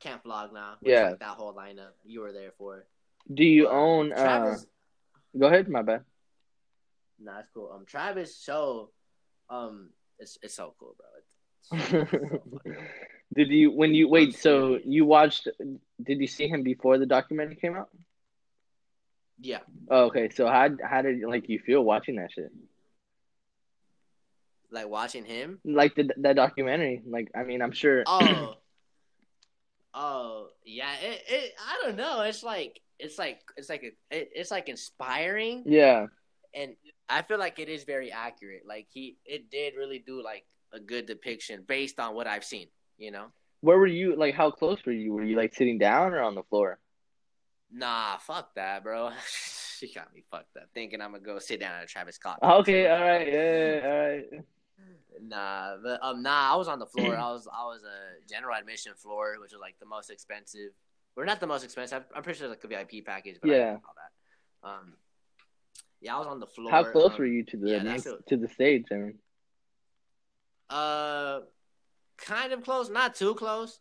Camp 0.00 0.22
Flog 0.22 0.52
Gnaw. 0.52 0.74
Which, 0.80 0.92
Yeah. 0.92 1.10
like, 1.10 1.18
that 1.20 1.36
whole 1.36 1.54
lineup 1.54 1.92
you 2.04 2.20
were 2.20 2.32
there 2.32 2.52
for. 2.58 2.86
Do 3.32 3.44
you 3.44 3.68
Uh, 3.68 3.72
own? 3.72 4.12
Uh, 4.12 4.16
Travis? 4.16 4.66
go 5.38 5.46
ahead. 5.46 5.68
My 5.68 5.82
bad. 5.82 6.04
Nah, 7.18 7.38
it's 7.40 7.48
cool. 7.54 7.70
Um, 7.74 7.84
Travis 7.86 8.40
show, 8.42 8.90
um, 9.50 9.90
it's 10.18 10.38
it's 10.42 10.54
so 10.54 10.74
cool, 10.78 10.94
bro. 10.98 11.06
It's 11.18 11.88
so 11.88 12.70
did 13.34 13.48
you 13.48 13.70
when 13.72 13.94
you 13.94 14.08
wait? 14.08 14.34
So 14.36 14.78
you 14.84 15.04
watched? 15.06 15.48
Did 16.02 16.20
you 16.20 16.26
see 16.26 16.48
him 16.48 16.62
before 16.62 16.98
the 16.98 17.06
documentary 17.06 17.56
came 17.56 17.76
out? 17.76 17.88
Yeah, 19.40 19.60
Oh, 19.90 20.04
okay. 20.06 20.28
So 20.30 20.46
how 20.46 20.68
how 20.82 21.02
did 21.02 21.20
like 21.22 21.48
you 21.48 21.58
feel 21.58 21.82
watching 21.82 22.16
that 22.16 22.30
shit? 22.32 22.50
like 24.70 24.88
watching 24.88 25.24
him. 25.24 25.60
Like 25.64 25.94
the 25.94 26.10
that 26.18 26.36
documentary? 26.36 27.02
Like 27.06 27.30
I 27.34 27.44
mean, 27.44 27.62
I'm 27.62 27.72
sure. 27.72 28.02
Oh, 28.06 28.54
oh, 29.94 30.48
yeah. 30.64 30.94
It, 31.00 31.22
it, 31.28 31.52
I 31.60 31.80
don't 31.84 31.96
know. 31.96 32.22
It's 32.22 32.42
like 32.42 32.80
it's 32.98 33.18
like 33.18 33.40
it's 33.56 33.68
like 33.68 33.82
a, 33.82 34.16
it, 34.16 34.30
it's 34.34 34.50
like 34.50 34.68
inspiring, 34.68 35.62
Yeah. 35.66 36.06
and 36.54 36.74
I 37.08 37.22
feel 37.22 37.38
like 37.38 37.58
it 37.58 37.68
is 37.68 37.84
very 37.84 38.10
accurate. 38.10 38.62
Like 38.66 38.86
he, 38.90 39.16
it 39.24 39.50
did 39.50 39.74
really 39.76 40.02
do 40.04 40.22
like 40.22 40.44
a 40.72 40.80
good 40.80 41.06
depiction 41.06 41.64
based 41.66 42.00
on 42.00 42.14
what 42.14 42.26
I've 42.26 42.44
seen. 42.44 42.66
You 42.98 43.10
know. 43.12 43.26
Where 43.60 43.78
were 43.78 43.86
you? 43.86 44.14
Like, 44.16 44.34
how 44.34 44.50
close 44.50 44.78
were 44.84 44.92
you? 44.92 45.12
Were 45.12 45.24
you 45.24 45.36
like 45.36 45.54
sitting 45.54 45.78
down 45.78 46.12
or 46.12 46.20
on 46.22 46.34
the 46.34 46.42
floor? 46.44 46.78
Nah, 47.72 48.18
fuck 48.18 48.54
that, 48.54 48.82
bro. 48.82 49.10
she 49.78 49.92
got 49.92 50.12
me 50.14 50.22
fucked 50.30 50.56
up 50.56 50.68
thinking 50.74 51.00
I'm 51.00 51.12
gonna 51.12 51.24
go 51.24 51.38
sit 51.38 51.60
down 51.60 51.74
at 51.74 51.84
a 51.84 51.86
Travis 51.86 52.16
Scott. 52.16 52.38
Okay. 52.42 52.88
All 52.88 53.00
right. 53.00 53.26
Yeah. 53.26 53.80
All 53.84 53.98
right. 53.98 54.44
Nah, 55.22 55.76
but 55.82 56.00
um, 56.02 56.22
nah, 56.22 56.52
I 56.52 56.56
was 56.56 56.68
on 56.68 56.78
the 56.78 56.86
floor. 56.86 57.16
I 57.16 57.30
was, 57.30 57.46
I 57.46 57.64
was 57.64 57.82
a 57.82 58.28
general 58.28 58.54
admission 58.54 58.92
floor, 58.96 59.36
which 59.40 59.52
was 59.52 59.60
like 59.60 59.78
the 59.78 59.86
most 59.86 60.10
expensive. 60.10 60.70
Or 61.16 61.24
not 61.24 61.40
the 61.40 61.46
most 61.46 61.64
expensive. 61.64 62.04
I'm 62.14 62.22
pretty 62.22 62.38
sure 62.38 62.52
it's 62.52 62.64
like 62.64 62.64
a 62.64 62.84
VIP 62.84 63.04
package, 63.06 63.38
but 63.40 63.50
Yeah. 63.50 63.76
all 63.84 63.94
that. 63.94 64.68
Um, 64.68 64.94
yeah, 66.00 66.16
I 66.16 66.18
was 66.18 66.26
on 66.26 66.40
the 66.40 66.46
floor. 66.46 66.70
How 66.72 66.84
close 66.84 67.12
um, 67.12 67.18
were 67.18 67.26
you 67.26 67.44
to 67.44 67.56
the 67.56 67.70
yeah, 67.70 67.82
that's 67.84 68.04
to 68.04 68.36
the 68.36 68.48
stage? 68.48 68.86
Mean. 68.90 69.18
Uh, 70.68 71.40
kind 72.16 72.52
of 72.52 72.62
close, 72.62 72.90
not 72.90 73.14
too 73.14 73.34
close, 73.34 73.80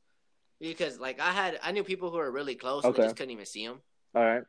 because 0.70 1.00
like 1.00 1.20
I 1.20 1.32
had, 1.32 1.60
I 1.62 1.72
knew 1.72 1.84
people 1.84 2.10
who 2.12 2.18
were 2.18 2.32
really 2.32 2.56
close, 2.56 2.84
Okay. 2.86 3.02
they 3.02 3.08
just 3.08 3.16
couldn't 3.16 3.32
even 3.32 3.46
see 3.46 3.66
them 3.68 3.82
All 4.16 4.24
right. 4.24 4.44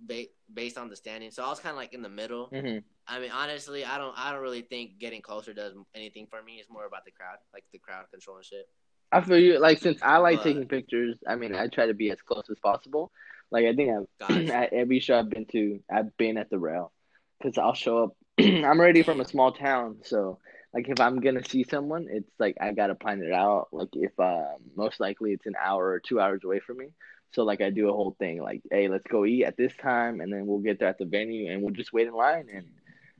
ba- 0.00 0.26
based 0.52 0.78
on 0.78 0.88
the 0.88 0.96
standing. 0.96 1.30
So 1.30 1.44
I 1.44 1.48
was 1.48 1.58
kind 1.60 1.72
of 1.72 1.76
like 1.76 1.92
in 1.92 2.02
the 2.02 2.08
middle. 2.08 2.48
Mm-hmm. 2.52 2.78
I 3.06 3.18
mean, 3.18 3.30
honestly, 3.30 3.84
I 3.84 3.98
don't, 3.98 4.14
I 4.16 4.32
don't 4.32 4.40
really 4.42 4.62
think 4.62 4.98
getting 4.98 5.20
closer 5.20 5.52
does 5.52 5.74
anything 5.94 6.26
for 6.30 6.42
me. 6.42 6.54
It's 6.60 6.70
more 6.70 6.86
about 6.86 7.04
the 7.04 7.10
crowd, 7.10 7.38
like 7.52 7.64
the 7.72 7.78
crowd 7.78 8.04
control 8.10 8.36
and 8.36 8.44
shit. 8.44 8.68
I 9.12 9.20
feel 9.20 9.38
you. 9.38 9.58
Like 9.58 9.80
since 9.80 10.00
I 10.02 10.18
like 10.18 10.38
But- 10.38 10.44
taking 10.44 10.68
pictures, 10.68 11.18
I 11.26 11.34
mean, 11.36 11.54
I 11.54 11.66
try 11.66 11.86
to 11.86 11.94
be 11.94 12.10
as 12.10 12.20
close 12.22 12.44
as 12.50 12.58
possible. 12.60 13.10
Like 13.50 13.66
I 13.66 13.74
think 13.74 13.90
I've 14.22 14.50
at 14.50 14.72
every 14.72 15.00
show 15.00 15.18
I've 15.18 15.28
been 15.30 15.46
to, 15.46 15.80
I've 15.92 16.16
been 16.16 16.38
at 16.38 16.50
the 16.50 16.58
rail 16.58 16.92
because 17.40 17.58
I'll 17.58 17.74
show 17.74 18.04
up. 18.04 18.16
I'm 18.38 18.64
already 18.78 19.02
from 19.02 19.20
a 19.20 19.24
small 19.26 19.50
town, 19.50 19.98
so 20.04 20.38
like 20.72 20.88
if 20.88 21.00
I'm 21.00 21.20
gonna 21.20 21.44
see 21.44 21.64
someone, 21.64 22.06
it's 22.10 22.30
like 22.38 22.56
I 22.60 22.72
gotta 22.72 22.94
plan 22.94 23.22
it 23.22 23.32
out. 23.32 23.68
Like 23.72 23.88
if 23.92 24.18
uh, 24.18 24.54
most 24.76 25.00
likely 25.00 25.32
it's 25.32 25.46
an 25.46 25.54
hour 25.60 25.84
or 25.84 26.00
two 26.00 26.20
hours 26.20 26.42
away 26.44 26.60
from 26.60 26.78
me, 26.78 26.88
so 27.32 27.44
like 27.44 27.60
I 27.60 27.70
do 27.70 27.88
a 27.88 27.92
whole 27.92 28.16
thing 28.18 28.40
like, 28.42 28.62
hey, 28.70 28.88
let's 28.88 29.06
go 29.08 29.24
eat 29.24 29.44
at 29.44 29.56
this 29.56 29.74
time, 29.76 30.20
and 30.20 30.32
then 30.32 30.46
we'll 30.46 30.58
get 30.58 30.78
there 30.78 30.88
at 30.88 30.98
the 30.98 31.04
venue, 31.04 31.50
and 31.50 31.62
we'll 31.62 31.74
just 31.74 31.92
wait 31.92 32.06
in 32.06 32.14
line, 32.14 32.48
and 32.52 32.66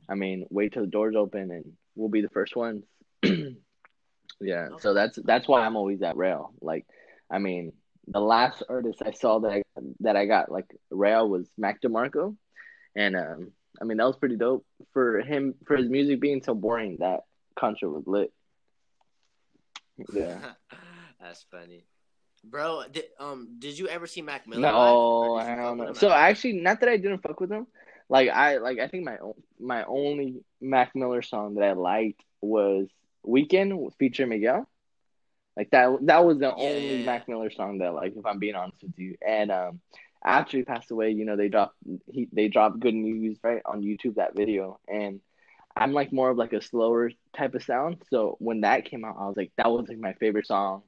I 0.09 0.15
mean, 0.15 0.45
wait 0.49 0.73
till 0.73 0.83
the 0.83 0.87
doors 0.87 1.15
open, 1.15 1.51
and 1.51 1.73
we'll 1.95 2.09
be 2.09 2.21
the 2.21 2.29
first 2.29 2.55
ones. 2.55 2.83
yeah, 4.41 4.69
so 4.79 4.93
that's 4.93 5.17
that's 5.23 5.47
why 5.47 5.65
I'm 5.65 5.75
always 5.75 6.01
at 6.01 6.17
rail. 6.17 6.53
Like, 6.61 6.85
I 7.29 7.39
mean, 7.39 7.73
the 8.07 8.19
last 8.19 8.63
artist 8.67 9.01
I 9.05 9.11
saw 9.11 9.39
that 9.39 9.51
I, 9.51 9.61
that 10.01 10.15
I 10.15 10.25
got 10.25 10.51
like 10.51 10.67
rail 10.89 11.29
was 11.29 11.49
Mac 11.57 11.81
DeMarco, 11.81 12.35
and 12.95 13.15
um, 13.15 13.51
I 13.81 13.85
mean 13.85 13.97
that 13.97 14.07
was 14.07 14.17
pretty 14.17 14.35
dope 14.37 14.65
for 14.93 15.21
him 15.21 15.55
for 15.65 15.77
his 15.77 15.89
music 15.89 16.19
being 16.19 16.43
so 16.43 16.53
boring. 16.53 16.97
That 16.99 17.21
concert 17.55 17.89
was 17.89 18.03
lit. 18.07 18.31
Yeah. 20.13 20.41
That's 21.19 21.43
funny, 21.43 21.85
bro. 22.43 22.83
Did, 22.91 23.05
um, 23.19 23.55
did 23.59 23.77
you 23.77 23.87
ever 23.87 24.07
see 24.07 24.21
Mac 24.21 24.47
Miller? 24.47 24.61
No, 24.61 24.69
live, 24.71 25.01
I 25.35 25.55
don't 25.55 25.77
know. 25.77 25.93
So 25.93 26.09
actually, 26.11 26.53
not 26.53 26.79
that 26.81 26.89
I 26.89 26.97
didn't 26.97 27.19
fuck 27.21 27.39
with 27.39 27.51
him. 27.51 27.67
Like 28.09 28.29
I 28.29 28.57
like 28.57 28.79
I 28.79 28.87
think 28.87 29.05
my 29.05 29.17
my 29.59 29.83
only 29.85 30.43
Mac 30.61 30.95
Miller 30.95 31.21
song 31.21 31.55
that 31.55 31.63
I 31.63 31.73
liked 31.73 32.21
was 32.41 32.87
Weekend 33.23 33.91
featuring 33.99 34.29
Miguel. 34.29 34.67
Like 35.55 35.69
that 35.71 35.89
that 36.03 36.25
was 36.25 36.39
the 36.39 36.53
Yeah, 36.55 36.55
only 36.55 36.97
yeah, 36.97 37.03
Mac 37.03 37.27
Miller 37.27 37.49
song 37.51 37.79
that 37.79 37.93
like 37.93 38.13
if 38.15 38.25
I'm 38.25 38.39
being 38.39 38.55
honest 38.55 38.81
with 38.83 38.97
you. 38.97 39.15
And 39.25 39.51
um 39.51 39.79
after 40.23 40.57
he 40.57 40.63
passed 40.63 40.91
away, 40.91 41.11
you 41.11 41.25
know, 41.25 41.35
they 41.35 41.49
dropped 41.49 41.75
he 42.11 42.27
they 42.31 42.47
dropped 42.47 42.79
good 42.79 42.93
news 42.95 43.37
right 43.43 43.61
on 43.65 43.81
YouTube 43.81 44.15
that 44.15 44.35
video 44.35 44.79
and 44.87 45.21
I'm 45.75 45.93
like 45.93 46.11
more 46.11 46.29
of 46.29 46.37
like 46.37 46.53
a 46.53 46.61
slower 46.61 47.11
type 47.35 47.55
of 47.55 47.63
sound. 47.63 48.03
So 48.09 48.35
when 48.39 48.61
that 48.61 48.85
came 48.85 49.05
out, 49.05 49.17
I 49.19 49.27
was 49.27 49.37
like 49.37 49.51
that 49.57 49.69
was 49.69 49.87
like 49.87 49.97
my 49.97 50.13
favorite 50.13 50.47
song. 50.47 50.83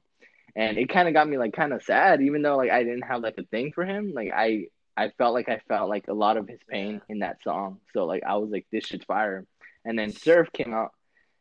And 0.56 0.78
it 0.78 0.88
kind 0.88 1.08
of 1.08 1.14
got 1.14 1.28
me 1.28 1.36
like 1.36 1.52
kind 1.52 1.72
of 1.72 1.82
sad 1.82 2.20
even 2.20 2.42
though 2.42 2.56
like 2.56 2.70
I 2.70 2.84
didn't 2.84 3.02
have 3.02 3.22
like 3.22 3.38
a 3.38 3.44
thing 3.44 3.72
for 3.72 3.84
him. 3.84 4.12
Like 4.14 4.30
I 4.34 4.66
I 4.96 5.10
felt 5.18 5.34
like 5.34 5.48
I 5.48 5.60
felt 5.68 5.88
like 5.88 6.06
a 6.08 6.14
lot 6.14 6.36
of 6.36 6.48
his 6.48 6.60
pain 6.68 7.00
in 7.08 7.20
that 7.20 7.42
song. 7.42 7.80
So 7.92 8.04
like 8.04 8.22
I 8.24 8.36
was 8.36 8.50
like 8.50 8.66
this 8.70 8.86
shit's 8.86 9.04
fire. 9.04 9.46
And 9.84 9.98
then 9.98 10.12
Surf 10.12 10.48
came 10.52 10.72
out 10.72 10.92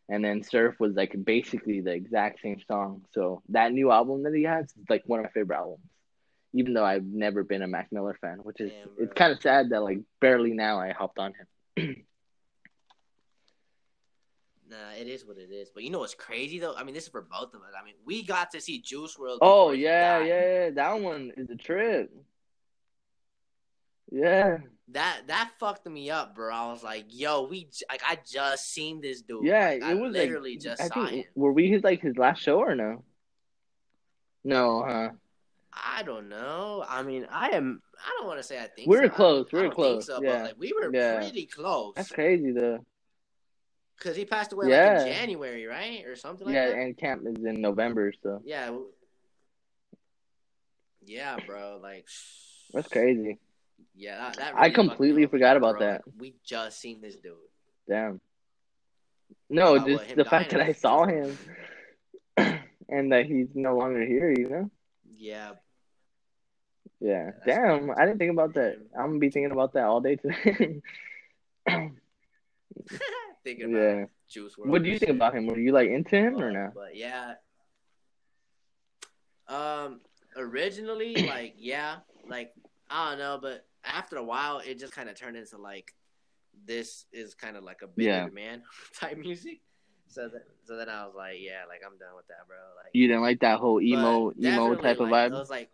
and 0.09 0.23
then 0.23 0.43
Surf 0.43 0.75
was 0.79 0.95
like 0.95 1.15
basically 1.23 1.81
the 1.81 1.91
exact 1.91 2.41
same 2.41 2.59
song. 2.67 3.05
So 3.13 3.41
that 3.49 3.71
new 3.71 3.91
album 3.91 4.23
that 4.23 4.33
he 4.33 4.43
has 4.43 4.65
is 4.65 4.89
like 4.89 5.03
one 5.05 5.19
of 5.19 5.25
my 5.25 5.31
favorite 5.31 5.57
albums. 5.57 5.83
Even 6.53 6.73
though 6.73 6.85
I've 6.85 7.05
never 7.05 7.43
been 7.43 7.63
a 7.63 7.67
Mac 7.67 7.91
Miller 7.91 8.15
fan, 8.21 8.39
which 8.43 8.59
is 8.59 8.71
Damn, 8.71 9.05
it's 9.05 9.13
kind 9.13 9.31
of 9.31 9.41
sad 9.41 9.69
that 9.71 9.81
like 9.81 9.99
barely 10.19 10.53
now 10.53 10.79
I 10.79 10.91
hopped 10.91 11.19
on 11.19 11.33
him. 11.75 11.95
Nah, 14.73 14.99
it 14.99 15.07
is 15.07 15.23
what 15.25 15.37
it 15.37 15.51
is. 15.51 15.69
But 15.69 15.83
you 15.83 15.91
know 15.91 15.99
what's 15.99 16.15
crazy 16.15 16.57
though? 16.59 16.73
I 16.75 16.83
mean, 16.83 16.95
this 16.95 17.03
is 17.03 17.09
for 17.09 17.21
both 17.21 17.53
of 17.53 17.61
us. 17.61 17.73
I 17.79 17.85
mean, 17.85 17.93
we 18.05 18.23
got 18.23 18.49
to 18.51 18.59
see 18.61 18.79
Juice 18.81 19.15
WRLD. 19.17 19.37
Oh 19.41 19.71
yeah, 19.71 20.19
yeah, 20.23 20.69
that 20.71 20.99
one 20.99 21.31
is 21.37 21.49
a 21.51 21.55
trip. 21.55 22.11
Yeah, 24.11 24.57
That 24.89 25.21
that 25.27 25.51
fucked 25.59 25.87
me 25.87 26.09
up, 26.11 26.35
bro. 26.35 26.53
I 26.53 26.71
was 26.71 26.83
like, 26.83 27.05
yo, 27.09 27.43
we 27.47 27.69
like 27.89 28.01
I 28.07 28.17
just 28.29 28.69
seen 28.71 29.01
this 29.01 29.21
dude. 29.21 29.43
yeah, 29.45 29.69
Like, 29.69 29.83
I 29.83 29.91
it 29.91 29.99
was 29.99 30.11
literally 30.13 30.51
like, 30.51 30.59
just 30.61 30.81
I 30.81 30.87
saw 30.87 31.05
think 31.05 31.11
him. 31.11 31.23
were 31.35 31.51
we 31.51 31.67
his 31.69 31.83
like 31.83 32.01
his 32.01 32.17
last 32.17 32.41
show 32.41 32.59
or 32.59 32.75
no? 32.75 33.03
No, 34.43 34.83
huh? 34.87 35.09
I 35.73 36.03
don't 36.03 36.29
know. 36.29 36.85
I 36.87 37.01
mean, 37.01 37.25
I 37.31 37.49
am. 37.49 37.81
I 37.97 38.15
don't 38.17 38.27
want 38.27 38.39
to 38.39 38.43
say 38.43 38.59
I 38.59 38.67
think 38.67 38.87
We 38.87 38.97
were 38.97 39.03
so. 39.07 39.09
Close, 39.09 39.45
we 39.51 39.61
were 39.63 39.71
close, 39.73 40.05
so, 40.05 40.21
yeah. 40.21 40.43
like 40.43 40.55
we 40.59 40.73
were 40.73 40.93
Yeah. 40.93 41.19
pretty 41.19 41.45
close. 41.47 41.93
That's 41.95 42.11
crazy 42.11 42.51
though. 42.51 42.85
Because 44.03 44.17
he 44.17 44.25
passed 44.25 44.51
away 44.51 44.67
like 44.67 45.01
in 45.01 45.07
January, 45.07 45.65
right, 45.65 46.03
or 46.05 46.17
something 46.17 46.45
like 46.45 46.53
yeah, 46.53 46.67
that. 46.67 46.75
Yeah, 46.75 46.81
and 46.81 46.97
camp 46.97 47.23
is 47.25 47.45
in 47.45 47.61
November, 47.61 48.11
so 48.21 48.41
Yeah. 48.43 48.75
Yeah, 51.05 51.37
bro. 51.45 51.79
Like. 51.81 52.07
that's 52.73 52.89
crazy. 52.89 53.39
Yeah, 53.95 54.17
that, 54.17 54.35
that 54.37 54.53
I 54.55 54.67
really 54.67 54.69
me 54.69 54.73
completely 54.73 55.25
forgot 55.27 55.55
about 55.55 55.77
bro. 55.77 55.87
that. 55.87 56.01
We 56.17 56.33
just 56.43 56.79
seen 56.79 56.99
this 57.01 57.15
dude. 57.15 57.33
Damn. 57.87 58.19
No, 59.49 59.79
just 59.79 60.15
the 60.15 60.25
fact 60.25 60.51
that 60.51 60.61
I 60.61 60.73
saw 60.73 61.05
him 61.05 61.37
and 62.37 63.11
that 63.11 63.25
he's 63.25 63.47
no 63.53 63.77
longer 63.77 64.05
here. 64.05 64.33
You 64.37 64.49
know. 64.49 64.71
Yeah, 65.17 65.51
Yeah. 66.99 67.31
that's 67.45 67.45
Damn, 67.45 67.85
crazy. 67.85 67.91
I 67.97 68.05
didn't 68.05 68.19
think 68.19 68.31
about 68.31 68.55
that. 68.55 68.79
I'm 68.97 69.07
gonna 69.07 69.19
be 69.19 69.29
thinking 69.29 69.51
about 69.51 69.73
that 69.73 69.85
all 69.85 70.01
day 70.01 70.17
today. 70.17 70.81
thinking 73.43 73.73
about 73.75 73.97
yeah. 73.97 74.05
Juice 74.29 74.55
WRLD. 74.57 74.67
What 74.67 74.83
do 74.83 74.89
you 74.89 74.99
think 74.99 75.09
shit. 75.09 75.15
about 75.15 75.35
him? 75.35 75.47
Were 75.47 75.57
you 75.59 75.71
like 75.71 75.89
into 75.89 76.15
him 76.15 76.35
or 76.35 76.51
But- 76.51 76.53
no? 76.53 76.71
But 76.73 76.95
yeah. 76.95 77.33
Um, 79.47 80.01
originally, 80.37 81.15
like, 81.27 81.55
yeah, 81.57 81.97
like 82.27 82.53
I 82.89 83.09
don't 83.09 83.19
know, 83.19 83.39
but 83.41 83.65
after 83.83 84.17
a 84.17 84.23
while, 84.23 84.59
it 84.59 84.79
just 84.79 84.93
kind 84.93 85.09
of 85.09 85.15
turned 85.19 85.37
into 85.37 85.57
like 85.57 85.93
this 86.65 87.05
is 87.11 87.33
kind 87.33 87.57
of 87.57 87.63
like 87.63 87.81
a 87.83 87.87
bigger 87.87 88.09
Yeah. 88.09 88.27
man 88.33 88.63
type 88.99 89.17
music. 89.17 89.61
So 90.07 90.29
that, 90.29 90.43
so 90.65 90.77
then 90.77 90.89
I 90.89 91.05
was 91.05 91.15
like, 91.15 91.37
yeah, 91.39 91.63
like 91.67 91.81
I'm 91.85 91.97
done 91.97 92.15
with 92.15 92.27
that, 92.27 92.47
bro. 92.47 92.57
Like 92.77 92.91
You 92.93 93.07
didn't 93.07 93.23
like 93.23 93.39
that 93.39 93.59
whole 93.59 93.81
emo 93.81 94.31
emo 94.39 94.75
type 94.75 94.99
of 94.99 95.09
vibe? 95.09 95.27
It 95.27 95.33
was 95.33 95.49
like, 95.49 95.69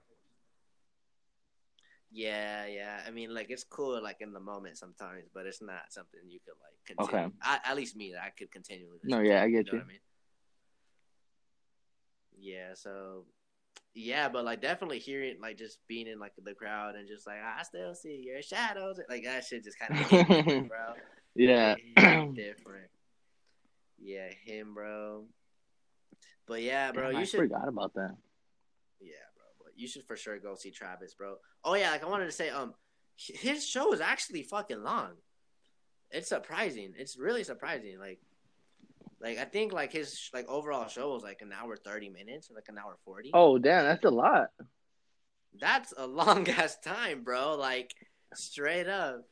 yeah, 2.11 2.65
yeah. 2.65 3.01
I 3.05 3.11
mean, 3.11 3.33
like 3.33 3.47
it's 3.49 3.63
cool, 3.63 4.01
like 4.01 4.17
in 4.21 4.33
the 4.33 4.39
moment 4.39 4.77
sometimes, 4.77 5.25
but 5.33 5.45
it's 5.45 5.61
not 5.61 5.91
something 5.91 6.19
you 6.27 6.39
could 6.45 6.55
like 6.61 6.97
continue. 6.97 7.25
Okay. 7.25 7.35
I, 7.41 7.59
at 7.63 7.75
least 7.75 7.95
me, 7.95 8.13
I 8.15 8.29
could 8.29 8.51
continually. 8.51 8.99
No, 9.03 9.19
yeah, 9.19 9.39
to, 9.39 9.45
I 9.45 9.49
get 9.49 9.67
know 9.67 9.73
you. 9.73 9.81
I 9.81 9.87
mean? 9.87 9.99
Yeah, 12.41 12.73
so 12.73 13.25
yeah, 13.93 14.29
but 14.29 14.45
like 14.45 14.61
definitely 14.61 14.99
hearing 14.99 15.37
like 15.41 15.57
just 15.57 15.79
being 15.87 16.07
in 16.07 16.19
like 16.19 16.33
the 16.43 16.53
crowd 16.53 16.95
and 16.95 17.07
just 17.07 17.27
like 17.27 17.37
I 17.37 17.63
still 17.63 17.93
see 17.93 18.23
your 18.25 18.41
shadows, 18.41 18.99
like 19.09 19.23
that 19.25 19.45
shit 19.45 19.63
just 19.63 19.77
kind 19.79 20.01
of 20.01 20.09
bro. 20.67 20.93
yeah. 21.35 21.75
Different. 21.95 22.89
Yeah, 24.01 24.29
him, 24.45 24.73
bro. 24.73 25.25
But 26.47 26.63
yeah, 26.63 26.91
bro, 26.91 27.07
Damn, 27.07 27.13
you 27.13 27.19
I 27.19 27.23
should. 27.25 27.39
forgot 27.41 27.67
about 27.67 27.93
that. 27.95 28.15
Yeah, 29.79 29.91
bro, 29.91 30.01
but 30.01 30.03
you 30.03 30.03
should 30.03 30.05
for 30.05 30.15
sure 30.15 30.39
go 30.39 30.55
see 30.55 30.71
Travis, 30.71 31.13
bro. 31.13 31.35
Oh 31.63 31.75
yeah, 31.75 31.91
like 31.91 32.03
I 32.03 32.07
wanted 32.07 32.25
to 32.25 32.31
say, 32.31 32.49
um, 32.49 32.73
his 33.17 33.67
show 33.67 33.93
is 33.93 34.01
actually 34.01 34.43
fucking 34.43 34.83
long. 34.83 35.11
It's 36.11 36.29
surprising. 36.29 36.93
It's 36.97 37.17
really 37.17 37.43
surprising. 37.43 37.99
Like, 37.99 38.19
like 39.21 39.37
I 39.37 39.45
think 39.45 39.73
like 39.73 39.91
his 39.91 40.29
like 40.33 40.47
overall 40.47 40.87
show 40.87 41.13
was 41.13 41.23
like 41.23 41.41
an 41.41 41.51
hour 41.53 41.77
thirty 41.77 42.09
minutes, 42.09 42.49
or 42.49 42.55
like 42.55 42.69
an 42.69 42.77
hour 42.77 42.97
forty. 43.05 43.31
Oh 43.33 43.57
damn, 43.57 43.85
that's 43.85 44.05
a 44.05 44.09
lot. 44.09 44.47
That's 45.59 45.93
a 45.97 46.07
long 46.07 46.47
ass 46.61 46.77
time, 46.83 47.23
bro. 47.23 47.55
Like 47.55 47.93
straight 48.33 48.87
up. 48.87 49.23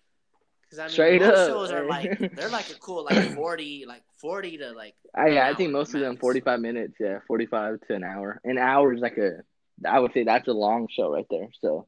Because 0.70 0.80
I 0.80 0.84
mean, 0.84 0.92
Straight 0.92 1.22
most 1.22 1.38
up, 1.38 1.48
shows 1.48 1.72
are 1.72 1.84
hey. 1.84 1.90
like 1.90 2.36
they're 2.36 2.50
like 2.50 2.70
a 2.70 2.74
cool 2.76 3.06
like 3.06 3.34
forty, 3.36 3.86
like 3.88 4.04
forty 4.20 4.58
to 4.58 4.72
like 4.72 4.96
I 5.16 5.30
yeah, 5.30 5.48
I 5.48 5.54
think 5.54 5.72
most 5.72 5.96
of 5.96 6.02
them 6.02 6.18
forty 6.18 6.42
five 6.42 6.60
minutes, 6.60 6.96
yeah, 7.00 7.20
forty 7.26 7.46
five 7.46 7.80
to 7.88 7.96
an 7.96 8.04
hour. 8.04 8.42
An 8.44 8.58
hour 8.58 8.94
is 8.94 9.00
like 9.00 9.18
a 9.18 9.44
I 9.86 10.00
would 10.00 10.14
say 10.14 10.24
that's 10.24 10.48
a 10.48 10.54
long 10.54 10.88
show 10.90 11.12
right 11.12 11.26
there. 11.30 11.48
So 11.62 11.88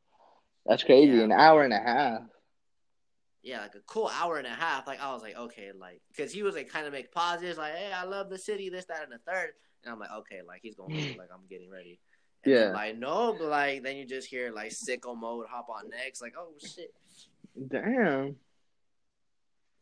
that's 0.66 0.84
crazy. 0.84 1.18
Yeah, 1.18 1.24
an 1.24 1.32
hour 1.32 1.64
and 1.64 1.74
a 1.74 1.80
half. 1.80 2.22
yeah, 3.42 3.62
like 3.62 3.76
a 3.76 3.80
cool 3.88 4.10
hour 4.14 4.38
and 4.38 4.48
a 4.48 4.52
half. 4.52 4.86
Like 4.88 5.00
I 5.02 5.14
was 5.14 5.22
like, 5.22 5.38
okay, 5.38 5.72
like 5.78 6.02
because 6.10 6.32
he 6.32 6.44
was 6.44 6.56
like 6.56 6.70
kind 6.70 6.86
of 6.86 6.94
make 6.94 7.12
pauses, 7.12 7.58
like, 7.58 7.74
hey, 7.74 7.92
I 7.94 8.04
love 8.04 8.30
the 8.30 8.38
city, 8.38 8.70
this, 8.70 8.86
that, 8.86 9.04
and 9.04 9.12
the 9.12 9.20
third. 9.32 9.52
And 9.84 9.94
I'm 9.94 10.00
like, 10.00 10.12
okay, 10.12 10.42
like 10.48 10.60
he's 10.62 10.76
going 10.76 10.92
like 11.18 11.30
I'm 11.34 11.48
getting 11.50 11.70
ready. 11.70 12.00
And 12.44 12.54
Yeah. 12.54 12.72
like 12.72 12.98
no, 12.98 13.36
but 13.38 13.48
like 13.48 13.84
then 13.84 13.98
you 13.98 14.06
just 14.06 14.28
hear 14.28 14.52
like 14.52 14.72
Sicko 14.72 15.18
Mode 15.18 15.48
hop 15.50 15.68
on 15.70 15.90
next, 15.90 16.22
like 16.22 16.34
oh 16.38 16.54
shit. 16.60 16.94
Damn. 17.68 18.36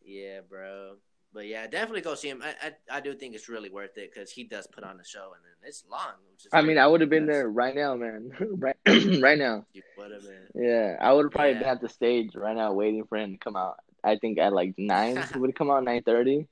Yeah, 0.03 0.39
bro. 0.47 0.95
But 1.37 1.45
yeah, 1.45 1.67
definitely 1.67 2.01
go 2.01 2.15
see 2.15 2.29
him. 2.29 2.41
I 2.43 2.55
I, 2.67 2.97
I 2.97 2.99
do 2.99 3.13
think 3.13 3.35
it's 3.35 3.47
really 3.47 3.69
worth 3.69 3.95
it 3.95 4.11
because 4.11 4.31
he 4.31 4.43
does 4.43 4.65
put 4.65 4.83
on 4.83 4.99
a 4.99 5.03
show 5.03 5.33
and 5.35 5.45
then 5.45 5.69
it's 5.69 5.83
long. 5.87 6.15
I 6.51 6.63
mean, 6.63 6.79
I 6.79 6.87
would 6.87 6.99
have 7.01 7.11
been 7.11 7.27
there 7.27 7.47
right 7.47 7.75
now, 7.75 7.95
man. 7.95 8.31
right, 8.57 8.75
right 9.21 9.37
now. 9.37 9.63
You 9.71 9.83
would 9.99 10.13
have 10.13 10.23
been. 10.23 10.63
Yeah, 10.67 10.97
I 10.99 11.13
would 11.13 11.25
have 11.25 11.31
probably 11.31 11.53
been 11.53 11.63
at 11.65 11.79
the 11.79 11.89
stage 11.89 12.31
right 12.33 12.55
now 12.55 12.73
waiting 12.73 13.03
for 13.07 13.19
him 13.19 13.33
to 13.33 13.37
come 13.37 13.55
out. 13.55 13.75
I 14.03 14.15
think 14.15 14.39
at 14.39 14.51
like 14.51 14.73
nine, 14.79 15.23
he 15.31 15.37
would 15.37 15.55
come 15.55 15.69
out 15.69 15.83
nine 15.83 16.01
thirty, 16.01 16.47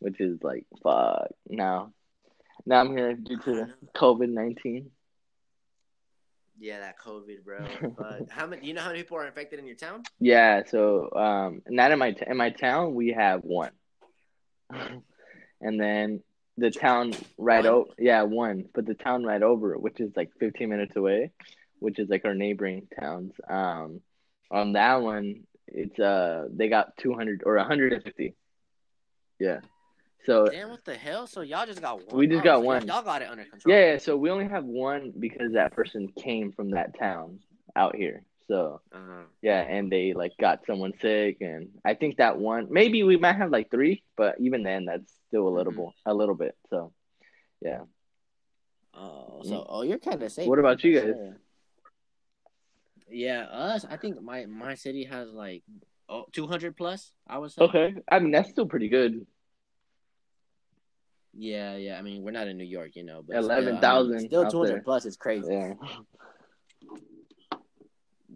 which 0.00 0.18
is 0.18 0.38
like 0.42 0.64
fuck. 0.82 1.28
Now, 1.50 1.92
now 2.64 2.80
I'm 2.80 2.96
here 2.96 3.12
due 3.12 3.36
to 3.36 3.68
COVID 3.94 4.30
nineteen. 4.30 4.92
Yeah, 6.58 6.80
that 6.80 6.98
COVID, 6.98 7.44
bro. 7.44 7.66
But 7.98 8.30
how 8.30 8.46
many? 8.46 8.66
You 8.66 8.72
know 8.72 8.80
how 8.80 8.88
many 8.88 9.02
people 9.02 9.18
are 9.18 9.26
infected 9.26 9.58
in 9.58 9.66
your 9.66 9.76
town? 9.76 10.04
Yeah, 10.20 10.62
so 10.66 11.10
um, 11.14 11.60
not 11.68 11.90
in 11.90 11.98
my 11.98 12.12
t- 12.12 12.24
in 12.26 12.38
my 12.38 12.48
town 12.48 12.94
we 12.94 13.08
have 13.10 13.42
one, 13.42 13.72
and 15.60 15.80
then 15.80 16.22
the 16.58 16.70
town 16.70 17.12
right 17.38 17.64
over 17.64 17.90
yeah 17.98 18.22
one, 18.22 18.66
but 18.74 18.86
the 18.86 18.94
town 18.94 19.24
right 19.24 19.42
over, 19.42 19.78
which 19.78 20.00
is 20.00 20.12
like 20.16 20.30
fifteen 20.38 20.70
minutes 20.70 20.96
away, 20.96 21.30
which 21.78 21.98
is 21.98 22.08
like 22.08 22.24
our 22.24 22.34
neighboring 22.34 22.88
towns. 22.98 23.32
Um, 23.48 24.00
on 24.50 24.72
that 24.72 25.02
one, 25.02 25.44
it's 25.66 25.98
uh 25.98 26.48
they 26.52 26.68
got 26.68 26.96
two 26.96 27.14
hundred 27.14 27.42
or 27.46 27.58
hundred 27.58 27.92
and 27.92 28.02
fifty. 28.02 28.34
Yeah, 29.38 29.60
so 30.24 30.46
Damn, 30.46 30.70
what 30.70 30.84
the 30.84 30.94
hell? 30.94 31.26
So 31.26 31.40
y'all 31.40 31.66
just 31.66 31.80
got 31.80 31.96
one? 32.06 32.16
We 32.16 32.26
just 32.26 32.44
got 32.44 32.62
one. 32.62 32.86
Y'all 32.86 33.02
got 33.02 33.22
it 33.22 33.28
under 33.28 33.44
control. 33.44 33.74
yeah, 33.74 33.98
so 33.98 34.16
we 34.16 34.30
only 34.30 34.48
have 34.48 34.64
one 34.64 35.12
because 35.18 35.52
that 35.54 35.72
person 35.72 36.08
came 36.16 36.52
from 36.52 36.70
that 36.70 36.98
town 36.98 37.40
out 37.74 37.96
here. 37.96 38.22
So 38.48 38.80
Uh-huh. 38.92 39.24
Yeah, 39.42 39.60
and 39.60 39.90
they 39.90 40.12
like 40.14 40.32
got 40.38 40.66
someone 40.66 40.92
sick, 41.00 41.38
and 41.40 41.68
I 41.84 41.94
think 41.94 42.18
that 42.18 42.38
one 42.38 42.68
maybe 42.70 43.02
we 43.02 43.16
might 43.16 43.36
have 43.36 43.50
like 43.50 43.70
three, 43.70 44.04
but 44.16 44.36
even 44.38 44.62
then, 44.62 44.84
that's 44.84 45.12
still 45.28 45.48
a 45.48 45.54
little 45.56 45.72
Mhm. 45.72 45.86
bit, 45.86 45.94
a 46.06 46.14
little 46.14 46.34
bit. 46.36 46.56
So, 46.70 46.92
yeah. 47.60 47.82
Oh, 48.94 49.42
so 49.42 49.66
oh, 49.68 49.82
you're 49.82 49.98
kind 49.98 50.22
of 50.22 50.30
safe. 50.30 50.46
What 50.46 50.58
about 50.58 50.84
you 50.84 50.94
guys? 50.94 51.14
sure. 51.16 51.40
Yeah, 53.08 53.42
us. 53.44 53.84
I 53.84 53.96
think 53.96 54.20
my 54.22 54.46
my 54.46 54.74
city 54.74 55.04
has 55.04 55.32
like 55.32 55.64
oh, 56.08 56.26
200 56.32 56.76
plus. 56.76 57.12
I 57.26 57.38
would 57.38 57.50
say. 57.52 57.62
Okay, 57.62 57.94
I 58.10 58.18
mean 58.20 58.30
that's 58.30 58.50
still 58.50 58.66
pretty 58.66 58.88
good. 58.88 59.26
Yeah, 61.34 61.76
yeah. 61.76 61.98
I 61.98 62.02
mean, 62.02 62.22
we're 62.22 62.30
not 62.30 62.46
in 62.46 62.58
New 62.58 62.64
York, 62.64 62.94
you 62.94 63.04
know, 63.04 63.22
but 63.26 63.36
still, 63.42 63.50
I 63.50 63.60
mean, 63.60 63.68
11,000 63.68 64.26
Still, 64.26 64.50
200 64.50 64.84
plus 64.84 65.06
is 65.06 65.16
crazy. 65.16 65.48
Yeah, 65.50 65.74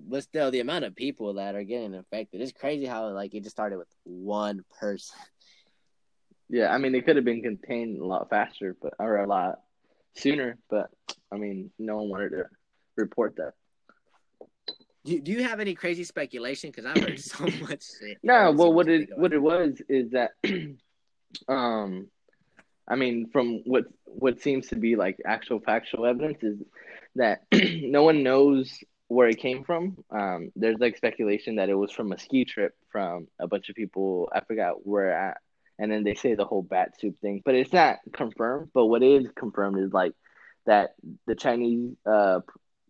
But 0.08 0.22
still, 0.22 0.50
the 0.50 0.60
amount 0.60 0.84
of 0.84 0.94
people 0.94 1.34
that 1.34 1.54
are 1.56 1.64
getting 1.64 1.94
infected 1.94 2.40
is 2.40 2.52
crazy. 2.52 2.86
How 2.86 3.08
like 3.10 3.34
it 3.34 3.42
just 3.42 3.56
started 3.56 3.78
with 3.78 3.88
one 4.04 4.64
person. 4.80 5.18
yeah. 6.48 6.72
I 6.72 6.78
mean 6.78 6.94
it 6.94 7.04
could 7.04 7.16
have 7.16 7.24
been 7.24 7.42
contained 7.42 8.00
a 8.00 8.06
lot 8.06 8.30
faster, 8.30 8.76
but 8.80 8.94
or 8.98 9.16
a 9.18 9.26
lot 9.26 9.60
sooner, 10.14 10.58
but 10.70 10.90
I 11.32 11.36
mean 11.36 11.70
no 11.78 11.96
one 11.96 12.08
wanted 12.08 12.30
to 12.30 12.44
report 12.96 13.36
that. 13.36 13.52
Do, 15.04 15.20
do 15.20 15.32
you 15.32 15.44
have 15.44 15.60
any 15.60 15.74
crazy 15.74 16.02
speculation? 16.04 16.70
Because 16.70 16.84
I've 16.86 17.02
heard 17.02 17.20
so 17.20 17.44
much 17.60 17.84
shit. 18.00 18.18
No, 18.22 18.50
well, 18.52 18.72
what 18.72 18.88
it 18.88 19.08
what 19.16 19.32
it 19.32 19.38
was 19.40 19.80
is 19.88 20.10
that, 20.10 20.32
um, 21.48 22.08
I 22.88 22.96
mean, 22.96 23.28
from 23.32 23.62
what 23.64 23.84
what 24.04 24.40
seems 24.40 24.68
to 24.68 24.76
be 24.76 24.96
like 24.96 25.18
actual 25.24 25.60
factual 25.60 26.06
evidence 26.06 26.42
is 26.42 26.58
that 27.14 27.42
no 27.52 28.02
one 28.02 28.22
knows 28.24 28.72
where 29.08 29.28
it 29.28 29.38
came 29.38 29.64
from. 29.64 30.04
Um, 30.10 30.50
there's 30.56 30.78
like 30.78 30.96
speculation 30.96 31.56
that 31.56 31.68
it 31.68 31.74
was 31.74 31.92
from 31.92 32.12
a 32.12 32.18
ski 32.18 32.44
trip 32.44 32.74
from 32.90 33.28
a 33.38 33.46
bunch 33.46 33.68
of 33.68 33.76
people. 33.76 34.28
I 34.32 34.40
forgot 34.40 34.86
where 34.86 35.12
at, 35.12 35.38
and 35.78 35.90
then 35.90 36.04
they 36.04 36.14
say 36.14 36.34
the 36.34 36.44
whole 36.44 36.62
bat 36.62 36.98
soup 36.98 37.18
thing, 37.20 37.42
but 37.44 37.54
it's 37.54 37.72
not 37.72 37.98
confirmed. 38.12 38.70
But 38.74 38.86
what 38.86 39.02
is 39.02 39.26
confirmed 39.36 39.78
is 39.78 39.92
like 39.92 40.12
that 40.66 40.94
the 41.26 41.34
Chinese 41.34 41.94
uh 42.04 42.40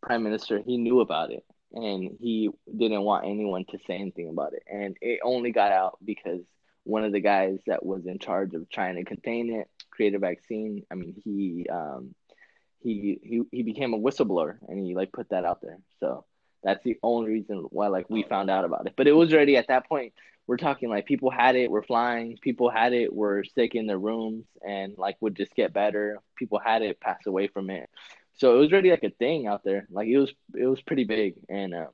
prime 0.02 0.22
minister 0.22 0.60
he 0.64 0.78
knew 0.78 1.00
about 1.00 1.32
it 1.32 1.44
and 1.72 2.16
he 2.20 2.50
didn't 2.76 3.02
want 3.02 3.26
anyone 3.26 3.64
to 3.66 3.78
say 3.86 3.94
anything 3.94 4.28
about 4.28 4.54
it. 4.54 4.62
And 4.70 4.96
it 5.00 5.20
only 5.22 5.52
got 5.52 5.72
out 5.72 5.98
because 6.04 6.40
one 6.84 7.04
of 7.04 7.12
the 7.12 7.20
guys 7.20 7.58
that 7.66 7.84
was 7.84 8.06
in 8.06 8.18
charge 8.18 8.54
of 8.54 8.68
trying 8.70 8.96
to 8.96 9.04
contain 9.04 9.52
it, 9.52 9.68
create 9.90 10.14
a 10.14 10.18
vaccine. 10.18 10.84
I 10.90 10.94
mean, 10.94 11.20
he 11.24 11.66
um, 11.70 12.14
he 12.80 13.18
he 13.22 13.42
he 13.50 13.62
became 13.62 13.94
a 13.94 13.98
whistleblower 13.98 14.58
and 14.68 14.84
he 14.84 14.94
like 14.94 15.12
put 15.12 15.30
that 15.30 15.44
out 15.44 15.60
there. 15.62 15.78
So 16.00 16.24
that's 16.62 16.82
the 16.84 16.98
only 17.02 17.30
reason 17.30 17.66
why 17.70 17.88
like 17.88 18.10
we 18.10 18.22
found 18.22 18.50
out 18.50 18.64
about 18.64 18.86
it. 18.86 18.94
But 18.96 19.06
it 19.06 19.12
was 19.12 19.32
already 19.32 19.56
at 19.56 19.68
that 19.68 19.88
point. 19.88 20.12
We're 20.46 20.56
talking 20.56 20.88
like 20.88 21.06
people 21.06 21.30
had 21.30 21.56
it, 21.56 21.70
were 21.70 21.82
flying. 21.82 22.38
People 22.40 22.70
had 22.70 22.92
it, 22.92 23.12
were 23.12 23.42
sick 23.42 23.74
in 23.74 23.86
their 23.86 23.98
rooms, 23.98 24.44
and 24.66 24.96
like 24.96 25.16
would 25.20 25.34
just 25.34 25.54
get 25.54 25.72
better. 25.72 26.20
People 26.36 26.60
had 26.60 26.82
it, 26.82 27.00
pass 27.00 27.26
away 27.26 27.48
from 27.48 27.68
it. 27.70 27.90
So 28.34 28.54
it 28.54 28.58
was 28.58 28.72
already 28.72 28.90
like 28.90 29.02
a 29.02 29.10
thing 29.10 29.46
out 29.46 29.64
there. 29.64 29.86
Like 29.90 30.08
it 30.08 30.18
was, 30.18 30.32
it 30.54 30.66
was 30.66 30.80
pretty 30.82 31.04
big, 31.04 31.34
and 31.48 31.74
um, 31.74 31.88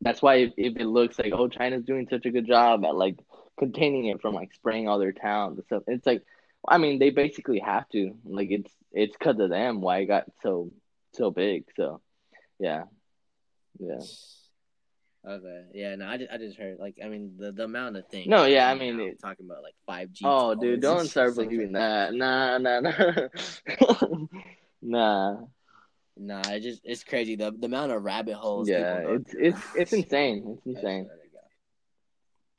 that's 0.00 0.20
why 0.20 0.36
if, 0.36 0.52
if 0.56 0.76
it 0.76 0.86
looks 0.86 1.18
like 1.18 1.32
oh 1.32 1.48
China's 1.48 1.84
doing 1.84 2.08
such 2.10 2.26
a 2.26 2.30
good 2.30 2.46
job 2.46 2.84
at 2.84 2.96
like 2.96 3.18
containing 3.58 4.06
it 4.06 4.20
from 4.20 4.34
like 4.34 4.52
spraying 4.54 4.88
all 4.88 4.98
their 4.98 5.12
towns 5.12 5.58
and 5.58 5.66
stuff, 5.66 5.82
it's 5.86 6.06
like, 6.06 6.22
I 6.66 6.78
mean 6.78 6.98
they 6.98 7.10
basically 7.10 7.60
have 7.60 7.88
to. 7.90 8.12
Like 8.24 8.50
it's 8.50 8.72
it's 8.92 9.16
because 9.18 9.38
of 9.38 9.50
them 9.50 9.80
why 9.80 9.98
it 9.98 10.06
got 10.06 10.24
so 10.42 10.70
so 11.12 11.30
big. 11.30 11.64
So 11.76 12.00
yeah, 12.58 12.84
yeah. 13.78 13.98
Okay, 15.24 15.64
yeah, 15.72 15.94
no, 15.94 16.08
I 16.08 16.16
just, 16.16 16.32
I 16.32 16.36
just 16.38 16.58
heard 16.58 16.78
like 16.80 16.96
I 17.02 17.08
mean 17.08 17.34
the, 17.38 17.52
the 17.52 17.64
amount 17.64 17.96
of 17.96 18.08
things. 18.08 18.26
No, 18.26 18.44
yeah, 18.44 18.68
I 18.68 18.74
mean, 18.74 18.98
it- 18.98 19.20
talking 19.20 19.46
about 19.46 19.62
like 19.62 19.74
five 19.86 20.12
G. 20.12 20.24
Oh, 20.26 20.54
dude, 20.54 20.80
don't 20.80 21.06
start 21.06 21.36
believing 21.36 21.72
that. 21.72 22.12
Nah, 22.12 22.58
nah, 22.58 22.80
nah. 22.80 23.28
nah. 24.82 25.36
Nah, 26.16 26.42
it 26.50 26.60
just 26.60 26.80
it's 26.84 27.04
crazy 27.04 27.36
the 27.36 27.52
the 27.52 27.66
amount 27.66 27.92
of 27.92 28.02
rabbit 28.02 28.34
holes. 28.34 28.68
Yeah, 28.68 28.98
it's 28.98 29.32
it's 29.32 29.60
it's 29.76 29.92
insane. 29.92 30.58
It's 30.66 30.66
insane. 30.66 31.04
swear 31.04 31.16
to 31.16 31.28
God. 31.32 31.42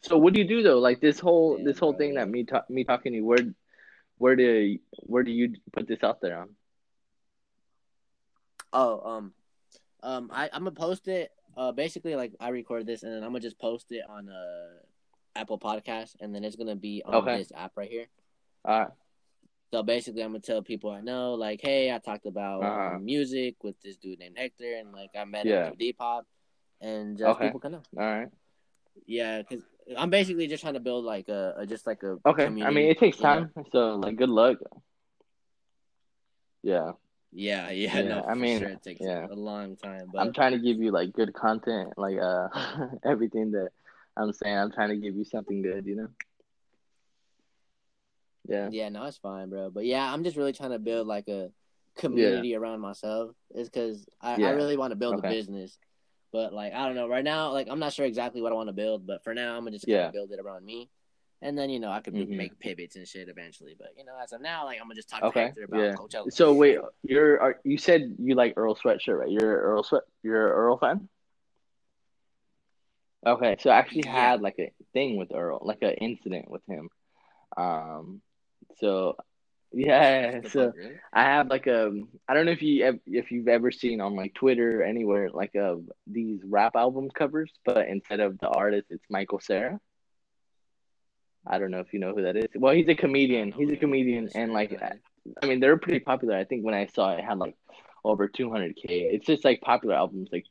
So 0.02 0.18
what 0.18 0.34
do 0.34 0.40
you 0.40 0.48
do 0.48 0.64
though? 0.64 0.80
Like 0.80 1.02
this 1.02 1.20
whole 1.20 1.58
Yeah, 1.58 1.66
this 1.66 1.80
whole 1.80 1.92
bro. 1.92 2.00
thing 2.00 2.16
that 2.16 2.30
me 2.30 2.46
ta- 2.46 2.66
me 2.70 2.84
talking 2.84 3.12
to 3.12 3.18
you, 3.18 3.26
where 3.26 3.40
where 4.18 4.36
do 4.36 4.78
where 5.02 5.24
do 5.24 5.32
you 5.32 5.54
put 5.72 5.88
this 5.88 6.04
out 6.04 6.22
there 6.22 6.40
on? 6.40 6.50
Oh, 8.72 9.00
um, 9.18 9.34
um, 10.02 10.30
I 10.34 10.50
I'm 10.52 10.64
gonna 10.64 10.72
post 10.72 11.08
it. 11.08 11.32
Uh, 11.56 11.72
basically, 11.72 12.16
like 12.16 12.34
I 12.40 12.50
record 12.50 12.86
this 12.88 13.04
and 13.04 13.12
then 13.14 13.24
I'm 13.24 13.30
gonna 13.30 13.40
just 13.40 13.60
post 13.60 13.88
it 13.92 14.04
on 14.10 14.30
uh 14.30 14.80
Apple 15.36 15.60
Podcast, 15.60 16.16
and 16.20 16.34
then 16.34 16.44
it's 16.44 16.56
gonna 16.56 16.76
be 16.76 17.04
on 17.06 17.14
Okay. 17.16 17.38
this 17.38 17.52
app 17.56 17.74
right 17.76 17.90
here. 17.90 18.08
All 18.66 18.80
right. 18.80 18.90
So 19.72 19.84
basically, 19.84 20.24
I'm 20.24 20.30
gonna 20.30 20.40
tell 20.40 20.62
people 20.62 20.92
I 20.92 21.02
know, 21.02 21.34
like, 21.34 21.62
hey, 21.62 21.92
I 21.92 22.00
talked 22.00 22.26
about 22.26 22.64
Uh-huh. 22.64 22.96
um, 22.96 23.06
music 23.06 23.64
with 23.64 23.80
this 23.82 23.98
dude 23.98 24.20
named 24.20 24.38
Hector, 24.38 24.76
and 24.76 24.92
like 24.92 25.10
I 25.16 25.26
met 25.26 25.46
Yeah. 25.46 25.68
him 25.70 25.76
through 25.76 25.88
Depop, 25.94 26.24
and 26.82 27.18
just 27.18 27.30
Okay. 27.36 27.48
people 27.48 27.60
can 27.60 27.72
know. 27.74 27.84
all 27.98 28.04
right. 28.04 28.30
Yeah, 29.08 29.42
because 29.42 29.64
I'm 29.98 30.10
basically 30.10 30.48
just 30.48 30.62
trying 30.62 30.76
to 30.76 30.80
build 30.80 31.06
like 31.06 31.30
a, 31.30 31.56
a 31.58 31.66
just 31.66 31.86
like 31.86 32.04
a 32.04 32.18
Okay. 32.26 32.46
I 32.46 32.50
mean, 32.50 32.90
it 32.90 33.00
takes 33.00 33.18
you 33.20 33.24
know? 33.24 33.48
time. 33.56 33.66
So 33.72 33.96
like, 33.96 34.16
good 34.16 34.30
luck. 34.30 34.58
Yeah, 36.62 36.92
Yeah, 37.34 37.72
yeah, 37.72 38.00
Yeah, 38.00 38.08
no, 38.08 38.24
I 38.24 38.36
mean, 38.36 38.60
sure 38.60 38.70
it 38.70 38.84
takes 38.84 39.02
yeah. 39.02 39.28
a 39.30 39.36
long 39.36 39.76
time, 39.76 40.08
but 40.14 40.22
I'm 40.22 40.32
trying 40.34 40.54
to 40.54 40.60
give 40.60 40.78
you 40.78 40.92
like 40.92 41.12
good 41.12 41.34
content, 41.34 41.94
like 41.98 42.18
uh 42.18 42.48
everything 43.04 43.52
that 43.52 43.70
I'm 44.16 44.32
saying. 44.32 44.58
I'm 44.58 44.72
trying 44.72 44.90
to 44.90 44.98
give 44.98 45.16
you 45.16 45.26
something 45.26 45.62
good, 45.62 45.86
you 45.86 45.96
know. 45.96 46.08
Yeah. 48.48 48.70
Yeah, 48.72 48.90
no, 48.90 49.04
it's 49.06 49.18
fine, 49.18 49.50
bro. 49.50 49.70
But 49.72 49.86
yeah, 49.86 50.12
I'm 50.12 50.24
just 50.24 50.38
really 50.38 50.54
trying 50.54 50.72
to 50.72 50.80
build 50.80 51.08
like 51.08 51.28
a 51.28 51.52
community 51.96 52.56
around 52.56 52.80
myself. 52.82 53.32
Is 53.54 53.70
because 53.70 54.06
I, 54.22 54.38
Yeah. 54.38 54.48
I 54.48 54.52
really 54.52 54.78
want 54.78 54.92
to 54.92 54.96
build 54.96 55.16
Okay. 55.16 55.28
a 55.28 55.32
business, 55.32 55.78
but 56.34 56.52
like 56.52 56.74
I 56.74 56.86
don't 56.88 56.96
know 56.96 57.08
right 57.08 57.24
now. 57.24 57.52
Like 57.52 57.68
I'm 57.70 57.80
not 57.80 57.94
sure 57.94 58.06
exactly 58.06 58.42
what 58.42 58.52
I 58.52 58.56
want 58.56 58.68
to 58.68 58.74
build, 58.74 59.08
but 59.08 59.24
for 59.24 59.34
now, 59.34 59.56
I'm 59.56 59.64
gonna 59.64 59.78
just 59.78 59.88
Yeah. 59.88 60.10
build 60.12 60.32
it 60.32 60.40
around 60.40 60.66
me, 60.66 60.90
and 61.42 61.58
then 61.58 61.70
you 61.70 61.80
know 61.80 61.92
I 61.92 62.02
could 62.02 62.16
Mhm. 62.16 62.28
make 62.28 62.60
pivots 62.60 62.98
and 62.98 63.08
shit 63.08 63.30
eventually. 63.30 63.76
But 63.78 63.94
you 63.96 64.04
know, 64.04 64.18
as 64.22 64.34
of 64.34 64.42
now, 64.42 64.66
like 64.66 64.80
I'm 64.82 64.86
gonna 64.86 64.96
just 64.96 65.08
talk 65.10 65.24
Okay, 65.24 65.40
to 65.40 65.46
Hector 65.46 65.64
about 65.64 65.80
yeah. 65.80 65.96
Coachella. 65.96 66.34
So 66.34 66.54
wait, 66.54 66.80
you're 67.04 67.40
are, 67.40 67.62
you 67.64 67.78
said 67.78 68.16
you 68.18 68.36
like 68.36 68.56
Earl 68.58 68.76
Sweatshirt, 68.76 69.20
right? 69.20 69.30
You're 69.30 69.62
Earl 69.62 69.84
Sweat. 69.84 70.04
You're 70.24 70.50
Earl 70.54 70.78
fan. 70.80 71.08
Okay, 73.26 73.56
so 73.60 73.70
I 73.70 73.78
actually 73.78 74.04
Yeah. 74.06 74.32
had 74.32 74.42
like 74.42 74.60
a 74.60 74.74
thing 74.92 75.16
with 75.16 75.32
Earl, 75.34 75.60
like 75.62 75.82
an 75.82 75.92
incident 75.94 76.50
with 76.50 76.62
him. 76.68 76.90
Um, 77.56 78.22
so 78.80 79.16
yeah, 79.74 80.42
so 80.50 80.68
fuck, 80.68 80.76
really? 80.78 80.96
I 81.12 81.24
have 81.24 81.48
like 81.48 81.68
a 81.68 81.92
I 82.28 82.34
don't 82.34 82.46
know 82.46 82.52
if 82.52 82.62
you 82.62 83.00
if 83.08 83.32
you've 83.32 83.48
ever 83.48 83.72
seen 83.72 84.02
on 84.02 84.16
like 84.16 84.34
Twitter 84.34 84.82
or 84.82 84.84
anywhere 84.84 85.30
like 85.32 85.56
uh 85.56 85.76
these 86.08 86.40
rap 86.46 86.76
album 86.76 87.10
covers, 87.10 87.52
but 87.66 87.88
instead 87.88 88.20
of 88.20 88.38
the 88.40 88.48
artist, 88.48 88.88
it's 88.90 89.06
Michael 89.10 89.40
Cera. 89.40 89.80
I 91.46 91.60
don't 91.60 91.72
know 91.72 91.80
if 91.80 91.92
you 91.92 92.00
know 92.00 92.14
who 92.14 92.24
that 92.24 92.38
is. 92.38 92.46
Well, 92.56 92.74
he's 92.74 92.88
a 92.88 92.96
comedian. 92.96 93.52
He's 93.52 93.70
a 93.70 93.76
comedian, 93.76 94.30
and 94.36 94.54
like 94.54 94.80
I 95.42 95.46
mean, 95.46 95.60
they're 95.60 95.78
pretty 95.78 96.00
popular. 96.00 96.38
I 96.38 96.46
think 96.46 96.64
when 96.64 96.76
I 96.76 96.88
saw 96.88 97.12
it, 97.14 97.20
it 97.20 97.26
had 97.26 97.38
like 97.38 97.56
over 98.04 98.28
200k. 98.28 98.76
It's 98.86 99.26
just 99.26 99.44
like 99.44 99.62
popular 99.62 99.96
albums, 99.96 100.30
like 100.32 100.46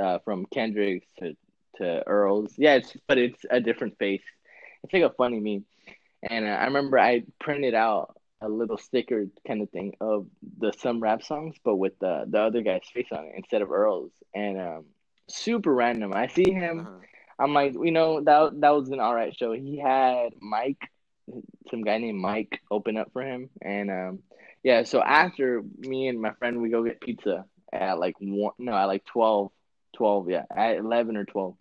uh, 0.00 0.18
from 0.24 0.46
Kendrick's 0.46 1.06
to 1.20 1.36
to 1.76 2.06
Earl's. 2.06 2.54
Yeah, 2.56 2.74
it's 2.74 2.92
but 3.06 3.18
it's 3.18 3.44
a 3.50 3.60
different 3.60 3.98
face. 3.98 4.22
It's 4.82 4.92
like 4.92 5.02
a 5.02 5.14
funny 5.14 5.40
meme. 5.40 5.64
And 6.22 6.46
uh, 6.46 6.48
I 6.48 6.64
remember 6.64 6.98
I 6.98 7.24
printed 7.40 7.74
out 7.74 8.16
a 8.44 8.48
little 8.48 8.78
sticker 8.78 9.26
kind 9.46 9.62
of 9.62 9.70
thing 9.70 9.94
of 10.00 10.26
the 10.58 10.72
some 10.78 11.00
rap 11.00 11.22
songs, 11.22 11.56
but 11.64 11.76
with 11.76 11.98
the 11.98 12.24
the 12.28 12.40
other 12.40 12.62
guy's 12.62 12.86
face 12.92 13.08
on 13.12 13.24
it 13.24 13.32
instead 13.36 13.62
of 13.62 13.72
Earl's. 13.72 14.12
And 14.34 14.60
um, 14.60 14.84
super 15.28 15.72
random. 15.72 16.12
I 16.12 16.28
see 16.28 16.50
him. 16.50 16.80
Uh-huh. 16.80 16.90
I'm 17.38 17.52
like, 17.52 17.74
you 17.74 17.90
know, 17.90 18.20
that 18.20 18.60
that 18.60 18.70
was 18.70 18.90
an 18.90 19.00
all 19.00 19.14
right 19.14 19.36
show. 19.36 19.52
He 19.52 19.78
had 19.78 20.34
Mike, 20.40 20.90
some 21.70 21.82
guy 21.82 21.98
named 21.98 22.20
Mike, 22.20 22.60
open 22.70 22.96
up 22.96 23.12
for 23.12 23.22
him, 23.22 23.50
and 23.60 23.90
um, 23.90 24.18
yeah. 24.62 24.84
So 24.84 25.02
after 25.02 25.62
me 25.78 26.08
and 26.08 26.20
my 26.20 26.32
friend, 26.34 26.62
we 26.62 26.70
go 26.70 26.84
get 26.84 27.00
pizza 27.00 27.44
at 27.72 27.98
like 27.98 28.14
one, 28.20 28.52
no, 28.58 28.72
at 28.72 28.84
like 28.84 29.04
12, 29.06 29.50
12, 29.96 30.30
yeah, 30.30 30.44
at 30.54 30.76
eleven 30.76 31.16
or 31.16 31.24
twelve, 31.24 31.56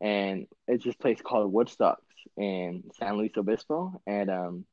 and 0.00 0.46
it's 0.66 0.84
this 0.84 0.96
place 0.96 1.20
called 1.22 1.52
Woodstocks 1.52 1.96
in 2.38 2.84
San 2.98 3.18
Luis 3.18 3.32
Obispo, 3.36 4.00
and 4.06 4.30
um, 4.30 4.64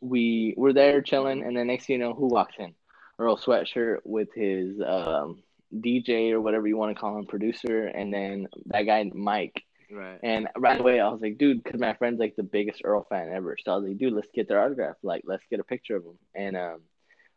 we 0.00 0.54
were 0.56 0.72
there 0.72 1.02
chilling, 1.02 1.42
and 1.42 1.56
then 1.56 1.66
next 1.66 1.86
thing 1.86 1.94
you 1.94 2.04
know, 2.04 2.14
who 2.14 2.26
walks 2.26 2.56
in? 2.58 2.74
Earl 3.18 3.38
Sweatshirt 3.38 3.98
with 4.04 4.28
his 4.34 4.80
um 4.80 5.42
DJ 5.74 6.30
or 6.32 6.40
whatever 6.40 6.66
you 6.66 6.76
want 6.76 6.94
to 6.94 7.00
call 7.00 7.18
him, 7.18 7.26
producer, 7.26 7.86
and 7.86 8.12
then 8.12 8.46
that 8.66 8.82
guy 8.82 9.10
Mike. 9.14 9.62
Right. 9.90 10.18
And 10.22 10.48
right 10.56 10.80
away, 10.80 10.98
I 11.00 11.08
was 11.08 11.20
like, 11.20 11.38
dude, 11.38 11.62
because 11.62 11.80
my 11.80 11.94
friend's 11.94 12.18
like 12.18 12.34
the 12.36 12.42
biggest 12.42 12.82
Earl 12.84 13.06
fan 13.08 13.30
ever. 13.32 13.56
So 13.62 13.72
I 13.72 13.76
was 13.76 13.88
like, 13.88 13.98
dude, 13.98 14.12
let's 14.12 14.30
get 14.34 14.48
their 14.48 14.60
autograph. 14.60 14.96
Like, 15.02 15.22
let's 15.24 15.44
get 15.48 15.60
a 15.60 15.64
picture 15.64 15.96
of 15.96 16.04
him. 16.04 16.18
And 16.34 16.56
um, 16.56 16.80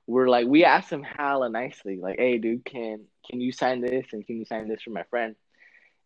we're 0.08 0.30
like, 0.30 0.48
we 0.48 0.66
asked 0.66 0.92
him 0.92 1.04
hella 1.04 1.50
nicely, 1.50 1.98
like, 1.98 2.18
hey, 2.18 2.40
dude, 2.40 2.66
can 2.66 3.06
can 3.30 3.40
you 3.40 3.52
sign 3.52 3.82
this 3.82 4.08
and 4.14 4.26
can 4.26 4.38
you 4.38 4.46
sign 4.46 4.68
this 4.68 4.82
for 4.82 4.90
my 4.92 5.04
friend? 5.04 5.36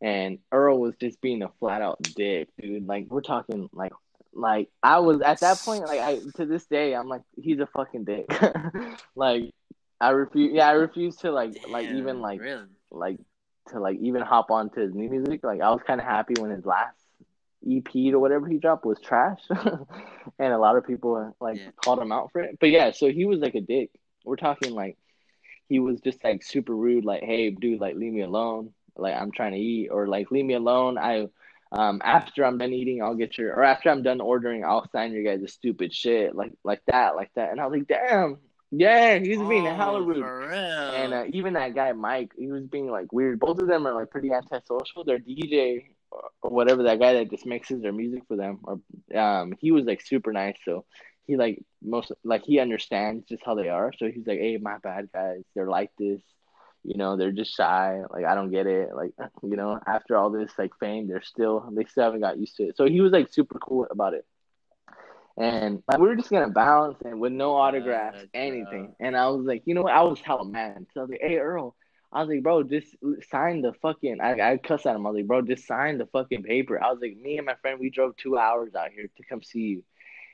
And 0.02 0.40
Earl 0.52 0.80
was 0.80 0.96
just 1.00 1.22
being 1.22 1.44
a 1.44 1.52
flat 1.60 1.82
out 1.82 2.02
dick, 2.02 2.50
dude. 2.62 2.88
Like, 2.88 3.06
we're 3.08 3.22
talking 3.22 3.70
like, 3.72 3.94
like 4.36 4.70
I 4.82 5.00
was 5.00 5.22
at 5.22 5.40
that 5.42 5.62
point, 5.62 5.82
like, 5.84 6.00
I 6.00 6.20
to 6.38 6.46
this 6.46 6.66
day, 6.66 6.94
I'm 6.96 7.08
like, 7.08 7.22
he's 7.42 7.60
a 7.60 7.68
fucking 7.68 8.04
dick. 8.06 8.26
like, 9.16 9.52
I 10.02 10.10
refuse. 10.10 10.52
Yeah, 10.54 10.68
I 10.68 10.74
refuse 10.74 11.18
to 11.18 11.32
like, 11.32 11.52
like 11.70 11.88
even 11.90 12.22
like 12.22 12.40
really. 12.42 12.66
like 12.92 13.18
to 13.70 13.80
like 13.80 13.98
even 14.02 14.22
hop 14.22 14.52
onto 14.52 14.82
his 14.82 14.94
new 14.94 15.10
music. 15.10 15.42
Like 15.44 15.62
I 15.62 15.70
was 15.70 15.82
kind 15.86 16.00
of 16.02 16.06
happy 16.06 16.34
when 16.36 16.52
his 16.52 16.66
last 16.66 16.98
EP 17.70 18.14
or 18.14 18.20
whatever 18.20 18.48
he 18.48 18.58
dropped 18.58 18.86
was 18.86 19.00
trash, 19.00 19.40
and 20.40 20.54
a 20.54 20.58
lot 20.58 20.76
of 20.78 20.86
people 20.86 21.36
like 21.40 21.60
Yeah. 21.60 21.70
called 21.76 22.00
him 22.00 22.12
out 22.12 22.32
for 22.32 22.42
it. 22.42 22.58
But 22.60 22.70
yeah, 22.72 22.92
so 22.92 23.10
he 23.10 23.26
was 23.26 23.40
like 23.40 23.56
a 23.56 23.62
dick. 23.62 23.92
We're 24.26 24.36
talking 24.36 24.72
like 24.72 24.98
he 25.70 25.80
was 25.80 26.02
just 26.02 26.24
like 26.24 26.44
super 26.44 26.76
rude. 26.76 27.06
Like, 27.06 27.24
hey, 27.24 27.50
dude, 27.52 27.80
like 27.80 27.96
leave 27.96 28.14
me 28.14 28.22
alone. 28.22 28.74
Like 28.98 29.16
I'm 29.16 29.32
trying 29.32 29.54
to 29.54 29.60
eat, 29.60 29.90
or 29.90 30.08
like 30.08 30.32
leave 30.32 30.46
me 30.46 30.56
alone. 30.56 30.98
I. 30.98 31.28
Um, 31.74 32.02
after 32.04 32.46
I'm 32.46 32.60
done 32.60 32.72
eating, 32.72 33.02
I'll 33.02 33.16
get 33.16 33.38
your, 33.38 33.54
or 33.56 33.64
after 33.64 33.90
I'm 33.90 34.04
done 34.04 34.22
ordering, 34.22 34.64
I'll 34.64 34.88
sign 34.92 35.12
your 35.12 35.24
guys' 35.24 35.44
a 35.44 35.48
stupid 35.48 35.94
shit, 35.94 36.36
like 36.36 36.54
like 36.64 36.82
that, 36.86 37.16
like 37.16 37.32
that. 37.36 37.50
And 37.50 37.60
I 37.60 37.66
was 37.66 37.80
like, 37.80 37.88
damn, 37.88 38.38
yeah, 38.70 39.18
he's 39.18 39.40
being 39.40 39.68
oh, 39.68 39.76
hella 39.76 40.02
rude. 40.02 40.24
And 40.24 41.14
uh, 41.14 41.26
even 41.32 41.54
that 41.54 41.74
guy 41.74 41.92
Mike, 41.94 42.32
he 42.38 42.48
was 42.48 42.64
being 42.66 42.92
like 42.92 43.12
weird. 43.12 43.40
Both 43.40 43.60
of 43.60 43.68
them 43.68 43.88
are 43.88 43.94
like 43.94 44.12
pretty 44.12 44.32
antisocial. 44.32 45.04
Their 45.04 45.18
DJ 45.18 45.86
or, 46.12 46.30
or 46.44 46.52
whatever 46.52 46.84
that 46.84 47.00
guy 47.00 47.14
that 47.14 47.32
just 47.32 47.46
mixes 47.46 47.82
their 47.82 47.92
music 47.92 48.24
for 48.28 48.38
them, 48.38 48.60
or 48.64 49.20
um, 49.20 49.54
he 49.60 49.72
was 49.72 49.86
like 49.86 50.02
super 50.02 50.32
nice. 50.32 50.58
So 50.66 50.86
he 51.26 51.38
like 51.38 51.64
most 51.82 52.12
like 52.24 52.44
he 52.44 52.60
understands 52.60 53.26
just 53.28 53.44
how 53.44 53.56
they 53.56 53.70
are. 53.70 53.92
So 53.98 54.12
he's 54.12 54.28
like, 54.28 54.40
hey, 54.40 54.58
my 54.58 54.78
bad 54.78 55.10
guys, 55.14 55.42
they're 55.56 55.70
like 55.70 55.92
this. 55.98 56.22
You 56.84 56.98
know, 56.98 57.16
they're 57.16 57.32
just 57.32 57.56
shy. 57.56 58.02
Like 58.10 58.26
I 58.26 58.36
don't 58.36 58.52
get 58.52 58.68
it. 58.68 58.96
Like 58.96 59.14
you 59.44 59.56
know, 59.56 59.80
after 59.86 60.18
all 60.18 60.30
this 60.30 60.52
like 60.58 60.72
fame, 60.80 61.08
they're 61.08 61.22
still 61.22 61.70
they 61.72 61.86
still 61.86 62.04
haven't 62.04 62.22
got 62.22 62.38
used 62.38 62.58
to 62.58 62.64
it. 62.64 62.78
So 62.78 62.86
he 62.86 63.02
was 63.02 63.12
like 63.12 63.32
super 63.32 63.60
cool 63.60 63.88
about 63.90 64.14
it. 64.14 64.26
And 65.36 65.82
like 65.88 66.00
we 66.00 66.08
were 66.08 66.16
just 66.16 66.30
gonna 66.30 66.50
bounce 66.50 66.98
and 67.04 67.20
with 67.20 67.32
no 67.32 67.56
autographs, 67.56 68.18
Gotcha. 68.18 68.30
anything. 68.36 68.96
And 69.00 69.18
I 69.18 69.28
was 69.30 69.46
like, 69.46 69.64
you 69.66 69.74
know 69.74 69.82
what? 69.82 69.94
I 69.94 70.04
was 70.04 70.20
hella 70.20 70.46
mad. 70.46 70.86
So 70.94 71.00
I 71.00 71.04
was 71.04 71.10
like, 71.10 71.22
hey 71.24 71.38
Earl, 71.38 71.76
I 72.12 72.20
was 72.22 72.30
like, 72.30 72.44
bro, 72.44 72.62
just 72.64 72.96
sign 73.32 73.62
the 73.62 73.74
fucking. 73.82 74.22
I 74.22 74.52
I 74.52 74.58
cussed 74.58 74.86
at 74.86 74.96
him. 74.96 75.08
I 75.08 75.10
was 75.10 75.18
like, 75.18 75.28
bro, 75.28 75.42
just 75.42 75.66
sign 75.66 75.98
the 75.98 76.06
fucking 76.06 76.44
paper. 76.44 76.82
I 76.82 76.92
was 76.92 77.00
like, 77.02 77.18
me 77.18 77.38
and 77.38 77.46
my 77.46 77.56
friend, 77.56 77.80
we 77.80 77.90
drove 77.90 78.16
two 78.18 78.38
hours 78.38 78.76
out 78.76 78.92
here 78.92 79.10
to 79.18 79.24
come 79.24 79.42
see 79.42 79.62
you, 79.62 79.84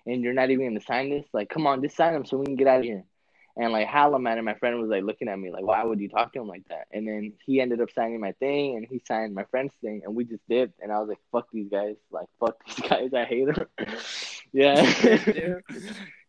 and 0.05 0.21
you're 0.21 0.33
not 0.33 0.49
even 0.49 0.67
gonna 0.67 0.81
sign 0.81 1.09
this. 1.09 1.25
Like, 1.31 1.49
come 1.49 1.65
on, 1.65 1.81
just 1.81 1.95
sign 1.95 2.13
them 2.13 2.25
so 2.25 2.37
we 2.37 2.45
can 2.45 2.55
get 2.55 2.67
out 2.67 2.79
of 2.79 2.85
here. 2.85 3.05
And 3.61 3.73
like 3.73 3.87
hella 3.87 4.17
mad, 4.19 4.37
and 4.37 4.45
my 4.45 4.53
friend 4.53 4.79
was 4.79 4.89
like 4.89 5.03
looking 5.03 5.27
at 5.27 5.37
me 5.37 5.51
like, 5.51 5.65
why 5.65 5.83
would 5.83 5.99
you 5.99 6.07
talk 6.07 6.31
to 6.31 6.39
him 6.39 6.47
like 6.47 6.65
that? 6.69 6.87
And 6.91 7.05
then 7.05 7.33
he 7.45 7.59
ended 7.59 7.81
up 7.81 7.91
signing 7.91 8.21
my 8.21 8.31
thing, 8.33 8.77
and 8.77 8.85
he 8.89 9.01
signed 9.05 9.35
my 9.35 9.43
friend's 9.51 9.73
thing, 9.81 10.01
and 10.05 10.15
we 10.15 10.23
just 10.23 10.47
did. 10.47 10.71
And 10.81 10.93
I 10.93 10.99
was 10.99 11.09
like, 11.09 11.17
fuck 11.31 11.47
these 11.51 11.67
guys, 11.69 11.95
like 12.09 12.27
fuck 12.39 12.55
these 12.65 12.79
guys, 12.89 13.13
I 13.13 13.25
hate 13.25 13.47
them. 13.47 13.67
yeah. 14.53 15.59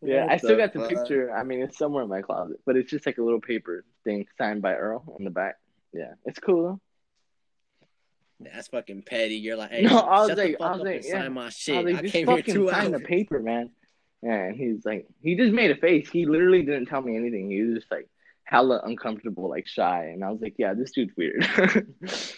Yeah, 0.03 0.27
I 0.31 0.39
still 0.39 0.57
got 0.57 0.73
the 0.73 0.89
picture. 0.89 1.31
I 1.31 1.45
mean, 1.45 1.61
it's 1.61 1.77
somewhere 1.77 2.03
in 2.03 2.09
my 2.09 2.23
closet, 2.23 2.59
but 2.65 2.75
it's 2.75 2.89
just 2.91 3.05
like 3.05 3.19
a 3.19 3.23
little 3.23 3.39
paper 3.41 3.85
thing 4.03 4.27
signed 4.39 4.63
by 4.63 4.75
Earl 4.75 5.05
on 5.19 5.25
the 5.25 5.31
back. 5.31 5.57
Yeah, 5.93 6.15
it's 6.25 6.39
cool 6.39 6.63
though. 6.63 6.81
That's 8.41 8.69
fucking 8.69 9.03
petty. 9.03 9.35
You're 9.37 9.57
like, 9.59 9.71
hey, 9.73 9.83
No, 9.83 9.99
I 9.99 10.21
was 10.27 10.37
like- 10.39 10.57
I 10.59 10.73
was 10.73 10.81
like, 10.81 11.05
yeah. 11.05 11.21
sign 11.21 11.35
my 11.35 11.47
I 11.47 11.49
shit. 11.51 11.85
was 11.85 11.93
I, 11.93 11.95
like, 11.97 12.03
just 12.05 12.13
came 12.15 12.27
here 12.29 12.43
two 12.43 12.71
sign 12.71 12.83
hours. 12.85 12.93
the 12.93 13.01
paper, 13.01 13.41
man. 13.41 13.71
And 14.23 14.55
he's 14.57 14.85
like, 14.85 15.07
he 15.23 15.35
just 15.37 15.53
made 15.53 15.71
a 15.71 15.77
face. 15.77 16.09
He 16.11 16.27
literally 16.27 16.63
didn't 16.63 16.87
tell 16.87 17.01
me 17.03 17.17
anything. 17.17 17.51
He 17.51 17.63
was 17.63 17.79
just 17.79 17.91
like 17.91 18.09
hella 18.45 18.81
uncomfortable, 18.85 19.49
like 19.49 19.67
shy. 19.67 20.07
And 20.13 20.23
I 20.25 20.31
was 20.31 20.41
like, 20.43 20.55
yeah, 20.59 20.75
this 20.75 20.91
dude's 20.93 21.17
weird. 21.17 21.47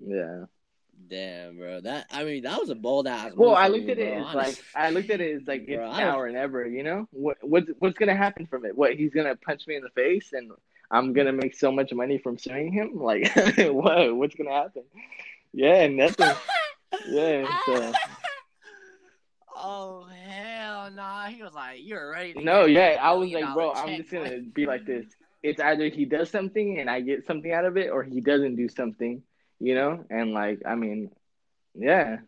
Yeah. 0.00 0.44
Damn, 1.08 1.56
bro. 1.56 1.80
That 1.80 2.06
I 2.12 2.24
mean, 2.24 2.42
that 2.42 2.58
was 2.60 2.70
a 2.70 2.74
bold 2.74 3.06
ass. 3.06 3.32
Well, 3.34 3.54
I 3.54 3.68
looked 3.68 3.86
you, 3.86 3.92
at 3.92 3.98
it 3.98 4.12
as 4.18 4.34
like. 4.34 4.62
I 4.74 4.90
looked 4.90 5.10
at 5.10 5.20
it 5.20 5.40
as 5.40 5.46
like 5.48 5.62
it's 5.68 5.76
Bro, 5.76 5.90
I 5.90 5.98
now 6.00 6.12
don't- 6.12 6.20
or 6.20 6.30
never. 6.30 6.66
You 6.66 6.82
know 6.82 7.08
what? 7.10 7.38
What's 7.42 7.68
what's 7.78 7.98
gonna 7.98 8.16
happen 8.16 8.46
from 8.46 8.64
it? 8.64 8.76
What 8.76 8.94
he's 8.94 9.12
gonna 9.12 9.36
punch 9.36 9.66
me 9.66 9.76
in 9.76 9.82
the 9.82 9.90
face 9.90 10.32
and 10.32 10.50
I'm 10.90 11.12
gonna 11.12 11.32
make 11.32 11.54
so 11.54 11.72
much 11.72 11.92
money 11.92 12.18
from 12.18 12.38
suing 12.38 12.72
him? 12.72 12.92
Like 13.00 13.32
what? 13.72 14.14
What's 14.16 14.34
gonna 14.34 14.52
happen? 14.52 14.82
Yeah, 15.52 15.86
nothing. 15.88 16.36
Yeah. 17.08 17.58
So 17.66 17.92
oh 19.56 20.04
hell 20.04 20.47
nah. 20.94 21.26
He 21.26 21.42
was 21.42 21.54
like, 21.54 21.80
"You're 21.82 22.10
ready." 22.10 22.34
To 22.34 22.42
no, 22.42 22.64
yeah. 22.64 22.98
I 23.00 23.12
was 23.12 23.30
like, 23.30 23.54
bro, 23.54 23.72
dollar 23.72 23.88
I'm 23.88 23.96
just 23.96 24.10
gonna 24.10 24.40
be 24.40 24.66
like 24.66 24.84
this. 24.84 25.06
It's 25.42 25.60
either 25.60 25.88
he 25.88 26.04
does 26.04 26.30
something 26.30 26.78
and 26.78 26.90
I 26.90 27.00
get 27.00 27.26
something 27.26 27.52
out 27.52 27.64
of 27.64 27.76
it, 27.76 27.90
or 27.90 28.02
he 28.02 28.20
doesn't 28.20 28.56
do 28.56 28.68
something. 28.68 29.22
You 29.60 29.74
know, 29.74 30.04
and 30.10 30.32
like 30.32 30.62
I 30.66 30.74
mean, 30.74 31.10
yeah. 31.74 32.18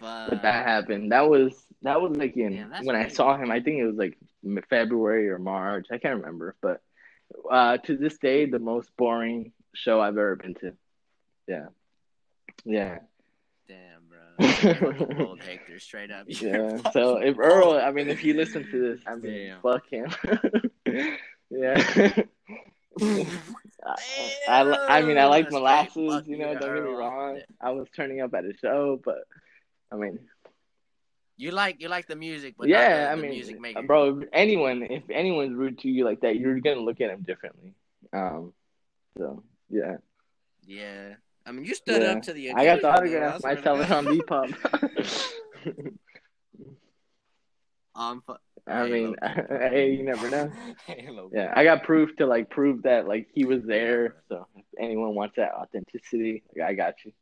Fuck. 0.00 0.30
But 0.30 0.42
that 0.42 0.66
happened. 0.66 1.12
That 1.12 1.28
was 1.28 1.54
that 1.82 2.00
was 2.00 2.16
like 2.16 2.36
in 2.36 2.70
when 2.82 2.96
I 2.96 3.08
saw 3.08 3.36
him. 3.36 3.50
I 3.50 3.60
think 3.60 3.78
it 3.78 3.86
was 3.86 3.96
like 3.96 4.18
February 4.68 5.28
or 5.30 5.38
March. 5.38 5.86
I 5.90 5.98
can't 5.98 6.20
remember. 6.20 6.56
But 6.60 6.80
uh, 7.50 7.78
to 7.78 7.96
this 7.96 8.18
day, 8.18 8.46
the 8.46 8.58
most 8.58 8.90
boring 8.96 9.52
show 9.74 10.00
I've 10.00 10.18
ever 10.18 10.36
been 10.36 10.54
to. 10.54 10.72
Yeah, 11.46 11.66
yeah, 12.64 12.98
You're 14.38 15.36
Hector. 15.36 15.78
Straight 15.78 16.10
up. 16.10 16.24
Yeah. 16.28 16.78
So 16.92 17.16
if. 17.18 17.38
Earl, 17.38 17.72
I 17.74 17.90
mean, 17.92 18.08
if 18.08 18.18
he 18.18 18.32
listens 18.32 18.70
to 18.70 18.80
this, 18.80 19.00
I 19.06 19.14
mean, 19.16 19.32
Damn. 19.48 19.60
fuck 19.62 19.88
him. 19.90 20.10
yeah. 21.50 22.22
I, 23.86 23.96
I, 24.48 24.98
I 24.98 25.02
mean, 25.02 25.18
I 25.18 25.26
like 25.26 25.46
That's 25.46 25.52
molasses. 25.54 26.26
You 26.26 26.38
know, 26.38 26.52
don't 26.54 26.60
get 26.74 26.84
me 26.84 26.90
Earl. 26.90 26.96
wrong. 26.96 27.40
I 27.60 27.70
was 27.72 27.86
turning 27.94 28.20
up 28.20 28.32
at 28.34 28.44
a 28.44 28.52
show, 28.60 29.00
but 29.04 29.24
I 29.92 29.96
mean, 29.96 30.18
You 31.36 31.50
like 31.50 31.80
you 31.80 31.88
like 31.88 32.06
the 32.06 32.16
music, 32.16 32.54
but 32.58 32.68
yeah, 32.68 32.88
not 32.88 32.88
the, 33.06 33.10
I 33.10 33.14
mean, 33.16 33.30
music 33.32 33.60
maker. 33.60 33.82
bro, 33.82 34.22
anyone, 34.32 34.82
if 34.84 35.02
anyone's 35.10 35.54
rude 35.54 35.78
to 35.80 35.88
you 35.88 36.04
like 36.04 36.20
that, 36.20 36.36
you're 36.36 36.58
gonna 36.60 36.80
look 36.80 37.00
at 37.00 37.10
him 37.10 37.22
differently. 37.22 37.74
Um, 38.12 38.52
so 39.18 39.42
yeah, 39.70 39.96
Yeah, 40.66 41.14
I 41.46 41.52
mean, 41.52 41.64
you 41.64 41.74
stood 41.74 42.02
Yeah. 42.02 42.12
up 42.12 42.22
to 42.22 42.32
the. 42.32 42.52
I 42.52 42.64
got 42.64 42.80
the 42.80 42.88
autograph 42.88 43.42
myself 43.42 43.90
on. 43.90 44.06
Depop. 44.06 44.54
Um, 47.96 48.22
fu- 48.26 48.34
I 48.66 48.86
Hey, 48.86 48.90
mean, 48.92 49.16
hey, 49.48 49.92
you 49.92 50.02
never 50.04 50.28
know. 50.28 50.50
Hey, 50.86 51.08
Yeah, 51.32 51.52
I 51.54 51.64
got 51.64 51.84
proof 51.84 52.10
to 52.16 52.26
like 52.26 52.50
prove 52.50 52.82
that 52.82 53.06
like 53.06 53.28
he 53.32 53.44
was 53.44 53.62
there. 53.64 54.16
So 54.28 54.46
if 54.56 54.64
anyone 54.80 55.14
wants 55.14 55.36
that 55.36 55.52
authenticity, 55.54 56.42
like, 56.56 56.68
I 56.68 56.74
got 56.74 56.94
you. 57.04 57.12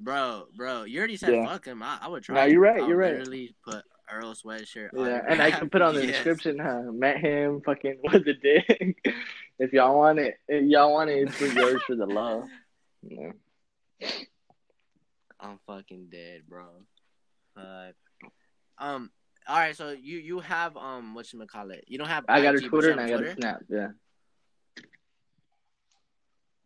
bro, 0.00 0.46
bro, 0.56 0.82
you 0.84 0.98
already 0.98 1.16
said 1.16 1.34
Yeah. 1.34 1.46
fuck 1.46 1.66
him. 1.66 1.82
I, 1.84 1.98
I 2.02 2.08
would 2.08 2.24
try. 2.24 2.34
No, 2.34 2.44
you're 2.46 2.60
right, 2.60 2.86
you're 2.88 2.96
right. 2.96 3.12
Literally 3.12 3.54
put 3.64 3.84
Earl 4.10 4.34
sweatshirt. 4.34 4.88
Yeah, 4.92 5.22
and 5.28 5.40
I 5.40 5.52
can 5.52 5.70
put 5.70 5.82
on 5.82 5.94
the 5.94 6.04
Yes. 6.04 6.16
description. 6.16 6.58
Huh? 6.58 6.82
Met 6.90 7.18
him, 7.18 7.60
fucking 7.64 8.00
was 8.02 8.22
a 8.26 8.34
dick. 8.34 8.98
if 9.60 9.72
y'all 9.72 9.96
want 9.96 10.18
it, 10.18 10.34
if 10.48 10.64
y'all 10.68 10.92
want 10.92 11.10
it, 11.10 11.28
it's 11.28 11.36
for 11.36 11.46
yours 11.46 11.80
for 11.86 11.94
the 11.94 12.06
love. 12.06 12.48
Yeah. 13.02 13.32
I'm 15.40 15.58
fucking 15.66 16.08
dead, 16.10 16.42
bro. 16.48 16.66
Fuck. 17.54 17.94
Um. 18.78 19.10
All 19.48 19.58
right, 19.58 19.76
so 19.76 19.90
you 19.90 20.18
you 20.18 20.40
have 20.40 20.76
um 20.76 21.14
what 21.14 21.32
you 21.32 21.44
call 21.46 21.70
it? 21.70 21.84
You 21.88 21.98
don't 21.98 22.08
have. 22.08 22.24
I 22.28 22.42
got 22.42 22.54
a 22.54 22.60
Twitter 22.60 22.90
and 22.90 23.00
I 23.00 23.08
got 23.08 23.22
a 23.22 23.34
Snap. 23.34 23.62
Yeah. 23.68 23.88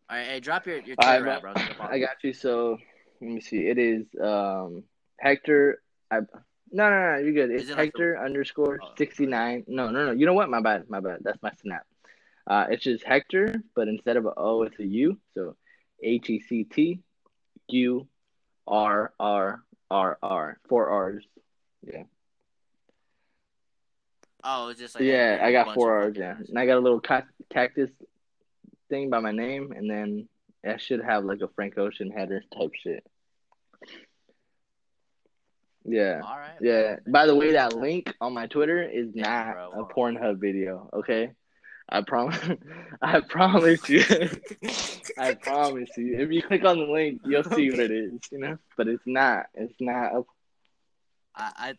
All 0.09 0.15
right, 0.17 0.27
hey, 0.27 0.39
drop 0.39 0.65
your 0.67 0.79
your 0.79 0.95
right, 0.99 1.19
Twitter, 1.19 1.29
at, 1.29 1.41
bro. 1.41 1.53
I 1.81 1.99
got 1.99 2.23
you. 2.23 2.33
So 2.33 2.77
let 3.19 3.31
me 3.31 3.41
see. 3.41 3.67
It 3.67 3.77
is 3.77 4.05
um 4.21 4.83
Hector. 5.19 5.81
I 6.11 6.19
no 6.71 6.89
no 6.89 7.13
no. 7.13 7.17
You're 7.17 7.33
good. 7.33 7.51
It's 7.51 7.69
it 7.69 7.77
like 7.77 7.87
Hector 7.87 8.23
underscore 8.23 8.79
Oh, 8.81 8.89
sixty 8.97 9.25
nine. 9.25 9.63
No 9.67 9.89
no 9.89 10.05
no. 10.05 10.11
You 10.11 10.27
know 10.27 10.33
what? 10.33 10.49
My 10.49 10.61
bad. 10.61 10.89
My 10.89 10.99
bad. 10.99 11.19
That's 11.23 11.41
my 11.41 11.51
snap. 11.61 11.85
Uh, 12.45 12.67
it's 12.69 12.83
just 12.83 13.03
Hector, 13.03 13.55
but 13.75 13.87
instead 13.89 14.15
of 14.15 14.25
a 14.25 14.33
O, 14.37 14.61
it's 14.63 14.79
a 14.79 14.85
U. 14.85 15.17
So 15.33 15.55
H 16.01 16.29
E 16.29 16.39
C 16.39 16.63
T 16.63 16.99
U 17.69 18.07
R 18.67 19.13
R 19.19 19.63
R 19.89 20.17
R. 20.21 20.59
Four 20.67 20.89
R's. 20.89 21.25
Yeah. 21.81 22.03
Oh, 24.43 24.69
it's 24.69 24.79
just 24.79 24.95
like 24.95 25.03
yeah, 25.03 25.43
a 25.43 25.47
I 25.47 25.51
got 25.51 25.73
four 25.73 25.93
R's. 26.03 26.15
Yeah, 26.17 26.35
and 26.37 26.57
I 26.57 26.65
got 26.65 26.77
a 26.77 26.79
little 26.79 27.01
cactus 27.01 27.89
thing 28.89 29.09
by 29.09 29.19
my 29.19 29.31
name, 29.31 29.73
and 29.75 29.89
then 29.89 30.27
I 30.65 30.77
should 30.77 31.03
have 31.03 31.25
like 31.25 31.41
a 31.41 31.47
Frank 31.49 31.77
Ocean 31.77 32.11
header 32.11 32.43
type 32.57 32.71
shit. 32.81 33.05
Yeah. 35.87 36.21
All 36.23 36.37
right. 36.37 36.57
Yeah. 36.61 36.97
By 37.07 37.25
the 37.25 37.35
way, 37.35 37.53
that 37.53 37.73
link 37.73 38.13
on 38.19 38.33
my 38.33 38.47
Twitter 38.47 38.83
is 38.83 39.07
Yeah, 39.13 39.53
not 39.55 39.73
bro, 39.73 39.85
a. 39.89 39.93
Pornhub 39.93 40.39
video. 40.39 40.89
Okay, 40.93 41.31
I 41.89 42.01
promise. 42.01 42.39
I 43.01 43.19
promise 43.21 43.87
you. 43.89 44.03
I 45.17 45.33
promise 45.35 45.89
you. 45.97 46.19
If 46.19 46.31
you 46.31 46.41
click 46.41 46.65
on 46.65 46.79
the 46.79 46.85
link, 46.85 47.21
you'll 47.25 47.43
see 47.43 47.69
what 47.71 47.79
it 47.79 47.91
is. 47.91 48.11
You 48.31 48.39
know, 48.39 48.57
but 48.75 48.87
it's 48.87 49.03
not. 49.05 49.45
It's 49.53 49.75
not. 49.79 50.25
I, 51.35 51.51
I, 51.55 51.73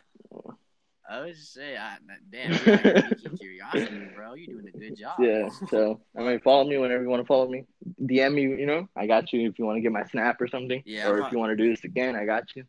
I 1.10 1.20
was 1.20 1.36
just 1.38 1.52
say, 1.52 1.76
I, 1.76 1.96
damn, 2.30 2.52
you're 2.52 2.96
out 2.96 3.18
here 3.18 3.30
curiosity, 3.38 4.08
bro. 4.14 4.34
You're 4.34 4.60
doing 4.60 4.72
a 4.74 4.78
good 4.78 4.96
job. 4.96 5.18
yeah. 5.20 5.48
So 5.68 6.00
I 6.16 6.22
mean, 6.22 6.40
follow 6.40 6.64
me 6.68 6.78
whenever 6.78 7.02
you 7.02 7.08
want 7.08 7.22
to 7.22 7.26
follow 7.26 7.48
me. 7.48 7.64
DM 8.02 8.34
me. 8.34 8.42
You 8.42 8.66
know, 8.66 8.88
I 8.96 9.06
got 9.06 9.32
you. 9.32 9.48
If 9.48 9.58
you 9.58 9.64
want 9.66 9.76
to 9.76 9.82
get 9.82 9.92
my 9.92 10.04
snap 10.04 10.40
or 10.40 10.48
something, 10.48 10.82
Yeah, 10.86 11.08
or 11.08 11.18
if 11.20 11.32
you 11.32 11.38
want 11.38 11.50
to 11.50 11.56
do 11.56 11.68
this 11.68 11.84
again, 11.84 12.16
I 12.16 12.24
got 12.24 12.44
you. 12.56 12.64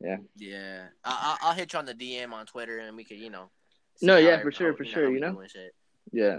yeah. 0.00 0.16
Yeah. 0.36 0.86
I, 1.04 1.36
I'll 1.42 1.54
hit 1.54 1.72
you 1.72 1.78
on 1.78 1.84
the 1.86 1.94
DM 1.94 2.32
on 2.32 2.46
Twitter, 2.46 2.78
and 2.78 2.96
we 2.96 3.04
could, 3.04 3.18
you 3.18 3.30
know. 3.30 3.50
No, 4.00 4.16
yeah, 4.16 4.40
for 4.40 4.52
sure, 4.52 4.74
for 4.74 4.84
sure, 4.84 5.10
you 5.10 5.20
know? 5.20 5.40
Yeah. 6.12 6.38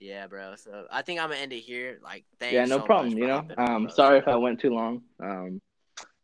Yeah, 0.00 0.26
bro. 0.28 0.54
So 0.56 0.86
I 0.90 1.02
think 1.02 1.20
I'm 1.20 1.30
gonna 1.30 1.40
end 1.40 1.52
it 1.52 1.60
here. 1.60 1.98
Like, 2.02 2.24
thanks. 2.38 2.54
yeah. 2.54 2.64
No 2.64 2.78
so 2.78 2.84
problem. 2.84 3.18
You 3.18 3.26
know. 3.26 3.44
Um. 3.56 3.84
bro. 3.84 3.92
Sorry 3.92 4.18
if 4.18 4.28
I 4.28 4.36
went 4.36 4.60
too 4.60 4.70
long. 4.70 5.02
Um. 5.20 5.60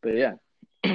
But 0.03 0.17
yeah. 0.17 0.35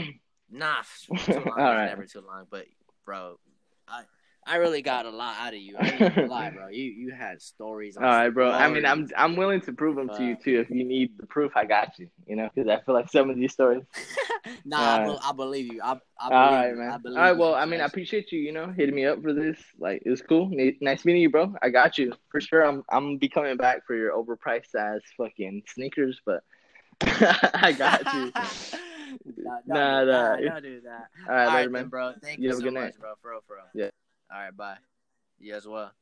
Nah, 0.52 0.82
too 1.26 1.34
long. 1.34 1.48
All 1.48 1.76
right. 1.76 1.86
Never 1.86 2.06
too 2.06 2.22
long. 2.22 2.46
But, 2.50 2.66
bro, 3.06 3.40
I, 3.88 4.04
I 4.50 4.56
really 4.56 4.82
got 4.82 5.06
a 5.06 5.10
lot 5.12 5.36
out 5.40 5.54
of 5.54 5.60
you. 5.60 5.78
I 5.78 6.24
lie, 6.28 6.50
bro. 6.56 6.68
You, 6.70 6.84
you 6.84 7.12
had 7.14 7.42
stories. 7.42 7.98
All 7.98 8.04
right, 8.04 8.30
bro. 8.30 8.52
I 8.52 8.68
mean, 8.68 8.86
I'm. 8.86 9.08
I'm 9.16 9.36
willing 9.36 9.62
to 9.62 9.74
prove 9.74 9.96
them 9.96 10.10
to 10.10 10.24
you 10.24 10.36
too. 10.36 10.60
If 10.60 10.70
you 10.70 10.84
need 10.84 11.12
the 11.20 11.28
proof, 11.28 11.52
I 11.56 11.66
got 11.66 12.00
you. 12.00 12.10
You 12.26 12.36
know, 12.36 12.50
because 12.54 12.70
I 12.70 12.82
feel 12.84 12.96
like 12.96 13.10
some 13.10 13.30
of 13.30 13.36
these 13.36 13.54
stories. 13.54 13.84
nah, 14.66 14.78
I, 14.78 15.06
All 15.06 15.14
be- 15.14 15.20
I 15.24 15.32
believe 15.34 15.74
you. 15.74 15.82
I, 15.84 15.98
I 16.20 16.30
All 16.32 16.50
believe 16.50 16.52
right, 16.52 16.70
you. 16.72 16.76
man. 16.78 16.92
I 16.92 17.10
All 17.10 17.16
right. 17.16 17.38
Well, 17.38 17.54
I 17.56 17.66
mean, 17.66 17.82
I 17.82 17.86
appreciate 17.86 18.32
you. 18.32 18.40
You 18.40 18.52
know, 18.52 18.68
hitting 18.76 18.96
me 18.96 19.06
up 19.06 19.22
for 19.22 19.34
this. 19.34 19.58
Like, 19.78 20.02
it 20.06 20.10
was 20.10 20.22
cool. 20.22 20.50
Nice 20.82 21.06
meeting 21.06 21.22
you, 21.22 21.30
bro. 21.30 21.54
I 21.62 21.70
got 21.70 21.98
you 21.98 22.14
for 22.32 22.42
sure. 22.42 22.64
I'm 22.66 22.84
I'm 22.90 23.06
gonna 23.08 23.18
be 23.18 23.30
coming 23.30 23.58
back 23.58 23.86
for 23.86 23.96
your 23.96 24.14
overpriced 24.14 24.74
ass 24.76 25.02
fucking 25.18 25.64
sneakers, 25.68 26.20
but 26.26 26.44
I 27.02 27.74
got 27.78 28.12
you. 28.14 28.32
nah, 29.38 29.60
Nah, 29.66 30.04
nah, 30.04 30.04
nah. 30.04 30.36
nah, 30.36 30.38
don't 30.38 30.64
do 30.64 30.82
that. 30.82 31.08
All 31.28 31.36
right, 31.36 31.46
All 31.48 31.56
later, 31.56 31.58
right, 31.58 31.72
man. 31.72 31.88
bro. 31.88 32.14
Thank 32.22 32.40
You 32.40 32.50
you, 32.50 32.56
have 32.56 32.60
a 32.60 32.62
so 32.66 32.72
much, 32.72 32.84
night. 32.84 32.94
bro. 33.00 33.14
For 33.22 33.32
real, 33.32 33.40
for 33.48 33.56
real. 33.56 33.66
Yeah. 33.74 33.90
All 34.32 34.40
right, 34.40 34.56
bye. 34.56 34.78
You 35.40 35.56
as 35.56 35.68
well. 35.68 35.94